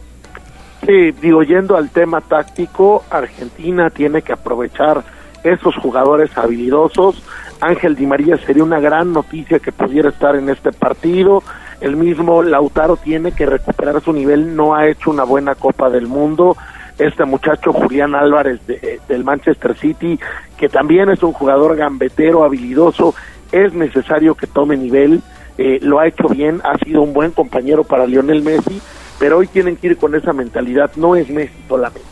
Sí, 0.85 1.09
digo, 1.19 1.41
yendo 1.41 1.75
al 1.75 1.89
tema 1.89 2.21
táctico, 2.21 3.03
Argentina 3.09 3.89
tiene 3.89 4.21
que 4.21 4.33
aprovechar 4.33 5.03
esos 5.43 5.75
jugadores 5.77 6.29
habilidosos. 6.37 7.19
Ángel 7.61 7.95
Di 7.95 8.05
María 8.05 8.37
sería 8.37 8.63
una 8.63 8.79
gran 8.79 9.11
noticia 9.11 9.57
que 9.57 9.71
pudiera 9.71 10.09
estar 10.09 10.35
en 10.35 10.49
este 10.49 10.71
partido. 10.71 11.41
El 11.85 11.97
mismo 11.97 12.41
Lautaro 12.41 12.97
tiene 12.97 13.31
que 13.33 13.45
recuperar 13.45 14.01
su 14.01 14.11
nivel, 14.11 14.55
no 14.55 14.73
ha 14.73 14.87
hecho 14.87 15.11
una 15.11 15.23
buena 15.23 15.53
Copa 15.53 15.91
del 15.91 16.07
Mundo. 16.07 16.57
Este 16.97 17.25
muchacho 17.25 17.71
Julián 17.73 18.15
Álvarez 18.15 18.59
de, 18.65 18.99
del 19.07 19.23
Manchester 19.23 19.77
City, 19.77 20.19
que 20.57 20.67
también 20.67 21.11
es 21.11 21.21
un 21.21 21.31
jugador 21.31 21.75
gambetero, 21.75 22.43
habilidoso, 22.43 23.13
es 23.51 23.75
necesario 23.75 24.33
que 24.33 24.47
tome 24.47 24.77
nivel. 24.77 25.21
Eh, 25.59 25.77
lo 25.83 25.99
ha 25.99 26.07
hecho 26.07 26.27
bien, 26.27 26.59
ha 26.63 26.75
sido 26.79 27.03
un 27.03 27.13
buen 27.13 27.29
compañero 27.29 27.83
para 27.83 28.07
Lionel 28.07 28.41
Messi, 28.41 28.81
pero 29.19 29.37
hoy 29.37 29.45
tienen 29.45 29.75
que 29.77 29.85
ir 29.85 29.97
con 29.97 30.15
esa 30.15 30.33
mentalidad, 30.33 30.89
no 30.95 31.15
es 31.15 31.29
Messi 31.29 31.61
solamente. 31.67 32.09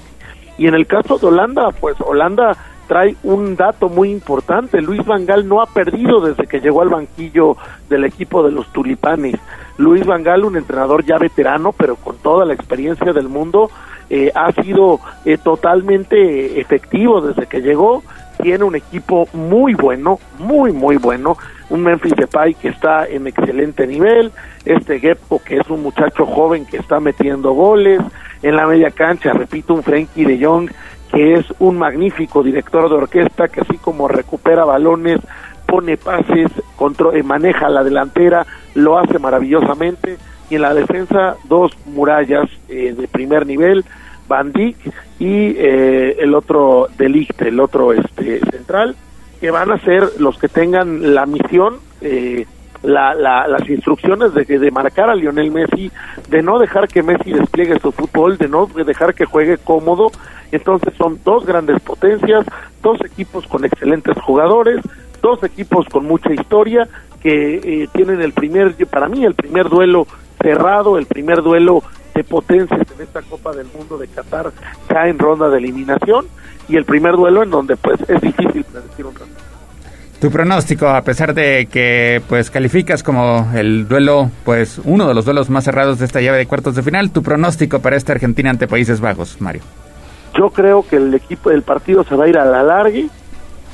Y 0.60 0.68
en 0.68 0.76
el 0.76 0.86
caso 0.86 1.18
de 1.18 1.26
Holanda, 1.26 1.72
pues 1.72 1.96
Holanda 2.00 2.56
trae 2.88 3.16
un 3.24 3.56
dato 3.56 3.90
muy 3.90 4.12
importante. 4.12 4.82
Luis 4.82 5.04
Vangal 5.04 5.48
no 5.48 5.62
ha 5.62 5.66
perdido 5.66 6.22
desde 6.22 6.46
que 6.46 6.60
llegó 6.60 6.84
al 6.84 6.90
banquillo 6.90 7.58
del 7.90 8.06
equipo 8.06 8.44
de 8.44 8.52
los 8.52 8.72
Tulipanes. 8.72 9.40
Luis 9.78 10.06
Vangal, 10.06 10.46
un 10.46 10.56
entrenador 10.56 11.04
ya 11.04 11.18
veterano, 11.18 11.72
pero 11.72 11.96
con 11.96 12.18
toda 12.18 12.46
la 12.46 12.54
experiencia 12.54 13.14
del 13.14 13.28
mundo, 13.28 13.70
eh, 14.10 14.32
ha 14.36 14.52
sido 14.52 15.00
eh, 15.26 15.38
totalmente 15.38 16.60
efectivo 16.60 17.22
desde 17.22 17.48
que 17.48 17.62
llegó. 17.62 18.04
Tiene 18.42 18.64
un 18.64 18.76
equipo 18.76 19.28
muy 19.34 19.74
bueno, 19.74 20.20
muy, 20.40 20.72
muy 20.72 20.98
bueno. 20.98 21.38
Un 21.70 21.82
Memphis 21.82 22.16
Depay 22.16 22.56
que 22.56 22.70
está 22.70 23.08
en 23.08 23.28
excelente 23.28 23.88
nivel. 23.88 24.32
Este 24.66 25.00
Gepco 25.00 25.42
que 25.44 25.58
es 25.58 25.70
un 25.70 25.82
muchacho 25.82 26.26
joven 26.26 26.66
que 26.66 26.78
está 26.78 27.00
metiendo 27.00 27.54
goles. 27.54 28.02
En 28.42 28.56
la 28.56 28.68
media 28.68 28.92
cancha, 28.92 29.32
repito, 29.32 29.74
un 29.74 29.84
Frenkie 29.84 30.26
de 30.26 30.46
Jong 30.46 30.70
que 31.14 31.36
es 31.36 31.46
un 31.60 31.78
magnífico 31.78 32.42
director 32.42 32.90
de 32.90 32.96
orquesta 32.96 33.48
que 33.48 33.62
así 33.62 33.78
como 33.78 34.08
recupera 34.08 34.66
balones, 34.66 35.20
pone 35.74 35.98
pases, 35.98 36.52
control, 36.76 37.16
eh, 37.16 37.24
maneja 37.24 37.68
la 37.68 37.84
delantera, 37.84 38.46
lo 38.76 39.00
hace 39.00 39.18
maravillosamente. 39.18 40.18
Y 40.52 40.56
en 40.56 40.62
la 40.62 40.76
defensa, 40.76 41.36
dos 41.46 41.72
murallas 41.88 42.48
eh, 42.70 42.94
de 42.96 43.08
primer 43.08 43.48
nivel, 43.48 43.84
Van 44.28 44.52
Dijk 44.52 44.78
y 45.18 45.56
eh, 45.58 46.18
el 46.20 46.36
otro 46.36 46.90
Delict, 46.96 47.42
el 47.42 47.60
otro 47.60 47.92
este 47.92 48.40
central, 48.52 48.96
que 49.42 49.50
van 49.50 49.72
a 49.72 49.80
ser 49.80 50.04
los 50.20 50.38
que 50.38 50.48
tengan 50.48 51.16
la 51.16 51.26
misión, 51.26 51.80
la, 52.84 53.16
las 53.16 53.70
instrucciones 53.70 54.34
de, 54.34 54.46
de 54.46 54.72
marcar 54.72 55.10
a 55.10 55.16
Lionel 55.16 55.52
Messi, 55.52 55.92
de 56.30 56.44
no 56.44 56.60
dejar 56.60 56.88
que 56.88 57.02
Messi 57.02 57.32
despliegue 57.32 57.80
su 57.80 57.92
fútbol, 57.92 58.38
de 58.38 58.48
no 58.48 58.68
dejar 58.68 59.16
que 59.16 59.26
juegue 59.26 59.58
cómodo. 59.58 60.12
Entonces 60.52 60.94
son 60.98 61.20
dos 61.26 61.46
grandes 61.46 61.82
potencias, 61.82 62.46
dos 62.84 63.00
equipos 63.04 63.48
con 63.48 63.66
excelentes 63.66 64.16
jugadores, 64.22 64.82
dos 65.24 65.42
equipos 65.44 65.88
con 65.90 66.06
mucha 66.06 66.32
historia 66.32 66.88
que 67.22 67.56
eh, 67.56 67.90
tienen 67.94 68.22
el 68.22 68.34
primer, 68.34 68.76
para 68.88 69.08
mí 69.08 69.26
el 69.26 69.34
primer 69.34 69.70
duelo 69.70 70.06
cerrado, 70.40 71.00
el 71.00 71.06
primer 71.06 71.42
duelo 71.42 71.82
de 72.14 72.24
potencias 72.24 72.82
en 72.96 73.02
esta 73.02 73.22
Copa 73.24 73.54
del 73.54 73.68
Mundo 73.76 73.98
de 73.98 74.08
Qatar 74.10 74.52
ya 74.92 75.08
en 75.08 75.18
ronda 75.18 75.50
de 75.50 75.58
eliminación 75.58 76.28
y 76.68 76.76
el 76.76 76.86
primer 76.86 77.14
duelo 77.16 77.42
en 77.42 77.50
donde 77.50 77.78
pues 77.78 78.00
es 78.08 78.22
difícil 78.22 78.64
predecir 78.66 79.06
un 79.06 79.14
resultado. 79.14 79.44
Tu 80.20 80.30
pronóstico, 80.30 80.88
a 80.88 81.02
pesar 81.02 81.34
de 81.34 81.68
que 81.72 82.22
pues 82.30 82.50
calificas 82.50 83.04
como 83.04 83.50
el 83.56 83.88
duelo, 83.88 84.30
pues 84.46 84.80
uno 84.84 85.08
de 85.08 85.14
los 85.14 85.26
duelos 85.26 85.50
más 85.50 85.64
cerrados 85.64 86.00
de 86.00 86.06
esta 86.06 86.22
llave 86.22 86.38
de 86.38 86.46
cuartos 86.46 86.76
de 86.76 86.84
final, 86.84 87.12
tu 87.12 87.24
pronóstico 87.24 87.80
para 87.80 87.96
esta 87.96 88.14
Argentina 88.14 88.50
ante 88.50 88.68
Países 88.68 89.02
Bajos, 89.02 89.42
Mario. 89.42 89.64
Yo 90.38 90.50
creo 90.50 90.86
que 90.88 90.98
el 90.98 91.14
equipo 91.14 91.50
del 91.50 91.62
partido 91.62 92.04
se 92.04 92.16
va 92.16 92.26
a 92.26 92.28
ir 92.28 92.38
a 92.38 92.46
la 92.46 92.64
largue 92.64 93.10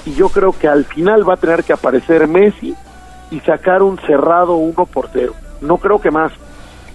y 0.05 0.13
yo 0.13 0.29
creo 0.29 0.53
que 0.57 0.67
al 0.67 0.85
final 0.85 1.27
va 1.27 1.35
a 1.35 1.37
tener 1.37 1.63
que 1.63 1.73
aparecer 1.73 2.27
Messi 2.27 2.75
y 3.31 3.39
sacar 3.41 3.83
un 3.83 3.99
cerrado 3.99 4.55
1 4.55 4.85
por 4.85 5.09
0. 5.11 5.33
No 5.61 5.77
creo 5.77 5.99
que 5.99 6.11
más. 6.11 6.31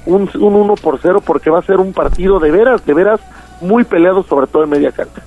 Un, 0.06 0.28
un 0.34 0.54
1 0.54 0.74
por 0.76 0.98
0 1.00 1.22
porque 1.24 1.50
va 1.50 1.60
a 1.60 1.62
ser 1.62 1.76
un 1.76 1.92
partido 1.92 2.38
de 2.38 2.50
veras, 2.50 2.84
de 2.84 2.94
veras 2.94 3.20
muy 3.60 3.84
peleado, 3.84 4.22
sobre 4.22 4.46
todo 4.46 4.64
en 4.64 4.70
media 4.70 4.92
cancha. 4.92 5.22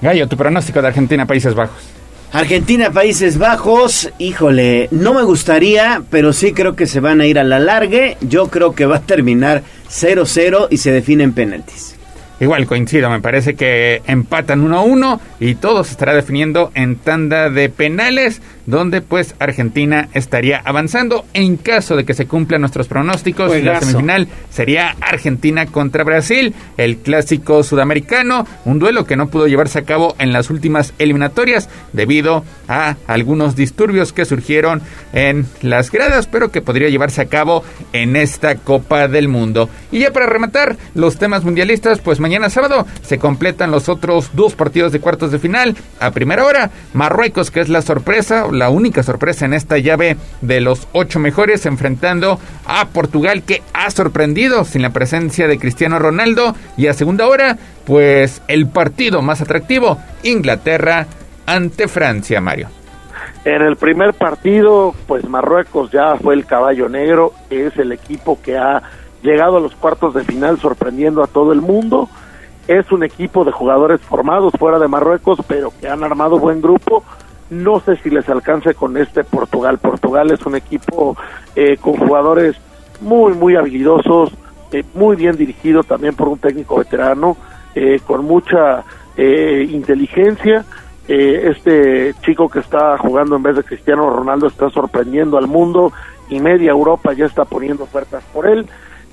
Gallo, 0.00 0.26
tu 0.28 0.36
pronóstico 0.36 0.80
de 0.80 0.88
Argentina, 0.88 1.26
Países 1.26 1.54
Bajos. 1.54 1.90
Argentina, 2.32 2.90
Países 2.90 3.38
Bajos, 3.38 4.10
híjole, 4.18 4.88
no 4.92 5.14
me 5.14 5.24
gustaría, 5.24 6.02
pero 6.10 6.32
sí 6.32 6.52
creo 6.52 6.76
que 6.76 6.86
se 6.86 7.00
van 7.00 7.20
a 7.20 7.26
ir 7.26 7.38
a 7.38 7.44
la 7.44 7.58
largue. 7.58 8.16
Yo 8.20 8.48
creo 8.48 8.74
que 8.74 8.86
va 8.86 8.98
a 8.98 9.00
terminar 9.00 9.62
0-0 9.90 10.68
y 10.70 10.76
se 10.76 10.92
definen 10.92 11.32
penaltis. 11.32 11.96
Igual 12.40 12.66
coincido, 12.66 13.10
me 13.10 13.20
parece 13.20 13.54
que 13.54 14.00
empatan 14.06 14.66
1-1 14.66 15.20
y 15.40 15.56
todo 15.56 15.84
se 15.84 15.92
estará 15.92 16.14
definiendo 16.14 16.72
en 16.74 16.96
tanda 16.96 17.50
de 17.50 17.68
penales, 17.68 18.40
donde 18.70 19.02
pues 19.02 19.34
Argentina 19.38 20.08
estaría 20.14 20.62
avanzando. 20.64 21.24
En 21.34 21.56
caso 21.56 21.96
de 21.96 22.04
que 22.04 22.14
se 22.14 22.26
cumplan 22.26 22.62
nuestros 22.62 22.88
pronósticos, 22.88 23.48
la 23.48 23.54
Juegazo. 23.54 23.86
semifinal 23.86 24.28
sería 24.50 24.96
Argentina 25.00 25.66
contra 25.66 26.04
Brasil, 26.04 26.54
el 26.76 26.98
clásico 26.98 27.62
sudamericano, 27.62 28.46
un 28.64 28.78
duelo 28.78 29.04
que 29.04 29.16
no 29.16 29.28
pudo 29.28 29.46
llevarse 29.46 29.80
a 29.80 29.84
cabo 29.84 30.14
en 30.18 30.32
las 30.32 30.50
últimas 30.50 30.94
eliminatorias 30.98 31.68
debido 31.92 32.44
a 32.68 32.96
algunos 33.06 33.56
disturbios 33.56 34.12
que 34.12 34.24
surgieron 34.24 34.80
en 35.12 35.46
las 35.62 35.90
gradas, 35.90 36.26
pero 36.26 36.50
que 36.50 36.62
podría 36.62 36.88
llevarse 36.88 37.20
a 37.20 37.26
cabo 37.26 37.64
en 37.92 38.16
esta 38.16 38.54
Copa 38.54 39.08
del 39.08 39.28
Mundo. 39.28 39.68
Y 39.90 40.00
ya 40.00 40.12
para 40.12 40.26
rematar 40.26 40.76
los 40.94 41.18
temas 41.18 41.44
mundialistas, 41.44 41.98
pues 41.98 42.20
mañana 42.20 42.50
sábado 42.50 42.86
se 43.02 43.18
completan 43.18 43.70
los 43.70 43.88
otros 43.88 44.30
dos 44.34 44.54
partidos 44.54 44.92
de 44.92 45.00
cuartos 45.00 45.32
de 45.32 45.38
final. 45.38 45.76
A 45.98 46.12
primera 46.12 46.44
hora, 46.44 46.70
Marruecos, 46.92 47.50
que 47.50 47.60
es 47.60 47.68
la 47.68 47.82
sorpresa, 47.82 48.46
la 48.60 48.70
única 48.70 49.02
sorpresa 49.02 49.46
en 49.46 49.54
esta 49.54 49.78
llave 49.78 50.18
de 50.42 50.60
los 50.60 50.86
ocho 50.92 51.18
mejores, 51.18 51.64
enfrentando 51.64 52.38
a 52.66 52.86
Portugal, 52.88 53.42
que 53.42 53.62
ha 53.72 53.90
sorprendido 53.90 54.64
sin 54.64 54.82
la 54.82 54.90
presencia 54.90 55.48
de 55.48 55.58
Cristiano 55.58 55.98
Ronaldo. 55.98 56.54
Y 56.76 56.86
a 56.86 56.92
segunda 56.92 57.26
hora, 57.26 57.56
pues 57.86 58.42
el 58.48 58.68
partido 58.68 59.22
más 59.22 59.40
atractivo, 59.40 59.98
Inglaterra 60.22 61.06
ante 61.46 61.88
Francia, 61.88 62.40
Mario. 62.40 62.68
En 63.46 63.62
el 63.62 63.76
primer 63.76 64.12
partido, 64.12 64.94
pues 65.06 65.26
Marruecos 65.26 65.90
ya 65.90 66.16
fue 66.16 66.34
el 66.34 66.44
caballo 66.44 66.90
negro, 66.90 67.32
es 67.48 67.74
el 67.78 67.92
equipo 67.92 68.38
que 68.42 68.58
ha 68.58 68.82
llegado 69.22 69.56
a 69.56 69.60
los 69.60 69.74
cuartos 69.74 70.12
de 70.12 70.24
final 70.24 70.58
sorprendiendo 70.60 71.22
a 71.22 71.26
todo 71.26 71.52
el 71.54 71.62
mundo. 71.62 72.10
Es 72.68 72.92
un 72.92 73.02
equipo 73.02 73.44
de 73.44 73.52
jugadores 73.52 74.02
formados 74.02 74.52
fuera 74.58 74.78
de 74.78 74.88
Marruecos, 74.88 75.38
pero 75.48 75.72
que 75.80 75.88
han 75.88 76.04
armado 76.04 76.38
buen 76.38 76.60
grupo. 76.60 77.02
No 77.50 77.80
sé 77.80 77.96
si 77.96 78.10
les 78.10 78.28
alcance 78.28 78.74
con 78.74 78.96
este 78.96 79.24
Portugal. 79.24 79.78
Portugal 79.78 80.30
es 80.30 80.44
un 80.46 80.56
equipo 80.56 81.16
eh, 81.56 81.76
con 81.78 81.94
jugadores 81.94 82.56
muy, 83.00 83.34
muy 83.34 83.56
habilidosos, 83.56 84.32
eh, 84.72 84.84
muy 84.94 85.16
bien 85.16 85.36
dirigido 85.36 85.82
también 85.82 86.14
por 86.14 86.28
un 86.28 86.38
técnico 86.38 86.76
veterano, 86.76 87.36
eh, 87.74 88.00
con 88.06 88.24
mucha 88.24 88.84
eh, 89.16 89.66
inteligencia. 89.70 90.64
Eh, 91.08 91.50
este 91.50 92.14
chico 92.22 92.48
que 92.48 92.60
está 92.60 92.96
jugando 92.98 93.36
en 93.36 93.42
vez 93.42 93.56
de 93.56 93.64
Cristiano 93.64 94.10
Ronaldo 94.10 94.46
está 94.46 94.70
sorprendiendo 94.70 95.38
al 95.38 95.48
mundo 95.48 95.92
y 96.28 96.38
media 96.38 96.70
Europa 96.70 97.12
ya 97.12 97.26
está 97.26 97.44
poniendo 97.44 97.84
ofertas 97.84 98.22
por 98.32 98.46
él. 98.46 98.66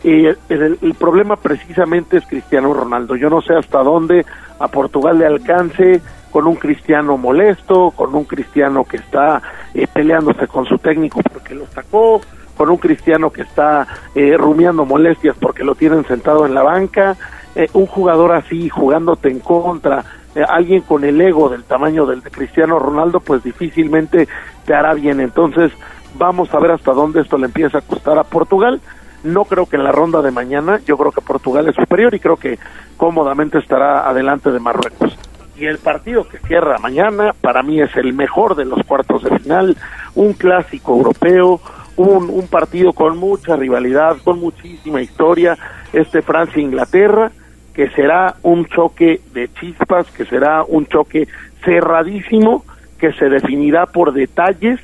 Y 0.03 0.25
el, 0.25 0.95
problema 0.97 1.35
precisamente 1.37 2.17
es 2.17 2.27
Cristiano 2.27 2.71
Ronaldo. 2.71 3.15
Yo 3.15 3.31
no 3.31 3.41
sé 3.41 3.55
hasta 3.55 3.81
dónde 3.81 4.25
a 4.59 4.67
Portugal 4.67 5.17
le 5.17 5.25
alcance 5.25 6.01
con 6.31 6.47
un 6.47 6.55
Cristiano 6.55 7.17
molesto, 7.17 7.91
con 7.91 8.13
un 8.15 8.25
Cristiano 8.25 8.83
que 8.83 8.97
está 8.97 9.41
eh, 9.73 9.87
peleándose 9.91 10.47
con 10.47 10.65
su 10.65 10.77
técnico 10.77 11.21
porque 11.31 11.55
lo 11.55 11.65
sacó, 11.67 12.21
con 12.57 12.69
un 12.69 12.77
Cristiano 12.77 13.29
que 13.29 13.43
está 13.43 13.87
eh, 14.15 14.35
rumiando 14.35 14.85
molestias 14.85 15.37
porque 15.39 15.63
lo 15.63 15.75
tienen 15.75 16.05
sentado 16.05 16.45
en 16.45 16.55
la 16.55 16.63
banca, 16.63 17.15
eh, 17.55 17.69
un 17.73 17.85
jugador 17.85 18.33
así 18.33 18.69
jugándote 18.69 19.29
en 19.29 19.39
contra, 19.39 20.03
eh, 20.35 20.43
alguien 20.47 20.81
con 20.81 21.03
el 21.03 21.19
ego 21.21 21.49
del 21.49 21.63
tamaño 21.63 22.05
del 22.05 22.21
de 22.21 22.31
Cristiano 22.31 22.77
Ronaldo, 22.79 23.19
pues 23.19 23.43
difícilmente 23.43 24.27
te 24.65 24.73
hará 24.73 24.93
bien. 24.93 25.19
Entonces, 25.19 25.71
vamos 26.15 26.53
a 26.53 26.59
ver 26.59 26.71
hasta 26.71 26.93
dónde 26.93 27.21
esto 27.21 27.37
le 27.37 27.45
empieza 27.45 27.79
a 27.79 27.81
costar 27.81 28.19
a 28.19 28.23
Portugal. 28.23 28.81
No 29.23 29.45
creo 29.45 29.65
que 29.65 29.77
en 29.77 29.83
la 29.83 29.91
ronda 29.91 30.21
de 30.21 30.31
mañana, 30.31 30.79
yo 30.85 30.97
creo 30.97 31.11
que 31.11 31.21
Portugal 31.21 31.67
es 31.67 31.75
superior 31.75 32.13
y 32.13 32.19
creo 32.19 32.37
que 32.37 32.59
cómodamente 32.97 33.57
estará 33.57 34.07
adelante 34.07 34.51
de 34.51 34.59
Marruecos. 34.59 35.17
Y 35.59 35.65
el 35.65 35.79
partido 35.79 36.27
que 36.27 36.37
cierra 36.39 36.77
mañana, 36.77 37.33
para 37.41 37.63
mí 37.63 37.81
es 37.81 37.95
el 37.95 38.13
mejor 38.13 38.55
de 38.55 38.65
los 38.65 38.83
cuartos 38.85 39.23
de 39.23 39.39
final, 39.39 39.75
un 40.13 40.33
clásico 40.33 40.95
europeo, 40.95 41.59
un, 41.95 42.47
partido 42.47 42.93
con 42.93 43.17
mucha 43.17 43.55
rivalidad, 43.55 44.17
con 44.23 44.39
muchísima 44.39 45.01
historia, 45.01 45.57
este 45.93 46.21
Francia-Inglaterra, 46.21 47.31
que 47.73 47.89
será 47.89 48.35
un 48.43 48.67
choque 48.67 49.21
de 49.33 49.49
chispas, 49.59 50.05
que 50.11 50.25
será 50.25 50.63
un 50.63 50.85
choque 50.85 51.27
cerradísimo, 51.65 52.63
que 52.99 53.13
se 53.13 53.29
definirá 53.29 53.87
por 53.87 54.13
detalles 54.13 54.79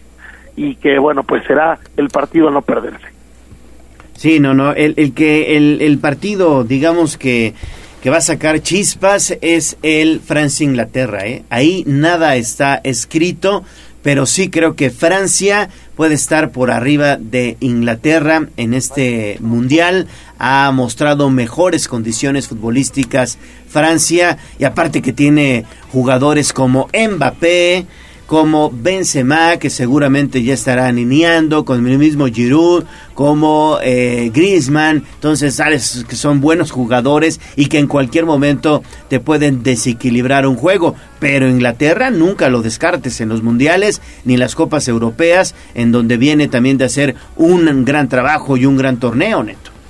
y 0.56 0.76
que, 0.76 0.98
bueno, 0.98 1.24
pues 1.24 1.44
será 1.46 1.80
el 1.98 2.10
partido 2.10 2.48
a 2.48 2.52
no 2.52 2.64
perderse. 2.64 3.08
Sí, 4.16 4.40
no, 4.40 4.54
no, 4.54 4.72
el, 4.72 4.94
el 4.98 5.14
que 5.14 5.56
el 5.58 6.00
partido, 6.00 6.64
digamos 6.64 7.18
que, 7.18 7.54
que 8.04 8.10
va 8.10 8.18
a 8.18 8.22
sacar 8.22 8.62
chispas 8.62 9.34
es 9.40 9.78
el 9.82 10.20
Francia-Inglaterra, 10.20 11.26
¿eh? 11.26 11.46
Ahí 11.50 11.86
nada 11.88 12.36
está 12.36 12.82
escrito, 12.84 13.64
pero 14.02 14.26
sí 14.26 14.50
creo 14.50 14.76
que 14.76 14.90
Francia 14.90 15.70
puede 15.96 16.14
estar 16.14 16.52
por 16.52 16.70
arriba 16.70 17.16
de 17.16 17.56
Inglaterra 17.62 18.50
en 18.58 18.74
este 18.74 19.38
mundial. 19.40 20.08
Ha 20.38 20.70
mostrado 20.74 21.30
mejores 21.30 21.88
condiciones 21.88 22.50
futbolísticas 22.50 23.38
Francia 23.70 24.38
y 24.60 24.66
aparte 24.66 25.02
que 25.02 25.14
tiene 25.14 25.64
jugadores 25.94 26.52
como 26.52 26.90
Mbappé, 26.94 27.86
como 28.26 28.72
Benzema, 28.72 29.58
que 29.58 29.70
seguramente 29.70 30.44
ya 30.44 30.54
estará 30.54 30.88
alineando, 30.88 31.66
con 31.66 31.86
el 31.86 31.98
mismo 31.98 32.28
Giroud, 32.28 32.86
como 33.14 33.78
eh, 33.84 34.32
Griezmann, 34.34 35.04
entonces 35.16 35.56
sabes 35.56 36.06
que 36.08 36.16
son 36.16 36.42
buenos 36.42 36.72
jugadores 36.72 37.40
y 37.56 37.68
que 37.68 37.80
en 37.80 37.88
cualquier 37.88 38.26
momento 38.26 38.82
te 39.08 39.20
pueden 39.20 39.62
desequilibrar 39.62 40.48
un 40.48 40.56
juego, 40.56 40.96
pero 41.20 41.48
Inglaterra 41.48 42.10
nunca 42.10 42.50
lo 42.50 42.62
descartes 42.62 43.22
en 43.22 43.30
los 43.30 43.44
mundiales 43.44 44.02
ni 44.26 44.34
en 44.34 44.40
las 44.40 44.56
copas 44.56 44.88
europeas, 44.88 45.54
en 45.76 45.92
donde 45.92 46.18
viene 46.18 46.48
también 46.48 46.78
de 46.78 46.86
hacer 46.86 47.16
un 47.36 47.86
gran 47.86 48.10
trabajo 48.10 48.58
y 48.58 48.66
un 48.66 48.78
gran 48.78 48.98
torneo. 48.98 49.34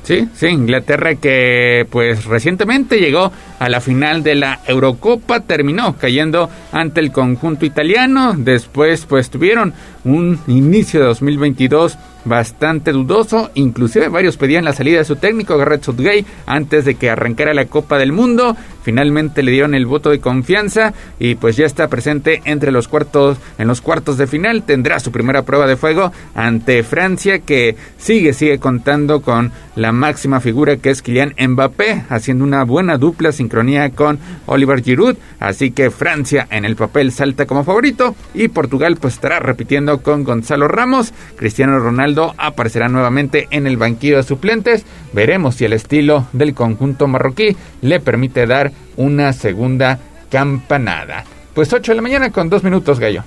Sí, 0.04 0.28
sí, 0.36 0.48
Inglaterra 0.48 1.16
que 1.16 1.88
pues 1.90 2.26
recientemente 2.26 3.00
llegó 3.00 3.32
a 3.58 3.70
la 3.70 3.80
final 3.80 4.22
de 4.22 4.36
la 4.36 4.60
Eurocopa, 4.68 5.40
terminó 5.40 5.96
cayendo 5.98 6.50
ante 6.74 7.00
el 7.00 7.14
conjunto 7.14 7.66
italiano, 7.66 8.34
después 8.36 9.06
pues 9.06 9.30
tuvieron 9.30 9.74
un 10.04 10.40
inicio 10.48 11.00
de 11.00 11.06
2022 11.06 11.98
bastante 12.26 12.92
dudoso, 12.92 13.52
inclusive 13.54 14.08
varios 14.08 14.38
pedían 14.38 14.66
la 14.66 14.74
salida 14.74 15.00
de 15.00 15.06
su 15.06 15.16
técnico 15.16 15.58
Garrett 15.58 15.84
Southgate 15.84 16.26
antes 16.46 16.86
de 16.86 16.96
que 16.96 17.10
arrancara 17.10 17.54
la 17.54 17.66
Copa 17.66 17.98
del 17.98 18.12
Mundo, 18.12 18.56
finalmente 18.84 19.44
le 19.44 19.52
dieron 19.52 19.76
el 19.76 19.86
voto 19.86 20.10
de 20.10 20.20
confianza 20.20 20.94
y 21.20 21.36
pues 21.36 21.56
ya 21.58 21.66
está 21.66 21.88
presente 21.88 22.42
entre 22.46 22.72
los 22.72 22.88
cuartos 22.88 23.38
en 23.58 23.68
los 23.68 23.82
cuartos 23.82 24.18
de 24.18 24.28
final, 24.28 24.64
tendrá 24.64 25.00
su 25.00 25.12
primera 25.12 25.44
prueba 25.44 25.68
de 25.68 25.78
fuego 25.78 26.12
ante 26.36 26.84
Francia 26.84 27.40
que 27.40 27.76
sigue 27.98 28.34
sigue 28.34 28.60
contando 28.60 29.22
con 29.22 29.52
la 29.76 29.92
máxima 29.92 30.40
figura 30.40 30.78
que 30.78 30.92
es 30.92 31.02
Kylian 31.02 31.34
Mbappé, 31.40 32.04
haciendo 32.10 32.44
una 32.44 32.64
buena 32.64 32.98
dupla 32.98 33.32
sincronía 33.32 33.90
con 33.90 34.20
Oliver 34.46 34.84
Giroud, 34.84 35.16
así 35.40 35.72
que 35.72 35.90
Francia 35.90 36.48
en 36.52 36.66
el 36.66 36.76
papel 36.76 37.12
salta 37.12 37.46
como 37.46 37.64
favorito 37.64 38.16
y 38.34 38.50
Portugal 38.50 38.98
pues 39.02 39.16
estará 39.16 39.40
repitiendo 39.40 40.02
con 40.02 40.24
Gonzalo 40.24 40.68
Ramos, 40.68 41.14
Cristiano 41.36 41.80
Ronaldo 41.80 42.13
aparecerá 42.38 42.90
nuevamente 42.90 43.48
en 43.52 43.68
el 43.68 43.78
banquillo 43.78 44.18
de 44.18 44.24
suplentes, 44.24 44.86
veremos 45.14 45.56
si 45.56 45.66
el 45.66 45.74
estilo 45.74 46.28
del 46.34 46.54
conjunto 46.54 47.08
marroquí 47.08 47.56
le 47.82 48.00
permite 48.00 48.46
dar 48.46 48.72
una 48.96 49.34
segunda 49.34 50.00
campanada. 50.30 51.24
Pues 51.54 51.72
8 51.72 51.92
de 51.92 51.96
la 51.96 52.02
mañana 52.02 52.32
con 52.32 52.50
2 52.50 52.64
minutos, 52.64 53.00
Gallo. 53.00 53.24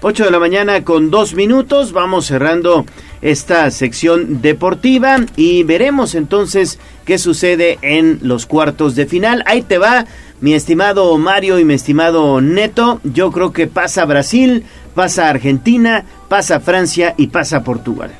8 0.00 0.26
de 0.26 0.30
la 0.30 0.38
mañana 0.38 0.84
con 0.84 1.10
2 1.10 1.34
minutos. 1.34 1.92
Vamos 1.92 2.26
cerrando 2.26 2.84
esta 3.20 3.68
sección 3.72 4.40
deportiva 4.40 5.16
y 5.34 5.64
veremos 5.64 6.14
entonces 6.14 6.78
qué 7.04 7.18
sucede 7.18 7.78
en 7.82 8.20
los 8.22 8.46
cuartos 8.46 8.94
de 8.94 9.06
final. 9.06 9.42
Ahí 9.46 9.62
te 9.62 9.78
va, 9.78 10.06
mi 10.40 10.54
estimado 10.54 11.18
Mario 11.18 11.58
y 11.58 11.64
mi 11.64 11.74
estimado 11.74 12.40
Neto. 12.40 13.00
Yo 13.02 13.32
creo 13.32 13.52
que 13.52 13.66
pasa 13.66 14.04
Brasil, 14.04 14.64
pasa 14.94 15.28
Argentina, 15.28 16.04
pasa 16.28 16.60
Francia 16.60 17.14
y 17.16 17.26
pasa 17.26 17.64
Portugal. 17.64 18.12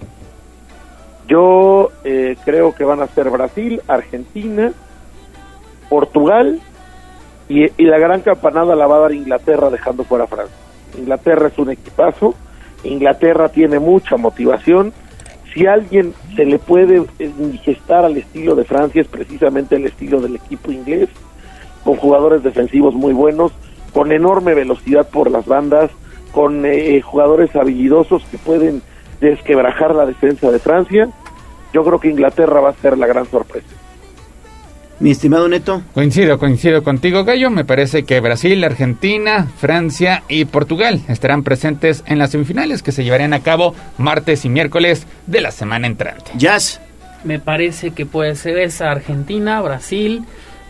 Yo 1.28 1.92
eh, 2.02 2.36
creo 2.44 2.74
que 2.74 2.82
van 2.82 3.02
a 3.02 3.06
ser 3.06 3.30
Brasil, 3.30 3.82
Argentina, 3.86 4.72
Portugal 5.88 6.60
y, 7.48 7.64
y 7.80 7.86
la 7.86 7.98
gran 7.98 8.22
campanada 8.22 8.74
la 8.74 8.88
va 8.88 8.96
a 8.96 9.00
dar 9.00 9.12
Inglaterra 9.12 9.70
dejando 9.70 10.02
fuera 10.02 10.24
a 10.24 10.26
Francia. 10.26 10.67
Inglaterra 10.98 11.48
es 11.48 11.58
un 11.58 11.70
equipazo, 11.70 12.34
Inglaterra 12.84 13.48
tiene 13.48 13.78
mucha 13.78 14.16
motivación. 14.16 14.92
Si 15.54 15.66
alguien 15.66 16.14
se 16.36 16.44
le 16.44 16.58
puede 16.58 17.04
eh, 17.18 17.32
gestar 17.62 18.04
al 18.04 18.16
estilo 18.16 18.54
de 18.54 18.64
Francia 18.64 19.00
es 19.00 19.08
precisamente 19.08 19.76
el 19.76 19.86
estilo 19.86 20.20
del 20.20 20.36
equipo 20.36 20.70
inglés, 20.70 21.08
con 21.84 21.96
jugadores 21.96 22.42
defensivos 22.42 22.94
muy 22.94 23.12
buenos, 23.12 23.52
con 23.92 24.12
enorme 24.12 24.54
velocidad 24.54 25.08
por 25.08 25.30
las 25.30 25.46
bandas, 25.46 25.90
con 26.32 26.64
eh, 26.66 27.00
jugadores 27.00 27.54
habilidosos 27.56 28.22
que 28.30 28.38
pueden 28.38 28.82
desquebrajar 29.20 29.94
la 29.94 30.06
defensa 30.06 30.50
de 30.50 30.58
Francia. 30.58 31.08
Yo 31.72 31.84
creo 31.84 31.98
que 31.98 32.10
Inglaterra 32.10 32.60
va 32.60 32.70
a 32.70 32.74
ser 32.74 32.96
la 32.98 33.06
gran 33.06 33.26
sorpresa. 33.26 33.87
Mi 35.00 35.12
estimado 35.12 35.48
Neto. 35.48 35.82
Coincido, 35.94 36.38
coincido 36.38 36.82
contigo, 36.82 37.24
Gallo. 37.24 37.50
Me 37.50 37.64
parece 37.64 38.02
que 38.02 38.18
Brasil, 38.18 38.64
Argentina, 38.64 39.46
Francia 39.58 40.24
y 40.28 40.44
Portugal 40.44 41.00
estarán 41.08 41.44
presentes 41.44 42.02
en 42.06 42.18
las 42.18 42.32
semifinales 42.32 42.82
que 42.82 42.90
se 42.90 43.04
llevarán 43.04 43.32
a 43.32 43.40
cabo 43.40 43.74
martes 43.96 44.44
y 44.44 44.48
miércoles 44.48 45.06
de 45.26 45.40
la 45.40 45.52
semana 45.52 45.86
entrante. 45.86 46.32
Jazz. 46.36 46.80
Me 47.22 47.38
parece 47.38 47.92
que 47.92 48.06
puede 48.06 48.34
ser 48.34 48.58
esa 48.58 48.90
Argentina, 48.90 49.60
Brasil, 49.60 50.24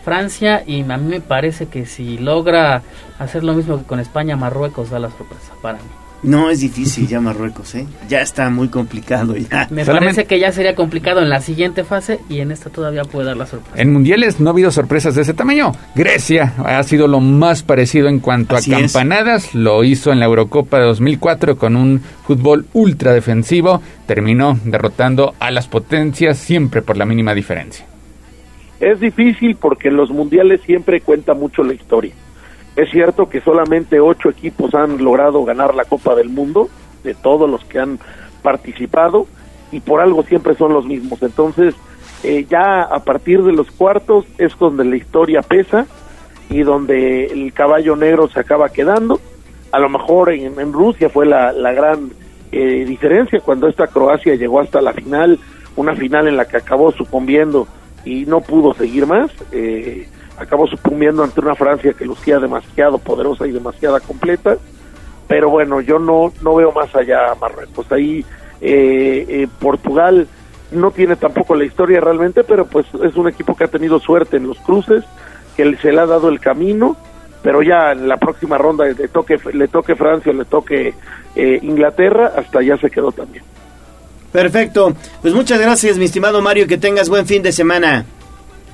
Francia 0.05 0.63
y 0.67 0.81
a 0.81 0.97
mí 0.97 1.09
me 1.09 1.21
parece 1.21 1.67
que 1.67 1.87
si 1.87 2.19
logra 2.19 2.83
hacer 3.19 3.45
lo 3.45 3.55
mismo 3.55 3.79
que 3.79 3.85
con 3.85 4.01
España, 4.01 4.37
Marruecos 4.37 4.91
da 4.91 4.99
la 4.99 5.11
sorpresa 5.11 5.53
para 5.61 5.79
mí. 5.79 5.98
No, 6.23 6.51
es 6.51 6.61
difícil 6.61 7.07
ya 7.07 7.21
Marruecos, 7.21 7.75
¿eh? 7.77 7.87
Ya 8.09 8.21
está 8.21 8.51
muy 8.51 8.69
complicado 8.69 9.37
ya. 9.37 9.69
Me 9.71 9.85
parece 9.85 10.25
que 10.25 10.41
ya 10.41 10.51
sería 10.51 10.75
complicado 10.75 11.21
en 11.21 11.29
la 11.29 11.41
siguiente 11.41 11.85
fase 11.85 12.19
y 12.29 12.41
en 12.41 12.51
esta 12.51 12.71
todavía 12.71 13.05
puede 13.05 13.27
dar 13.27 13.37
la 13.37 13.47
sorpresa. 13.47 13.81
En 13.81 13.93
mundiales 13.93 14.41
no 14.41 14.51
ha 14.51 14.53
habido 14.53 14.71
sorpresas 14.73 15.15
de 15.15 15.23
ese 15.23 15.35
tamaño. 15.35 15.73
Grecia 15.95 16.55
ha 16.65 16.83
sido 16.83 17.07
lo 17.07 17.21
más 17.21 17.63
parecido 17.63 18.09
en 18.09 18.19
cuanto 18.19 18.57
Así 18.57 18.75
a 18.75 18.79
es. 18.79 18.93
campanadas. 18.93 19.55
Lo 19.55 19.85
hizo 19.85 20.11
en 20.11 20.19
la 20.19 20.27
Eurocopa 20.27 20.79
de 20.79 20.87
2004 20.87 21.57
con 21.57 21.77
un 21.77 22.01
fútbol 22.27 22.67
ultra 22.73 23.13
defensivo. 23.13 23.81
Terminó 24.07 24.59
derrotando 24.65 25.35
a 25.39 25.51
las 25.53 25.69
potencias 25.69 26.39
siempre 26.39 26.83
por 26.83 26.97
la 26.97 27.05
mínima 27.05 27.33
diferencia. 27.35 27.87
Es 28.81 29.01
difícil 29.01 29.57
porque 29.57 29.89
en 29.89 29.97
los 29.97 30.11
mundiales 30.11 30.61
siempre 30.63 31.01
cuenta 31.01 31.35
mucho 31.35 31.63
la 31.63 31.75
historia. 31.75 32.13
Es 32.79 32.91
cierto 32.91 33.29
que 33.29 33.41
solamente 33.41 33.99
ocho 33.99 34.29
equipos 34.29 34.73
han 34.73 35.03
logrado 35.03 35.45
ganar 35.45 35.75
la 35.75 35.85
Copa 35.85 36.15
del 36.15 36.29
Mundo, 36.29 36.69
de 37.03 37.13
todos 37.13 37.51
los 37.51 37.65
que 37.65 37.81
han 37.81 37.99
participado, 38.41 39.27
y 39.73 39.81
por 39.81 40.01
algo 40.01 40.23
siempre 40.23 40.55
son 40.55 40.73
los 40.73 40.87
mismos. 40.87 41.21
Entonces, 41.21 41.75
eh, 42.23 42.47
ya 42.49 42.83
a 42.83 43.01
partir 43.01 43.43
de 43.43 43.53
los 43.53 43.69
cuartos 43.73 44.27
es 44.39 44.57
donde 44.61 44.85
la 44.85 44.95
historia 44.95 45.43
pesa 45.43 45.89
y 46.49 46.63
donde 46.63 47.27
el 47.27 47.53
caballo 47.53 47.97
negro 47.97 48.29
se 48.29 48.39
acaba 48.39 48.69
quedando. 48.69 49.21
A 49.73 49.81
lo 49.81 49.89
mejor 49.89 50.31
en, 50.31 50.61
en 50.61 50.73
Rusia 50.73 51.09
fue 51.09 51.27
la, 51.27 51.51
la 51.51 51.73
gran 51.73 52.13
eh, 52.53 52.85
diferencia 52.87 53.41
cuando 53.41 53.67
esta 53.67 53.89
Croacia 53.89 54.37
llegó 54.37 54.61
hasta 54.61 54.81
la 54.81 54.93
final, 54.93 55.41
una 55.75 55.97
final 55.97 56.29
en 56.29 56.37
la 56.37 56.47
que 56.47 56.59
acabó 56.59 56.93
sucumbiendo 56.93 57.67
y 58.05 58.25
no 58.25 58.41
pudo 58.41 58.73
seguir 58.75 59.05
más. 59.05 59.33
eh, 59.51 60.07
acabó 60.39 60.67
sucumbiendo 60.67 61.23
ante 61.23 61.41
una 61.41 61.55
Francia 61.55 61.93
que 61.93 62.05
lucía 62.05 62.39
demasiado 62.39 62.99
poderosa 62.99 63.47
y 63.47 63.53
demasiado 63.53 64.01
completa. 64.01 64.57
Pero 65.27 65.51
bueno, 65.51 65.81
yo 65.81 65.99
no, 65.99 66.33
no 66.43 66.55
veo 66.55 66.73
más 66.73 66.95
allá 66.95 67.33
a 67.33 67.35
Marruecos. 67.35 67.91
Ahí 67.93 68.25
eh, 68.61 69.27
eh, 69.29 69.49
Portugal 69.59 70.27
no 70.71 70.91
tiene 70.91 71.17
tampoco 71.17 71.55
la 71.55 71.65
historia 71.65 72.01
realmente, 72.01 72.45
pero 72.45 72.67
pues 72.67 72.87
es 73.03 73.15
un 73.17 73.29
equipo 73.29 73.55
que 73.55 73.65
ha 73.65 73.69
tenido 73.69 73.99
suerte 74.01 74.37
en 74.37 74.47
los 74.47 74.59
cruces, 74.59 75.05
que 75.57 75.77
se 75.77 75.93
le 75.93 76.01
ha 76.01 76.07
dado 76.07 76.29
el 76.29 76.41
camino, 76.41 76.97
pero 77.43 77.63
ya 77.63 77.93
en 77.93 78.09
la 78.09 78.17
próxima 78.17 78.59
ronda 78.59 78.85
le 78.85 79.09
toque, 79.09 79.39
le 79.53 79.69
toque 79.69 79.97
Francia, 79.97 80.33
le 80.33 80.45
toque 80.45 80.95
eh, 81.37 81.59
Inglaterra, 81.63 82.33
hasta 82.37 82.63
ya 82.63 82.77
se 82.77 82.91
quedó 82.91 83.13
también. 83.13 83.45
Perfecto. 84.33 84.95
Pues 85.23 85.33
muchas 85.33 85.61
gracias, 85.61 85.97
mi 85.97 86.05
estimado 86.05 86.43
Mario, 86.43 86.67
que 86.67 86.77
tengas 86.77 87.09
buen 87.09 87.27
fin 87.27 87.43
de 87.43 87.53
semana. 87.53 88.05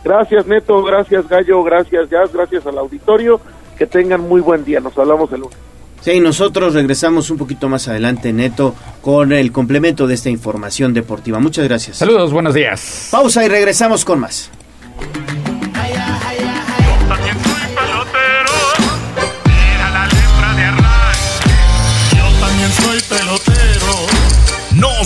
Gracias 0.05 0.47
Neto, 0.47 0.82
gracias 0.82 1.26
Gallo, 1.28 1.62
gracias 1.62 2.10
Jazz, 2.10 2.32
gracias 2.32 2.66
al 2.66 2.78
auditorio, 2.78 3.40
que 3.78 3.86
tengan 3.86 4.20
muy 4.20 4.40
buen 4.40 4.64
día, 4.64 4.81
nos 4.81 4.97
hablamos 4.98 5.32
el 5.32 5.40
lunes. 5.40 5.56
Sí, 6.02 6.20
nosotros 6.20 6.74
regresamos 6.74 7.31
un 7.31 7.39
poquito 7.39 7.66
más 7.70 7.89
adelante, 7.89 8.31
Neto, 8.35 8.74
con 9.01 9.32
el 9.32 9.51
complemento 9.51 10.06
de 10.06 10.12
esta 10.12 10.28
información 10.28 10.93
deportiva. 10.93 11.39
Muchas 11.40 11.64
gracias. 11.64 11.97
Saludos, 11.97 12.31
buenos 12.31 12.52
días. 12.52 13.09
Pausa 13.10 13.43
y 13.43 13.48
regresamos 13.48 14.05
con 14.05 14.20
más. 14.20 14.51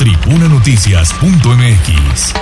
tribunanoticias.mx. 0.00 2.32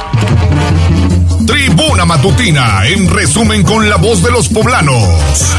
Tribuna 1.44 2.04
Matutina, 2.04 2.86
en 2.86 3.10
resumen 3.10 3.64
con 3.64 3.90
la 3.90 3.96
voz 3.96 4.22
de 4.22 4.30
los 4.30 4.48
poblanos. 4.48 5.56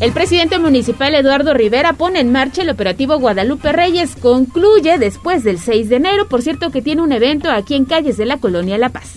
El 0.00 0.12
presidente 0.12 0.58
municipal 0.58 1.14
Eduardo 1.14 1.52
Rivera 1.52 1.92
pone 1.92 2.20
en 2.20 2.32
marcha 2.32 2.62
el 2.62 2.70
operativo 2.70 3.18
Guadalupe 3.18 3.72
Reyes. 3.72 4.16
Concluye 4.16 4.96
después 4.96 5.44
del 5.44 5.58
6 5.58 5.90
de 5.90 5.96
enero. 5.96 6.30
Por 6.30 6.40
cierto 6.40 6.70
que 6.70 6.80
tiene 6.80 7.02
un 7.02 7.12
evento 7.12 7.50
aquí 7.50 7.74
en 7.74 7.84
calles 7.84 8.16
de 8.16 8.24
la 8.24 8.38
colonia 8.38 8.78
La 8.78 8.88
Paz. 8.88 9.16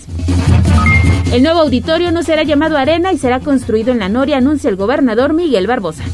El 1.32 1.42
nuevo 1.42 1.60
auditorio 1.60 2.12
no 2.12 2.22
será 2.22 2.42
llamado 2.42 2.76
Arena 2.76 3.10
y 3.14 3.16
será 3.16 3.40
construido 3.40 3.90
en 3.90 4.00
la 4.00 4.10
Noria, 4.10 4.36
anuncia 4.36 4.68
el 4.68 4.76
gobernador 4.76 5.32
Miguel 5.32 5.66
Barbosa. 5.66 6.04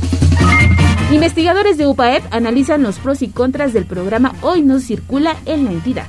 Investigadores 1.11 1.79
de 1.79 1.87
UPAEP 1.87 2.23
analizan 2.31 2.83
los 2.83 2.99
pros 2.99 3.23
y 3.23 3.29
contras 3.29 3.73
del 3.73 3.87
programa 3.87 4.35
Hoy 4.43 4.61
no 4.61 4.79
circula 4.79 5.37
en 5.47 5.65
la 5.65 5.73
entidad. 5.73 6.07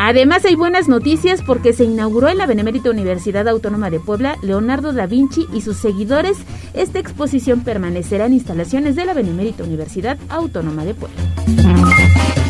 Además 0.00 0.44
hay 0.44 0.56
buenas 0.56 0.88
noticias 0.88 1.42
porque 1.42 1.72
se 1.72 1.84
inauguró 1.84 2.28
en 2.28 2.38
la 2.38 2.46
Benemérita 2.46 2.90
Universidad 2.90 3.46
Autónoma 3.46 3.88
de 3.88 4.00
Puebla 4.00 4.36
Leonardo 4.42 4.92
da 4.92 5.06
Vinci 5.06 5.46
y 5.52 5.60
sus 5.60 5.76
seguidores. 5.76 6.38
Esta 6.74 6.98
exposición 6.98 7.60
permanecerá 7.60 8.26
en 8.26 8.32
instalaciones 8.32 8.96
de 8.96 9.04
la 9.04 9.14
Benemérita 9.14 9.62
Universidad 9.62 10.18
Autónoma 10.28 10.84
de 10.84 10.94
Puebla. 10.94 11.16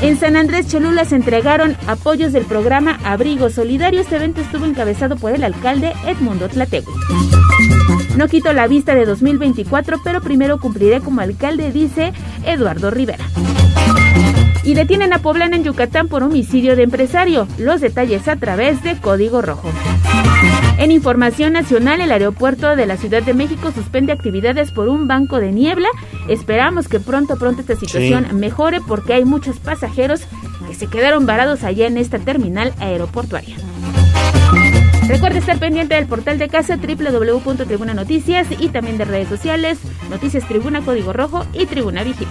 En 0.01 0.19
San 0.19 0.37
Andrés 0.37 0.67
Cholula 0.69 1.05
se 1.05 1.17
entregaron 1.17 1.77
apoyos 1.87 2.33
del 2.33 2.47
programa 2.47 2.99
Abrigo 3.05 3.51
Solidario. 3.51 4.01
Este 4.01 4.17
evento 4.17 4.41
estuvo 4.41 4.65
encabezado 4.65 5.17
por 5.17 5.33
el 5.33 5.45
alcalde 5.45 5.93
Edmundo 6.07 6.49
Tlategui. 6.49 6.91
No 8.17 8.29
quito 8.29 8.53
la 8.53 8.67
vista 8.67 8.95
de 8.95 9.07
2024, 9.07 10.01
pero 10.05 10.21
primero 10.21 10.59
cumpliré 10.61 11.01
como 11.01 11.21
alcalde, 11.21 11.73
dice 11.73 12.13
Eduardo 12.45 12.91
Rivera. 12.91 13.25
Y 14.65 14.75
detienen 14.75 15.13
a 15.13 15.19
Poblana 15.19 15.57
en 15.57 15.65
Yucatán 15.65 16.09
por 16.09 16.23
homicidio 16.23 16.77
de 16.77 16.85
empresario. 16.85 17.49
Los 17.59 17.81
detalles 17.81 18.29
a 18.29 18.37
través 18.37 18.83
de 18.83 18.97
Código 19.01 19.43
Rojo. 19.43 19.71
En 20.79 20.91
información 20.91 21.53
nacional, 21.55 22.01
el 22.01 22.13
aeropuerto 22.13 22.77
de 22.77 22.87
la 22.87 22.97
Ciudad 22.97 23.23
de 23.23 23.35
México 23.35 23.73
suspende 23.75 24.13
actividades 24.13 24.71
por 24.71 24.89
un 24.89 25.09
banco 25.09 25.39
de 25.41 25.53
niebla. 25.53 25.89
Esperamos 26.29 26.89
que 26.89 27.01
pronto, 27.01 27.37
pronto 27.37 27.61
esta 27.61 27.77
situación 27.77 28.27
Sí. 28.29 28.35
mejore 28.37 28.81
porque 28.87 29.15
hay 29.15 29.25
muchos 29.25 29.59
pasajeros 29.59 30.23
que 30.69 30.75
se 30.75 30.87
quedaron 30.87 31.27
varados 31.27 31.65
allá 31.65 31.87
en 31.87 31.97
esta 31.97 32.19
terminal 32.19 32.73
aeroportuaria. 32.79 33.57
Recuerda 35.13 35.41
estar 35.41 35.59
pendiente 35.59 35.95
del 35.95 36.07
portal 36.07 36.39
de 36.39 36.49
casa 36.49 36.79
www.tribuna 36.79 37.93
noticias 37.93 38.47
y 38.59 38.71
también 38.71 38.97
de 38.97 39.05
redes 39.05 39.29
sociales, 39.29 39.79
Noticias 40.09 40.49
Tribuna 40.49 40.81
Código 40.81 41.13
Rojo 41.13 41.47
y 41.53 41.67
Tribuna 41.67 42.03
Vigila. 42.03 42.31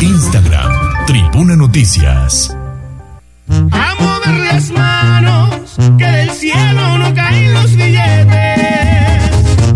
Instagram, 0.00 0.72
Tribuna 1.06 1.54
Noticias. 1.56 2.56
A 3.72 3.94
mover 4.00 4.40
las 4.46 4.70
manos, 4.70 5.76
que 5.98 6.06
del 6.06 6.30
cielo 6.30 6.96
no 6.96 7.14
caen 7.14 7.52
los 7.52 7.76
billetes. 7.76 8.58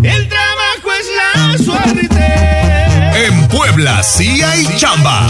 El 0.05 0.27
trabajo 0.27 0.89
es 0.99 1.07
la 1.19 1.59
suerte. 1.59 3.27
En 3.27 3.47
Puebla 3.49 4.03
sí 4.03 4.41
hay 4.41 4.65
chamba. 4.79 5.27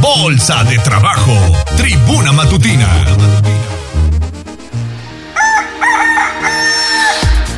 Bolsa 0.00 0.62
de 0.62 0.78
trabajo. 0.78 1.34
Tribuna 1.76 2.30
Matutina. 2.30 2.86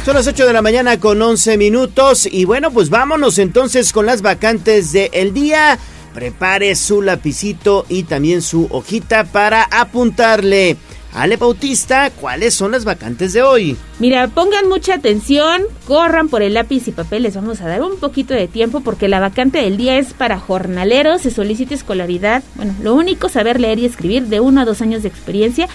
Son 0.05 0.17
las 0.17 0.27
8 0.27 0.47
de 0.47 0.53
la 0.53 0.63
mañana 0.63 0.99
con 0.99 1.23
11 1.23 1.57
minutos 1.57 2.27
y 2.27 2.45
bueno, 2.45 2.73
pues 2.73 2.91
vámonos 2.91 3.39
entonces 3.39 3.93
con 3.93 4.05
las 4.05 4.21
vacantes 4.21 4.91
del 4.91 5.33
día. 5.33 5.79
Prepare 6.13 6.75
su 6.75 7.03
lapicito 7.03 7.87
y 7.89 8.03
también 8.03 8.43
su 8.43 8.67
hojita 8.73 9.23
para 9.23 9.63
apuntarle 9.63 10.77
Ale 11.15 11.37
Bautista, 11.37 12.11
¿cuáles 12.11 12.55
son 12.55 12.73
las 12.73 12.85
vacantes 12.85 13.35
de 13.35 13.43
hoy? 13.43 13.77
Mira, 13.99 14.29
pongan 14.29 14.69
mucha 14.69 14.95
atención, 14.95 15.63
corran 15.87 16.29
por 16.29 16.43
el 16.43 16.55
lápiz 16.55 16.89
y 16.89 16.93
papel, 16.93 17.25
les 17.25 17.37
vamos 17.37 17.61
a 17.61 17.69
dar 17.69 17.83
un 17.83 17.99
poquito 17.99 18.33
de 18.33 18.49
tiempo 18.49 18.81
porque 18.81 19.09
la 19.09 19.21
vacante 19.21 19.59
del 19.59 19.77
día 19.77 19.99
es 19.99 20.15
para 20.15 20.39
jornaleros, 20.39 21.21
se 21.21 21.31
solicita 21.31 21.75
escolaridad, 21.75 22.43
bueno, 22.55 22.75
lo 22.83 22.95
único, 22.95 23.29
saber 23.29 23.61
leer 23.61 23.79
y 23.79 23.85
escribir 23.85 24.25
de 24.25 24.41
uno 24.41 24.63
a 24.63 24.65
dos 24.65 24.81
años 24.81 25.03
de 25.03 25.09
experiencia 25.09 25.69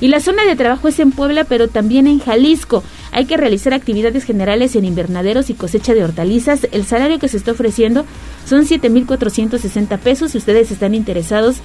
y 0.00 0.08
la 0.08 0.20
zona 0.20 0.44
de 0.44 0.56
trabajo 0.56 0.88
es 0.88 0.98
en 0.98 1.12
Puebla, 1.12 1.44
pero 1.44 1.68
también 1.68 2.06
en 2.06 2.18
Jalisco. 2.18 2.82
Hay 3.12 3.26
que 3.26 3.36
realizar 3.36 3.72
actividades 3.72 4.24
generales 4.24 4.74
en 4.76 4.84
invernaderos 4.84 5.50
y 5.50 5.54
cosecha 5.54 5.94
de 5.94 6.04
hortalizas. 6.04 6.66
El 6.72 6.84
salario 6.84 7.18
que 7.18 7.28
se 7.28 7.36
está 7.36 7.52
ofreciendo 7.52 8.04
son 8.46 8.66
7.460 8.66 9.98
pesos. 9.98 10.32
Si 10.32 10.38
ustedes 10.38 10.70
están 10.70 10.94
interesados, 10.94 11.56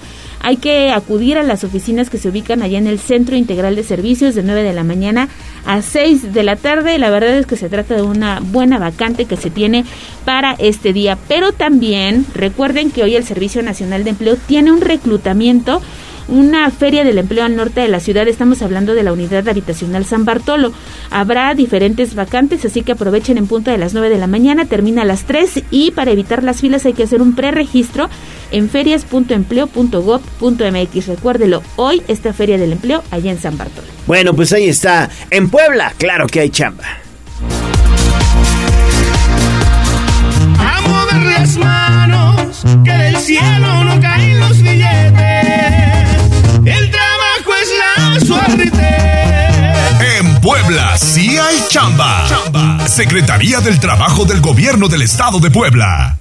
hay 0.41 0.57
que 0.57 0.91
acudir 0.91 1.37
a 1.37 1.43
las 1.43 1.63
oficinas 1.63 2.09
que 2.09 2.17
se 2.17 2.29
ubican 2.29 2.61
allá 2.61 2.77
en 2.77 2.87
el 2.87 2.99
Centro 2.99 3.35
Integral 3.35 3.75
de 3.75 3.83
Servicios 3.83 4.35
de 4.35 4.43
9 4.43 4.63
de 4.63 4.73
la 4.73 4.83
mañana 4.83 5.29
a 5.65 5.81
6 5.81 6.33
de 6.33 6.43
la 6.43 6.55
tarde. 6.55 6.97
La 6.97 7.09
verdad 7.09 7.37
es 7.37 7.45
que 7.45 7.57
se 7.57 7.69
trata 7.69 7.95
de 7.95 8.01
una 8.01 8.39
buena 8.39 8.77
vacante 8.77 9.25
que 9.25 9.37
se 9.37 9.49
tiene 9.49 9.85
para 10.25 10.53
este 10.53 10.93
día. 10.93 11.17
Pero 11.27 11.51
también 11.51 12.25
recuerden 12.33 12.91
que 12.91 13.03
hoy 13.03 13.15
el 13.15 13.25
Servicio 13.25 13.61
Nacional 13.61 14.03
de 14.03 14.11
Empleo 14.11 14.37
tiene 14.47 14.71
un 14.71 14.81
reclutamiento 14.81 15.81
una 16.29 16.69
feria 16.71 17.03
del 17.03 17.17
empleo 17.17 17.43
al 17.43 17.55
norte 17.55 17.81
de 17.81 17.87
la 17.87 17.99
ciudad. 17.99 18.27
Estamos 18.27 18.61
hablando 18.61 18.93
de 18.93 19.03
la 19.03 19.13
unidad 19.13 19.47
habitacional 19.47 20.05
San 20.05 20.25
Bartolo. 20.25 20.71
Habrá 21.09 21.55
diferentes 21.55 22.15
vacantes, 22.15 22.65
así 22.65 22.83
que 22.83 22.93
aprovechen 22.93 23.37
en 23.37 23.47
punto 23.47 23.71
de 23.71 23.77
las 23.77 23.93
9 23.93 24.09
de 24.09 24.17
la 24.17 24.27
mañana, 24.27 24.65
termina 24.65 25.01
a 25.01 25.05
las 25.05 25.23
3 25.23 25.63
y 25.71 25.91
para 25.91 26.11
evitar 26.11 26.43
las 26.43 26.61
filas 26.61 26.85
hay 26.85 26.93
que 26.93 27.03
hacer 27.03 27.21
un 27.21 27.35
preregistro 27.35 28.09
en 28.51 28.69
ferias.empleo.gov.mx. 28.69 31.07
Recuérdelo, 31.07 31.63
hoy 31.75 32.01
esta 32.07 32.33
feria 32.33 32.57
del 32.57 32.71
empleo 32.73 33.03
allá 33.11 33.31
en 33.31 33.39
San 33.39 33.57
Bartolo. 33.57 33.87
Bueno, 34.07 34.33
pues 34.33 34.51
ahí 34.53 34.69
está. 34.69 35.09
En 35.29 35.49
Puebla, 35.49 35.93
claro 35.97 36.27
que 36.27 36.39
hay 36.41 36.49
chamba. 36.49 36.83
A 40.57 40.81
mover 40.81 41.31
las 41.31 41.57
manos, 41.57 42.63
que 42.83 42.91
del 42.91 43.17
cielo 43.17 43.83
no 43.83 44.01
caen 44.01 44.39
los 44.39 44.61
billetes. 44.61 45.88
El 46.65 46.91
trabajo 46.91 47.53
es 47.61 47.69
la 47.79 48.19
suerte. 48.19 48.71
En 50.17 50.41
Puebla 50.41 50.97
sí 50.97 51.37
hay 51.37 51.63
chamba. 51.69 52.27
Secretaría 52.87 53.59
del 53.61 53.79
Trabajo 53.79 54.25
del 54.25 54.41
Gobierno 54.41 54.87
del 54.87 55.03
Estado 55.03 55.39
de 55.39 55.51
Puebla. 55.51 56.17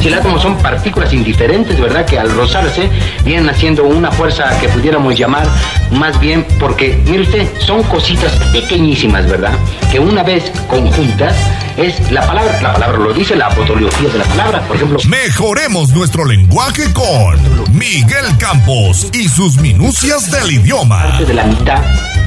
El 0.02 0.14
átomo 0.14 0.40
son 0.40 0.56
partículas 0.58 1.12
indiferentes, 1.12 1.80
¿verdad? 1.80 2.04
Que 2.04 2.18
al 2.18 2.30
rozarse 2.34 2.90
vienen 3.24 3.48
haciendo 3.48 3.84
una 3.84 4.10
fuerza 4.10 4.58
que 4.60 4.68
pudiéramos 4.68 5.16
llamar 5.16 5.46
más 5.92 6.18
bien 6.18 6.44
porque, 6.58 7.00
mire 7.06 7.22
usted, 7.22 7.48
son 7.60 7.82
cositas 7.84 8.32
pequeñísimas, 8.52 9.28
¿verdad? 9.28 9.52
Que 9.92 10.00
una 10.00 10.24
vez 10.24 10.50
conjuntas 10.68 11.36
es 11.76 12.10
la 12.10 12.26
palabra, 12.26 12.60
la 12.60 12.72
palabra 12.72 12.98
lo 12.98 13.12
dice, 13.12 13.36
la 13.36 13.46
apotología 13.46 14.08
de 14.08 14.18
la 14.18 14.24
palabra, 14.24 14.60
por 14.66 14.76
ejemplo. 14.76 14.98
Mejoremos 15.06 15.90
nuestro 15.90 16.24
lenguaje 16.24 16.92
con 16.92 17.38
Miguel 17.72 18.36
Campos 18.38 19.08
y 19.12 19.28
sus 19.28 19.58
minucias 19.58 20.30
del 20.30 20.50
idioma. 20.50 21.20
de 21.24 21.34
la 21.34 21.44
mitad 21.44 21.82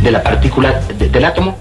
de 0.06 0.11
la 0.11 0.22
partícula 0.22 0.80
de- 0.99 1.10
del 1.10 1.26
átomo. 1.26 1.57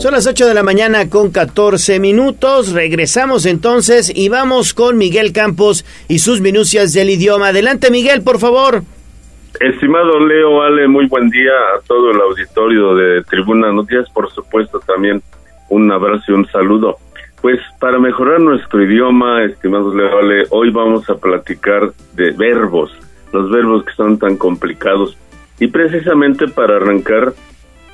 Son 0.00 0.12
las 0.12 0.26
8 0.26 0.48
de 0.48 0.54
la 0.54 0.64
mañana 0.64 1.08
con 1.08 1.30
14 1.30 2.00
minutos. 2.00 2.72
Regresamos 2.72 3.46
entonces 3.46 4.10
y 4.12 4.28
vamos 4.28 4.74
con 4.74 4.98
Miguel 4.98 5.32
Campos 5.32 5.84
y 6.08 6.18
sus 6.18 6.40
minucias 6.40 6.92
del 6.92 7.10
idioma. 7.10 7.48
Adelante, 7.48 7.88
Miguel, 7.92 8.22
por 8.22 8.40
favor. 8.40 8.82
Estimado 9.60 10.18
Leo, 10.26 10.60
Ale, 10.62 10.88
muy 10.88 11.06
buen 11.06 11.30
día 11.30 11.52
a 11.76 11.80
todo 11.86 12.10
el 12.10 12.20
auditorio 12.20 12.96
de 12.96 13.22
Tribuna 13.24 13.70
Noticias, 13.70 14.10
por 14.10 14.28
supuesto 14.34 14.80
también 14.80 15.22
un 15.68 15.92
abrazo 15.92 16.24
y 16.28 16.32
un 16.32 16.48
saludo. 16.50 16.96
Pues 17.40 17.60
para 17.78 17.98
mejorar 18.00 18.40
nuestro 18.40 18.82
idioma, 18.82 19.44
estimados 19.44 19.94
Leo, 19.94 20.18
Ale, 20.18 20.44
hoy 20.50 20.70
vamos 20.70 21.08
a 21.08 21.14
platicar 21.14 21.92
de 22.14 22.32
verbos, 22.32 22.90
los 23.32 23.48
verbos 23.52 23.84
que 23.84 23.92
son 23.92 24.18
tan 24.18 24.36
complicados. 24.36 25.16
Y 25.62 25.68
precisamente 25.68 26.48
para 26.48 26.74
arrancar, 26.74 27.34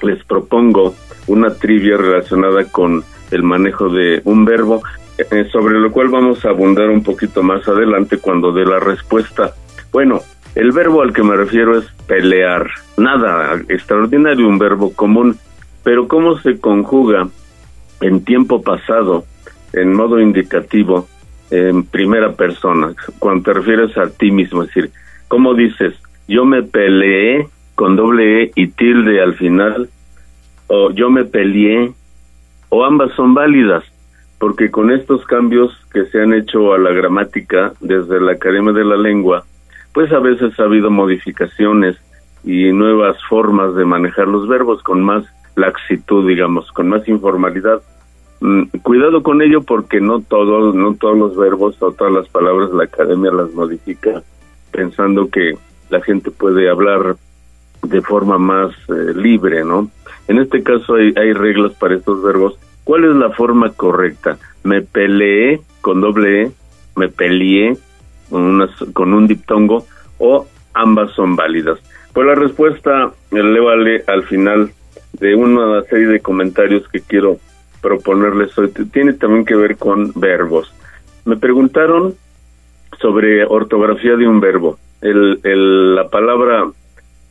les 0.01 0.25
propongo 0.25 0.95
una 1.27 1.53
trivia 1.53 1.99
relacionada 1.99 2.65
con 2.65 3.05
el 3.31 3.43
manejo 3.43 3.91
de 3.91 4.23
un 4.25 4.47
verbo, 4.47 4.81
eh, 5.19 5.47
sobre 5.53 5.79
lo 5.79 5.93
cual 5.93 6.09
vamos 6.09 6.47
a 6.47 6.49
abundar 6.49 6.89
un 6.89 7.03
poquito 7.03 7.43
más 7.43 7.69
adelante 7.69 8.17
cuando 8.17 8.53
dé 8.53 8.65
la 8.65 8.81
respuesta. 8.81 9.53
Bueno, 9.93 10.21
el 10.55 10.73
verbo 10.73 11.03
al 11.03 11.13
que 11.13 11.23
me 11.23 11.37
refiero 11.37 11.77
es 11.77 11.85
pelear. 12.07 12.71
Nada 12.97 13.61
extraordinario, 13.69 14.49
un 14.49 14.59
verbo 14.59 14.95
común, 14.95 15.37
pero 15.85 16.09
cómo 16.09 16.39
se 16.39 16.59
conjuga 16.59 17.29
en 18.01 18.25
tiempo 18.25 18.63
pasado, 18.63 19.27
en 19.75 19.93
modo 19.93 20.19
indicativo, 20.21 21.07
en 21.51 21.85
primera 21.85 22.33
persona, 22.33 22.95
cuando 23.19 23.43
te 23.43 23.53
refieres 23.53 23.95
a 23.99 24.09
ti 24.09 24.31
mismo, 24.31 24.63
es 24.63 24.69
decir, 24.69 24.91
¿cómo 25.29 25.53
dices? 25.53 25.93
Yo 26.29 26.47
me 26.47 26.63
peleé 26.63 27.47
con 27.79 27.95
doble 27.95 28.43
E 28.43 28.53
y 28.57 28.67
tilde 28.67 29.23
al 29.23 29.35
final, 29.35 29.89
o 30.67 30.91
yo 30.91 31.11
me 31.11 31.25
peleé, 31.25 31.93
o 32.71 32.85
ambas 32.85 33.13
son 33.13 33.35
válidas, 33.35 33.85
porque 34.41 34.69
con 34.69 34.91
estos 34.91 35.25
cambios 35.27 35.71
que 35.93 36.07
se 36.07 36.21
han 36.21 36.33
hecho 36.33 36.73
a 36.73 36.79
la 36.79 36.91
gramática 36.91 37.75
desde 37.79 38.21
la 38.21 38.33
Academia 38.33 38.73
de 38.73 38.85
la 38.85 38.97
Lengua, 38.97 39.45
pues 39.95 40.13
a 40.13 40.19
veces 40.19 40.59
ha 40.59 40.65
habido 40.65 40.91
modificaciones 40.91 41.97
y 42.43 42.73
nuevas 42.73 43.17
formas 43.29 43.77
de 43.77 43.85
manejar 43.85 44.27
los 44.27 44.49
verbos 44.49 44.83
con 44.83 45.01
más 45.01 45.25
laxitud, 45.55 46.27
digamos, 46.27 46.73
con 46.73 46.89
más 46.89 47.07
informalidad. 47.07 47.81
Mm, 48.41 48.65
cuidado 48.83 49.23
con 49.23 49.41
ello 49.41 49.63
porque 49.63 50.01
no 50.01 50.21
todos, 50.21 50.75
no 50.75 50.97
todos 50.97 51.17
los 51.17 51.37
verbos 51.37 51.81
o 51.81 51.93
todas 51.93 52.13
las 52.13 52.29
palabras 52.29 52.71
la 52.73 52.85
academia 52.85 53.31
las 53.31 53.53
modifica 53.53 54.25
pensando 54.73 55.29
que 55.31 55.57
la 55.91 56.01
gente 56.01 56.33
puede 56.33 56.69
hablar 56.69 57.17
de 57.83 58.01
forma 58.03 58.39
más 58.39 58.71
eh, 58.89 59.13
libre, 59.15 59.65
¿no? 59.65 59.91
En 60.27 60.39
este 60.39 60.63
caso 60.63 60.95
hay, 60.95 61.13
hay 61.17 61.33
reglas 61.33 61.73
para 61.73 61.95
estos 61.95 62.23
verbos. 62.23 62.59
¿Cuál 62.85 63.05
es 63.05 63.15
la 63.17 63.31
forma 63.31 63.71
correcta? 63.73 64.39
Me 64.63 64.83
peleé 64.83 65.61
con 65.81 66.01
doble 66.01 66.43
E, 66.43 66.51
me 66.97 67.09
peleé 67.09 67.77
con, 68.31 68.43
una, 68.43 68.69
con 68.93 69.15
un 69.15 69.27
diptongo 69.27 69.87
o 70.19 70.47
ambas 70.75 71.13
son 71.13 71.37
válidas. 71.37 71.79
Pues 72.13 72.27
la 72.27 72.35
respuesta 72.35 73.13
le 73.31 73.61
vale 73.61 74.05
al 74.07 74.25
final 74.25 74.73
de 75.13 75.35
una 75.35 75.83
serie 75.83 76.09
de 76.09 76.21
comentarios 76.21 76.89
que 76.89 77.01
quiero 77.01 77.39
proponerles. 77.81 78.51
Tiene 78.93 79.13
también 79.15 79.45
que 79.45 79.55
ver 79.55 79.77
con 79.77 80.13
verbos. 80.15 80.73
Me 81.25 81.37
preguntaron 81.37 82.15
sobre 83.01 83.45
ortografía 83.45 84.17
de 84.17 84.27
un 84.27 84.41
verbo. 84.41 84.79
El, 85.01 85.41
el, 85.45 85.95
la 85.95 86.09
palabra 86.09 86.65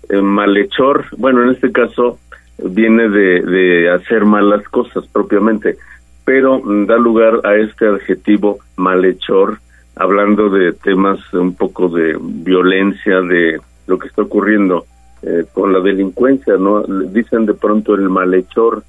eh, 0.10 0.22
malhechor, 0.22 1.06
bueno, 1.18 1.44
en 1.44 1.50
este 1.50 1.72
caso 1.72 2.20
viene 2.58 3.10
de, 3.10 3.42
de 3.42 3.90
hacer 3.90 4.26
malas 4.26 4.68
cosas 4.70 5.06
propiamente, 5.08 5.78
pero 6.26 6.60
mm, 6.60 6.86
da 6.86 6.98
lugar 6.98 7.42
a 7.44 7.56
este 7.56 7.88
adjetivo 7.88 8.60
malhechor, 8.76 9.60
hablando 9.96 10.50
de 10.50 10.74
temas 10.74 11.20
un 11.34 11.56
poco 11.56 11.90
de 11.90 12.18
violencia, 12.20 13.22
de 13.22 13.60
lo 13.88 13.98
que 13.98 14.08
está 14.08 14.22
ocurriendo 14.22 14.86
eh, 15.24 15.46
con 15.52 15.74
la 15.74 15.80
delincuencia, 15.80 16.58
¿no? 16.58 16.84
Dicen 16.84 17.46
de 17.46 17.54
pronto 17.54 17.96
el 17.96 18.10
malhechor, 18.10 18.84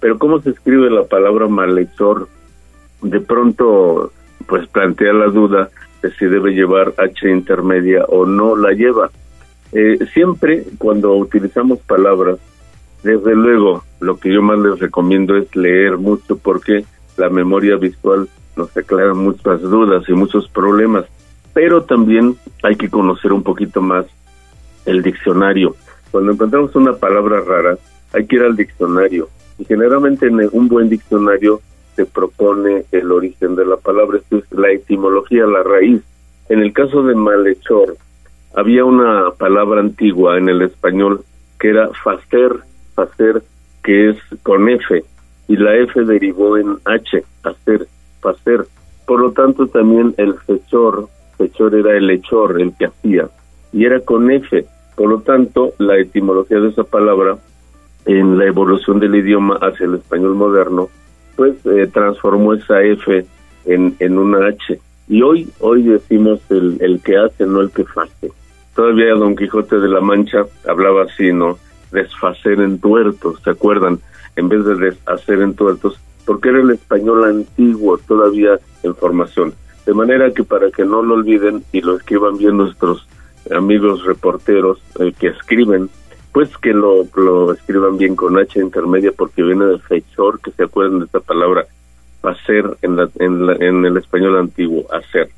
pero 0.00 0.18
¿cómo 0.18 0.40
se 0.40 0.50
escribe 0.50 0.90
la 0.90 1.04
palabra 1.04 1.48
malhechor? 1.48 2.28
De 3.02 3.20
pronto, 3.20 4.12
pues 4.46 4.68
plantea 4.68 5.12
la 5.12 5.26
duda 5.26 5.70
de 6.02 6.12
si 6.12 6.26
debe 6.26 6.52
llevar 6.52 6.94
H 6.98 7.28
intermedia 7.28 8.04
o 8.04 8.26
no 8.26 8.56
la 8.56 8.72
lleva. 8.72 9.10
Eh, 9.72 9.98
siempre 10.12 10.64
cuando 10.78 11.14
utilizamos 11.14 11.80
palabras, 11.80 12.38
desde 13.02 13.34
luego, 13.34 13.82
lo 14.00 14.18
que 14.18 14.32
yo 14.32 14.42
más 14.42 14.58
les 14.58 14.78
recomiendo 14.78 15.36
es 15.36 15.54
leer 15.56 15.98
mucho 15.98 16.36
porque 16.36 16.84
la 17.16 17.30
memoria 17.30 17.76
visual 17.76 18.28
nos 18.56 18.76
aclara 18.76 19.14
muchas 19.14 19.60
dudas 19.62 20.04
y 20.08 20.12
muchos 20.12 20.48
problemas, 20.48 21.06
pero 21.52 21.82
también 21.82 22.36
hay 22.62 22.76
que 22.76 22.88
conocer 22.88 23.32
un 23.32 23.42
poquito 23.42 23.80
más 23.80 24.06
el 24.84 25.02
diccionario. 25.02 25.74
Cuando 26.10 26.32
encontramos 26.32 26.74
una 26.76 26.92
palabra 26.94 27.40
rara, 27.40 27.78
hay 28.12 28.26
que 28.26 28.36
ir 28.36 28.42
al 28.42 28.56
diccionario 28.56 29.28
y 29.58 29.64
generalmente 29.64 30.26
en 30.26 30.48
un 30.52 30.68
buen 30.68 30.88
diccionario 30.88 31.60
se 31.96 32.06
propone 32.06 32.84
el 32.92 33.10
origen 33.10 33.54
de 33.56 33.66
la 33.66 33.76
palabra, 33.76 34.18
es 34.30 34.44
la 34.50 34.70
etimología, 34.70 35.46
la 35.46 35.62
raíz. 35.62 36.02
En 36.48 36.60
el 36.60 36.72
caso 36.72 37.02
de 37.02 37.14
malhechor, 37.14 37.96
había 38.54 38.84
una 38.84 39.30
palabra 39.38 39.80
antigua 39.80 40.38
en 40.38 40.48
el 40.48 40.62
español 40.62 41.24
que 41.58 41.70
era 41.70 41.88
facer, 42.04 42.56
facer, 42.94 43.42
que 43.82 44.10
es 44.10 44.16
con 44.42 44.68
F, 44.68 45.04
y 45.48 45.56
la 45.56 45.76
F 45.76 46.04
derivó 46.04 46.56
en 46.56 46.76
H, 46.84 47.22
hacer, 47.44 47.86
facer. 48.20 48.66
Por 49.06 49.20
lo 49.20 49.32
tanto, 49.32 49.66
también 49.66 50.14
el 50.16 50.34
fechor, 50.34 51.08
fechor 51.38 51.74
era 51.74 51.96
el 51.96 52.10
hechor, 52.10 52.60
el 52.60 52.74
que 52.76 52.86
hacía, 52.86 53.28
y 53.72 53.84
era 53.84 54.00
con 54.00 54.30
F. 54.30 54.64
Por 54.96 55.08
lo 55.08 55.20
tanto, 55.20 55.72
la 55.78 55.98
etimología 55.98 56.60
de 56.60 56.68
esa 56.68 56.84
palabra 56.84 57.38
en 58.06 58.38
la 58.38 58.46
evolución 58.46 59.00
del 59.00 59.14
idioma 59.14 59.56
hacia 59.56 59.86
el 59.86 59.94
español 59.94 60.34
moderno, 60.34 60.88
pues 61.36 61.54
eh, 61.66 61.88
transformó 61.92 62.54
esa 62.54 62.82
F 62.82 63.24
en, 63.64 63.96
en 63.98 64.18
una 64.18 64.46
H. 64.46 64.78
Y 65.08 65.22
hoy, 65.22 65.48
hoy 65.60 65.82
decimos 65.82 66.40
el, 66.50 66.76
el 66.80 67.00
que 67.00 67.16
hace, 67.16 67.46
no 67.46 67.60
el 67.60 67.70
que 67.70 67.84
hace. 67.96 68.32
Todavía 68.74 69.14
Don 69.14 69.36
Quijote 69.36 69.78
de 69.78 69.88
la 69.88 70.00
Mancha 70.00 70.46
hablaba 70.66 71.04
así, 71.04 71.32
¿no? 71.32 71.58
Desfacer 71.90 72.60
en 72.60 72.78
tuertos, 72.78 73.40
¿se 73.44 73.50
acuerdan? 73.50 74.00
En 74.36 74.48
vez 74.48 74.64
de 74.64 74.76
deshacer 74.76 75.40
en 75.42 75.54
tuertos, 75.54 76.00
porque 76.24 76.48
era 76.48 76.60
el 76.60 76.70
español 76.70 77.24
antiguo 77.24 77.98
todavía 77.98 78.58
en 78.82 78.94
formación. 78.94 79.54
De 79.84 79.92
manera 79.92 80.30
que 80.30 80.44
para 80.44 80.70
que 80.70 80.84
no 80.84 81.02
lo 81.02 81.14
olviden 81.14 81.64
y 81.72 81.80
lo 81.80 81.96
escriban 81.96 82.38
bien 82.38 82.56
nuestros 82.56 83.06
amigos 83.50 84.04
reporteros 84.04 84.80
eh, 85.00 85.12
que 85.18 85.28
escriben, 85.28 85.90
pues 86.32 86.56
que 86.58 86.72
lo, 86.72 87.04
lo 87.14 87.52
escriban 87.52 87.98
bien 87.98 88.16
con 88.16 88.38
H 88.38 88.58
intermedia 88.58 89.12
porque 89.12 89.42
viene 89.42 89.66
de 89.66 89.78
fechor, 89.80 90.40
que 90.40 90.50
se 90.52 90.62
acuerden 90.62 91.00
de 91.00 91.04
esta 91.06 91.20
palabra, 91.20 91.66
hacer 92.22 92.76
en, 92.80 92.96
la, 92.96 93.10
en, 93.18 93.50
en 93.62 93.84
el 93.84 93.96
español 93.98 94.38
antiguo, 94.38 94.86
hacer. 94.92 95.28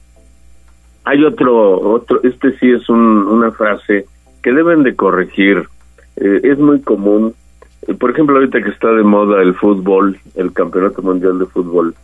Hay 1.04 1.22
otro, 1.22 1.80
otro, 1.80 2.20
este 2.22 2.58
sí 2.58 2.70
es 2.70 2.88
un, 2.88 2.98
una 2.98 3.50
frase 3.52 4.06
que 4.42 4.52
deben 4.52 4.82
de 4.82 4.96
corregir. 4.96 5.68
Eh, 6.16 6.40
es 6.44 6.58
muy 6.58 6.80
común. 6.80 7.34
Eh, 7.86 7.94
por 7.94 8.10
ejemplo, 8.10 8.36
ahorita 8.36 8.62
que 8.62 8.70
está 8.70 8.90
de 8.92 9.02
moda 9.02 9.42
el 9.42 9.54
fútbol, 9.54 10.18
el 10.34 10.52
Campeonato 10.52 11.02
Mundial 11.02 11.38
de 11.38 11.46
Fútbol, 11.46 11.94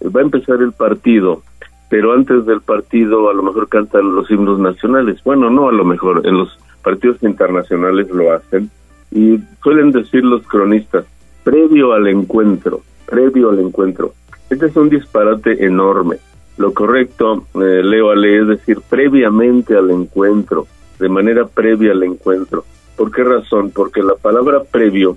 eh, 0.00 0.08
va 0.08 0.20
a 0.20 0.24
empezar 0.24 0.60
el 0.62 0.72
partido, 0.72 1.42
pero 1.88 2.12
antes 2.12 2.44
del 2.44 2.60
partido 2.60 3.30
a 3.30 3.34
lo 3.34 3.44
mejor 3.44 3.68
cantan 3.68 4.16
los 4.16 4.28
himnos 4.30 4.58
nacionales. 4.58 5.22
Bueno, 5.22 5.48
no 5.48 5.68
a 5.68 5.72
lo 5.72 5.84
mejor, 5.84 6.26
en 6.26 6.38
los 6.38 6.58
partidos 6.82 7.22
internacionales 7.22 8.10
lo 8.10 8.32
hacen. 8.32 8.68
Y 9.12 9.38
suelen 9.62 9.92
decir 9.92 10.24
los 10.24 10.42
cronistas, 10.46 11.04
previo 11.44 11.92
al 11.92 12.08
encuentro, 12.08 12.80
previo 13.06 13.50
al 13.50 13.60
encuentro. 13.60 14.12
Este 14.48 14.66
es 14.66 14.76
un 14.76 14.88
disparate 14.88 15.64
enorme 15.64 16.16
lo 16.56 16.74
correcto, 16.74 17.46
eh, 17.54 17.82
Leo 17.82 18.10
Ale, 18.10 18.40
es 18.40 18.46
decir, 18.48 18.80
previamente 18.88 19.76
al 19.76 19.90
encuentro, 19.90 20.66
de 20.98 21.08
manera 21.08 21.46
previa 21.46 21.92
al 21.92 22.02
encuentro. 22.02 22.64
¿Por 22.96 23.10
qué 23.10 23.24
razón? 23.24 23.70
Porque 23.70 24.02
la 24.02 24.14
palabra 24.14 24.62
previo 24.62 25.16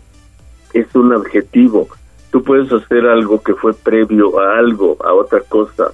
es 0.74 0.94
un 0.96 1.12
adjetivo. 1.12 1.90
Tú 2.32 2.44
puedes 2.44 2.72
hacer 2.72 3.06
algo 3.06 3.42
que 3.42 3.54
fue 3.56 3.74
previo 3.74 4.40
a 4.40 4.58
algo, 4.58 4.98
a 5.04 5.14
otra 5.14 5.42
cosa, 5.42 5.92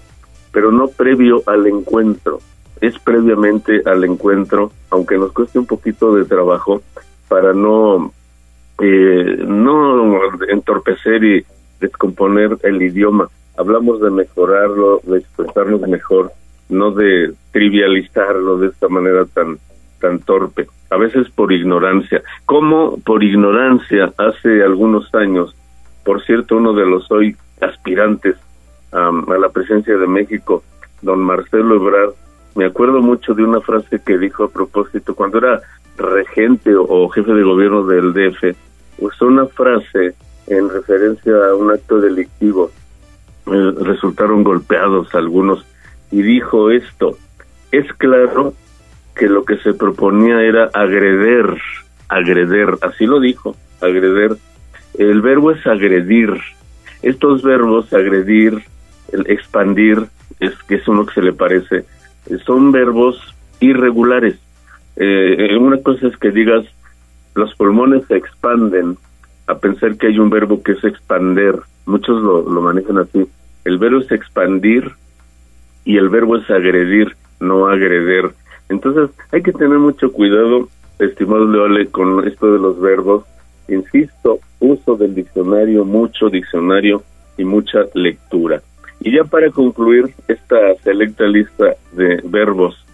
pero 0.52 0.72
no 0.72 0.88
previo 0.88 1.41
al 1.48 1.66
encuentro. 1.68 2.40
Es 2.80 2.98
previamente 2.99 3.82
al 3.86 4.03
encuentro, 4.03 4.72
aunque 4.90 5.18
nos 5.18 5.32
cueste 5.32 5.60
un 5.60 5.66
poquito 5.66 6.16
de 6.16 6.26
trabajo 6.26 6.82
para 7.28 7.53
no, 7.53 8.14
eh, 8.82 9.44
no 9.45 10.20
entorpecer 10.48 11.24
y 11.24 11.45
descomponer 11.80 12.57
el 12.64 12.82
idioma 12.82 13.30
hablamos 13.60 13.99
de 14.02 14.10
mejorarlo, 14.10 15.02
de 15.03 15.19
expresarnos 15.19 15.81
mejor, 15.81 16.31
no 16.69 16.91
de 16.91 17.34
trivializarlo 17.52 18.57
de 18.57 18.68
esta 18.68 18.88
manera 18.88 19.26
tan 19.26 19.60
tan 19.99 20.19
torpe, 20.19 20.68
a 20.90 20.95
veces 20.95 21.30
por 21.30 21.52
ignorancia. 21.52 22.23
Como 22.45 22.98
por 23.02 23.22
ignorancia 23.22 24.14
hace 24.18 24.64
algunos 24.64 25.14
años, 25.14 25.53
por 26.06 26.23
cierto, 26.23 26.56
uno 26.56 26.72
de 26.72 26.86
los 26.86 27.11
hoy 27.11 27.36
aspirantes 27.60 28.38
a 28.94 29.11
la 29.11 29.49
presidencia 29.49 29.98
de 29.98 30.07
México, 30.07 30.64
don 31.02 31.19
Marcelo 31.19 31.76
Ebrard, 31.76 32.14
me 32.56 32.65
acuerdo 32.65 33.02
mucho 33.02 33.34
de 33.34 33.44
una 33.44 33.60
frase 33.60 34.02
que 34.06 34.18
dijo 34.18 34.45
a 34.45 34.49
propósito 34.49 35.14
cuando 35.15 35.40
era 35.40 35.61
regente 35.98 36.72
o 36.76 37.10
jefe 37.10 37.34
de 37.34 37.44
gobierno 37.44 37.86
del 37.86 38.14
DF, 38.14 38.56
usó 38.99 39.27
una 39.27 39.48
frase 39.48 40.15
en 40.48 40.69
referencia 40.69 41.34
a 41.49 41.56
un 41.56 41.72
acto 41.72 41.99
delictivo 41.99 42.72
eh, 43.53 43.73
resultaron 43.81 44.43
golpeados 44.43 45.13
algunos 45.15 45.65
y 46.11 46.21
dijo 46.21 46.71
esto, 46.71 47.17
es 47.71 47.91
claro 47.93 48.53
que 49.15 49.27
lo 49.27 49.43
que 49.43 49.57
se 49.57 49.73
proponía 49.73 50.41
era 50.41 50.69
agreder, 50.73 51.55
agreder, 52.07 52.77
así 52.81 53.05
lo 53.05 53.19
dijo, 53.19 53.55
agreder. 53.81 54.38
El 54.97 55.21
verbo 55.21 55.51
es 55.51 55.65
agredir. 55.67 56.34
Estos 57.01 57.43
verbos, 57.43 57.93
agredir, 57.93 58.63
el 59.11 59.30
expandir, 59.30 60.05
es 60.39 60.53
que 60.67 60.76
es 60.76 60.88
uno 60.88 61.05
que 61.05 61.13
se 61.13 61.21
le 61.21 61.34
parece, 61.34 61.85
son 62.45 62.71
verbos 62.71 63.35
irregulares. 63.59 64.38
Eh, 64.95 65.57
una 65.59 65.77
cosa 65.77 66.07
es 66.07 66.17
que 66.17 66.31
digas, 66.31 66.65
los 67.35 67.53
pulmones 67.55 68.05
se 68.07 68.17
expanden, 68.17 68.97
a 69.47 69.57
pensar 69.57 69.97
que 69.97 70.07
hay 70.07 70.19
un 70.19 70.30
verbo 70.30 70.61
que 70.61 70.73
es 70.73 70.84
expander. 70.84 71.55
Muchos 71.85 72.21
lo, 72.21 72.47
lo 72.47 72.61
manejan 72.61 72.99
así. 72.99 73.27
El 73.65 73.77
verbo 73.77 73.99
es 73.99 74.11
expandir 74.11 74.91
y 75.86 75.98
el 75.98 76.10
verbo 76.10 76.38
es 76.38 76.49
agredir, 76.49 77.15
no 77.40 77.68
agreder. 77.68 78.31
Entonces 78.69 79.10
hay 79.31 79.41
que 79.41 79.52
tener 79.52 79.80
mucho 79.80 80.11
cuidado, 80.11 80.69
estimado 80.99 81.48
Leole, 81.48 81.88
con 81.88 82.27
esto 82.27 82.52
de 82.53 82.60
los 82.60 82.80
verbos. 82.80 83.26
Insisto, 83.68 84.40
uso 84.60 84.95
del 84.95 85.15
diccionario, 85.15 85.86
mucho 85.86 86.30
diccionario 86.30 87.03
y 87.38 87.44
mucha 87.44 87.86
lectura. 87.94 88.61
Y 89.02 89.15
ya 89.15 89.23
para 89.23 89.49
concluir 89.49 90.14
esta 90.27 90.76
selecta 90.84 91.26
lista 91.26 91.76
de 91.94 92.22
verbos, 92.26 92.86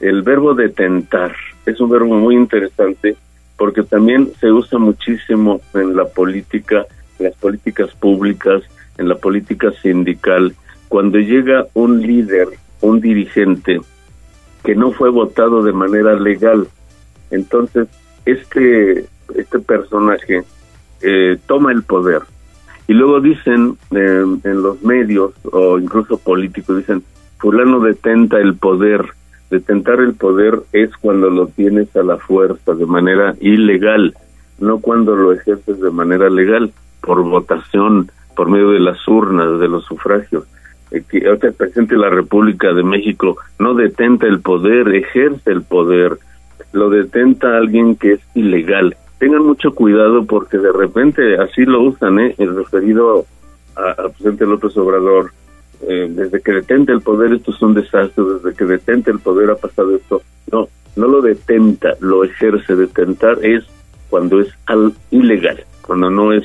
el 0.00 0.22
verbo 0.22 0.54
detentar 0.54 1.34
es 1.66 1.80
un 1.80 1.90
verbo 1.90 2.14
muy 2.14 2.36
interesante 2.36 3.16
porque 3.56 3.82
también 3.82 4.30
se 4.40 4.50
usa 4.52 4.78
muchísimo 4.78 5.60
en 5.74 5.96
la 5.96 6.04
política, 6.04 6.86
en 7.18 7.26
las 7.26 7.34
políticas 7.34 7.90
públicas, 7.96 8.62
en 8.98 9.08
la 9.08 9.16
política 9.16 9.70
sindical, 9.82 10.54
cuando 10.88 11.18
llega 11.18 11.66
un 11.74 12.00
líder, 12.00 12.48
un 12.80 13.00
dirigente 13.00 13.80
que 14.64 14.74
no 14.74 14.92
fue 14.92 15.10
votado 15.10 15.62
de 15.62 15.72
manera 15.72 16.14
legal, 16.14 16.66
entonces 17.30 17.88
este 18.24 19.06
este 19.34 19.58
personaje 19.58 20.42
eh, 21.02 21.38
toma 21.46 21.72
el 21.72 21.82
poder. 21.82 22.22
Y 22.86 22.94
luego 22.94 23.20
dicen 23.20 23.76
eh, 23.90 24.24
en 24.44 24.62
los 24.62 24.82
medios 24.82 25.32
o 25.52 25.78
incluso 25.78 26.18
políticos 26.18 26.78
dicen 26.78 27.02
fulano 27.38 27.80
detenta 27.80 28.38
el 28.38 28.56
poder. 28.56 29.04
Detentar 29.50 30.00
el 30.00 30.14
poder 30.14 30.60
es 30.72 30.90
cuando 30.96 31.30
lo 31.30 31.46
tienes 31.46 31.94
a 31.96 32.02
la 32.02 32.18
fuerza 32.18 32.74
de 32.74 32.86
manera 32.86 33.34
ilegal 33.40 34.14
no 34.60 34.80
cuando 34.80 35.14
lo 35.16 35.32
ejerces 35.32 35.80
de 35.80 35.90
manera 35.90 36.28
legal 36.28 36.72
por 37.00 37.22
votación 37.22 38.10
por 38.38 38.48
medio 38.48 38.70
de 38.70 38.78
las 38.78 39.08
urnas, 39.08 39.58
de 39.58 39.66
los 39.66 39.84
sufragios. 39.84 40.44
Eh, 40.92 41.02
que 41.10 41.18
el 41.18 41.38
presidente 41.54 41.96
de 41.96 42.00
la 42.00 42.08
República 42.08 42.72
de 42.72 42.84
México 42.84 43.36
no 43.58 43.74
detenta 43.74 44.28
el 44.28 44.40
poder, 44.40 44.94
ejerce 44.94 45.50
el 45.50 45.62
poder, 45.62 46.18
lo 46.70 46.88
detenta 46.88 47.56
alguien 47.56 47.96
que 47.96 48.12
es 48.12 48.20
ilegal. 48.36 48.96
Tengan 49.18 49.44
mucho 49.44 49.74
cuidado 49.74 50.24
porque 50.24 50.56
de 50.56 50.70
repente 50.70 51.36
así 51.36 51.64
lo 51.64 51.82
usan, 51.82 52.20
¿eh? 52.20 52.36
El 52.38 52.54
referido 52.54 53.26
al 53.74 54.12
presidente 54.12 54.46
López 54.46 54.76
Obrador. 54.76 55.32
Eh, 55.82 56.06
desde 56.08 56.40
que 56.40 56.52
detenta 56.52 56.92
el 56.92 57.00
poder 57.00 57.32
esto 57.32 57.50
es 57.50 57.60
un 57.60 57.74
desastre, 57.74 58.22
desde 58.22 58.56
que 58.56 58.64
detenta 58.66 59.10
el 59.10 59.18
poder 59.18 59.50
ha 59.50 59.56
pasado 59.56 59.96
esto. 59.96 60.22
No, 60.52 60.68
no 60.94 61.08
lo 61.08 61.22
detenta, 61.22 61.96
lo 61.98 62.22
ejerce. 62.22 62.76
Detentar 62.76 63.44
es 63.44 63.64
cuando 64.08 64.38
es 64.40 64.48
al 64.66 64.92
ilegal, 65.10 65.64
cuando 65.82 66.08
no 66.08 66.32
es 66.32 66.44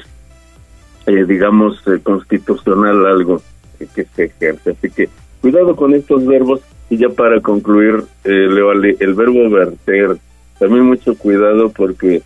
eh, 1.06 1.26
digamos, 1.26 1.82
eh, 1.88 2.00
constitucional 2.02 3.06
algo 3.06 3.42
que 3.94 4.06
se 4.16 4.26
ejerce. 4.26 4.72
Así 4.72 4.90
que 4.90 5.10
cuidado 5.42 5.76
con 5.76 5.94
estos 5.94 6.26
verbos 6.26 6.62
y 6.90 6.98
ya 6.98 7.10
para 7.10 7.42
concluir, 7.42 8.04
eh, 8.24 8.48
el 9.00 9.14
verbo 9.14 9.50
verter, 9.50 10.18
también 10.60 10.86
mucho 10.86 11.18
cuidado 11.18 11.70
porque 11.70 12.22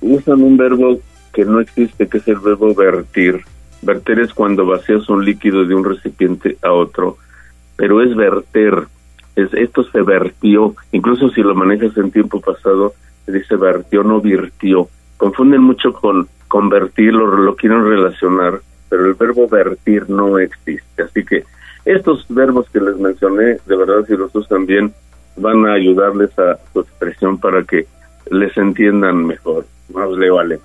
usan 0.00 0.42
un 0.42 0.56
verbo 0.56 0.98
que 1.32 1.44
no 1.44 1.60
existe, 1.60 2.08
que 2.08 2.18
es 2.18 2.28
el 2.28 2.38
verbo 2.38 2.74
vertir. 2.74 3.42
Verter 3.82 4.20
es 4.20 4.34
cuando 4.34 4.66
vacías 4.66 5.08
un 5.08 5.24
líquido 5.24 5.64
de 5.64 5.74
un 5.74 5.84
recipiente 5.84 6.56
a 6.62 6.72
otro, 6.72 7.18
pero 7.76 8.02
es 8.02 8.14
verter. 8.14 8.84
Es, 9.36 9.52
esto 9.54 9.84
se 9.84 10.02
vertió, 10.02 10.74
incluso 10.92 11.28
si 11.30 11.42
lo 11.42 11.54
manejas 11.54 11.96
en 11.96 12.10
tiempo 12.10 12.40
pasado, 12.40 12.94
se 13.26 13.32
dice 13.32 13.56
vertió, 13.56 14.02
no 14.02 14.20
virtió. 14.20 14.88
Confunden 15.16 15.62
mucho 15.62 15.92
con 15.92 16.28
convertir, 16.54 17.12
lo, 17.12 17.56
quieren 17.56 17.84
relacionar, 17.84 18.60
pero 18.88 19.06
el 19.06 19.14
verbo 19.14 19.48
vertir 19.48 20.08
no 20.08 20.38
existe. 20.38 21.02
Así 21.02 21.24
que 21.24 21.42
estos 21.84 22.24
verbos 22.28 22.70
que 22.70 22.78
les 22.78 22.96
mencioné, 22.96 23.58
de 23.66 23.76
verdad, 23.76 24.06
si 24.06 24.16
los 24.16 24.32
usan 24.36 24.64
bien, 24.64 24.94
van 25.36 25.66
a 25.66 25.72
ayudarles 25.72 26.30
a 26.38 26.56
su 26.72 26.78
expresión 26.78 27.38
para 27.38 27.64
que 27.64 27.86
les 28.30 28.56
entiendan 28.56 29.26
mejor. 29.26 29.66
Más 29.92 30.08
le 30.10 30.30
vale. 30.30 30.60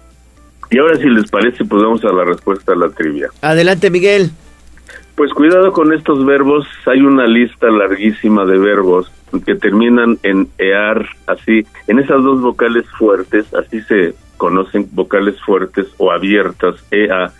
Y 0.70 0.78
ahora 0.78 0.96
si 0.98 1.10
les 1.10 1.28
parece, 1.32 1.66
pues 1.66 1.82
vamos 1.82 2.06
a 2.06 2.14
la 2.14 2.24
respuesta 2.24 2.74
a 2.74 2.76
la 2.76 2.90
trivia. 2.90 3.30
Adelante, 3.42 3.90
Miguel. 3.90 4.30
Pues 5.16 5.34
cuidado 5.34 5.74
con 5.74 5.92
estos 5.92 6.24
verbos, 6.24 6.68
hay 6.86 7.02
una 7.02 7.26
lista 7.26 7.66
larguísima 7.72 8.46
de 8.46 8.60
verbos 8.60 9.12
que 9.44 9.56
terminan 9.56 10.20
en 10.22 10.50
ear, 10.60 11.04
así, 11.26 11.66
en 11.88 11.98
esas 11.98 12.22
dos 12.22 12.42
vocales 12.42 12.86
fuertes, 12.96 13.52
así 13.56 13.82
se 13.82 14.14
conocen 14.40 14.88
vocales 14.94 15.40
fuertes 15.42 15.86
o 15.98 16.12
abiertas, 16.12 16.84
ea. 16.90 17.32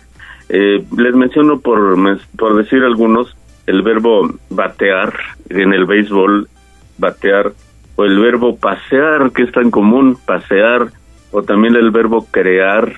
Eh, 0.48 0.84
les 0.96 1.14
menciono 1.16 1.58
por, 1.58 1.96
por 2.36 2.56
decir 2.56 2.84
algunos, 2.84 3.36
el 3.66 3.82
verbo 3.82 4.28
batear 4.50 5.12
en 5.48 5.72
el 5.72 5.86
béisbol, 5.86 6.48
batear, 6.98 7.52
o 7.96 8.04
el 8.04 8.18
verbo 8.18 8.56
pasear, 8.56 9.32
que 9.32 9.42
es 9.42 9.52
tan 9.52 9.70
común, 9.70 10.16
pasear, 10.26 10.88
o 11.32 11.42
también 11.42 11.74
el 11.76 11.90
verbo 11.90 12.26
crear, 12.30 12.92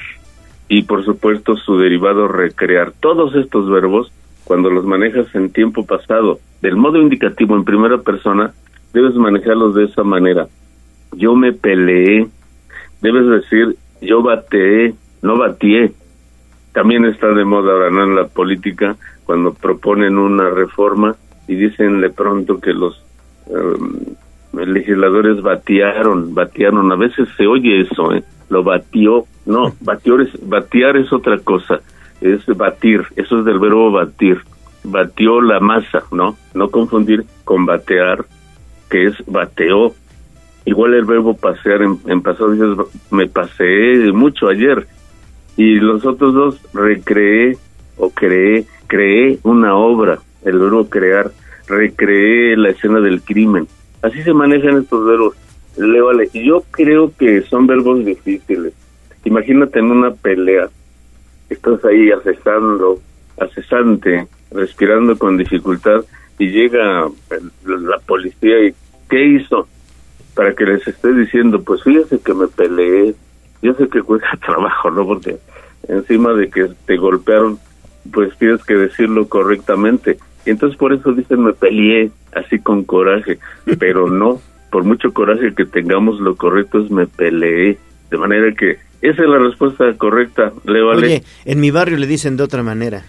y 0.68 0.82
por 0.82 1.04
supuesto 1.04 1.56
su 1.56 1.78
derivado 1.78 2.26
recrear. 2.28 2.92
Todos 3.00 3.34
estos 3.36 3.70
verbos 3.70 4.12
cuando 4.44 4.70
los 4.70 4.84
manejas 4.84 5.32
en 5.34 5.50
tiempo 5.50 5.86
pasado, 5.86 6.40
del 6.60 6.76
modo 6.76 7.00
indicativo 7.00 7.56
en 7.56 7.64
primera 7.64 7.98
persona, 7.98 8.52
debes 8.92 9.14
manejarlos 9.14 9.74
de 9.74 9.84
esa 9.84 10.02
manera. 10.02 10.48
Yo 11.12 11.34
me 11.34 11.52
peleé, 11.52 12.26
debes 13.00 13.26
decir 13.28 13.76
yo 14.02 14.22
bateé, 14.22 14.94
no 15.22 15.36
batié. 15.38 15.92
También 16.72 17.04
está 17.04 17.28
de 17.28 17.44
moda 17.44 17.72
ahora 17.72 17.90
¿no? 17.90 18.04
en 18.04 18.16
la 18.16 18.26
política 18.26 18.96
cuando 19.24 19.52
proponen 19.54 20.18
una 20.18 20.50
reforma 20.50 21.16
y 21.48 21.54
dicen 21.54 22.00
de 22.00 22.10
pronto 22.10 22.60
que 22.60 22.72
los 22.72 23.02
em, 23.46 24.14
legisladores 24.52 25.42
batearon, 25.42 26.34
batearon. 26.34 26.90
A 26.92 26.96
veces 26.96 27.28
se 27.36 27.46
oye 27.46 27.80
eso, 27.80 28.12
¿eh? 28.12 28.24
lo 28.48 28.62
batió. 28.62 29.24
No, 29.46 29.72
batear 29.80 30.20
es, 30.22 30.48
batear 30.48 30.96
es 30.96 31.12
otra 31.12 31.38
cosa 31.38 31.80
es 32.22 32.46
batir, 32.46 33.04
eso 33.16 33.40
es 33.40 33.44
del 33.44 33.58
verbo 33.58 33.90
batir, 33.90 34.40
batió 34.84 35.40
la 35.40 35.60
masa, 35.60 36.04
¿no? 36.12 36.36
No 36.54 36.70
confundir 36.70 37.24
con 37.44 37.66
batear, 37.66 38.24
que 38.88 39.06
es 39.06 39.14
bateó. 39.26 39.94
Igual 40.64 40.94
el 40.94 41.04
verbo 41.04 41.36
pasear 41.36 41.82
en, 41.82 42.22
pasado 42.22 42.52
dices, 42.52 42.76
me 43.10 43.26
paseé 43.28 44.12
mucho 44.12 44.48
ayer. 44.48 44.86
Y 45.56 45.74
los 45.76 46.04
otros 46.06 46.34
dos, 46.34 46.60
recreé 46.72 47.56
o 47.96 48.10
creé, 48.10 48.64
creé 48.86 49.38
una 49.42 49.74
obra, 49.74 50.18
el 50.44 50.58
verbo 50.58 50.88
crear, 50.88 51.30
recreé 51.66 52.56
la 52.56 52.70
escena 52.70 53.00
del 53.00 53.22
crimen. 53.22 53.66
Así 54.02 54.22
se 54.22 54.32
manejan 54.32 54.78
estos 54.78 55.04
verbos. 55.06 55.36
Le 55.76 56.00
vale. 56.00 56.28
Yo 56.32 56.62
creo 56.70 57.12
que 57.16 57.42
son 57.42 57.66
verbos 57.66 58.04
difíciles. 58.04 58.72
Imagínate 59.24 59.78
en 59.78 59.86
una 59.86 60.12
pelea 60.12 60.68
estás 61.52 61.84
ahí 61.84 62.10
accesando, 62.10 63.00
accesante, 63.38 64.26
respirando 64.50 65.16
con 65.16 65.36
dificultad 65.36 66.04
y 66.38 66.50
llega 66.50 67.08
la 67.66 67.98
policía 68.06 68.66
y 68.66 68.74
¿qué 69.08 69.24
hizo? 69.24 69.68
Para 70.34 70.54
que 70.54 70.64
les 70.64 70.86
esté 70.86 71.12
diciendo, 71.12 71.62
pues 71.62 71.82
fíjese 71.82 72.18
que 72.20 72.34
me 72.34 72.48
peleé, 72.48 73.14
yo 73.62 73.74
sé 73.74 73.88
que 73.88 74.02
cuesta 74.02 74.38
trabajo, 74.44 74.90
¿no? 74.90 75.06
Porque 75.06 75.38
encima 75.88 76.32
de 76.32 76.48
que 76.48 76.68
te 76.86 76.96
golpearon, 76.96 77.58
pues 78.12 78.36
tienes 78.38 78.62
que 78.64 78.74
decirlo 78.74 79.28
correctamente. 79.28 80.18
Y 80.44 80.50
entonces 80.50 80.78
por 80.78 80.92
eso 80.92 81.12
dicen 81.12 81.44
me 81.44 81.52
peleé, 81.52 82.10
así 82.34 82.58
con 82.58 82.84
coraje, 82.84 83.38
pero 83.78 84.10
no, 84.10 84.40
por 84.70 84.84
mucho 84.84 85.12
coraje 85.12 85.54
que 85.54 85.66
tengamos, 85.66 86.18
lo 86.20 86.34
correcto 86.36 86.80
es 86.84 86.90
me 86.90 87.06
peleé. 87.06 87.78
De 88.10 88.18
manera 88.18 88.52
que 88.54 88.78
esa 89.02 89.22
es 89.22 89.28
la 89.28 89.38
respuesta 89.38 89.92
correcta, 89.96 90.52
Leo 90.64 90.88
Oye, 90.90 91.22
en 91.44 91.60
mi 91.60 91.70
barrio 91.70 91.96
le 91.96 92.06
dicen 92.06 92.36
de 92.36 92.44
otra 92.44 92.62
manera. 92.62 93.04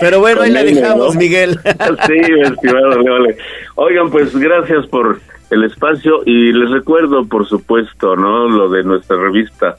Pero 0.00 0.20
bueno, 0.20 0.42
ahí 0.42 0.50
la 0.50 0.62
dejamos, 0.62 1.16
Miguel. 1.16 1.58
sí, 2.06 2.20
estimado 2.42 3.00
Leo 3.00 3.34
Oigan, 3.76 4.10
pues 4.10 4.36
gracias 4.36 4.86
por 4.86 5.20
el 5.50 5.64
espacio 5.64 6.22
y 6.26 6.52
les 6.52 6.70
recuerdo, 6.70 7.26
por 7.26 7.48
supuesto, 7.48 8.16
¿no? 8.16 8.48
Lo 8.48 8.68
de 8.68 8.84
nuestra 8.84 9.16
revista 9.16 9.76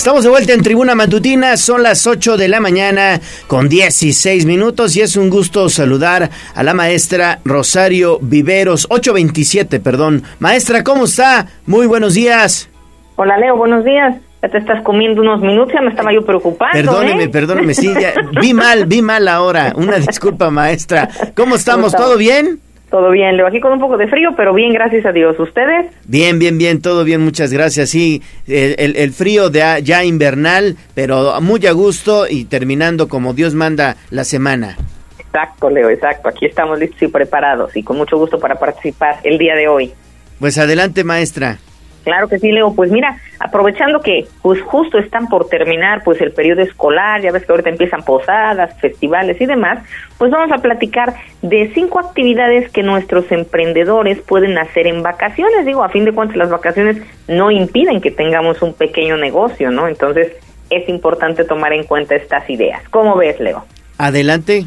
Estamos 0.00 0.24
de 0.24 0.30
vuelta 0.30 0.54
en 0.54 0.62
Tribuna 0.62 0.94
Matutina, 0.94 1.58
son 1.58 1.82
las 1.82 2.06
8 2.06 2.38
de 2.38 2.48
la 2.48 2.58
mañana 2.58 3.20
con 3.46 3.68
16 3.68 4.46
minutos 4.46 4.96
y 4.96 5.02
es 5.02 5.14
un 5.14 5.28
gusto 5.28 5.68
saludar 5.68 6.30
a 6.54 6.62
la 6.62 6.72
maestra 6.72 7.40
Rosario 7.44 8.18
Viveros, 8.22 8.86
827, 8.88 9.78
perdón. 9.78 10.22
Maestra, 10.38 10.82
¿cómo 10.84 11.04
está? 11.04 11.48
Muy 11.66 11.86
buenos 11.86 12.14
días. 12.14 12.70
Hola 13.16 13.36
Leo, 13.36 13.58
buenos 13.58 13.84
días. 13.84 14.16
Ya 14.42 14.48
te 14.48 14.56
estás 14.56 14.82
comiendo 14.84 15.20
unos 15.20 15.42
minutos, 15.42 15.74
ya 15.74 15.82
me 15.82 15.90
estaba 15.90 16.14
yo 16.14 16.24
preocupando. 16.24 16.72
Perdóneme, 16.72 17.24
¿eh? 17.24 17.28
perdóneme, 17.28 17.74
sí, 17.74 17.92
ya, 17.92 18.14
vi 18.40 18.54
mal, 18.54 18.86
vi 18.86 19.02
mal 19.02 19.28
ahora. 19.28 19.74
Una 19.76 19.98
disculpa, 19.98 20.50
maestra. 20.50 21.10
¿Cómo 21.36 21.56
estamos? 21.56 21.94
¿Todo 21.94 22.16
bien? 22.16 22.58
Todo 22.90 23.10
bien, 23.12 23.36
Leo, 23.36 23.46
aquí 23.46 23.60
con 23.60 23.72
un 23.72 23.78
poco 23.78 23.96
de 23.96 24.08
frío, 24.08 24.30
pero 24.36 24.52
bien, 24.52 24.72
gracias 24.72 25.06
a 25.06 25.12
Dios. 25.12 25.38
¿Ustedes? 25.38 25.86
Bien, 26.06 26.40
bien, 26.40 26.58
bien, 26.58 26.82
todo 26.82 27.04
bien, 27.04 27.20
muchas 27.20 27.52
gracias. 27.52 27.90
Sí, 27.90 28.20
el, 28.48 28.96
el, 28.96 29.12
frío 29.12 29.48
de 29.48 29.80
ya 29.84 30.04
invernal, 30.04 30.76
pero 30.94 31.40
muy 31.40 31.64
a 31.66 31.72
gusto 31.72 32.26
y 32.28 32.46
terminando 32.46 33.08
como 33.08 33.32
Dios 33.32 33.54
manda 33.54 33.96
la 34.10 34.24
semana. 34.24 34.76
Exacto, 35.20 35.70
Leo, 35.70 35.88
exacto. 35.88 36.28
Aquí 36.28 36.46
estamos 36.46 36.80
listos 36.80 37.00
y 37.02 37.06
preparados 37.06 37.76
y 37.76 37.84
con 37.84 37.96
mucho 37.96 38.18
gusto 38.18 38.40
para 38.40 38.56
participar 38.56 39.20
el 39.22 39.38
día 39.38 39.54
de 39.54 39.68
hoy. 39.68 39.92
Pues 40.40 40.58
adelante, 40.58 41.04
maestra. 41.04 41.58
Claro 42.04 42.28
que 42.28 42.38
sí, 42.38 42.50
Leo. 42.52 42.74
Pues 42.74 42.90
mira, 42.90 43.16
aprovechando 43.38 44.00
que 44.00 44.26
pues 44.42 44.60
justo 44.62 44.98
están 44.98 45.28
por 45.28 45.48
terminar 45.48 46.02
pues 46.04 46.20
el 46.20 46.32
periodo 46.32 46.62
escolar, 46.62 47.20
ya 47.20 47.32
ves 47.32 47.44
que 47.44 47.52
ahorita 47.52 47.70
empiezan 47.70 48.02
posadas, 48.02 48.78
festivales 48.80 49.40
y 49.40 49.46
demás, 49.46 49.80
pues 50.18 50.30
vamos 50.30 50.52
a 50.52 50.62
platicar 50.62 51.14
de 51.42 51.70
cinco 51.74 51.98
actividades 51.98 52.70
que 52.70 52.82
nuestros 52.82 53.30
emprendedores 53.32 54.20
pueden 54.20 54.58
hacer 54.58 54.86
en 54.86 55.02
vacaciones. 55.02 55.66
Digo, 55.66 55.82
a 55.82 55.88
fin 55.88 56.04
de 56.04 56.12
cuentas 56.12 56.36
las 56.36 56.50
vacaciones 56.50 57.02
no 57.28 57.50
impiden 57.50 58.00
que 58.00 58.10
tengamos 58.10 58.62
un 58.62 58.74
pequeño 58.74 59.16
negocio, 59.16 59.70
¿no? 59.70 59.88
Entonces 59.88 60.32
es 60.70 60.88
importante 60.88 61.44
tomar 61.44 61.72
en 61.72 61.84
cuenta 61.84 62.14
estas 62.14 62.48
ideas. 62.48 62.82
¿Cómo 62.90 63.16
ves, 63.16 63.40
Leo? 63.40 63.64
Adelante. 63.98 64.66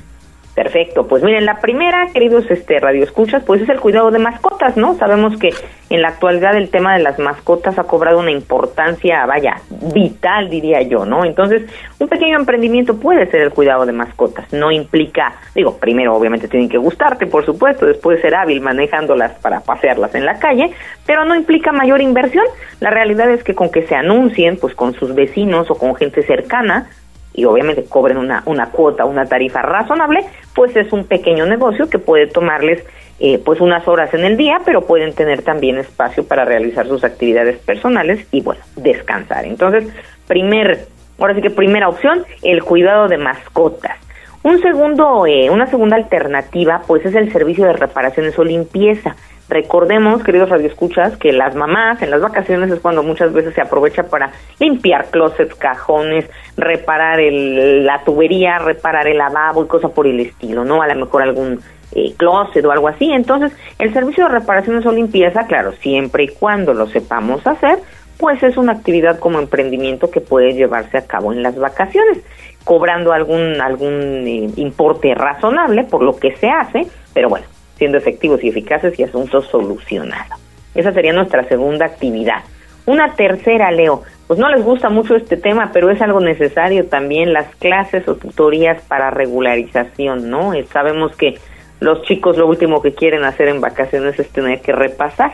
Perfecto, 0.56 1.08
pues 1.08 1.24
miren, 1.24 1.48
la 1.48 1.60
primera, 1.60 2.10
queridos 2.14 2.46
este 2.52 2.80
radioescuchas, 2.80 3.44
pues 3.44 3.64
es 3.64 3.70
el 3.70 3.80
cuidado 3.80 4.12
de 4.12 4.20
mascotas, 4.20 4.78
¿no? 4.78 4.94
Sabemos 4.96 5.36
que 5.40 5.50
en 5.90 6.04
la 6.04 6.10
actualidad 6.10 6.56
el 6.56 6.70
tema 6.70 6.96
de 6.96 7.02
las 7.02 7.18
mascotas 7.18 7.80
ha 7.80 7.86
cobrado 7.86 8.20
una 8.20 8.30
importancia, 8.30 9.26
vaya, 9.26 9.56
vital 9.96 10.52
diría 10.52 10.84
yo, 10.84 11.06
¿no? 11.06 11.26
Entonces, 11.26 11.64
un 11.98 12.08
pequeño 12.08 12.38
emprendimiento 12.38 13.00
puede 13.00 13.26
ser 13.32 13.42
el 13.42 13.50
cuidado 13.50 13.88
de 13.88 13.94
mascotas, 13.94 14.54
no 14.54 14.72
implica, 14.72 15.34
digo, 15.56 15.80
primero 15.80 16.16
obviamente 16.16 16.48
tienen 16.48 16.70
que 16.70 16.78
gustarte, 16.78 17.26
por 17.26 17.44
supuesto, 17.46 17.88
después 17.88 18.22
ser 18.22 18.36
hábil 18.36 18.62
manejándolas 18.62 19.32
para 19.40 19.62
pasearlas 19.62 20.14
en 20.14 20.26
la 20.26 20.38
calle, 20.38 20.70
pero 21.08 21.26
no 21.26 21.36
implica 21.36 21.72
mayor 21.72 22.00
inversión. 22.00 22.46
La 22.80 22.92
realidad 22.92 23.32
es 23.32 23.44
que 23.44 23.56
con 23.56 23.72
que 23.72 23.88
se 23.88 23.96
anuncien, 23.96 24.58
pues 24.58 24.76
con 24.76 24.94
sus 24.94 25.16
vecinos 25.16 25.72
o 25.72 25.76
con 25.76 25.96
gente 25.96 26.22
cercana, 26.22 26.90
y 27.34 27.46
obviamente 27.46 27.86
cobren 27.86 28.18
una, 28.18 28.44
una 28.46 28.70
cuota, 28.70 29.06
una 29.06 29.26
tarifa 29.26 29.62
razonable, 29.62 30.26
pues 30.56 30.76
es 30.76 30.92
un 30.94 31.06
pequeño 31.06 31.46
negocio 31.46 31.90
que 31.90 32.00
puede 32.00 32.28
tomarles 32.28 32.84
eh, 33.20 33.40
pues 33.44 33.62
unas 33.62 33.88
horas 33.88 34.14
en 34.14 34.26
el 34.26 34.38
día, 34.38 34.62
pero 34.66 34.86
pueden 34.86 35.14
tener 35.14 35.44
también 35.44 35.78
espacio 35.78 36.28
para 36.28 36.46
realizar 36.46 36.88
sus 36.88 37.04
actividades 37.04 37.58
personales 37.60 38.28
y 38.32 38.42
bueno, 38.42 38.62
descansar. 38.76 39.46
Entonces, 39.46 39.88
primer, 40.28 40.88
ahora 41.20 41.36
sí 41.36 41.42
que 41.42 41.50
primera 41.50 41.90
opción, 41.90 42.26
el 42.42 42.64
cuidado 42.64 43.08
de 43.08 43.18
mascotas. 43.18 43.98
Un 44.44 44.62
segundo, 44.62 45.26
eh, 45.26 45.50
una 45.50 45.68
segunda 45.68 45.96
alternativa, 45.96 46.82
pues 46.86 47.06
es 47.06 47.16
el 47.16 47.32
servicio 47.32 47.66
de 47.66 47.74
reparaciones 47.74 48.38
o 48.38 48.44
limpieza. 48.44 49.16
Recordemos, 49.48 50.22
queridos 50.22 50.50
radioescuchas, 50.50 51.16
que 51.16 51.32
las 51.32 51.56
mamás 51.56 52.02
en 52.02 52.12
las 52.12 52.22
vacaciones 52.22 52.70
es 52.70 52.80
cuando 52.82 53.04
muchas 53.04 53.32
veces 53.32 53.54
se 53.54 53.62
aprovecha 53.62 54.04
para 54.04 54.32
limpiar 54.60 55.06
closets, 55.12 55.56
cajones, 55.56 56.30
reparar 56.58 57.22
el, 57.22 57.86
la 57.86 58.04
tubería, 58.04 58.60
reparar 58.60 59.08
el 59.08 59.18
lavabo 59.18 59.64
y 59.64 59.68
cosas 59.68 59.92
por 59.92 60.08
el 60.08 60.20
estilo, 60.20 60.66
¿no? 60.66 60.82
A 60.82 60.88
lo 60.88 60.96
mejor 60.96 61.22
algún 61.22 61.62
eh, 61.94 62.14
closet 62.18 62.66
o 62.66 62.72
algo 62.72 62.90
así. 62.90 63.12
Entonces, 63.12 63.54
el 63.80 63.94
servicio 63.94 64.26
de 64.26 64.40
reparaciones 64.40 64.86
o 64.86 64.92
limpieza, 64.92 65.46
claro, 65.48 65.72
siempre 65.74 66.26
y 66.26 66.28
cuando 66.30 66.74
lo 66.74 66.88
sepamos 66.88 67.46
hacer, 67.48 67.80
pues 68.18 68.42
es 68.44 68.58
una 68.58 68.74
actividad 68.74 69.20
como 69.20 69.40
emprendimiento 69.40 70.10
que 70.10 70.22
puede 70.22 70.54
llevarse 70.54 70.98
a 70.98 71.06
cabo 71.06 71.34
en 71.34 71.44
las 71.44 71.58
vacaciones, 71.58 72.20
cobrando 72.64 73.14
algún 73.14 73.60
algún 73.62 74.24
eh, 74.26 74.50
importe 74.58 75.14
razonable 75.16 75.84
por 75.84 76.04
lo 76.04 76.18
que 76.18 76.36
se 76.38 76.50
hace, 76.50 76.88
pero 77.14 77.30
bueno, 77.30 77.46
siendo 77.78 77.98
efectivos 77.98 78.44
y 78.44 78.50
eficaces 78.50 78.98
y 79.00 79.04
asuntos 79.04 79.48
solucionados. 79.48 80.40
Esa 80.76 80.92
sería 80.92 81.14
nuestra 81.14 81.44
segunda 81.48 81.86
actividad. 81.86 82.44
Una 82.86 83.14
tercera, 83.14 83.72
Leo, 83.72 84.04
pues 84.28 84.40
no 84.40 84.50
les 84.50 84.64
gusta 84.64 84.90
mucho 84.90 85.16
este 85.16 85.38
tema, 85.38 85.72
pero 85.72 85.90
es 85.90 86.02
algo 86.02 86.20
necesario 86.20 86.88
también 86.88 87.32
las 87.32 87.54
clases 87.56 88.08
o 88.08 88.16
tutorías 88.16 88.82
para 88.88 89.10
regularización, 89.10 90.30
¿no? 90.30 90.54
Eh, 90.54 90.66
sabemos 90.72 91.16
que 91.16 91.38
los 91.80 92.02
chicos 92.04 92.38
lo 92.38 92.48
último 92.48 92.82
que 92.82 92.94
quieren 92.94 93.24
hacer 93.24 93.48
en 93.48 93.62
vacaciones 93.62 94.18
es 94.20 94.30
tener 94.30 94.62
que 94.62 94.72
repasar, 94.72 95.34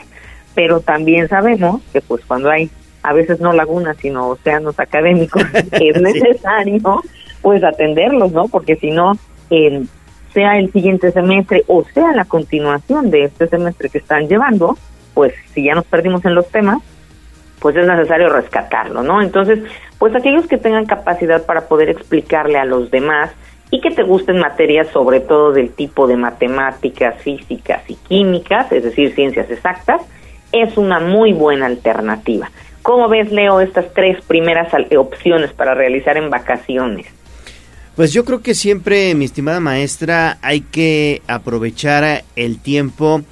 pero 0.56 0.81
también 0.81 1.27
sabemos 1.27 1.81
que 1.93 2.01
pues 2.01 2.26
cuando 2.26 2.49
hay 2.49 2.69
a 3.01 3.14
veces 3.14 3.39
no 3.39 3.53
lagunas, 3.53 3.97
sino 3.97 4.27
océanos 4.27 4.80
académicos, 4.80 5.43
es 5.72 6.01
necesario 6.01 7.01
pues 7.41 7.63
atenderlos, 7.63 8.31
¿no? 8.31 8.47
Porque 8.47 8.75
si 8.75 8.91
no, 8.91 9.17
sea 10.33 10.57
el 10.57 10.71
siguiente 10.71 11.11
semestre 11.11 11.63
o 11.67 11.83
sea 11.93 12.13
la 12.13 12.25
continuación 12.25 13.09
de 13.09 13.25
este 13.25 13.47
semestre 13.47 13.89
que 13.89 13.97
están 13.97 14.27
llevando, 14.27 14.77
pues 15.13 15.33
si 15.53 15.63
ya 15.63 15.75
nos 15.75 15.85
perdimos 15.85 16.23
en 16.25 16.35
los 16.35 16.47
temas, 16.49 16.77
pues 17.59 17.75
es 17.75 17.85
necesario 17.85 18.29
rescatarlo, 18.29 19.03
¿no? 19.03 19.21
Entonces, 19.21 19.59
pues 19.97 20.15
aquellos 20.15 20.47
que 20.47 20.57
tengan 20.57 20.85
capacidad 20.85 21.45
para 21.45 21.67
poder 21.67 21.89
explicarle 21.89 22.57
a 22.57 22.65
los 22.65 22.89
demás 22.89 23.31
y 23.71 23.81
que 23.81 23.91
te 23.91 24.03
gusten 24.03 24.39
materias 24.39 24.87
sobre 24.87 25.19
todo 25.19 25.51
del 25.51 25.71
tipo 25.71 26.07
de 26.07 26.15
matemáticas, 26.15 27.21
físicas 27.21 27.83
y 27.87 27.95
químicas, 27.95 28.71
es 28.71 28.83
decir, 28.83 29.13
ciencias 29.13 29.49
exactas, 29.51 30.01
es 30.51 30.77
una 30.77 30.99
muy 30.99 31.33
buena 31.33 31.65
alternativa. 31.65 32.49
¿Cómo 32.81 33.09
ves, 33.09 33.31
Leo, 33.31 33.59
estas 33.59 33.93
tres 33.93 34.23
primeras 34.25 34.69
opciones 34.97 35.51
para 35.51 35.75
realizar 35.75 36.17
en 36.17 36.29
vacaciones? 36.29 37.07
Pues 37.99 38.13
yo 38.13 38.23
creo 38.23 38.41
que 38.41 38.55
siempre, 38.55 39.13
mi 39.13 39.26
estimada 39.26 39.59
maestra, 39.59 40.39
hay 40.41 40.61
que 40.61 41.21
aprovechar 41.27 42.23
el 42.38 42.57
tiempo 42.57 43.23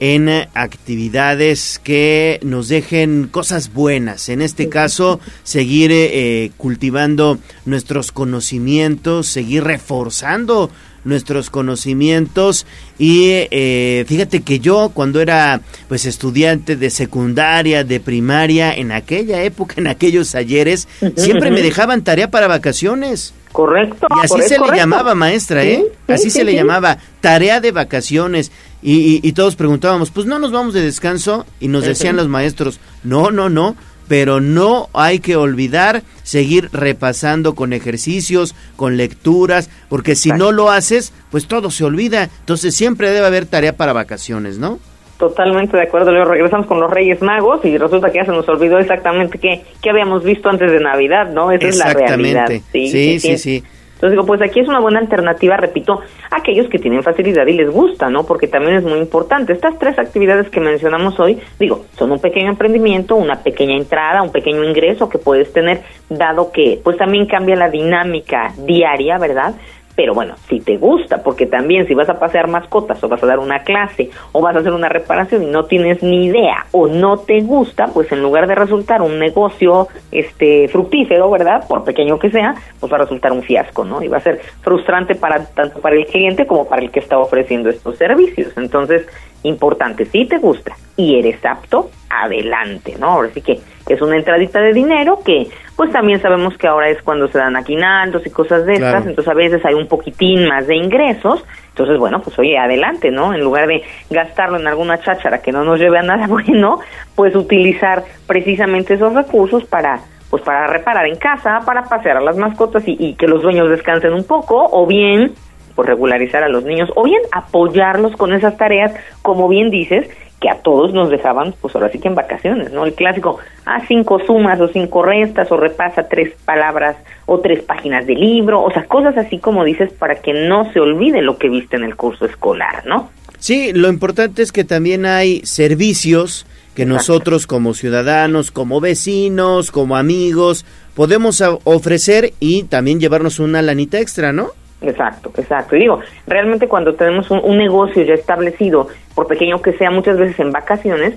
en 0.00 0.30
actividades 0.54 1.78
que 1.84 2.40
nos 2.42 2.68
dejen 2.68 3.28
cosas 3.30 3.74
buenas. 3.74 4.30
En 4.30 4.40
este 4.40 4.70
caso, 4.70 5.20
seguir 5.42 5.90
eh, 5.92 6.52
cultivando 6.56 7.38
nuestros 7.66 8.12
conocimientos, 8.12 9.26
seguir 9.26 9.64
reforzando 9.64 10.70
nuestros 11.04 11.50
conocimientos 11.50 12.66
y 12.98 13.46
eh, 13.50 14.04
fíjate 14.06 14.42
que 14.42 14.60
yo 14.60 14.90
cuando 14.94 15.20
era 15.20 15.60
pues 15.88 16.06
estudiante 16.06 16.76
de 16.76 16.90
secundaria, 16.90 17.84
de 17.84 18.00
primaria, 18.00 18.74
en 18.74 18.92
aquella 18.92 19.42
época, 19.42 19.74
en 19.78 19.86
aquellos 19.86 20.34
ayeres, 20.34 20.88
siempre 21.16 21.50
me 21.50 21.62
dejaban 21.62 22.04
tarea 22.04 22.30
para 22.30 22.48
vacaciones. 22.48 23.34
Correcto. 23.52 24.08
Y 24.16 24.24
así 24.24 24.42
se 24.48 24.58
le 24.58 24.76
llamaba, 24.76 25.14
maestra, 25.14 25.64
¿eh? 25.64 25.84
así 26.08 26.28
se 26.28 26.42
le 26.42 26.54
llamaba, 26.54 26.98
tarea 27.20 27.60
de 27.60 27.70
vacaciones. 27.70 28.50
Y, 28.82 29.26
y, 29.26 29.32
todos 29.32 29.56
preguntábamos, 29.56 30.10
pues 30.10 30.26
no 30.26 30.38
nos 30.38 30.50
vamos 30.50 30.74
de 30.74 30.82
descanso. 30.82 31.46
Y 31.60 31.68
nos 31.68 31.84
decían 31.84 32.16
los 32.16 32.28
maestros, 32.28 32.80
no, 33.04 33.30
no, 33.30 33.48
no. 33.48 33.76
Pero 34.08 34.40
no 34.40 34.88
hay 34.92 35.18
que 35.18 35.36
olvidar 35.36 36.02
seguir 36.22 36.68
repasando 36.72 37.54
con 37.54 37.72
ejercicios, 37.72 38.54
con 38.76 38.96
lecturas, 38.96 39.70
porque 39.88 40.14
si 40.14 40.30
no 40.30 40.52
lo 40.52 40.70
haces, 40.70 41.12
pues 41.30 41.46
todo 41.46 41.70
se 41.70 41.84
olvida. 41.84 42.28
Entonces 42.40 42.74
siempre 42.74 43.10
debe 43.10 43.26
haber 43.26 43.46
tarea 43.46 43.76
para 43.76 43.92
vacaciones, 43.92 44.58
¿no? 44.58 44.78
Totalmente 45.18 45.76
de 45.76 45.84
acuerdo, 45.84 46.10
Leo. 46.10 46.24
Regresamos 46.24 46.66
con 46.66 46.80
los 46.80 46.90
Reyes 46.90 47.22
Magos 47.22 47.64
y 47.64 47.78
resulta 47.78 48.10
que 48.10 48.18
ya 48.18 48.24
se 48.24 48.32
nos 48.32 48.48
olvidó 48.48 48.78
exactamente 48.78 49.38
qué, 49.38 49.62
qué 49.80 49.90
habíamos 49.90 50.24
visto 50.24 50.48
antes 50.48 50.70
de 50.70 50.80
Navidad, 50.80 51.30
¿no? 51.30 51.52
Esa 51.52 51.68
es 51.68 51.78
la 51.78 51.92
realidad. 51.92 52.48
Sí, 52.72 52.88
sí, 52.88 53.20
sí. 53.20 53.38
sí, 53.38 53.64
Entonces 54.04 54.18
digo, 54.18 54.26
pues 54.26 54.42
aquí 54.42 54.60
es 54.60 54.68
una 54.68 54.80
buena 54.80 54.98
alternativa, 54.98 55.56
repito, 55.56 56.02
a 56.30 56.36
aquellos 56.36 56.68
que 56.68 56.78
tienen 56.78 57.02
facilidad 57.02 57.46
y 57.46 57.54
les 57.54 57.70
gusta, 57.70 58.10
¿no? 58.10 58.24
Porque 58.24 58.46
también 58.46 58.76
es 58.76 58.84
muy 58.84 58.98
importante. 58.98 59.54
Estas 59.54 59.78
tres 59.78 59.98
actividades 59.98 60.50
que 60.50 60.60
mencionamos 60.60 61.18
hoy, 61.18 61.40
digo, 61.58 61.86
son 61.96 62.12
un 62.12 62.18
pequeño 62.18 62.50
emprendimiento, 62.50 63.16
una 63.16 63.36
pequeña 63.36 63.74
entrada, 63.74 64.20
un 64.20 64.30
pequeño 64.30 64.62
ingreso 64.62 65.08
que 65.08 65.16
puedes 65.16 65.50
tener, 65.54 65.80
dado 66.10 66.52
que 66.52 66.78
pues 66.84 66.98
también 66.98 67.24
cambia 67.24 67.56
la 67.56 67.70
dinámica 67.70 68.52
diaria, 68.58 69.16
¿verdad? 69.16 69.54
Pero 69.96 70.14
bueno, 70.14 70.34
si 70.48 70.60
te 70.60 70.76
gusta, 70.76 71.22
porque 71.22 71.46
también 71.46 71.86
si 71.86 71.94
vas 71.94 72.08
a 72.08 72.18
pasear 72.18 72.48
mascotas 72.48 73.02
o 73.02 73.08
vas 73.08 73.22
a 73.22 73.26
dar 73.26 73.38
una 73.38 73.62
clase 73.62 74.10
o 74.32 74.40
vas 74.40 74.56
a 74.56 74.58
hacer 74.58 74.72
una 74.72 74.88
reparación 74.88 75.44
y 75.44 75.46
no 75.46 75.66
tienes 75.66 76.02
ni 76.02 76.26
idea 76.26 76.66
o 76.72 76.88
no 76.88 77.18
te 77.18 77.40
gusta, 77.42 77.86
pues 77.86 78.10
en 78.10 78.22
lugar 78.22 78.46
de 78.48 78.54
resultar 78.54 79.02
un 79.02 79.18
negocio 79.18 79.88
este 80.10 80.68
fructífero, 80.68 81.30
¿verdad? 81.30 81.66
Por 81.68 81.84
pequeño 81.84 82.18
que 82.18 82.30
sea, 82.30 82.54
pues 82.80 82.92
va 82.92 82.96
a 82.96 83.00
resultar 83.00 83.32
un 83.32 83.42
fiasco, 83.42 83.84
¿no? 83.84 84.02
Y 84.02 84.08
va 84.08 84.16
a 84.16 84.20
ser 84.20 84.40
frustrante 84.62 85.14
para 85.14 85.44
tanto 85.46 85.80
para 85.80 85.94
el 85.94 86.06
cliente 86.06 86.46
como 86.46 86.66
para 86.66 86.82
el 86.82 86.90
que 86.90 87.00
está 87.00 87.18
ofreciendo 87.18 87.70
estos 87.70 87.96
servicios. 87.96 88.52
Entonces, 88.56 89.06
importante, 89.44 90.06
si 90.06 90.26
te 90.26 90.38
gusta 90.38 90.74
y 90.96 91.18
eres 91.18 91.44
apto, 91.44 91.90
adelante, 92.08 92.96
¿no? 92.98 93.06
Ahora 93.06 93.30
sí 93.30 93.40
que 93.40 93.60
es 93.88 94.00
una 94.00 94.16
entradita 94.16 94.60
de 94.60 94.72
dinero 94.72 95.18
que 95.24 95.48
pues 95.76 95.90
también 95.90 96.20
sabemos 96.20 96.56
que 96.56 96.68
ahora 96.68 96.88
es 96.88 97.02
cuando 97.02 97.26
se 97.28 97.38
dan 97.38 97.56
aguinaldos 97.56 98.24
y 98.26 98.30
cosas 98.30 98.64
de 98.64 98.74
estas, 98.74 99.06
entonces 99.06 99.28
a 99.28 99.34
veces 99.34 99.64
hay 99.64 99.74
un 99.74 99.88
poquitín 99.88 100.46
más 100.46 100.66
de 100.68 100.76
ingresos, 100.76 101.44
entonces 101.70 101.98
bueno, 101.98 102.20
pues 102.20 102.38
oye, 102.38 102.56
adelante, 102.56 103.10
¿no? 103.10 103.34
En 103.34 103.40
lugar 103.40 103.66
de 103.66 103.82
gastarlo 104.08 104.58
en 104.58 104.68
alguna 104.68 104.98
cháchara 104.98 105.42
que 105.42 105.50
no 105.50 105.64
nos 105.64 105.80
lleve 105.80 105.98
a 105.98 106.02
nada 106.02 106.26
bueno, 106.28 106.78
pues 107.16 107.34
utilizar 107.34 108.04
precisamente 108.26 108.94
esos 108.94 109.12
recursos 109.12 109.64
para 109.64 110.00
pues 110.30 110.42
para 110.42 110.66
reparar 110.66 111.06
en 111.06 111.16
casa, 111.16 111.60
para 111.64 111.84
pasear 111.84 112.16
a 112.16 112.20
las 112.20 112.36
mascotas 112.36 112.82
y, 112.88 112.96
y 112.98 113.14
que 113.14 113.28
los 113.28 113.42
dueños 113.42 113.70
descansen 113.70 114.12
un 114.12 114.24
poco, 114.24 114.68
o 114.72 114.84
bien 114.84 115.32
por 115.76 115.86
regularizar 115.86 116.42
a 116.42 116.48
los 116.48 116.64
niños, 116.64 116.90
o 116.96 117.04
bien 117.04 117.20
apoyarlos 117.32 118.16
con 118.16 118.32
esas 118.32 118.56
tareas, 118.56 118.92
como 119.22 119.48
bien 119.48 119.70
dices, 119.70 120.08
que 120.44 120.50
a 120.50 120.56
todos 120.56 120.92
nos 120.92 121.08
dejaban, 121.08 121.54
pues 121.58 121.74
ahora 121.74 121.88
sí 121.88 121.98
que 121.98 122.08
en 122.08 122.14
vacaciones, 122.14 122.70
¿no? 122.70 122.84
El 122.84 122.92
clásico, 122.92 123.38
ah, 123.64 123.80
cinco 123.88 124.20
sumas 124.26 124.60
o 124.60 124.68
cinco 124.68 125.02
restas 125.02 125.50
o 125.50 125.56
repasa 125.56 126.06
tres 126.06 126.34
palabras 126.44 126.96
o 127.24 127.38
tres 127.38 127.62
páginas 127.62 128.06
de 128.06 128.14
libro, 128.14 128.62
o 128.62 128.70
sea, 128.70 128.84
cosas 128.84 129.16
así 129.16 129.38
como 129.38 129.64
dices 129.64 129.90
para 129.94 130.16
que 130.16 130.34
no 130.34 130.70
se 130.74 130.80
olvide 130.80 131.22
lo 131.22 131.38
que 131.38 131.48
viste 131.48 131.76
en 131.76 131.84
el 131.84 131.96
curso 131.96 132.26
escolar, 132.26 132.84
¿no? 132.84 133.08
Sí, 133.38 133.72
lo 133.72 133.88
importante 133.88 134.42
es 134.42 134.52
que 134.52 134.64
también 134.64 135.06
hay 135.06 135.40
servicios 135.46 136.46
que 136.74 136.84
nosotros 136.84 137.46
como 137.46 137.72
ciudadanos, 137.72 138.50
como 138.50 138.82
vecinos, 138.82 139.70
como 139.70 139.96
amigos, 139.96 140.66
podemos 140.94 141.42
ofrecer 141.64 142.34
y 142.38 142.64
también 142.64 143.00
llevarnos 143.00 143.38
una 143.38 143.62
lanita 143.62 143.98
extra, 143.98 144.34
¿no? 144.34 144.50
Exacto, 144.90 145.30
exacto. 145.36 145.76
Y 145.76 145.80
digo, 145.80 146.00
realmente 146.26 146.68
cuando 146.68 146.94
tenemos 146.94 147.30
un, 147.30 147.56
negocio 147.56 148.02
ya 148.02 148.14
establecido, 148.14 148.88
por 149.14 149.26
pequeño 149.26 149.62
que 149.62 149.72
sea, 149.72 149.90
muchas 149.90 150.18
veces 150.18 150.38
en 150.40 150.52
vacaciones, 150.52 151.14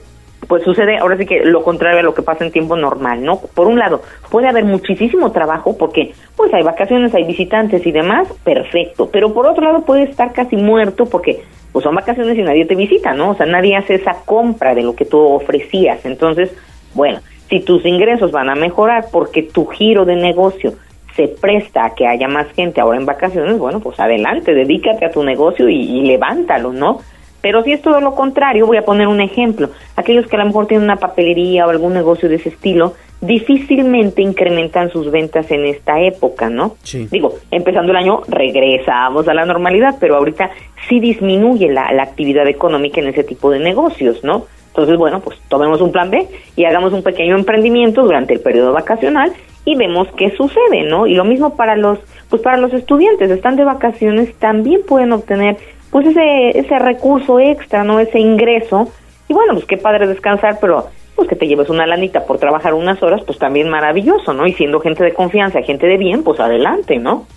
pues 0.48 0.64
sucede 0.64 0.98
ahora 0.98 1.18
sí 1.18 1.26
que 1.26 1.44
lo 1.44 1.64
contrario 1.64 2.00
a 2.00 2.04
lo 2.04 2.14
que 2.14 2.22
pasa 2.22 2.46
en 2.46 2.52
tiempo 2.52 2.76
normal, 2.76 3.24
¿no? 3.24 3.40
Por 3.54 3.68
un 3.68 3.80
lado, 3.80 4.02
puede 4.30 4.48
haber 4.48 4.64
muchísimo 4.64 5.32
trabajo 5.32 5.78
porque 5.78 6.14
pues 6.36 6.54
hay 6.54 6.64
vacaciones, 6.64 7.14
hay 7.14 7.26
visitantes 7.26 7.86
y 7.86 7.92
demás, 7.92 8.28
perfecto, 8.44 9.10
pero 9.12 9.34
por 9.34 9.48
otro 9.48 9.64
lado 9.66 9.84
puede 9.84 10.04
estar 10.04 10.32
casi 10.32 10.56
muerto 10.56 11.06
porque 11.06 11.42
pues 11.72 11.84
son 11.84 11.96
vacaciones 11.96 12.38
y 12.38 12.44
nadie 12.44 12.66
te 12.66 12.76
visita, 12.76 13.14
¿no? 13.14 13.32
O 13.32 13.36
sea, 13.36 13.46
nadie 13.46 13.76
hace 13.76 13.96
esa 13.96 14.16
compra 14.26 14.74
de 14.74 14.84
lo 14.84 14.96
que 14.96 15.06
tú 15.06 15.20
ofrecías. 15.20 16.06
Entonces, 16.06 16.56
bueno, 16.94 17.20
si 17.50 17.60
tus 17.60 17.86
ingresos 17.86 18.32
van 18.32 18.50
a 18.50 18.56
mejorar 18.56 19.06
porque 19.12 19.44
tu 19.44 19.66
giro 19.66 20.06
de 20.06 20.16
negocio 20.16 20.74
se 21.18 21.28
presta 21.28 21.84
a 21.84 21.96
que 21.96 22.08
haya 22.08 22.28
más 22.28 22.48
gente 22.54 22.80
ahora 22.80 23.00
en 23.00 23.06
vacaciones, 23.06 23.58
bueno, 23.58 23.80
pues 23.80 24.00
adelante, 24.00 24.54
dedícate 24.54 25.04
a 25.04 25.12
tu 25.12 25.24
negocio 25.24 25.68
y, 25.68 26.02
levántalo, 26.04 26.72
¿no? 26.72 27.00
Pero 27.42 27.64
si 27.64 27.72
es 27.72 27.82
todo 27.82 28.00
lo 28.02 28.14
contrario, 28.14 28.68
voy 28.68 28.78
a 28.78 28.86
poner 28.86 29.08
un 29.08 29.20
ejemplo. 29.20 29.70
Aquellos 29.96 30.28
que 30.28 30.36
a 30.36 30.40
lo 30.40 30.46
mejor 30.46 30.68
tienen 30.68 30.86
una 30.86 30.98
papelería 30.98 31.66
o 31.66 31.70
algún 31.70 31.94
negocio 31.94 32.30
de 32.30 32.36
ese 32.36 32.50
estilo, 32.50 32.94
difícilmente 33.20 34.22
incrementan 34.22 34.92
sus 34.92 35.10
ventas 35.10 35.50
en 35.50 35.66
esta 35.66 36.00
época, 36.02 36.50
¿no? 36.50 36.76
Digo, 37.10 37.34
empezando 37.50 37.92
el 37.92 37.98
año 37.98 38.22
regresamos 38.28 39.28
a 39.28 39.34
la 39.34 39.46
normalidad, 39.46 39.96
pero 40.00 40.18
ahorita 40.18 40.52
sí 40.88 41.00
disminuye 41.00 41.72
la, 41.72 41.92
la 41.94 42.04
actividad 42.04 42.48
económica 42.48 43.02
en 43.02 43.08
ese 43.08 43.24
tipo 43.24 43.50
de 43.50 43.60
negocios, 43.60 44.24
¿no? 44.24 44.46
Entonces, 44.68 44.98
bueno, 44.98 45.22
pues 45.22 45.40
tomemos 45.48 45.82
un 45.82 45.92
plan 45.92 46.12
B 46.12 46.28
y 46.56 46.66
hagamos 46.66 46.94
un 46.94 47.02
pequeño 47.02 47.36
emprendimiento 47.36 48.04
durante 48.04 48.36
el 48.36 48.40
periodo 48.42 48.74
vacacional 48.74 49.34
y 49.68 49.76
vemos 49.76 50.08
qué 50.16 50.32
sucede, 50.32 50.84
¿no? 50.84 51.08
Y 51.08 51.14
lo 51.14 51.26
mismo 51.26 51.58
para 51.58 51.76
los, 51.76 52.00
pues 52.30 52.42
para 52.42 52.56
los 52.56 52.72
estudiantes, 52.72 53.30
están 53.30 53.58
de 53.58 53.66
vacaciones, 53.66 54.34
también 54.36 54.80
pueden 54.88 55.12
obtener 55.12 55.58
pues 55.92 56.08
ese, 56.08 56.58
ese 56.58 56.80
recurso 56.80 57.38
extra, 57.42 57.84
¿no? 57.84 58.00
Ese 58.00 58.18
ingreso. 58.18 58.90
Y 59.28 59.34
bueno, 59.34 59.56
pues 59.56 59.66
qué 59.66 59.76
padre 59.76 60.08
descansar, 60.08 60.60
pero 60.62 60.88
pues 61.18 61.28
que 61.28 61.36
te 61.36 61.48
lleves 61.48 61.70
una 61.70 61.86
lanita 61.86 62.26
por 62.26 62.38
trabajar 62.38 62.74
unas 62.74 63.04
horas, 63.04 63.22
pues 63.26 63.40
también 63.40 63.68
maravilloso, 63.68 64.32
¿no? 64.34 64.48
Y 64.48 64.54
siendo 64.54 64.80
gente 64.80 65.04
de 65.04 65.14
confianza, 65.14 65.62
gente 65.62 65.86
de 65.86 65.98
bien, 65.98 66.24
pues 66.24 66.40
adelante, 66.40 66.98
¿no? 66.98 67.28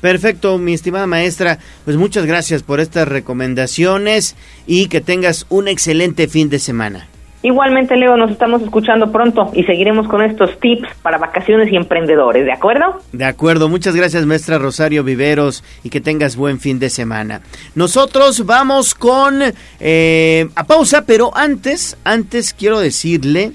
Perfecto, 0.00 0.58
mi 0.58 0.74
estimada 0.74 1.06
maestra. 1.06 1.60
Pues 1.84 1.96
muchas 1.96 2.26
gracias 2.26 2.64
por 2.64 2.80
estas 2.80 3.06
recomendaciones 3.06 4.34
y 4.66 4.88
que 4.88 5.00
tengas 5.00 5.46
un 5.50 5.68
excelente 5.68 6.26
fin 6.26 6.50
de 6.50 6.58
semana. 6.58 7.06
Igualmente, 7.44 7.94
Leo, 7.96 8.16
nos 8.16 8.30
estamos 8.30 8.62
escuchando 8.62 9.12
pronto 9.12 9.50
y 9.52 9.64
seguiremos 9.64 10.08
con 10.08 10.22
estos 10.22 10.58
tips 10.60 10.88
para 11.02 11.18
vacaciones 11.18 11.70
y 11.70 11.76
emprendedores, 11.76 12.46
¿de 12.46 12.52
acuerdo? 12.52 13.02
De 13.12 13.26
acuerdo, 13.26 13.68
muchas 13.68 13.94
gracias, 13.94 14.24
maestra 14.24 14.56
Rosario 14.56 15.04
Viveros, 15.04 15.62
y 15.82 15.90
que 15.90 16.00
tengas 16.00 16.36
buen 16.36 16.58
fin 16.58 16.78
de 16.78 16.88
semana. 16.88 17.42
Nosotros 17.74 18.46
vamos 18.46 18.94
con 18.94 19.42
eh, 19.78 20.48
a 20.54 20.64
pausa, 20.64 21.04
pero 21.04 21.36
antes, 21.36 21.98
antes 22.02 22.54
quiero 22.54 22.80
decirle 22.80 23.52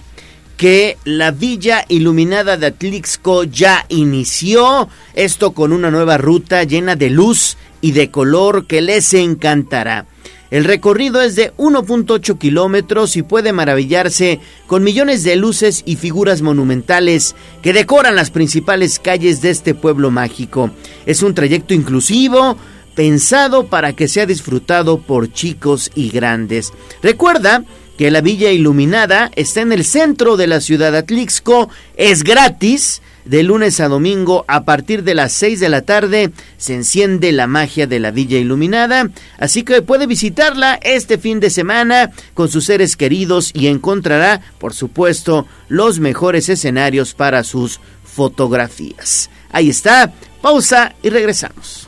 que 0.55 0.97
la 1.03 1.31
Villa 1.31 1.83
Iluminada 1.87 2.57
de 2.57 2.67
Atlixco 2.67 3.43
ya 3.43 3.87
inició, 3.89 4.87
esto 5.15 5.53
con 5.53 5.73
una 5.73 5.89
nueva 5.89 6.19
ruta 6.19 6.63
llena 6.63 6.95
de 6.95 7.09
luz 7.09 7.57
y 7.81 7.93
de 7.93 8.11
color 8.11 8.67
que 8.67 8.81
les 8.81 9.15
encantará. 9.15 10.05
El 10.51 10.63
recorrido 10.63 11.21
es 11.21 11.35
de 11.35 11.53
1.8 11.57 12.37
kilómetros 12.39 13.15
y 13.15 13.21
puede 13.21 13.53
maravillarse 13.53 14.39
con 14.65 14.83
millones 14.83 15.23
de 15.23 15.35
luces 15.35 15.83
y 15.85 15.95
figuras 15.95 16.41
monumentales 16.41 17.35
que 17.61 17.73
decoran 17.73 18.15
las 18.15 18.31
principales 18.31 18.99
calles 18.99 19.41
de 19.41 19.51
este 19.51 19.75
pueblo 19.75 20.09
mágico. 20.09 20.71
Es 21.05 21.21
un 21.21 21.35
trayecto 21.35 21.75
inclusivo, 21.75 22.57
pensado 22.95 23.67
para 23.67 23.93
que 23.93 24.07
sea 24.07 24.25
disfrutado 24.25 24.99
por 24.99 25.31
chicos 25.31 25.91
y 25.93 26.09
grandes. 26.09 26.73
Recuerda 27.03 27.63
que 27.97 28.09
la 28.09 28.21
Villa 28.21 28.51
Iluminada 28.51 29.29
está 29.35 29.61
en 29.61 29.71
el 29.71 29.85
centro 29.85 30.35
de 30.35 30.47
la 30.47 30.61
ciudad 30.61 30.95
Atlixco, 30.95 31.69
es 31.95 32.23
gratis 32.23 33.01
de 33.29 33.43
lunes 33.43 33.79
a 33.79 33.87
domingo 33.87 34.43
a 34.47 34.65
partir 34.65 35.03
de 35.03 35.13
las 35.13 35.33
6 35.33 35.59
de 35.59 35.69
la 35.69 35.83
tarde 35.83 36.31
se 36.57 36.73
enciende 36.73 37.31
la 37.31 37.45
magia 37.45 37.85
de 37.85 37.99
la 37.99 38.09
Villa 38.09 38.39
Iluminada, 38.39 39.11
así 39.37 39.61
que 39.61 39.83
puede 39.83 40.07
visitarla 40.07 40.79
este 40.81 41.19
fin 41.19 41.39
de 41.39 41.51
semana 41.51 42.09
con 42.33 42.49
sus 42.49 42.65
seres 42.65 42.97
queridos 42.97 43.51
y 43.53 43.67
encontrará, 43.67 44.41
por 44.57 44.73
supuesto, 44.73 45.45
los 45.67 45.99
mejores 45.99 46.49
escenarios 46.49 47.13
para 47.13 47.43
sus 47.43 47.79
fotografías. 48.03 49.29
Ahí 49.51 49.69
está, 49.69 50.11
pausa 50.41 50.95
y 51.03 51.09
regresamos. 51.09 51.87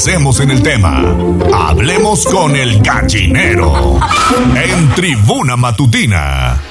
Profundicemos 0.00 0.40
en 0.40 0.50
el 0.50 0.62
tema. 0.62 1.14
Hablemos 1.52 2.24
con 2.24 2.56
el 2.56 2.80
gallinero. 2.80 4.00
En 4.56 4.88
Tribuna 4.94 5.56
Matutina. 5.56 6.69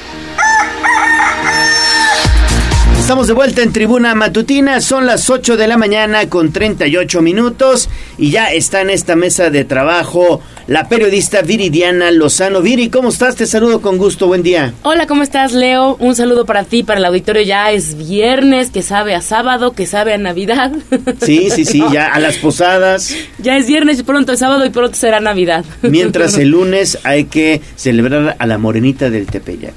Estamos 3.10 3.26
de 3.26 3.34
vuelta 3.34 3.64
en 3.64 3.74
Tribuna 3.74 4.14
Matutina, 4.14 4.82
son 4.82 5.08
las 5.08 5.32
8 5.32 5.58
de 5.58 5.66
la 5.66 5.78
mañana 5.78 6.30
con 6.30 6.54
38 6.54 7.24
minutos 7.24 7.90
y 8.20 8.30
ya 8.30 8.54
está 8.54 8.82
en 8.82 8.92
esta 8.92 9.16
mesa 9.16 9.50
de 9.50 9.66
trabajo 9.66 10.42
la 10.68 10.88
periodista 10.88 11.42
Viridiana 11.42 12.12
Lozano. 12.12 12.62
Viri, 12.62 12.90
¿cómo 12.90 13.10
estás? 13.10 13.36
Te 13.36 13.48
saludo 13.48 13.82
con 13.82 13.98
gusto, 13.98 14.28
buen 14.28 14.44
día. 14.44 14.76
Hola, 14.84 15.08
¿cómo 15.08 15.24
estás, 15.24 15.54
Leo? 15.54 15.96
Un 16.00 16.16
saludo 16.16 16.46
para 16.46 16.64
ti, 16.64 16.84
para 16.84 17.00
el 17.00 17.06
auditorio. 17.06 17.42
Ya 17.42 17.72
es 17.72 17.98
viernes, 17.98 18.70
que 18.70 18.84
sabe 18.84 19.16
a 19.16 19.22
sábado, 19.22 19.74
que 19.74 19.88
sabe 19.88 20.14
a 20.14 20.20
Navidad. 20.20 20.72
Sí, 21.22 21.50
sí, 21.50 21.66
sí, 21.66 21.84
ya 21.92 22.08
a 22.08 22.20
las 22.20 22.38
posadas. 22.38 23.16
Ya 23.40 23.58
es 23.58 23.68
viernes, 23.68 24.04
pronto 24.04 24.34
es 24.34 24.40
sábado 24.40 24.66
y 24.66 24.70
pronto 24.70 24.96
será 24.96 25.20
Navidad. 25.20 25.66
Mientras 25.82 26.38
el 26.38 26.50
lunes 26.50 27.00
hay 27.04 27.26
que 27.26 27.62
celebrar 27.76 28.36
a 28.38 28.46
la 28.46 28.58
morenita 28.58 29.10
del 29.10 29.26
Tepeyac. 29.26 29.74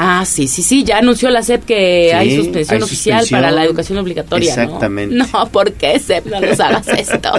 Ah, 0.00 0.24
sí, 0.24 0.46
sí, 0.46 0.62
sí, 0.62 0.84
ya 0.84 0.98
anunció 0.98 1.28
la 1.28 1.42
SEP 1.42 1.64
que 1.64 2.10
Sí, 2.12 2.16
hay 2.16 2.36
suspensión 2.36 2.76
hay 2.76 2.82
oficial 2.84 3.18
suspensión. 3.20 3.40
para 3.40 3.50
la 3.50 3.64
educación 3.64 3.98
obligatoria. 3.98 4.54
¿no? 4.54 4.62
Exactamente. 4.62 5.16
No, 5.32 5.48
¿por 5.50 5.72
qué 5.72 5.98
SEP? 5.98 6.26
No 6.26 6.40
nos 6.40 6.60
hagas 6.60 6.86
esto. 6.86 7.30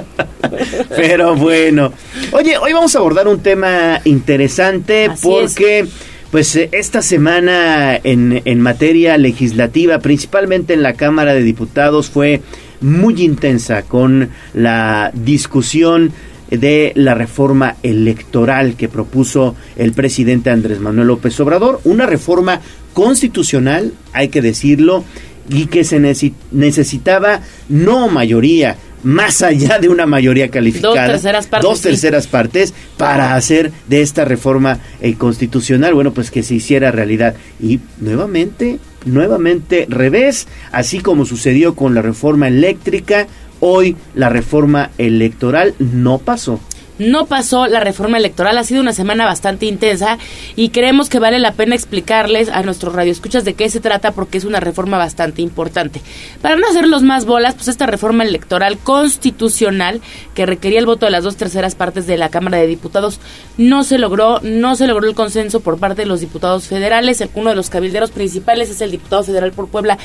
Pero 0.95 1.35
bueno. 1.35 1.93
Oye, 2.33 2.57
hoy 2.57 2.73
vamos 2.73 2.93
a 2.95 2.99
abordar 2.99 3.29
un 3.29 3.39
tema 3.39 4.01
interesante 4.03 5.05
Así 5.05 5.21
porque... 5.25 5.87
Pues 6.31 6.55
esta 6.55 7.01
semana 7.01 7.99
en, 8.03 8.43
en 8.45 8.61
materia 8.61 9.17
legislativa, 9.17 9.97
principalmente 9.97 10.75
en 10.75 10.83
la 10.83 10.93
Cámara 10.93 11.33
de 11.33 11.41
Diputados, 11.41 12.11
fue 12.11 12.41
muy 12.81 13.23
intensa 13.23 13.81
con 13.81 14.29
la 14.53 15.09
discusión 15.15 16.13
de 16.49 16.91
la 16.95 17.13
reforma 17.15 17.75
electoral 17.83 18.75
que 18.75 18.89
propuso 18.89 19.55
el 19.75 19.93
presidente 19.93 20.49
Andrés 20.49 20.79
Manuel 20.79 21.07
López 21.07 21.39
Obrador, 21.39 21.79
una 21.83 22.05
reforma 22.05 22.59
constitucional, 22.93 23.93
hay 24.13 24.29
que 24.29 24.41
decirlo, 24.41 25.03
y 25.49 25.65
que 25.65 25.83
se 25.83 25.99
necesi- 25.99 26.33
necesitaba 26.51 27.41
no 27.69 28.07
mayoría, 28.07 28.77
más 29.01 29.41
allá 29.41 29.79
de 29.79 29.87
una 29.89 30.05
mayoría 30.05 30.49
calificada, 30.49 30.93
Dos 31.05 31.11
terceras 31.13 31.47
partes, 31.47 31.69
dos 31.69 31.77
sí. 31.79 31.83
terceras 31.85 32.27
partes 32.27 32.73
para 32.97 33.35
hacer 33.35 33.71
de 33.87 34.01
esta 34.01 34.25
reforma 34.25 34.79
eh, 35.01 35.13
constitucional, 35.15 35.93
bueno, 35.93 36.13
pues 36.13 36.29
que 36.31 36.43
se 36.43 36.55
hiciera 36.55 36.91
realidad. 36.91 37.33
Y 37.61 37.79
nuevamente, 37.99 38.77
nuevamente 39.05 39.85
revés, 39.89 40.47
así 40.71 40.99
como 40.99 41.25
sucedió 41.25 41.75
con 41.75 41.95
la 41.95 42.01
reforma 42.01 42.47
eléctrica, 42.49 43.27
hoy 43.59 43.95
la 44.15 44.29
reforma 44.29 44.91
electoral 44.97 45.75
no 45.79 46.17
pasó. 46.17 46.59
No 46.99 47.27
pasó 47.27 47.65
la 47.67 47.79
reforma 47.79 48.17
electoral, 48.17 48.57
ha 48.57 48.63
sido 48.65 48.81
una 48.81 48.91
semana 48.91 49.23
bastante 49.23 49.65
intensa 49.65 50.17
y 50.57 50.69
creemos 50.69 51.07
que 51.07 51.19
vale 51.19 51.39
la 51.39 51.53
pena 51.53 51.73
explicarles 51.73 52.49
a 52.49 52.61
nuestros 52.61 52.93
radioescuchas 52.93 53.45
de 53.45 53.53
qué 53.53 53.69
se 53.69 53.79
trata 53.79 54.11
porque 54.11 54.37
es 54.37 54.43
una 54.43 54.59
reforma 54.59 54.97
bastante 54.97 55.41
importante. 55.41 56.01
Para 56.41 56.57
no 56.57 56.67
hacerlos 56.67 57.01
más 57.01 57.25
bolas, 57.25 57.55
pues 57.55 57.69
esta 57.69 57.85
reforma 57.85 58.25
electoral 58.25 58.77
constitucional 58.77 60.01
que 60.35 60.45
requería 60.45 60.79
el 60.79 60.85
voto 60.85 61.05
de 61.05 61.13
las 61.13 61.23
dos 61.23 61.37
terceras 61.37 61.73
partes 61.73 62.05
de 62.05 62.17
la 62.17 62.27
Cámara 62.27 62.57
de 62.57 62.67
Diputados 62.67 63.21
no 63.57 63.83
se 63.85 63.97
logró, 63.97 64.41
no 64.41 64.75
se 64.75 64.85
logró 64.85 65.07
el 65.07 65.15
consenso 65.15 65.61
por 65.61 65.79
parte 65.79 66.01
de 66.01 66.07
los 66.07 66.19
diputados 66.19 66.67
federales. 66.67 67.23
Uno 67.33 67.51
de 67.51 67.55
los 67.55 67.69
cabilderos 67.69 68.11
principales 68.11 68.69
es 68.69 68.81
el 68.81 68.91
diputado 68.91 69.23
federal 69.23 69.53
por 69.53 69.69
Puebla, 69.69 69.97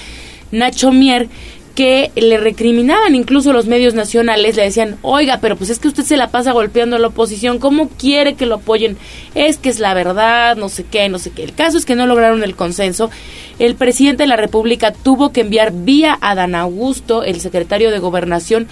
Nacho 0.52 0.92
Mier, 0.92 1.28
que 1.74 2.12
le 2.14 2.38
recriminaban 2.38 3.14
incluso 3.14 3.52
los 3.52 3.66
medios 3.66 3.94
nacionales, 3.94 4.56
le 4.56 4.62
decían, 4.62 4.96
oiga, 5.02 5.38
pero 5.40 5.56
pues 5.56 5.70
es 5.70 5.78
que 5.78 5.88
usted 5.88 6.04
se 6.04 6.16
la 6.16 6.28
pasa 6.28 6.52
golpeando 6.52 6.96
a 6.96 6.98
la 7.00 7.08
oposición, 7.08 7.58
¿cómo 7.58 7.88
quiere 7.88 8.34
que 8.34 8.46
lo 8.46 8.56
apoyen? 8.56 8.96
Es 9.34 9.58
que 9.58 9.70
es 9.70 9.80
la 9.80 9.92
verdad, 9.92 10.56
no 10.56 10.68
sé 10.68 10.84
qué, 10.84 11.08
no 11.08 11.18
sé 11.18 11.30
qué. 11.30 11.42
El 11.42 11.54
caso 11.54 11.76
es 11.76 11.84
que 11.84 11.96
no 11.96 12.06
lograron 12.06 12.44
el 12.44 12.54
consenso. 12.54 13.10
El 13.58 13.74
presidente 13.74 14.22
de 14.22 14.28
la 14.28 14.36
República 14.36 14.92
tuvo 14.92 15.32
que 15.32 15.40
enviar 15.40 15.72
vía 15.72 16.16
Adán 16.20 16.54
Augusto, 16.54 17.24
el 17.24 17.40
secretario 17.40 17.90
de 17.90 17.98
Gobernación, 17.98 18.68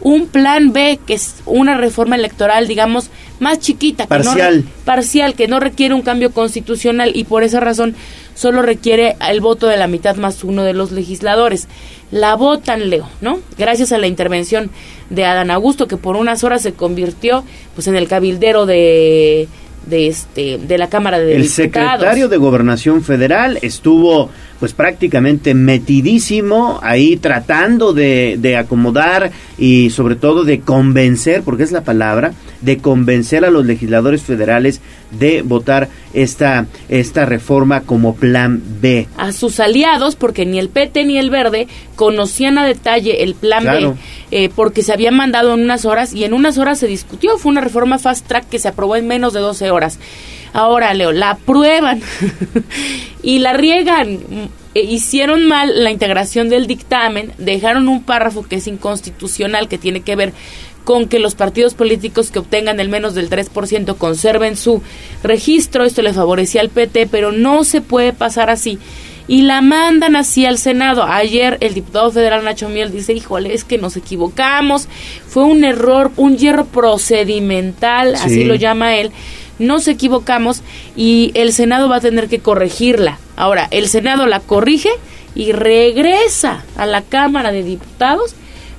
un 0.00 0.26
plan 0.26 0.72
B, 0.72 0.98
que 1.06 1.14
es 1.14 1.36
una 1.46 1.76
reforma 1.76 2.16
electoral, 2.16 2.68
digamos, 2.68 3.10
más 3.38 3.58
chiquita. 3.58 4.06
que 4.06 4.18
no 4.18 4.24
Parcial. 4.24 4.64
parcial, 4.84 5.34
que 5.34 5.48
no 5.48 5.60
requiere 5.60 5.94
un 5.94 6.02
cambio 6.02 6.32
constitucional 6.32 7.12
y 7.14 7.24
por 7.24 7.42
esa 7.42 7.60
razón 7.60 7.96
solo 8.36 8.62
requiere 8.62 9.16
el 9.28 9.40
voto 9.40 9.66
de 9.66 9.76
la 9.76 9.88
mitad 9.88 10.14
más 10.14 10.44
uno 10.44 10.62
de 10.62 10.74
los 10.74 10.92
legisladores. 10.92 11.66
La 12.12 12.36
votan, 12.36 12.88
Leo, 12.88 13.08
¿no? 13.20 13.40
Gracias 13.58 13.90
a 13.90 13.98
la 13.98 14.06
intervención 14.06 14.70
de 15.10 15.24
Adán 15.24 15.50
Augusto, 15.50 15.88
que 15.88 15.96
por 15.96 16.14
unas 16.14 16.44
horas 16.44 16.62
se 16.62 16.72
convirtió 16.72 17.42
pues 17.74 17.88
en 17.88 17.96
el 17.96 18.06
cabildero 18.06 18.66
de 18.66 19.48
de 19.86 20.08
este 20.08 20.58
de 20.58 20.78
la 20.78 20.88
Cámara 20.88 21.18
de 21.18 21.36
el 21.36 21.42
Diputados. 21.42 21.54
secretario 21.54 22.28
de 22.28 22.36
Gobernación 22.36 23.02
Federal 23.04 23.58
estuvo 23.62 24.30
pues 24.58 24.72
prácticamente 24.72 25.54
metidísimo 25.54 26.80
ahí 26.82 27.16
tratando 27.16 27.92
de, 27.92 28.36
de 28.38 28.56
acomodar 28.56 29.30
y 29.58 29.90
sobre 29.90 30.16
todo 30.16 30.44
de 30.44 30.60
convencer, 30.60 31.42
porque 31.42 31.62
es 31.62 31.72
la 31.72 31.84
palabra, 31.84 32.32
de 32.62 32.78
convencer 32.78 33.44
a 33.44 33.50
los 33.50 33.64
legisladores 33.64 34.22
federales 34.22 34.80
de 35.10 35.42
votar 35.42 35.88
esta, 36.14 36.66
esta 36.88 37.24
reforma 37.26 37.82
como 37.82 38.14
plan 38.16 38.62
B. 38.80 39.06
a 39.16 39.32
sus 39.32 39.60
aliados, 39.60 40.16
porque 40.16 40.46
ni 40.46 40.58
el 40.58 40.68
PT 40.68 41.04
ni 41.04 41.18
el 41.18 41.30
Verde 41.30 41.68
conocían 41.94 42.58
a 42.58 42.66
detalle 42.66 43.22
el 43.22 43.34
plan 43.34 43.62
Claro. 43.62 43.92
B, 43.92 43.98
eh, 44.30 44.50
porque 44.54 44.82
se 44.82 44.92
había 44.92 45.10
mandado 45.10 45.54
en 45.54 45.60
unas 45.60 45.84
horas 45.84 46.12
y 46.12 46.24
en 46.24 46.34
unas 46.34 46.58
horas 46.58 46.78
se 46.78 46.86
discutió. 46.86 47.38
Fue 47.38 47.52
una 47.52 47.60
reforma 47.60 47.98
fast 47.98 48.26
track 48.26 48.48
que 48.48 48.58
se 48.58 48.68
aprobó 48.68 48.96
en 48.96 49.06
menos 49.06 49.32
de 49.32 49.40
12 49.40 49.70
horas. 49.70 49.98
Ahora, 50.52 50.94
Leo, 50.94 51.12
la 51.12 51.30
aprueban 51.30 52.00
y 53.22 53.40
la 53.40 53.52
riegan. 53.52 54.20
E 54.74 54.82
Hicieron 54.82 55.46
mal 55.46 55.84
la 55.84 55.90
integración 55.90 56.50
del 56.50 56.66
dictamen, 56.66 57.32
dejaron 57.38 57.88
un 57.88 58.02
párrafo 58.02 58.42
que 58.42 58.56
es 58.56 58.66
inconstitucional, 58.66 59.68
que 59.68 59.78
tiene 59.78 60.00
que 60.00 60.16
ver 60.16 60.32
con 60.86 61.08
que 61.08 61.18
los 61.18 61.34
partidos 61.34 61.74
políticos 61.74 62.30
que 62.30 62.38
obtengan 62.38 62.78
el 62.78 62.88
menos 62.88 63.16
del 63.16 63.28
3% 63.28 63.96
conserven 63.98 64.56
su 64.56 64.82
registro. 65.24 65.82
Esto 65.82 66.00
le 66.00 66.12
favorecía 66.12 66.60
al 66.60 66.68
PT, 66.68 67.08
pero 67.08 67.32
no 67.32 67.64
se 67.64 67.80
puede 67.80 68.12
pasar 68.12 68.50
así. 68.50 68.78
Y 69.26 69.42
la 69.42 69.62
mandan 69.62 70.14
así 70.14 70.46
al 70.46 70.58
Senado. 70.58 71.02
Ayer 71.02 71.58
el 71.60 71.74
diputado 71.74 72.12
federal 72.12 72.44
Nacho 72.44 72.68
Miel 72.68 72.92
dice, 72.92 73.12
híjole, 73.14 73.52
es 73.52 73.64
que 73.64 73.78
nos 73.78 73.96
equivocamos. 73.96 74.86
Fue 75.26 75.42
un 75.42 75.64
error, 75.64 76.12
un 76.16 76.38
hierro 76.38 76.66
procedimental, 76.66 78.14
así 78.14 78.34
Sí. 78.36 78.44
lo 78.44 78.54
llama 78.54 78.94
él. 78.94 79.10
Nos 79.58 79.88
equivocamos 79.88 80.62
y 80.94 81.32
el 81.34 81.52
Senado 81.52 81.88
va 81.88 81.96
a 81.96 82.00
tener 82.00 82.28
que 82.28 82.38
corregirla. 82.38 83.18
Ahora, 83.34 83.66
el 83.72 83.88
Senado 83.88 84.26
la 84.26 84.38
corrige 84.38 84.90
y 85.34 85.50
regresa 85.50 86.64
a 86.76 86.86
la 86.86 87.02
Cámara 87.02 87.50
de 87.50 87.64
Diputados 87.64 88.36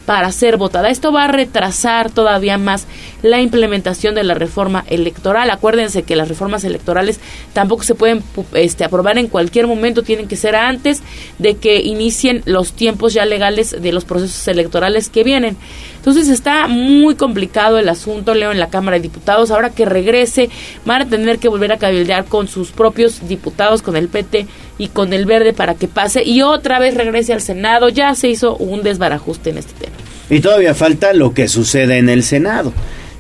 para 0.08 0.32
ser 0.32 0.56
votada. 0.56 0.90
Esto 0.90 1.12
va 1.12 1.26
a 1.26 1.28
retrasar 1.28 2.10
todavía 2.10 2.58
más 2.58 2.88
la 3.24 3.42
implementación 3.42 4.16
de 4.16 4.24
la 4.24 4.34
reforma 4.34 4.86
electoral. 4.90 5.50
Acuérdense 5.50 6.04
que 6.04 6.16
las 6.16 6.28
reformas 6.28 6.64
electorales 6.64 7.20
tampoco 7.54 7.84
se 7.84 7.96
pueden 7.96 8.20
pu- 8.20 8.46
este, 8.54 8.84
aprobar 8.84 9.18
en 9.18 9.28
cualquier 9.28 9.68
momento, 9.68 10.04
tienen 10.04 10.28
que 10.28 10.36
ser 10.36 10.56
antes 10.56 11.02
de 11.40 11.56
que 11.56 11.80
inicien 11.82 12.44
los 12.46 12.74
tiempos 12.74 13.14
ya 13.14 13.26
legales 13.26 13.76
de 13.82 13.92
los 13.92 14.06
procesos 14.06 14.48
electorales 14.48 15.10
que 15.10 15.24
vienen. 15.24 15.58
Entonces 15.98 16.30
está 16.30 16.68
muy 16.68 17.16
complicado 17.16 17.78
el 17.80 17.90
asunto, 17.90 18.34
Leo, 18.34 18.52
en 18.52 18.60
la 18.60 18.70
Cámara 18.70 18.98
de 18.98 19.04
Diputados. 19.04 19.52
Ahora 19.52 19.72
que 19.72 19.86
regrese, 19.86 20.50
van 20.86 21.02
a 21.02 21.06
tener 21.10 21.40
que 21.40 21.50
volver 21.50 21.72
a 21.74 21.78
cabildear 21.78 22.26
con 22.26 22.48
sus 22.48 22.70
propios 22.72 23.28
diputados, 23.28 23.82
con 23.82 23.98
el 23.98 24.08
PT 24.08 24.48
y 24.78 24.88
con 24.90 25.12
el 25.12 25.26
Verde 25.26 25.52
para 25.54 25.74
que 25.74 25.88
pase 25.88 26.24
y 26.24 26.44
otra 26.44 26.80
vez 26.80 26.94
regrese 26.94 27.34
al 27.34 27.42
Senado. 27.42 27.90
Ya 27.90 28.14
se 28.16 28.30
hizo 28.30 28.56
un 28.56 28.84
desbarajuste 28.84 29.50
en 29.50 29.58
este 29.58 29.74
tema. 29.74 29.96
Y 30.30 30.40
todavía 30.40 30.74
falta 30.76 31.14
lo 31.14 31.34
que 31.34 31.48
sucede 31.48 31.98
en 31.98 32.10
el 32.10 32.24
Senado. 32.24 32.72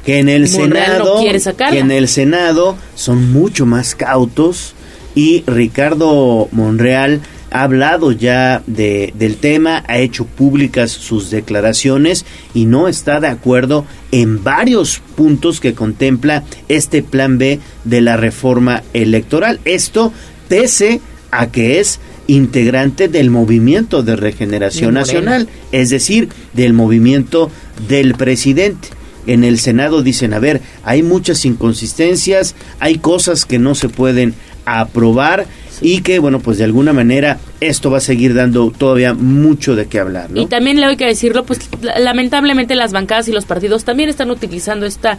Que 0.07 0.19
en 0.19 0.29
el 0.29 0.49
Monreal 0.49 1.03
Senado, 1.03 1.69
que 1.69 1.79
en 1.79 1.91
el 1.91 2.07
Senado 2.07 2.77
son 2.95 3.33
mucho 3.33 3.65
más 3.65 3.93
cautos 3.93 4.73
y 5.15 5.43
Ricardo 5.45 6.47
Monreal 6.53 7.19
ha 7.51 7.63
hablado 7.63 8.13
ya 8.13 8.63
de, 8.67 9.13
del 9.17 9.35
tema, 9.35 9.83
ha 9.87 9.97
hecho 9.97 10.25
públicas 10.25 10.91
sus 10.91 11.29
declaraciones 11.29 12.25
y 12.53 12.65
no 12.65 12.87
está 12.87 13.19
de 13.19 13.27
acuerdo 13.27 13.85
en 14.11 14.43
varios 14.43 15.01
puntos 15.15 15.59
que 15.59 15.73
contempla 15.73 16.43
este 16.69 17.03
plan 17.03 17.37
B 17.37 17.59
de 17.83 18.01
la 18.01 18.15
reforma 18.15 18.83
electoral. 18.93 19.59
Esto 19.65 20.13
pese 20.47 21.01
a 21.31 21.51
que 21.51 21.81
es 21.81 21.99
integrante 22.27 23.09
del 23.09 23.29
movimiento 23.29 24.03
de 24.03 24.15
regeneración 24.15 24.93
nacional, 24.93 25.49
es 25.73 25.89
decir, 25.89 26.29
del 26.53 26.71
movimiento 26.73 27.51
del 27.89 28.15
presidente. 28.15 28.89
En 29.27 29.43
el 29.43 29.59
Senado 29.59 30.01
dicen, 30.01 30.33
a 30.33 30.39
ver, 30.39 30.61
hay 30.83 31.03
muchas 31.03 31.45
inconsistencias, 31.45 32.55
hay 32.79 32.97
cosas 32.97 33.45
que 33.45 33.59
no 33.59 33.75
se 33.75 33.89
pueden 33.89 34.33
aprobar 34.65 35.45
y 35.81 36.01
que, 36.01 36.19
bueno, 36.19 36.39
pues 36.39 36.57
de 36.57 36.63
alguna 36.63 36.93
manera 36.93 37.39
esto 37.61 37.89
va 37.91 37.97
a 37.97 38.01
seguir 38.01 38.33
dando 38.33 38.71
todavía 38.75 39.13
mucho 39.13 39.75
de 39.75 39.87
qué 39.87 39.99
hablar, 39.99 40.29
¿no? 40.31 40.41
Y 40.41 40.45
también 40.45 40.79
le 40.79 40.85
hay 40.85 40.97
que 40.97 41.05
decirlo, 41.05 41.43
pues 41.45 41.59
la- 41.81 41.99
lamentablemente 41.99 42.75
las 42.75 42.91
bancadas 42.93 43.27
y 43.27 43.31
los 43.31 43.45
partidos 43.45 43.83
también 43.83 44.09
están 44.09 44.29
utilizando 44.31 44.85
esta 44.85 45.17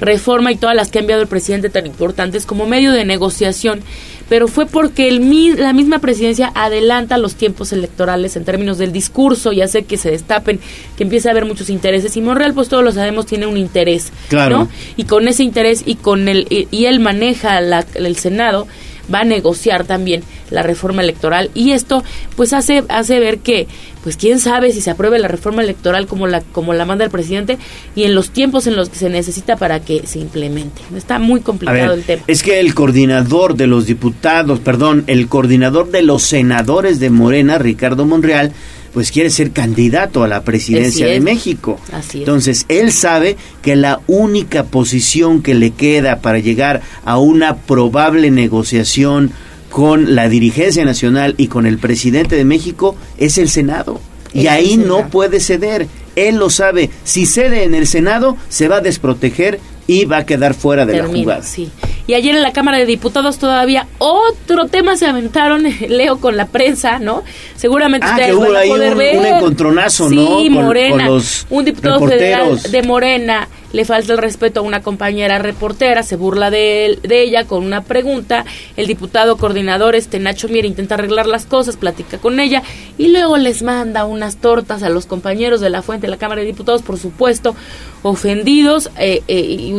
reforma 0.00 0.52
y 0.52 0.56
todas 0.56 0.76
las 0.76 0.90
que 0.90 0.98
ha 0.98 1.00
enviado 1.02 1.22
el 1.22 1.28
presidente 1.28 1.70
tan 1.70 1.86
importantes 1.86 2.44
como 2.46 2.66
medio 2.66 2.92
de 2.92 3.04
negociación, 3.04 3.80
pero 4.28 4.48
fue 4.48 4.66
porque 4.66 5.08
el, 5.08 5.56
la 5.58 5.72
misma 5.72 6.00
presidencia 6.00 6.50
adelanta 6.54 7.16
los 7.18 7.36
tiempos 7.36 7.72
electorales 7.72 8.36
en 8.36 8.44
términos 8.44 8.76
del 8.78 8.92
discurso 8.92 9.52
y 9.52 9.62
hace 9.62 9.84
que 9.84 9.96
se 9.96 10.10
destapen, 10.10 10.58
que 10.96 11.04
empiece 11.04 11.28
a 11.28 11.30
haber 11.30 11.44
muchos 11.46 11.70
intereses. 11.70 12.16
Y 12.16 12.20
Monreal, 12.20 12.52
pues 12.52 12.68
todos 12.68 12.82
lo 12.84 12.92
sabemos, 12.92 13.26
tiene 13.26 13.46
un 13.46 13.56
interés, 13.56 14.12
Claro. 14.28 14.58
¿no? 14.58 14.68
Y 14.96 15.04
con 15.04 15.28
ese 15.28 15.44
interés 15.44 15.82
y 15.86 15.94
con 15.94 16.28
el 16.28 16.46
y, 16.50 16.66
y 16.70 16.86
él 16.86 17.00
maneja 17.00 17.60
la- 17.60 17.86
el 17.94 18.16
Senado 18.16 18.66
va 19.12 19.20
a 19.20 19.24
negociar 19.24 19.84
también 19.84 20.22
la 20.50 20.62
reforma 20.62 21.02
electoral 21.02 21.50
y 21.54 21.72
esto 21.72 22.04
pues 22.36 22.52
hace 22.52 22.84
hace 22.88 23.18
ver 23.18 23.38
que 23.38 23.66
pues 24.02 24.16
quién 24.16 24.38
sabe 24.38 24.70
si 24.70 24.80
se 24.80 24.90
apruebe 24.90 25.18
la 25.18 25.28
reforma 25.28 25.62
electoral 25.62 26.06
como 26.06 26.26
la 26.26 26.40
como 26.40 26.74
la 26.74 26.84
manda 26.84 27.04
el 27.04 27.10
presidente 27.10 27.58
y 27.94 28.04
en 28.04 28.14
los 28.14 28.30
tiempos 28.30 28.66
en 28.66 28.76
los 28.76 28.88
que 28.88 28.96
se 28.96 29.10
necesita 29.10 29.56
para 29.56 29.80
que 29.80 30.06
se 30.06 30.18
implemente. 30.20 30.80
Está 30.96 31.18
muy 31.18 31.40
complicado 31.40 31.90
ver, 31.90 31.98
el 31.98 32.04
tema. 32.04 32.22
es 32.26 32.42
que 32.42 32.60
el 32.60 32.74
coordinador 32.74 33.56
de 33.56 33.66
los 33.66 33.86
diputados, 33.86 34.60
perdón, 34.60 35.04
el 35.06 35.28
coordinador 35.28 35.90
de 35.90 36.02
los 36.02 36.22
senadores 36.22 37.00
de 37.00 37.10
Morena, 37.10 37.58
Ricardo 37.58 38.04
Monreal, 38.04 38.52
pues 38.96 39.12
quiere 39.12 39.28
ser 39.28 39.50
candidato 39.50 40.24
a 40.24 40.26
la 40.26 40.42
presidencia 40.42 41.06
de. 41.06 41.20
México. 41.20 41.78
Así 41.92 42.16
es. 42.16 42.22
Entonces, 42.22 42.64
él 42.70 42.92
sabe 42.92 43.36
que 43.60 43.76
la 43.76 44.00
única 44.06 44.64
posición 44.64 45.42
que 45.42 45.54
le 45.54 45.72
queda 45.72 46.20
para 46.20 46.38
llegar 46.38 46.80
a 47.04 47.18
una 47.18 47.56
probable 47.56 48.30
negociación 48.30 49.32
con 49.68 50.14
la 50.14 50.30
dirigencia 50.30 50.82
nacional 50.86 51.34
y 51.36 51.48
con 51.48 51.66
el 51.66 51.76
presidente 51.76 52.36
de 52.36 52.46
México 52.46 52.96
es 53.18 53.36
el 53.36 53.50
Senado. 53.50 54.00
Y 54.32 54.46
Es 54.46 54.48
ahí 54.48 54.76
no 54.78 55.10
puede 55.10 55.40
ceder. 55.40 55.88
Él 56.14 56.36
lo 56.36 56.48
sabe. 56.48 56.88
Si 57.04 57.26
cede 57.26 57.64
en 57.64 57.74
el 57.74 57.86
Senado, 57.86 58.38
se 58.48 58.66
va 58.66 58.76
a 58.76 58.80
desproteger 58.80 59.60
y 59.86 60.04
va 60.04 60.18
a 60.18 60.26
quedar 60.26 60.54
fuera 60.54 60.84
de 60.86 60.98
la 60.98 61.06
jugada. 61.06 61.42
sí. 61.42 61.70
Y 62.08 62.14
ayer 62.14 62.36
en 62.36 62.42
la 62.42 62.52
Cámara 62.52 62.78
de 62.78 62.86
Diputados 62.86 63.36
todavía 63.38 63.88
otro 63.98 64.66
tema 64.66 64.96
se 64.96 65.06
aventaron, 65.06 65.64
Leo, 65.88 66.20
con 66.20 66.36
la 66.36 66.46
prensa, 66.46 67.00
¿no? 67.00 67.24
Seguramente 67.56 68.06
Ah, 68.06 68.10
ustedes 68.12 68.28
que 68.28 68.34
hubo 68.36 68.42
van 68.46 68.54
a 68.56 68.58
ahí 68.60 68.68
poder 68.68 68.92
un- 68.92 68.98
ver. 68.98 69.18
un 69.18 69.26
encontronazo, 69.26 70.08
sí, 70.08 70.14
¿no? 70.14 70.26
Con- 70.36 70.52
Morena. 70.52 71.04
con 71.06 71.14
los 71.16 71.46
un 71.50 71.64
diputado 71.64 71.94
reporteros. 71.96 72.62
federal 72.62 72.72
de 72.72 72.82
Morena 72.84 73.48
le 73.72 73.84
falta 73.84 74.12
el 74.12 74.18
respeto 74.18 74.60
a 74.60 74.62
una 74.62 74.82
compañera 74.82 75.38
reportera, 75.38 76.02
se 76.02 76.16
burla 76.16 76.50
de, 76.50 76.86
él- 76.86 76.98
de 77.02 77.22
ella 77.22 77.44
con 77.44 77.64
una 77.64 77.82
pregunta. 77.82 78.44
El 78.76 78.86
diputado 78.86 79.36
coordinador, 79.36 79.94
este 79.94 80.18
Nacho 80.18 80.48
Mier, 80.48 80.64
intenta 80.64 80.94
arreglar 80.94 81.26
las 81.26 81.46
cosas, 81.46 81.76
platica 81.76 82.18
con 82.18 82.40
ella 82.40 82.62
y 82.98 83.08
luego 83.08 83.36
les 83.36 83.62
manda 83.62 84.04
unas 84.04 84.36
tortas 84.36 84.82
a 84.82 84.88
los 84.88 85.06
compañeros 85.06 85.60
de 85.60 85.70
la 85.70 85.82
fuente 85.82 86.06
de 86.06 86.10
la 86.10 86.16
Cámara 86.16 86.40
de 86.40 86.46
Diputados, 86.46 86.82
por 86.82 86.98
supuesto, 86.98 87.54
ofendidos. 88.02 88.90
eh, 88.98 89.22
eh, 89.28 89.40
y 89.40 89.72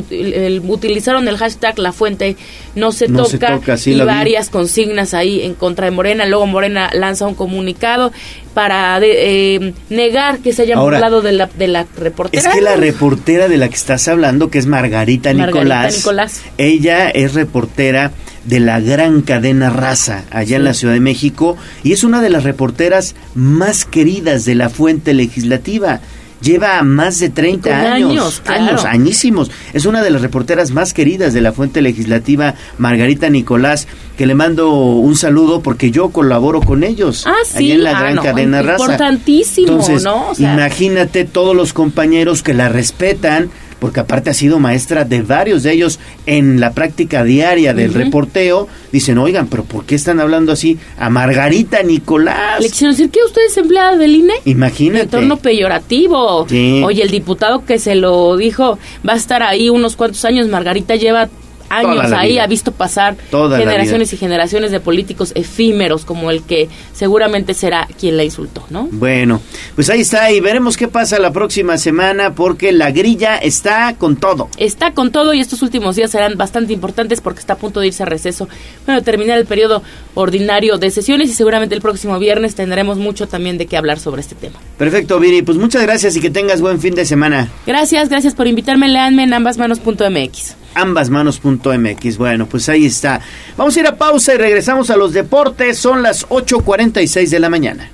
utilizaron 0.68 1.28
el 1.28 1.38
hashtag 1.38 1.80
La 1.80 1.92
Fuente 1.92 2.36
no 2.76 2.92
se 2.92 3.08
No 3.08 3.26
se 3.26 3.38
toca, 3.40 3.78
sí 3.78 3.92
y 3.92 3.96
vi. 3.96 4.02
varias 4.02 4.50
consignas 4.50 5.14
ahí 5.14 5.42
en 5.42 5.54
contra 5.56 5.86
de 5.86 5.92
Morena. 5.92 6.26
Luego 6.26 6.46
Morena 6.46 6.90
lanza 6.94 7.26
un 7.28 7.36
comunicado 7.36 8.12
para 8.58 9.00
de- 9.00 9.56
eh, 9.56 9.74
negar 9.92 10.40
que 10.40 10.52
se 10.52 10.64
haya 10.64 10.76
Ahora, 10.78 10.98
burlado 10.98 11.22
de 11.22 11.32
la, 11.32 11.46
de 11.46 11.68
la 11.68 11.86
reportera. 11.96 12.42
Es 12.42 12.56
que 12.56 12.60
la 12.60 12.76
reportera 12.76 13.48
de 13.48 13.58
la 13.58 13.70
que 13.70 13.76
estás 13.76 14.08
hablando, 14.08 14.50
que 14.50 14.58
es 14.58 14.66
Margarita, 14.66 15.32
Margarita 15.32 15.60
Nicolás, 15.60 15.98
Nicolás. 15.98 16.42
ella 16.58 17.10
es 17.12 17.36
reportera 17.36 18.14
de 18.46 18.60
la 18.60 18.80
gran 18.80 19.22
cadena 19.22 19.70
Raza, 19.70 20.24
allá 20.32 20.56
en 20.58 20.64
la 20.64 20.74
Ciudad 20.74 20.96
de 20.96 21.00
México, 21.02 21.56
y 21.84 21.92
es 21.94 22.04
una 22.04 22.20
de 22.20 22.32
las 22.32 22.44
reporteras 22.46 23.14
más 23.36 23.86
queridas 23.86 24.44
de 24.46 24.56
la 24.56 24.70
fuente 24.70 25.14
legislativa. 25.14 26.00
Lleva 26.42 26.84
más 26.84 27.20
de 27.20 27.30
30 27.30 27.70
con 27.70 27.80
años, 27.80 28.12
años, 28.12 28.42
claro. 28.46 28.64
años, 28.64 28.86
añísimos. 28.86 29.52
Es 29.74 29.86
una 29.86 30.04
de 30.04 30.12
las 30.12 30.22
reporteras 30.22 30.72
más 30.72 30.94
queridas 30.94 31.34
de 31.34 31.42
la 31.42 31.52
fuente 31.52 31.82
legislativa, 31.82 32.54
Margarita 32.78 33.30
Nicolás, 33.30 33.88
que 34.18 34.28
le 34.28 34.36
mando 34.36 34.72
un 34.72 35.16
saludo 35.16 35.62
porque 35.62 35.90
yo 35.92 36.10
colaboro 36.10 36.62
con 36.62 36.84
ellos. 36.84 37.24
Ah, 37.26 37.34
sí, 37.46 37.72
en 37.72 37.84
la 37.84 37.98
ah, 37.98 38.02
gran 38.02 38.16
no, 38.16 38.24
cadena 38.24 38.62
Raza. 38.62 38.84
importantísimo, 38.84 39.68
Entonces, 39.68 40.04
¿no? 40.04 40.30
O 40.30 40.36
sea- 40.36 40.54
imagínate 40.54 41.26
todos 41.26 41.56
los 41.56 41.74
compañeros 41.74 42.44
que 42.44 42.54
la 42.54 42.70
respetan, 42.70 43.50
porque 43.80 43.99
aparte 43.99 44.30
ha 44.30 44.34
sido 44.34 44.60
maestra 44.60 45.06
de 45.06 45.22
varios 45.22 45.64
de 45.64 45.74
ellos 45.74 45.99
en 46.26 46.60
la 46.60 46.74
práctica 46.74 47.24
diaria 47.24 47.74
del 47.74 47.94
reporteo, 47.94 48.68
dicen, 48.91 49.18
oigan, 49.18 49.48
pero 49.48 49.64
¿por 49.64 49.86
qué 49.86 49.95
están 49.95 50.20
hablando 50.20 50.52
así 50.52 50.78
a 50.98 51.10
Margarita 51.10 51.84
Nicolás? 51.84 52.60
Le 52.60 52.70
quisieron 52.70 52.95
decir 52.95 53.10
que 53.10 53.20
usted 53.26 53.41
es 53.48 53.58
empleada 53.58 53.98
del 53.98 54.16
INE. 54.16 54.34
Imagínate. 54.45 55.04
En 55.04 55.10
torno 55.10 55.38
peyorativo. 55.38 56.48
Sí. 56.49 56.82
Oye, 56.84 57.04
el 57.04 57.12
diputado 57.12 57.66
que 57.66 57.80
se 57.80 57.95
lo 57.95 58.36
dijo 58.38 58.80
va 59.08 59.14
a 59.14 59.18
estar 59.18 59.44
ahí 59.44 59.70
unos 59.70 59.95
cuantos 59.95 60.24
años. 60.26 60.48
Margarita 60.48 60.95
lleva 60.95 61.30
años 61.69 62.11
ahí, 62.11 62.34
vida. 62.34 62.44
ha 62.44 62.48
visto 62.48 62.72
pasar 62.72 63.15
Toda 63.31 63.57
generaciones 63.57 64.14
y 64.14 64.18
generaciones 64.18 64.72
de 64.72 64.80
políticos 64.80 65.31
efímeros 65.35 66.06
como 66.06 66.31
el 66.31 66.44
que 66.44 66.69
seguramente 66.94 67.53
será 67.53 67.88
quien 67.99 68.18
la 68.18 68.23
insultó, 68.23 68.65
¿no? 68.69 68.88
Bueno, 68.91 69.41
pues 69.76 69.89
ahí 69.89 70.02
está 70.02 70.31
y 70.31 70.39
veremos 70.39 70.77
qué 70.77 70.88
pasa 70.88 71.19
la 71.19 71.31
próxima 71.31 71.77
semana 71.77 72.34
porque 72.34 72.72
la 72.72 72.91
grilla 72.91 73.38
está 73.38 73.95
con 73.98 74.18
todo. 74.18 74.49
Está 74.57 74.94
con 74.94 75.11
todo 75.11 75.34
y 75.34 75.39
estos 75.39 75.61
últimos 75.61 75.95
días 75.95 76.11
serán 76.11 76.38
bastante 76.38 76.73
importantes 76.73 77.22
porque 77.22 77.39
está 77.39 77.53
a 77.53 77.57
punto 77.57 77.80
de 77.80 77.88
irse 77.88 78.03
a 78.03 78.06
receso. 78.06 78.48
Bueno, 78.85 79.02
terminar 79.03 79.38
el 79.38 79.45
periodo 79.45 79.84
ordinario 80.15 80.77
de 80.77 80.91
sesiones 80.91 81.30
y 81.30 81.34
seguramente 81.34 81.76
el 81.76 81.81
próximo 81.81 82.18
viernes 82.19 82.56
tendremos 82.56 82.98
mucho 82.98 83.27
también 83.27 83.57
de 83.57 83.65
qué 83.65 83.77
hablar 83.77 83.99
sobre 83.99 84.22
este 84.22 84.35
tema. 84.35 84.60
Perfecto, 84.77 85.19
Viri, 85.19 85.41
pues 85.41 85.57
muchas 85.57 85.84
gracias 85.84 86.15
y 86.15 86.22
que 86.22 86.30
tengas 86.30 86.61
buen 86.61 86.80
fin 86.80 86.95
de 86.95 87.06
semana. 87.06 87.49
Gracias, 87.65 88.10
gracias 88.10 88.35
por 88.35 88.48
invitarme. 88.48 88.88
Leanme 88.88 89.23
en 89.23 89.34
ambasmanos.mx. 89.34 90.66
ambasmanos.mx. 90.82 92.18
Bueno, 92.18 92.48
pues 92.48 92.70
ahí 92.70 92.86
está. 92.86 93.20
Vamos 93.56 93.76
a 93.76 93.80
ir 93.80 93.88
a 93.88 93.95
pausa 93.95 94.34
y 94.34 94.38
regresamos 94.38 94.90
a 94.90 94.98
los 94.98 95.14
deportes. 95.14 95.78
Son 95.78 96.02
las 96.02 96.28
8.46 96.28 97.30
de 97.30 97.40
la 97.40 97.49
mañana. 97.49 97.91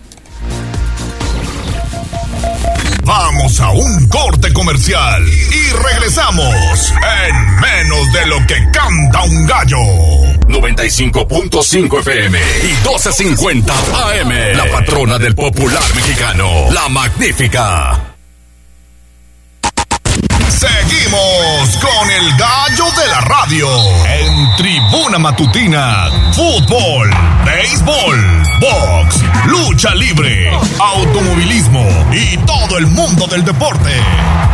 Vamos 3.06 3.60
a 3.60 3.70
un 3.72 4.08
corte 4.08 4.54
comercial 4.54 5.26
y 5.28 5.72
regresamos 5.72 6.94
en 7.28 7.60
menos 7.60 8.14
de 8.14 8.26
lo 8.28 8.48
que 8.48 8.56
canta 8.72 9.24
un 9.24 9.46
gallo. 9.46 9.78
95.5 10.48 12.00
FM 12.00 12.40
y 12.40 12.88
12.50 12.88 13.72
AM. 14.22 14.58
La 14.58 14.72
patrona 14.72 15.18
del 15.18 15.36
popular 15.36 15.84
mexicano, 15.96 16.72
la 16.72 16.88
magnífica. 16.88 18.03
Con 21.14 22.10
el 22.10 22.38
gallo 22.38 22.86
de 23.00 23.08
la 23.08 23.22
radio 23.22 23.68
en 24.06 24.56
Tribuna 24.58 25.20
Matutina. 25.20 26.10
Fútbol, 26.34 27.12
béisbol, 27.46 28.44
box, 28.60 29.22
lucha 29.46 29.94
libre, 29.94 30.50
automovilismo 30.80 31.86
y 32.12 32.36
todo 32.38 32.80
el 32.80 32.88
mundo 32.88 33.28
del 33.28 33.46
deporte. 33.46 33.92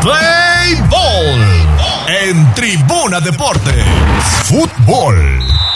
Play 0.01 0.75
Ball 0.89 1.67
en 2.25 2.53
Tribuna 2.55 3.21
Deportes. 3.21 3.85
Fútbol. 4.43 5.68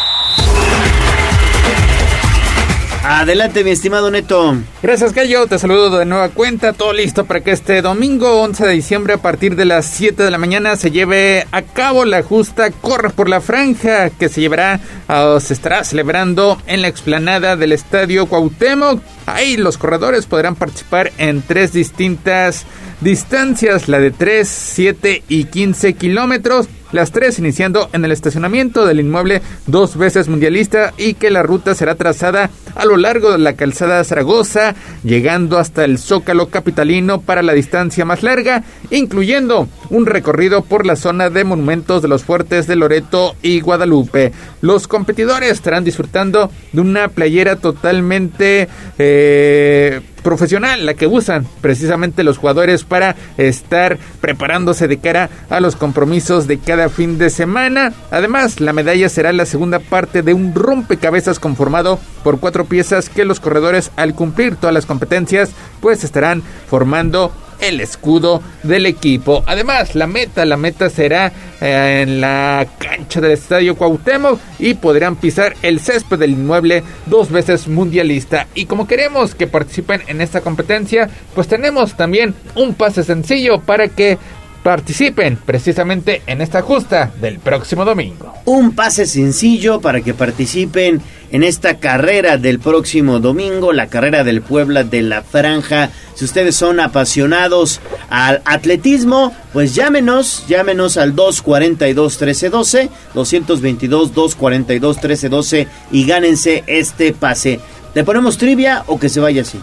Adelante, 3.05 3.65
mi 3.65 3.71
estimado 3.71 4.09
Neto. 4.09 4.55
Gracias, 4.81 5.11
Gallo. 5.11 5.45
Te 5.47 5.59
saludo 5.59 5.97
de 5.97 6.05
nueva 6.05 6.29
cuenta. 6.29 6.71
Todo 6.71 6.93
listo 6.93 7.25
para 7.25 7.41
que 7.41 7.51
este 7.51 7.81
domingo 7.81 8.41
11 8.41 8.65
de 8.65 8.71
diciembre, 8.71 9.15
a 9.15 9.17
partir 9.17 9.57
de 9.57 9.65
las 9.65 9.87
7 9.87 10.23
de 10.23 10.31
la 10.31 10.37
mañana, 10.37 10.77
se 10.77 10.89
lleve 10.89 11.45
a 11.51 11.63
cabo 11.63 12.05
la 12.05 12.23
justa 12.23 12.71
Corre 12.71 13.09
por 13.09 13.27
la 13.27 13.41
Franja, 13.41 14.09
que 14.09 14.29
se 14.29 14.39
llevará 14.39 14.79
o 15.09 15.41
se 15.41 15.53
estará 15.53 15.83
celebrando 15.83 16.57
en 16.65 16.81
la 16.81 16.87
explanada 16.87 17.57
del 17.57 17.73
Estadio 17.73 18.25
Cuauhtémoc. 18.27 19.01
Ahí 19.25 19.57
los 19.57 19.77
corredores 19.77 20.25
podrán 20.25 20.55
participar 20.55 21.11
en 21.17 21.41
tres 21.41 21.71
distintas 21.73 22.65
distancias, 23.01 23.87
la 23.87 23.99
de 23.99 24.11
3, 24.11 24.47
7 24.47 25.23
y 25.27 25.45
15 25.45 25.93
kilómetros. 25.93 26.67
Las 26.91 27.11
tres 27.11 27.39
iniciando 27.39 27.89
en 27.91 28.05
el 28.05 28.11
estacionamiento 28.11 28.85
del 28.85 28.99
inmueble 28.99 29.41
dos 29.65 29.97
veces 29.97 30.27
mundialista 30.27 30.93
y 30.95 31.15
que 31.15 31.31
la 31.31 31.41
ruta 31.41 31.73
será 31.73 31.95
trazada 31.95 32.51
a 32.75 32.85
lo 32.85 32.97
largo 32.97 33.31
de 33.31 33.39
la 33.39 33.53
calzada 33.53 34.03
Zaragoza, 34.03 34.75
llegando 35.03 35.57
hasta 35.57 35.85
el 35.85 35.97
Zócalo 35.97 36.49
Capitalino 36.49 37.19
para 37.21 37.41
la 37.41 37.53
distancia 37.53 38.05
más 38.05 38.21
larga, 38.21 38.63
incluyendo 38.91 39.67
un 39.93 40.07
recorrido 40.07 40.63
por 40.63 40.87
la 40.87 40.95
zona 40.95 41.29
de 41.29 41.43
monumentos 41.43 42.01
de 42.01 42.07
los 42.07 42.23
fuertes 42.23 42.65
de 42.65 42.75
Loreto 42.75 43.35
y 43.43 43.61
Guadalupe. 43.61 44.33
Los 44.61 44.87
competidores 44.87 45.51
estarán 45.51 45.83
disfrutando 45.83 46.49
de 46.71 46.81
una 46.81 47.09
playera 47.09 47.57
totalmente 47.57 48.67
eh, 48.97 50.01
profesional, 50.23 50.87
la 50.87 50.95
que 50.95 51.05
usan 51.05 51.45
precisamente 51.61 52.23
los 52.23 52.39
jugadores 52.39 52.83
para 52.83 53.15
estar 53.37 53.99
preparándose 54.19 54.87
de 54.87 54.97
cara 54.97 55.29
a 55.51 55.59
los 55.59 55.75
compromisos 55.75 56.47
de 56.47 56.57
cada 56.57 56.89
fin 56.89 57.19
de 57.19 57.29
semana. 57.29 57.93
Además, 58.09 58.59
la 58.61 58.73
medalla 58.73 59.09
será 59.09 59.31
la 59.31 59.45
segunda 59.45 59.77
parte 59.77 60.23
de 60.23 60.33
un 60.33 60.55
rompecabezas 60.55 61.39
conformado 61.39 61.99
por 62.23 62.39
cuatro 62.39 62.65
piezas 62.65 63.09
que 63.09 63.25
los 63.25 63.39
corredores 63.39 63.91
al 63.95 64.15
cumplir 64.15 64.55
todas 64.55 64.73
las 64.73 64.87
competencias 64.87 65.51
pues 65.81 66.03
estarán 66.03 66.41
formando 66.67 67.31
el 67.63 67.79
escudo 67.79 68.41
del 68.63 68.85
equipo. 68.85 69.43
Además, 69.47 69.95
la 69.95 70.07
meta, 70.07 70.45
la 70.45 70.57
meta 70.57 70.89
será 70.89 71.31
eh, 71.61 72.01
en 72.03 72.21
la 72.21 72.67
cancha 72.77 73.21
del 73.21 73.31
Estadio 73.31 73.75
Cuauhtémoc 73.75 74.39
y 74.59 74.73
podrán 74.75 75.15
pisar 75.15 75.55
el 75.61 75.79
césped 75.79 76.19
del 76.19 76.31
inmueble 76.31 76.83
dos 77.05 77.31
veces 77.31 77.67
mundialista. 77.67 78.47
Y 78.53 78.65
como 78.65 78.87
queremos 78.87 79.33
que 79.33 79.47
participen 79.47 80.01
en 80.07 80.21
esta 80.21 80.41
competencia, 80.41 81.09
pues 81.33 81.47
tenemos 81.47 81.95
también 81.95 82.35
un 82.55 82.73
pase 82.73 83.03
sencillo 83.03 83.61
para 83.61 83.87
que 83.87 84.17
participen 84.63 85.37
precisamente 85.37 86.21
en 86.25 86.41
esta 86.41 86.61
justa 86.61 87.11
del 87.19 87.39
próximo 87.39 87.85
domingo. 87.85 88.33
Un 88.45 88.73
pase 88.73 89.05
sencillo 89.05 89.81
para 89.81 90.01
que 90.01 90.13
participen 90.13 91.01
en 91.33 91.43
esta 91.43 91.79
carrera 91.79 92.37
del 92.37 92.59
próximo 92.59 93.19
domingo, 93.19 93.73
la 93.73 93.87
carrera 93.87 94.23
del 94.23 94.43
Puebla 94.43 94.83
de 94.83 95.01
la 95.01 95.23
Franja. 95.23 95.89
Si 96.13 96.25
ustedes 96.25 96.55
son 96.55 96.79
apasionados 96.79 97.79
al 98.09 98.43
atletismo, 98.45 99.35
pues 99.51 99.73
llámenos, 99.73 100.45
llámenos 100.47 100.95
al 100.95 101.15
242-1312, 101.15 102.89
222-242-1312 103.15 105.67
y 105.91 106.05
gánense 106.05 106.63
este 106.67 107.13
pase. 107.13 107.59
¿Le 107.95 108.03
ponemos 108.03 108.37
trivia 108.37 108.83
o 108.85 108.99
que 108.99 109.09
se 109.09 109.19
vaya 109.19 109.41
así? 109.41 109.57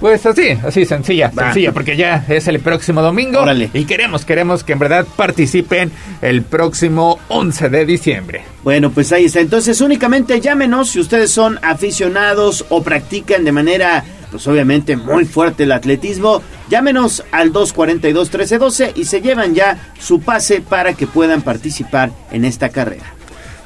Pues 0.00 0.26
así, 0.26 0.50
así 0.62 0.84
sencilla, 0.84 1.30
sencilla, 1.32 1.72
porque 1.72 1.96
ya 1.96 2.24
es 2.28 2.46
el 2.48 2.60
próximo 2.60 3.00
domingo. 3.02 3.40
Órale. 3.40 3.70
Y 3.72 3.84
queremos, 3.84 4.24
queremos 4.24 4.62
que 4.62 4.74
en 4.74 4.78
verdad 4.78 5.06
participen 5.16 5.90
el 6.20 6.42
próximo 6.42 7.18
11 7.28 7.70
de 7.70 7.86
diciembre. 7.86 8.44
Bueno, 8.62 8.90
pues 8.90 9.12
ahí 9.12 9.24
está. 9.24 9.40
Entonces 9.40 9.80
únicamente 9.80 10.40
llámenos 10.40 10.90
si 10.90 11.00
ustedes 11.00 11.30
son 11.30 11.58
aficionados 11.62 12.66
o 12.68 12.82
practican 12.82 13.44
de 13.44 13.52
manera, 13.52 14.04
pues 14.30 14.46
obviamente 14.46 14.96
muy 14.96 15.24
fuerte 15.24 15.62
el 15.62 15.72
atletismo. 15.72 16.42
Llámenos 16.68 17.24
al 17.32 17.52
242-1312 17.52 18.92
y 18.96 19.04
se 19.04 19.22
llevan 19.22 19.54
ya 19.54 19.92
su 19.98 20.20
pase 20.20 20.60
para 20.60 20.92
que 20.92 21.06
puedan 21.06 21.42
participar 21.42 22.10
en 22.32 22.44
esta 22.44 22.68
carrera. 22.68 23.15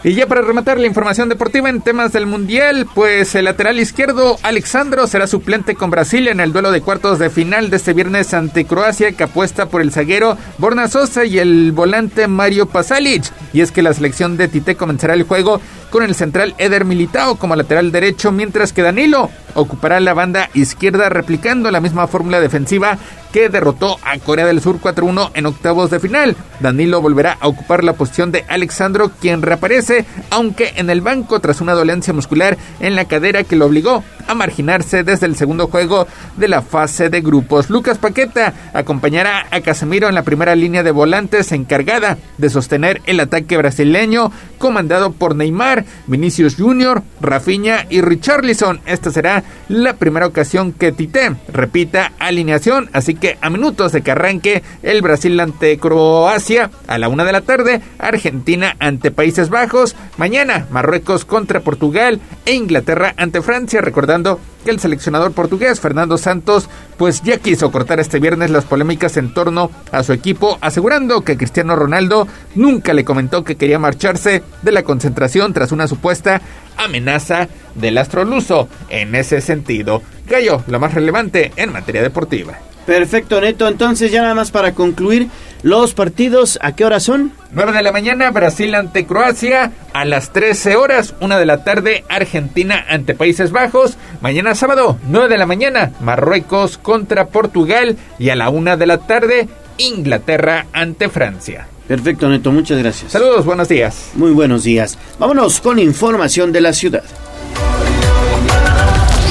Y 0.02 0.14
ya 0.14 0.26
para 0.26 0.40
rematar 0.40 0.80
la 0.80 0.86
información 0.86 1.28
deportiva 1.28 1.68
en 1.68 1.82
temas 1.82 2.10
del 2.12 2.24
Mundial, 2.24 2.86
pues 2.94 3.34
el 3.34 3.44
lateral 3.44 3.78
izquierdo 3.78 4.38
Alexandro 4.42 5.06
será 5.06 5.26
suplente 5.26 5.74
con 5.74 5.90
Brasil 5.90 6.26
en 6.28 6.40
el 6.40 6.54
duelo 6.54 6.72
de 6.72 6.80
cuartos 6.80 7.18
de 7.18 7.28
final 7.28 7.68
de 7.68 7.76
este 7.76 7.92
viernes 7.92 8.32
ante 8.32 8.64
Croacia 8.64 9.12
que 9.12 9.24
apuesta 9.24 9.66
por 9.66 9.82
el 9.82 9.92
zaguero 9.92 10.38
Borna 10.56 10.88
Sosa 10.88 11.26
y 11.26 11.38
el 11.38 11.72
volante 11.72 12.28
Mario 12.28 12.64
Pasalic. 12.64 13.24
Y 13.52 13.60
es 13.60 13.72
que 13.72 13.82
la 13.82 13.92
selección 13.92 14.38
de 14.38 14.48
Tite 14.48 14.74
comenzará 14.74 15.12
el 15.12 15.24
juego 15.24 15.60
con 15.90 16.02
el 16.02 16.14
central 16.14 16.54
Eder 16.56 16.86
Militao 16.86 17.36
como 17.36 17.54
lateral 17.54 17.92
derecho, 17.92 18.32
mientras 18.32 18.72
que 18.72 18.80
Danilo 18.80 19.28
ocupará 19.54 20.00
la 20.00 20.14
banda 20.14 20.48
izquierda 20.54 21.10
replicando 21.10 21.70
la 21.70 21.80
misma 21.80 22.06
fórmula 22.06 22.40
defensiva 22.40 22.96
que 23.32 23.48
derrotó 23.48 23.98
a 24.02 24.18
Corea 24.18 24.46
del 24.46 24.60
Sur 24.60 24.80
4-1 24.80 25.30
en 25.34 25.46
octavos 25.46 25.90
de 25.90 26.00
final. 26.00 26.36
Danilo 26.60 27.00
volverá 27.00 27.38
a 27.40 27.48
ocupar 27.48 27.84
la 27.84 27.94
posición 27.94 28.32
de 28.32 28.44
Alexandro, 28.48 29.10
quien 29.20 29.42
reaparece, 29.42 30.04
aunque 30.30 30.72
en 30.76 30.90
el 30.90 31.00
banco 31.00 31.40
tras 31.40 31.60
una 31.60 31.72
dolencia 31.72 32.12
muscular 32.12 32.58
en 32.80 32.96
la 32.96 33.06
cadera 33.06 33.44
que 33.44 33.56
lo 33.56 33.66
obligó 33.66 34.02
a 34.26 34.34
marginarse 34.34 35.02
desde 35.02 35.26
el 35.26 35.36
segundo 35.36 35.66
juego 35.66 36.06
de 36.36 36.48
la 36.48 36.62
fase 36.62 37.10
de 37.10 37.20
grupos. 37.20 37.70
Lucas 37.70 37.98
Paqueta 37.98 38.54
acompañará 38.72 39.46
a 39.50 39.60
Casemiro 39.60 40.08
en 40.08 40.14
la 40.14 40.22
primera 40.22 40.54
línea 40.54 40.82
de 40.82 40.90
volantes 40.90 41.52
encargada 41.52 42.18
de 42.38 42.50
sostener 42.50 43.00
el 43.06 43.20
ataque 43.20 43.56
brasileño, 43.56 44.30
comandado 44.58 45.12
por 45.12 45.34
Neymar, 45.34 45.84
Vinicius 46.06 46.56
Jr., 46.56 47.02
Rafinha 47.20 47.86
y 47.90 48.00
Richarlison. 48.00 48.80
Esta 48.86 49.10
será 49.10 49.42
la 49.68 49.94
primera 49.94 50.26
ocasión 50.26 50.72
que 50.72 50.92
Tite 50.92 51.36
repita 51.52 52.12
alineación, 52.18 52.88
así 52.92 53.14
a 53.40 53.50
minutos 53.50 53.92
de 53.92 54.02
que 54.02 54.10
arranque 54.10 54.62
el 54.82 55.02
Brasil 55.02 55.38
ante 55.40 55.78
Croacia 55.78 56.70
a 56.86 56.98
la 56.98 57.08
una 57.08 57.24
de 57.24 57.32
la 57.32 57.42
tarde, 57.42 57.82
Argentina 57.98 58.76
ante 58.78 59.10
Países 59.10 59.50
Bajos, 59.50 59.94
mañana 60.16 60.66
Marruecos 60.70 61.24
contra 61.24 61.60
Portugal 61.60 62.20
e 62.46 62.54
Inglaterra 62.54 63.14
ante 63.16 63.42
Francia, 63.42 63.82
recordando 63.82 64.40
que 64.64 64.70
el 64.70 64.80
seleccionador 64.80 65.32
portugués 65.32 65.80
Fernando 65.80 66.18
Santos 66.18 66.68
pues 66.96 67.22
ya 67.22 67.38
quiso 67.38 67.70
cortar 67.70 68.00
este 68.00 68.20
viernes 68.20 68.50
las 68.50 68.64
polémicas 68.64 69.16
en 69.16 69.34
torno 69.34 69.70
a 69.92 70.02
su 70.02 70.12
equipo, 70.12 70.58
asegurando 70.60 71.22
que 71.22 71.36
Cristiano 71.36 71.76
Ronaldo 71.76 72.26
nunca 72.54 72.94
le 72.94 73.04
comentó 73.04 73.44
que 73.44 73.56
quería 73.56 73.78
marcharse 73.78 74.42
de 74.62 74.72
la 74.72 74.82
concentración 74.82 75.52
tras 75.52 75.72
una 75.72 75.88
supuesta 75.88 76.40
amenaza 76.76 77.48
del 77.74 77.98
astro 77.98 78.24
luso. 78.24 78.68
En 78.88 79.14
ese 79.14 79.40
sentido, 79.40 80.02
Gallo, 80.26 80.62
lo 80.66 80.80
más 80.80 80.94
relevante 80.94 81.52
en 81.56 81.72
materia 81.72 82.02
deportiva. 82.02 82.58
Perfecto, 82.90 83.40
Neto. 83.40 83.68
Entonces, 83.68 84.10
ya 84.10 84.20
nada 84.20 84.34
más 84.34 84.50
para 84.50 84.72
concluir, 84.72 85.28
los 85.62 85.94
partidos, 85.94 86.58
¿a 86.60 86.72
qué 86.72 86.84
hora 86.84 86.98
son? 86.98 87.30
9 87.52 87.70
de 87.70 87.84
la 87.84 87.92
mañana, 87.92 88.32
Brasil 88.32 88.74
ante 88.74 89.06
Croacia. 89.06 89.70
A 89.92 90.04
las 90.04 90.32
13 90.32 90.74
horas, 90.74 91.14
1 91.20 91.38
de 91.38 91.46
la 91.46 91.62
tarde, 91.62 92.02
Argentina 92.08 92.84
ante 92.88 93.14
Países 93.14 93.52
Bajos. 93.52 93.96
Mañana 94.20 94.56
sábado, 94.56 94.98
9 95.06 95.28
de 95.28 95.38
la 95.38 95.46
mañana, 95.46 95.92
Marruecos 96.00 96.78
contra 96.78 97.26
Portugal. 97.26 97.96
Y 98.18 98.30
a 98.30 98.34
la 98.34 98.50
1 98.50 98.76
de 98.76 98.86
la 98.86 98.98
tarde, 98.98 99.48
Inglaterra 99.78 100.66
ante 100.72 101.08
Francia. 101.08 101.68
Perfecto, 101.86 102.28
Neto. 102.28 102.50
Muchas 102.50 102.78
gracias. 102.78 103.12
Saludos, 103.12 103.44
buenos 103.44 103.68
días. 103.68 104.10
Muy 104.14 104.32
buenos 104.32 104.64
días. 104.64 104.98
Vámonos 105.20 105.60
con 105.60 105.78
información 105.78 106.50
de 106.50 106.60
la 106.60 106.72
ciudad. 106.72 107.04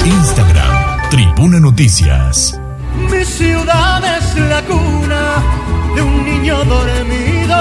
Instagram, 0.05 1.09
Tribuna 1.09 1.59
Noticias. 1.59 2.57
Mi 2.95 3.25
ciudad 3.25 4.17
es 4.17 4.35
la 4.37 4.61
cuna 4.63 5.43
de 5.95 6.01
un 6.01 6.25
niño 6.25 6.63
dormido. 6.65 7.55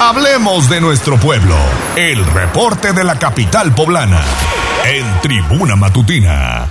Hablemos 0.00 0.68
de 0.68 0.80
nuestro 0.80 1.18
pueblo. 1.18 1.54
El 1.94 2.24
reporte 2.24 2.92
de 2.92 3.04
la 3.04 3.18
capital 3.18 3.74
poblana. 3.74 4.20
En 4.84 5.04
Tribuna 5.20 5.76
Matutina. 5.76 6.68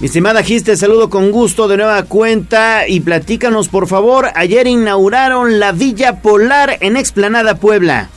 Mi 0.00 0.06
estimada 0.06 0.42
Gis, 0.42 0.64
te 0.64 0.78
saludo 0.78 1.10
con 1.10 1.30
gusto 1.30 1.68
de 1.68 1.76
nueva 1.76 2.02
cuenta 2.04 2.88
y 2.88 3.00
platícanos 3.00 3.68
por 3.68 3.86
favor. 3.86 4.30
Ayer 4.34 4.66
inauguraron 4.66 5.60
la 5.60 5.72
Villa 5.72 6.22
Polar 6.22 6.78
en 6.80 6.96
Explanada 6.96 7.56
Puebla. 7.56 8.08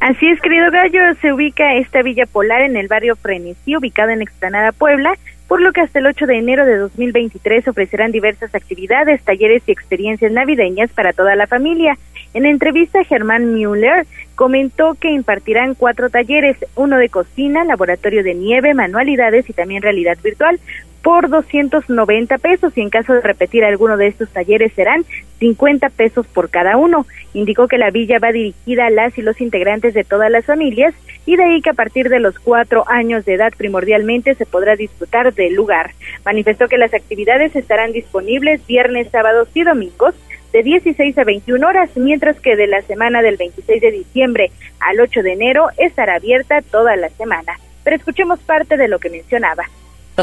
Así 0.00 0.26
es, 0.26 0.40
querido 0.40 0.70
Gallo, 0.70 1.14
se 1.20 1.30
ubica 1.30 1.74
esta 1.74 2.00
Villa 2.00 2.24
Polar 2.24 2.62
en 2.62 2.74
el 2.78 2.88
barrio 2.88 3.16
Frenesí, 3.16 3.76
ubicada 3.76 4.14
en 4.14 4.22
Explanada 4.22 4.72
Puebla, 4.72 5.12
por 5.46 5.60
lo 5.60 5.72
que 5.72 5.82
hasta 5.82 5.98
el 5.98 6.06
8 6.06 6.26
de 6.26 6.38
enero 6.38 6.64
de 6.64 6.78
2023 6.78 7.68
ofrecerán 7.68 8.10
diversas 8.10 8.54
actividades, 8.54 9.22
talleres 9.22 9.62
y 9.66 9.72
experiencias 9.72 10.32
navideñas 10.32 10.90
para 10.92 11.12
toda 11.12 11.36
la 11.36 11.46
familia. 11.46 11.98
En 12.32 12.46
entrevista, 12.46 13.04
Germán 13.04 13.52
Müller 13.52 14.06
comentó 14.36 14.94
que 14.94 15.10
impartirán 15.10 15.74
cuatro 15.74 16.08
talleres, 16.08 16.56
uno 16.76 16.96
de 16.96 17.10
cocina, 17.10 17.64
laboratorio 17.64 18.22
de 18.22 18.34
nieve, 18.34 18.72
manualidades 18.72 19.50
y 19.50 19.52
también 19.52 19.82
realidad 19.82 20.16
virtual, 20.24 20.58
por 21.02 21.28
290 21.28 22.38
pesos 22.38 22.72
y 22.76 22.80
en 22.80 22.88
caso 22.88 23.12
de 23.12 23.20
repetir 23.20 23.64
alguno 23.64 23.98
de 23.98 24.06
estos 24.06 24.30
talleres 24.30 24.72
serán 24.72 25.04
50 25.40 25.88
pesos 25.90 26.26
por 26.28 26.50
cada 26.50 26.76
uno. 26.76 27.06
Indicó 27.34 27.66
que 27.66 27.78
la 27.78 27.90
villa 27.90 28.18
va 28.18 28.30
dirigida 28.30 28.86
a 28.86 28.90
las 28.90 29.18
y 29.18 29.22
los 29.22 29.40
integrantes 29.40 29.94
de 29.94 30.04
todas 30.04 30.30
las 30.30 30.44
familias 30.46 30.94
y 31.26 31.36
de 31.36 31.44
ahí 31.44 31.62
que 31.62 31.70
a 31.70 31.74
partir 31.74 32.08
de 32.08 32.20
los 32.20 32.38
cuatro 32.38 32.84
años 32.88 33.24
de 33.24 33.34
edad 33.34 33.52
primordialmente 33.56 34.34
se 34.34 34.46
podrá 34.46 34.76
disfrutar 34.76 35.34
del 35.34 35.54
lugar. 35.54 35.92
Manifestó 36.24 36.68
que 36.68 36.78
las 36.78 36.94
actividades 36.94 37.56
estarán 37.56 37.92
disponibles 37.92 38.64
viernes, 38.66 39.08
sábados 39.10 39.48
y 39.54 39.64
domingos 39.64 40.14
de 40.52 40.62
16 40.62 41.16
a 41.18 41.24
21 41.24 41.66
horas, 41.66 41.90
mientras 41.96 42.38
que 42.40 42.56
de 42.56 42.66
la 42.66 42.82
semana 42.82 43.22
del 43.22 43.36
26 43.36 43.80
de 43.80 43.90
diciembre 43.92 44.50
al 44.80 45.00
8 45.00 45.22
de 45.22 45.32
enero 45.32 45.68
estará 45.78 46.16
abierta 46.16 46.60
toda 46.62 46.96
la 46.96 47.08
semana. 47.10 47.58
Pero 47.84 47.96
escuchemos 47.96 48.40
parte 48.40 48.76
de 48.76 48.88
lo 48.88 48.98
que 48.98 49.10
mencionaba. 49.10 49.64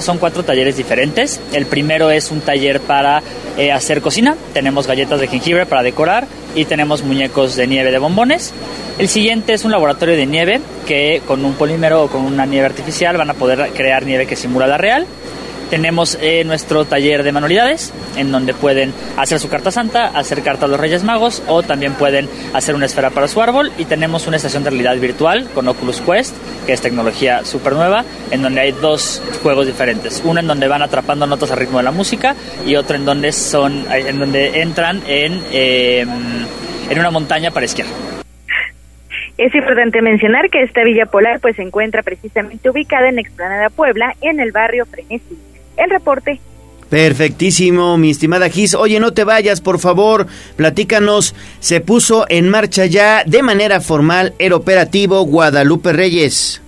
Son 0.02 0.18
cuatro 0.18 0.44
talleres 0.44 0.78
diferentes. 0.78 1.40
El 1.54 1.66
primero 1.66 2.10
es 2.10 2.32
un 2.32 2.42
taller 2.42 2.80
para 2.80 3.22
eh, 3.58 3.72
hacer 3.72 4.02
cocina. 4.02 4.36
Tenemos 4.54 4.88
galletas 4.88 5.20
de 5.20 5.28
jengibre 5.28 5.66
para 5.66 5.84
decorar 5.84 6.28
y 6.56 6.66
tenemos 6.66 7.04
muñecos 7.04 7.56
de 7.56 7.68
nieve 7.68 7.92
de 7.92 8.00
bombones. 8.00 8.54
El 8.98 9.10
siguiente 9.10 9.54
es 9.54 9.66
un 9.66 9.72
laboratorio 9.72 10.16
de 10.16 10.26
nieve 10.26 10.62
que 10.86 11.22
con 11.28 11.46
un 11.46 11.54
polímero 11.54 12.04
o 12.04 12.08
con 12.08 12.22
una 12.22 12.46
nieve 12.46 12.66
artificial 12.66 13.18
van 13.18 13.30
a 13.30 13.34
poder 13.34 13.72
crear 13.74 14.06
nieve 14.06 14.26
que 14.26 14.36
simula 14.36 14.68
la 14.68 14.78
real. 14.78 15.06
Tenemos 15.70 16.18
eh, 16.22 16.44
nuestro 16.46 16.86
taller 16.86 17.24
de 17.24 17.32
manualidades, 17.34 17.94
en 18.16 18.32
donde 18.32 18.54
pueden 18.54 18.94
hacer 19.18 19.40
su 19.40 19.50
carta 19.50 19.70
santa, 19.70 20.08
hacer 20.08 20.42
carta 20.42 20.66
a 20.66 20.70
los 20.70 20.80
Reyes 20.80 21.04
Magos 21.04 21.44
o 21.48 21.62
también 21.62 21.94
pueden 21.94 22.30
hacer 22.54 22.74
una 22.74 22.86
esfera 22.86 23.10
para 23.10 23.28
su 23.28 23.42
árbol. 23.42 23.72
Y 23.78 23.86
tenemos 23.86 24.28
una 24.28 24.38
estación 24.38 24.64
de 24.64 24.70
realidad 24.70 24.98
virtual 24.98 25.50
con 25.54 25.68
Oculus 25.68 26.02
Quest, 26.02 26.36
que 26.66 26.74
es 26.74 26.82
tecnología 26.82 27.44
súper 27.44 27.74
nueva, 27.74 28.06
en 28.32 28.42
donde 28.42 28.62
hay 28.62 28.72
dos 28.72 29.22
juegos 29.44 29.68
diferentes. 29.68 30.22
Uno 30.24 30.40
en 30.40 30.48
donde 30.48 30.68
van 30.68 30.82
atrapando 30.82 31.28
notas 31.28 31.52
al 31.52 31.58
ritmo 31.58 31.80
de 31.80 31.84
la 31.84 31.92
música 31.92 32.36
y 32.66 32.76
otro 32.76 32.96
en 32.96 33.04
donde, 33.04 33.34
son, 33.34 33.86
en 33.92 34.20
donde 34.20 34.62
entran 34.62 35.02
en, 35.06 35.42
eh, 35.52 36.06
en 36.90 37.00
una 37.00 37.12
montaña 37.12 37.52
para 37.52 37.66
esquiar. 37.66 37.88
Es 39.38 39.54
importante 39.54 40.02
mencionar 40.02 40.50
que 40.50 40.64
esta 40.64 40.84
Villa 40.84 41.06
Polar 41.06 41.40
pues 41.40 41.58
se 41.58 41.62
encuentra 41.62 42.02
precisamente 42.02 42.70
ubicada 42.70 43.10
en 43.10 43.20
Explanada 43.20 43.70
Puebla, 43.70 44.16
en 44.22 44.40
el 44.40 44.52
barrio 44.52 44.86
Frenesí. 44.88 45.38
El 45.78 45.90
reporte. 45.90 46.40
Perfectísimo, 46.90 47.98
mi 47.98 48.12
estimada 48.12 48.50
Gis. 48.50 48.74
Oye, 48.74 49.00
no 49.00 49.14
te 49.14 49.24
vayas, 49.24 49.60
por 49.62 49.80
favor. 49.80 50.28
Platícanos. 50.56 51.36
Se 51.60 51.82
puso 51.82 52.26
en 52.30 52.50
marcha 52.50 52.86
ya 52.86 53.24
de 53.26 53.44
manera 53.44 53.82
formal 53.82 54.34
el 54.40 54.54
operativo 54.54 55.22
Guadalupe 55.24 55.92
Reyes. 55.92 56.62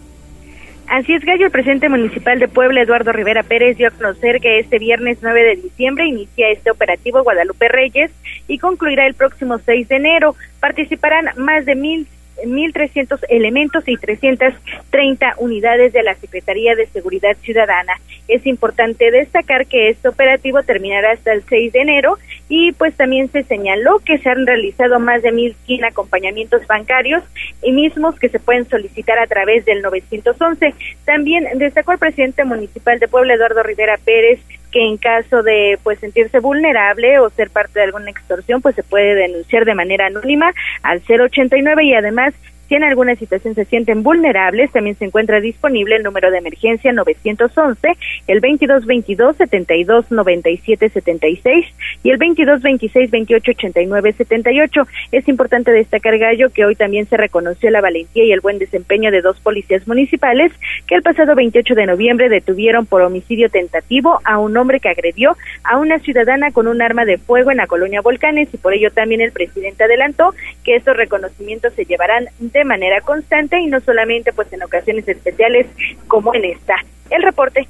Así 0.88 1.14
es, 1.14 1.23
Gallo, 1.23 1.45
el 1.45 1.52
presidente 1.52 1.88
municipal 1.88 2.40
de 2.40 2.48
Puebla, 2.48 2.81
Eduardo 2.81 3.11
Rivera 3.11 3.44
Pérez, 3.44 3.77
dio 3.77 3.90
a 3.90 3.91
conocer 3.91 4.41
que 4.41 4.57
este 4.57 4.80
viernes 4.80 5.19
9 5.22 5.44
de 5.44 5.56
diciembre 5.57 6.07
inicia 6.07 6.49
este 6.49 6.72
operativo 6.72 7.22
Guadalupe 7.22 7.68
Reyes 7.68 8.10
y 8.48 8.57
concluirá 8.57 9.06
el 9.06 9.14
próximo 9.14 9.60
6 9.64 9.88
de 9.88 9.95
enero. 9.95 10.36
Participarán 10.60 11.30
más 11.38 11.65
de 11.65 11.76
mil 11.76 12.07
1.300 12.45 13.20
elementos 13.30 13.88
y 13.88 13.98
330 13.98 15.36
unidades 15.38 15.94
de 15.94 16.03
la 16.03 16.16
Secretaría 16.16 16.76
de 16.76 16.88
Seguridad 16.88 17.36
Ciudadana. 17.41 17.94
Es 18.28 18.45
importante 18.45 19.11
destacar 19.11 19.68
que 19.68 19.90
este 19.90 20.07
operativo 20.07 20.64
terminará 20.64 21.11
hasta 21.11 21.34
el 21.34 21.44
6 21.44 21.74
de 21.74 21.82
enero 21.82 22.18
y 22.48 22.72
pues 22.74 22.95
también 22.95 23.32
se 23.32 23.44
señaló 23.44 23.99
que 23.99 24.18
se 24.18 24.30
han 24.30 24.45
realizado 24.45 24.99
más 24.99 25.22
de 25.22 25.32
1.100 25.32 25.88
acompañamientos 25.88 26.66
bancarios 26.68 27.24
y 27.61 27.72
mismos 27.72 28.20
que 28.20 28.30
se 28.30 28.40
pueden 28.40 28.68
solicitar 28.70 29.20
a 29.20 29.28
través 29.28 29.66
del 29.66 29.82
911. 29.82 30.74
También 31.06 31.45
destacó 31.56 31.94
el 31.94 31.99
presidente 31.99 32.45
municipal 32.45 32.99
de 32.99 33.07
Puebla, 33.07 33.34
Eduardo 33.34 33.64
Rivera 33.64 33.98
Pérez, 34.03 34.40
que 34.72 34.86
en 34.86 34.98
caso 34.98 35.44
de 35.44 35.80
pues 35.84 36.00
sentirse 36.00 36.40
vulnerable 36.40 37.20
o 37.20 37.30
ser 37.30 37.50
parte 37.50 37.80
de 37.80 37.86
alguna 37.86 38.12
extorsión, 38.12 38.62
pues 38.62 38.76
se 38.76 38.84
puede 38.84 39.16
denunciar 39.16 39.66
de 39.66 39.76
manera 39.76 40.08
anónima 40.08 40.54
al 40.84 41.02
089 41.08 41.86
y 41.86 41.94
además 41.94 42.34
si 42.70 42.76
en 42.76 42.84
alguna 42.84 43.16
situación 43.16 43.56
se 43.56 43.66
sienten 43.66 44.04
vulnerables, 44.04 44.72
también 44.72 44.96
se 44.96 45.06
encuentra 45.06 45.41
disponible 45.41 45.96
el 45.96 46.04
número 46.04 46.30
de 46.30 46.38
emergencia 46.38 46.94
911, 46.94 47.98
el 48.28 48.41
2222 48.41 49.38
72 49.38 50.12
97 50.12 50.90
76 50.90 51.66
y 52.04 52.12
el 52.12 52.20
2226 52.20 53.10
28 53.10 53.52
89 53.52 54.14
78. 54.14 54.88
Es 55.12 55.28
importante 55.28 55.72
destacar, 55.72 56.20
Gallo, 56.20 56.52
que 56.52 56.64
hoy 56.64 56.76
también 56.76 57.08
se 57.08 57.18
reconoció 57.18 57.72
la 57.72 57.82
valentía 57.82 58.24
y 58.24 58.32
el 58.32 58.41
buen 58.41 58.60
desempeño 58.60 59.10
de 59.10 59.22
dos 59.22 59.40
policías 59.40 59.88
municipales 59.88 60.52
que 60.86 60.94
el 60.94 61.02
pasado 61.02 61.34
28 61.34 61.74
de 61.74 61.88
noviembre 61.88 62.30
detuvieron 62.30 62.86
por 62.86 63.02
homicidio 63.02 63.50
tentativo 63.50 64.20
a 64.26 64.38
un 64.38 64.56
hombre 64.58 64.80
que 64.80 64.90
agredió 64.90 65.36
a 65.64 65.80
una 65.80 65.98
ciudadana 66.00 66.52
con 66.52 66.68
un 66.68 66.84
arma 66.84 67.06
de 67.06 67.18
fuego 67.18 67.50
en 67.50 67.58
la 67.58 67.68
colonia 67.68 68.02
Volcanes 68.02 68.50
y 68.54 68.58
por 68.58 68.76
ello 68.76 68.91
también 68.91 69.22
el 69.22 69.32
presidente 69.32 69.86
adelantó 69.86 70.36
que 70.64 70.76
estos 70.76 70.96
reconocimientos 70.96 71.74
se 71.74 71.86
llevarán 71.86 72.26
de 72.38 72.59
manera 72.64 73.02
constante 73.02 73.60
y 73.60 73.68
no 73.68 73.80
solamente 73.81 74.34
pues 74.34 74.52
en 74.53 74.64
ocasiones 74.64 75.07
especiales 75.07 75.68
como 76.07 76.34
en 76.34 76.45
esta. 76.45 76.76
El 77.10 77.23
reporte. 77.23 77.68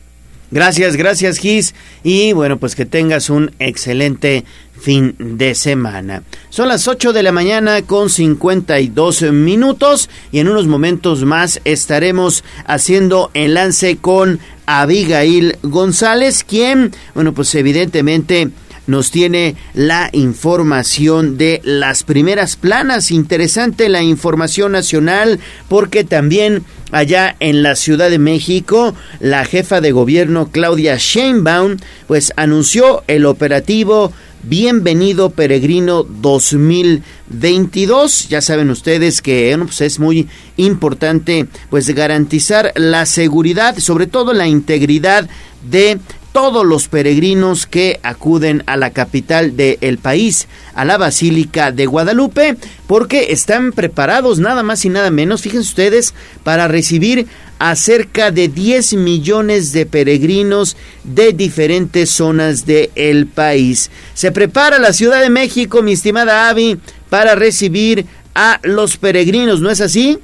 Gracias, 0.51 0.95
gracias 0.95 1.37
Gis. 1.37 1.75
Y 2.03 2.33
bueno, 2.33 2.57
pues 2.57 2.75
que 2.75 2.85
tengas 2.85 3.29
un 3.29 3.51
excelente 3.59 4.45
fin 4.79 5.15
de 5.19 5.53
semana. 5.53 6.23
Son 6.49 6.67
las 6.67 6.87
8 6.87 7.13
de 7.13 7.21
la 7.21 7.31
mañana 7.31 7.83
con 7.83 8.09
52 8.09 9.31
minutos 9.31 10.09
y 10.31 10.39
en 10.39 10.47
unos 10.47 10.65
momentos 10.65 11.23
más 11.23 11.61
estaremos 11.65 12.43
haciendo 12.65 13.29
enlace 13.35 13.97
con 13.97 14.39
Abigail 14.65 15.57
González, 15.61 16.43
quien, 16.43 16.91
bueno, 17.13 17.33
pues 17.33 17.53
evidentemente 17.55 18.49
nos 18.89 19.11
tiene 19.11 19.55
la 19.75 20.09
información 20.13 21.37
de 21.37 21.61
las 21.63 22.01
primeras 22.03 22.55
planas. 22.55 23.11
Interesante 23.11 23.87
la 23.87 24.01
información 24.01 24.71
nacional 24.71 25.39
porque 25.67 26.03
también 26.03 26.63
allá 26.91 27.35
en 27.39 27.61
la 27.61 27.75
Ciudad 27.75 28.09
de 28.09 28.17
México, 28.17 28.95
la 29.19 29.45
jefa 29.45 29.79
de 29.79 29.91
gobierno 29.91 30.49
Claudia 30.51 30.97
Sheinbaum 30.97 31.77
pues 32.07 32.33
anunció 32.35 33.03
el 33.07 33.27
operativo 33.27 34.11
Bienvenido 34.41 35.31
Peregrino 35.31 36.03
2022. 36.03 38.29
Ya 38.29 38.41
saben 38.41 38.69
ustedes 38.71 39.21
que 39.21 39.55
pues 39.61 39.81
es 39.81 39.99
muy 39.99 40.27
importante 40.57 41.45
pues 41.69 41.93
garantizar 41.93 42.71
la 42.75 43.05
seguridad, 43.05 43.77
sobre 43.77 44.07
todo 44.07 44.33
la 44.33 44.47
integridad 44.47 45.29
de 45.69 45.99
todos 46.31 46.65
los 46.65 46.87
peregrinos 46.87 47.65
que 47.65 47.99
acuden 48.03 48.63
a 48.67 48.77
la 48.77 48.91
capital 48.91 49.55
del 49.57 49.97
país, 49.97 50.47
a 50.73 50.85
la 50.85 50.97
Basílica 50.97 51.71
de 51.71 51.85
Guadalupe, 51.85 52.55
porque 52.87 53.27
están 53.31 53.71
preparados 53.71 54.39
nada 54.39 54.63
más 54.63 54.85
y 54.85 54.89
nada 54.89 55.11
menos, 55.11 55.41
fíjense 55.41 55.69
ustedes, 55.69 56.13
para 56.43 56.67
recibir 56.67 57.27
a 57.59 57.75
cerca 57.75 58.31
de 58.31 58.47
10 58.47 58.93
millones 58.93 59.73
de 59.73 59.85
peregrinos 59.85 60.77
de 61.03 61.33
diferentes 61.33 62.09
zonas 62.09 62.65
del 62.65 63.27
país. 63.27 63.91
Se 64.13 64.31
prepara 64.31 64.79
la 64.79 64.93
Ciudad 64.93 65.21
de 65.21 65.29
México, 65.29 65.81
mi 65.81 65.93
estimada 65.93 66.49
Avi, 66.49 66.79
para 67.09 67.35
recibir 67.35 68.05
a 68.33 68.59
los 68.63 68.97
peregrinos, 68.97 69.59
¿no 69.59 69.69
es 69.69 69.81
así? 69.81 70.19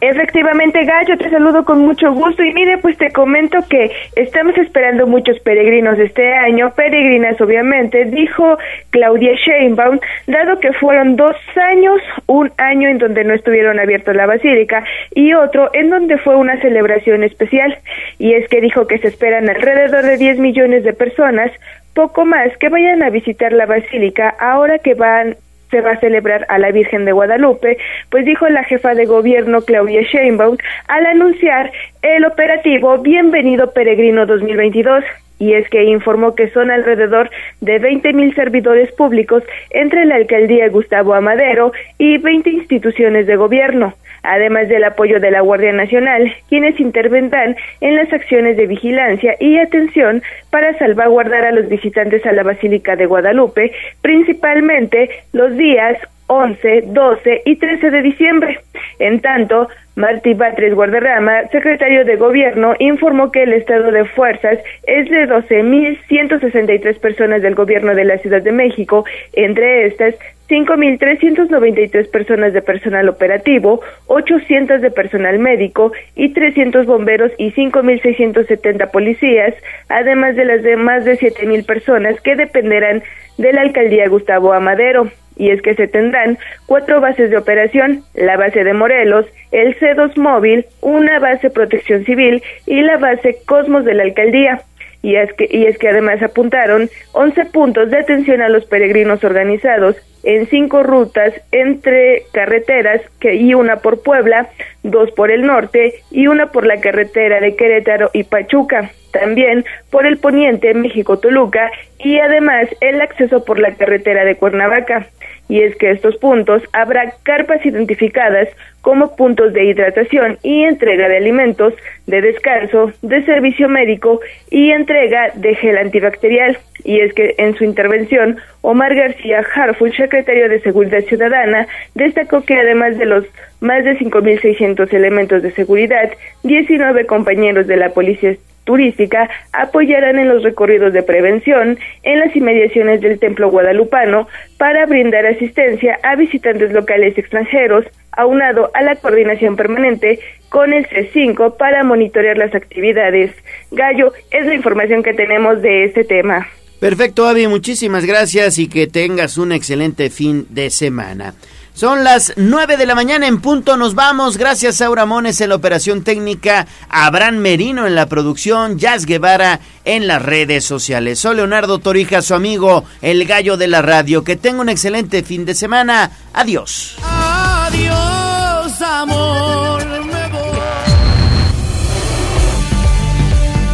Efectivamente, 0.00 0.84
Gallo, 0.84 1.18
te 1.18 1.28
saludo 1.28 1.64
con 1.64 1.80
mucho 1.80 2.12
gusto 2.12 2.44
y 2.44 2.52
mire, 2.52 2.78
pues 2.78 2.96
te 2.96 3.10
comento 3.10 3.58
que 3.68 3.90
estamos 4.14 4.56
esperando 4.56 5.08
muchos 5.08 5.40
peregrinos 5.40 5.98
este 5.98 6.34
año, 6.34 6.72
peregrinas 6.76 7.40
obviamente, 7.40 8.04
dijo 8.04 8.58
Claudia 8.90 9.32
Sheinbaum, 9.34 9.98
dado 10.28 10.60
que 10.60 10.72
fueron 10.74 11.16
dos 11.16 11.34
años, 11.56 12.00
un 12.26 12.52
año 12.58 12.88
en 12.88 12.98
donde 12.98 13.24
no 13.24 13.34
estuvieron 13.34 13.80
abiertos 13.80 14.14
la 14.14 14.26
basílica 14.26 14.84
y 15.16 15.34
otro 15.34 15.70
en 15.72 15.90
donde 15.90 16.16
fue 16.18 16.36
una 16.36 16.60
celebración 16.60 17.24
especial. 17.24 17.76
Y 18.20 18.34
es 18.34 18.48
que 18.48 18.60
dijo 18.60 18.86
que 18.86 18.98
se 18.98 19.08
esperan 19.08 19.48
alrededor 19.48 20.04
de 20.04 20.16
10 20.16 20.38
millones 20.38 20.84
de 20.84 20.92
personas, 20.92 21.50
poco 21.94 22.24
más, 22.24 22.56
que 22.58 22.68
vayan 22.68 23.02
a 23.02 23.10
visitar 23.10 23.52
la 23.52 23.66
basílica 23.66 24.28
ahora 24.38 24.78
que 24.78 24.94
van 24.94 25.36
se 25.70 25.80
va 25.80 25.92
a 25.92 26.00
celebrar 26.00 26.46
a 26.48 26.58
la 26.58 26.70
Virgen 26.70 27.04
de 27.04 27.12
Guadalupe, 27.12 27.78
pues 28.10 28.24
dijo 28.24 28.48
la 28.48 28.64
jefa 28.64 28.94
de 28.94 29.06
gobierno 29.06 29.62
Claudia 29.62 30.02
Sheinbaum 30.02 30.56
al 30.88 31.06
anunciar 31.06 31.72
el 32.02 32.24
operativo 32.24 32.98
Bienvenido 32.98 33.72
Peregrino 33.72 34.26
2022 34.26 35.04
y 35.38 35.54
es 35.54 35.68
que 35.68 35.84
informó 35.84 36.34
que 36.34 36.50
son 36.50 36.70
alrededor 36.70 37.30
de 37.60 37.78
20 37.78 38.12
mil 38.12 38.34
servidores 38.34 38.92
públicos 38.92 39.42
entre 39.70 40.04
la 40.04 40.16
alcaldía 40.16 40.68
Gustavo 40.68 41.14
Amadero 41.14 41.72
y 41.98 42.18
20 42.18 42.50
instituciones 42.50 43.26
de 43.26 43.36
gobierno 43.36 43.94
además 44.22 44.68
del 44.68 44.84
apoyo 44.84 45.20
de 45.20 45.30
la 45.30 45.40
Guardia 45.40 45.72
Nacional, 45.72 46.34
quienes 46.48 46.78
intervendrán 46.80 47.56
en 47.80 47.96
las 47.96 48.12
acciones 48.12 48.56
de 48.56 48.66
vigilancia 48.66 49.36
y 49.40 49.58
atención 49.58 50.22
para 50.50 50.76
salvaguardar 50.78 51.44
a 51.44 51.52
los 51.52 51.68
visitantes 51.68 52.24
a 52.26 52.32
la 52.32 52.42
Basílica 52.42 52.96
de 52.96 53.06
Guadalupe, 53.06 53.72
principalmente 54.02 55.10
los 55.32 55.56
días 55.56 55.98
11, 56.28 56.82
12 56.86 57.42
y 57.44 57.56
13 57.56 57.90
de 57.90 58.02
diciembre. 58.02 58.60
En 58.98 59.20
tanto, 59.20 59.68
Martí 59.96 60.34
Batres 60.34 60.74
Guardarrama, 60.74 61.48
secretario 61.48 62.04
de 62.04 62.16
Gobierno, 62.16 62.74
informó 62.78 63.32
que 63.32 63.42
el 63.42 63.52
estado 63.52 63.90
de 63.90 64.04
fuerzas 64.04 64.58
es 64.86 65.10
de 65.10 65.28
12.163 65.28 67.00
personas 67.00 67.42
del 67.42 67.56
Gobierno 67.56 67.94
de 67.94 68.04
la 68.04 68.18
Ciudad 68.18 68.42
de 68.42 68.52
México, 68.52 69.04
entre 69.32 69.86
estas 69.86 70.14
5.393 70.48 72.10
personas 72.10 72.52
de 72.52 72.62
personal 72.62 73.08
operativo, 73.08 73.80
800 74.06 74.80
de 74.80 74.90
personal 74.90 75.38
médico 75.38 75.92
y 76.14 76.32
300 76.32 76.86
bomberos 76.86 77.32
y 77.36 77.52
5.670 77.52 78.90
policías, 78.90 79.54
además 79.88 80.36
de 80.36 80.44
las 80.44 80.62
de 80.62 80.76
más 80.76 81.04
de 81.04 81.18
7.000 81.18 81.66
personas 81.66 82.20
que 82.20 82.36
dependerán 82.36 83.02
de 83.36 83.52
la 83.52 83.62
alcaldía 83.62 84.08
Gustavo 84.08 84.52
Amadero 84.52 85.10
y 85.38 85.50
es 85.50 85.62
que 85.62 85.74
se 85.74 85.86
tendrán 85.86 86.36
cuatro 86.66 87.00
bases 87.00 87.30
de 87.30 87.38
operación, 87.38 88.02
la 88.14 88.36
base 88.36 88.64
de 88.64 88.74
Morelos, 88.74 89.24
el 89.52 89.78
C2 89.78 90.16
móvil, 90.16 90.66
una 90.82 91.18
base 91.20 91.48
protección 91.48 92.04
civil 92.04 92.42
y 92.66 92.82
la 92.82 92.98
base 92.98 93.38
Cosmos 93.46 93.84
de 93.84 93.94
la 93.94 94.02
alcaldía. 94.02 94.62
Y 95.00 95.14
es 95.14 95.32
que, 95.34 95.48
y 95.48 95.66
es 95.66 95.78
que 95.78 95.88
además 95.88 96.20
apuntaron 96.22 96.90
11 97.12 97.46
puntos 97.46 97.88
de 97.90 97.98
atención 97.98 98.42
a 98.42 98.48
los 98.48 98.64
peregrinos 98.66 99.22
organizados 99.22 99.96
en 100.24 100.48
cinco 100.48 100.82
rutas 100.82 101.32
entre 101.52 102.24
carreteras 102.32 103.00
que, 103.20 103.36
y 103.36 103.54
una 103.54 103.76
por 103.76 104.02
Puebla, 104.02 104.48
dos 104.82 105.12
por 105.12 105.30
el 105.30 105.46
norte 105.46 105.94
y 106.10 106.26
una 106.26 106.50
por 106.50 106.66
la 106.66 106.80
carretera 106.80 107.38
de 107.40 107.54
Querétaro 107.54 108.10
y 108.12 108.24
Pachuca 108.24 108.90
también 109.12 109.64
por 109.90 110.06
el 110.06 110.18
poniente 110.18 110.74
México-Toluca 110.74 111.70
y 111.98 112.18
además 112.18 112.68
el 112.80 113.00
acceso 113.00 113.44
por 113.44 113.58
la 113.58 113.74
carretera 113.74 114.24
de 114.24 114.36
Cuernavaca. 114.36 115.06
Y 115.48 115.62
es 115.62 115.74
que 115.76 115.90
estos 115.90 116.16
puntos 116.16 116.62
habrá 116.72 117.14
carpas 117.22 117.64
identificadas 117.64 118.48
como 118.82 119.16
puntos 119.16 119.52
de 119.52 119.64
hidratación 119.64 120.38
y 120.42 120.64
entrega 120.64 121.08
de 121.08 121.16
alimentos, 121.16 121.74
de 122.06 122.20
descanso, 122.20 122.92
de 123.02 123.24
servicio 123.24 123.68
médico 123.68 124.20
y 124.50 124.70
entrega 124.70 125.30
de 125.34 125.54
gel 125.56 125.78
antibacterial. 125.78 126.58
Y 126.84 127.00
es 127.00 127.12
que 127.12 127.34
en 127.38 127.54
su 127.56 127.64
intervención, 127.64 128.38
Omar 128.62 128.94
García 128.94 129.44
Harfuch, 129.54 129.96
secretario 129.96 130.48
de 130.48 130.60
Seguridad 130.60 131.02
Ciudadana, 131.02 131.66
destacó 131.94 132.42
que 132.44 132.54
además 132.54 132.96
de 132.98 133.06
los 133.06 133.24
más 133.60 133.84
de 133.84 133.98
5.600 133.98 134.92
elementos 134.94 135.42
de 135.42 135.50
seguridad, 135.52 136.10
19 136.44 137.06
compañeros 137.06 137.66
de 137.66 137.76
la 137.76 137.90
Policía 137.90 138.36
turística 138.68 139.30
apoyarán 139.54 140.18
en 140.18 140.28
los 140.28 140.42
recorridos 140.42 140.92
de 140.92 141.02
prevención 141.02 141.78
en 142.02 142.20
las 142.20 142.36
inmediaciones 142.36 143.00
del 143.00 143.18
templo 143.18 143.50
guadalupano 143.50 144.28
para 144.58 144.84
brindar 144.84 145.24
asistencia 145.24 145.98
a 146.02 146.16
visitantes 146.16 146.70
locales 146.72 147.16
y 147.16 147.20
extranjeros, 147.20 147.86
aunado 148.12 148.70
a 148.74 148.82
la 148.82 148.96
coordinación 148.96 149.56
permanente 149.56 150.20
con 150.50 150.74
el 150.74 150.86
C5 150.86 151.56
para 151.56 151.82
monitorear 151.82 152.36
las 152.36 152.54
actividades. 152.54 153.30
Gallo, 153.70 154.12
es 154.30 154.44
la 154.44 154.54
información 154.54 155.02
que 155.02 155.14
tenemos 155.14 155.62
de 155.62 155.84
este 155.84 156.04
tema. 156.04 156.46
Perfecto, 156.78 157.26
Avi, 157.26 157.46
muchísimas 157.46 158.04
gracias 158.04 158.58
y 158.58 158.68
que 158.68 158.86
tengas 158.86 159.38
un 159.38 159.52
excelente 159.52 160.10
fin 160.10 160.46
de 160.50 160.68
semana. 160.68 161.34
Son 161.78 162.02
las 162.02 162.32
9 162.34 162.76
de 162.76 162.86
la 162.86 162.96
mañana 162.96 163.28
en 163.28 163.40
punto. 163.40 163.76
Nos 163.76 163.94
vamos. 163.94 164.36
Gracias, 164.36 164.80
Aura 164.80 165.06
Mones 165.06 165.40
en 165.40 165.50
la 165.50 165.54
operación 165.54 166.02
técnica, 166.02 166.66
Abraham 166.88 167.36
Merino 167.36 167.86
en 167.86 167.94
la 167.94 168.06
producción, 168.06 168.80
Jazz 168.80 169.06
Guevara 169.06 169.60
en 169.84 170.08
las 170.08 170.20
redes 170.20 170.64
sociales. 170.64 171.20
Soy 171.20 171.36
Leonardo 171.36 171.78
Torija, 171.78 172.20
su 172.20 172.34
amigo, 172.34 172.82
el 173.00 173.24
gallo 173.26 173.56
de 173.56 173.68
la 173.68 173.80
radio. 173.80 174.24
Que 174.24 174.34
tenga 174.34 174.60
un 174.60 174.70
excelente 174.70 175.22
fin 175.22 175.44
de 175.44 175.54
semana. 175.54 176.10
Adiós. 176.34 176.96
Adiós, 177.00 178.82
amor. 178.82 179.86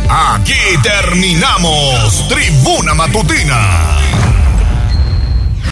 Aquí 0.06 0.52
terminamos 0.82 2.28
Tribuna 2.28 2.93
Matutina 2.93 4.03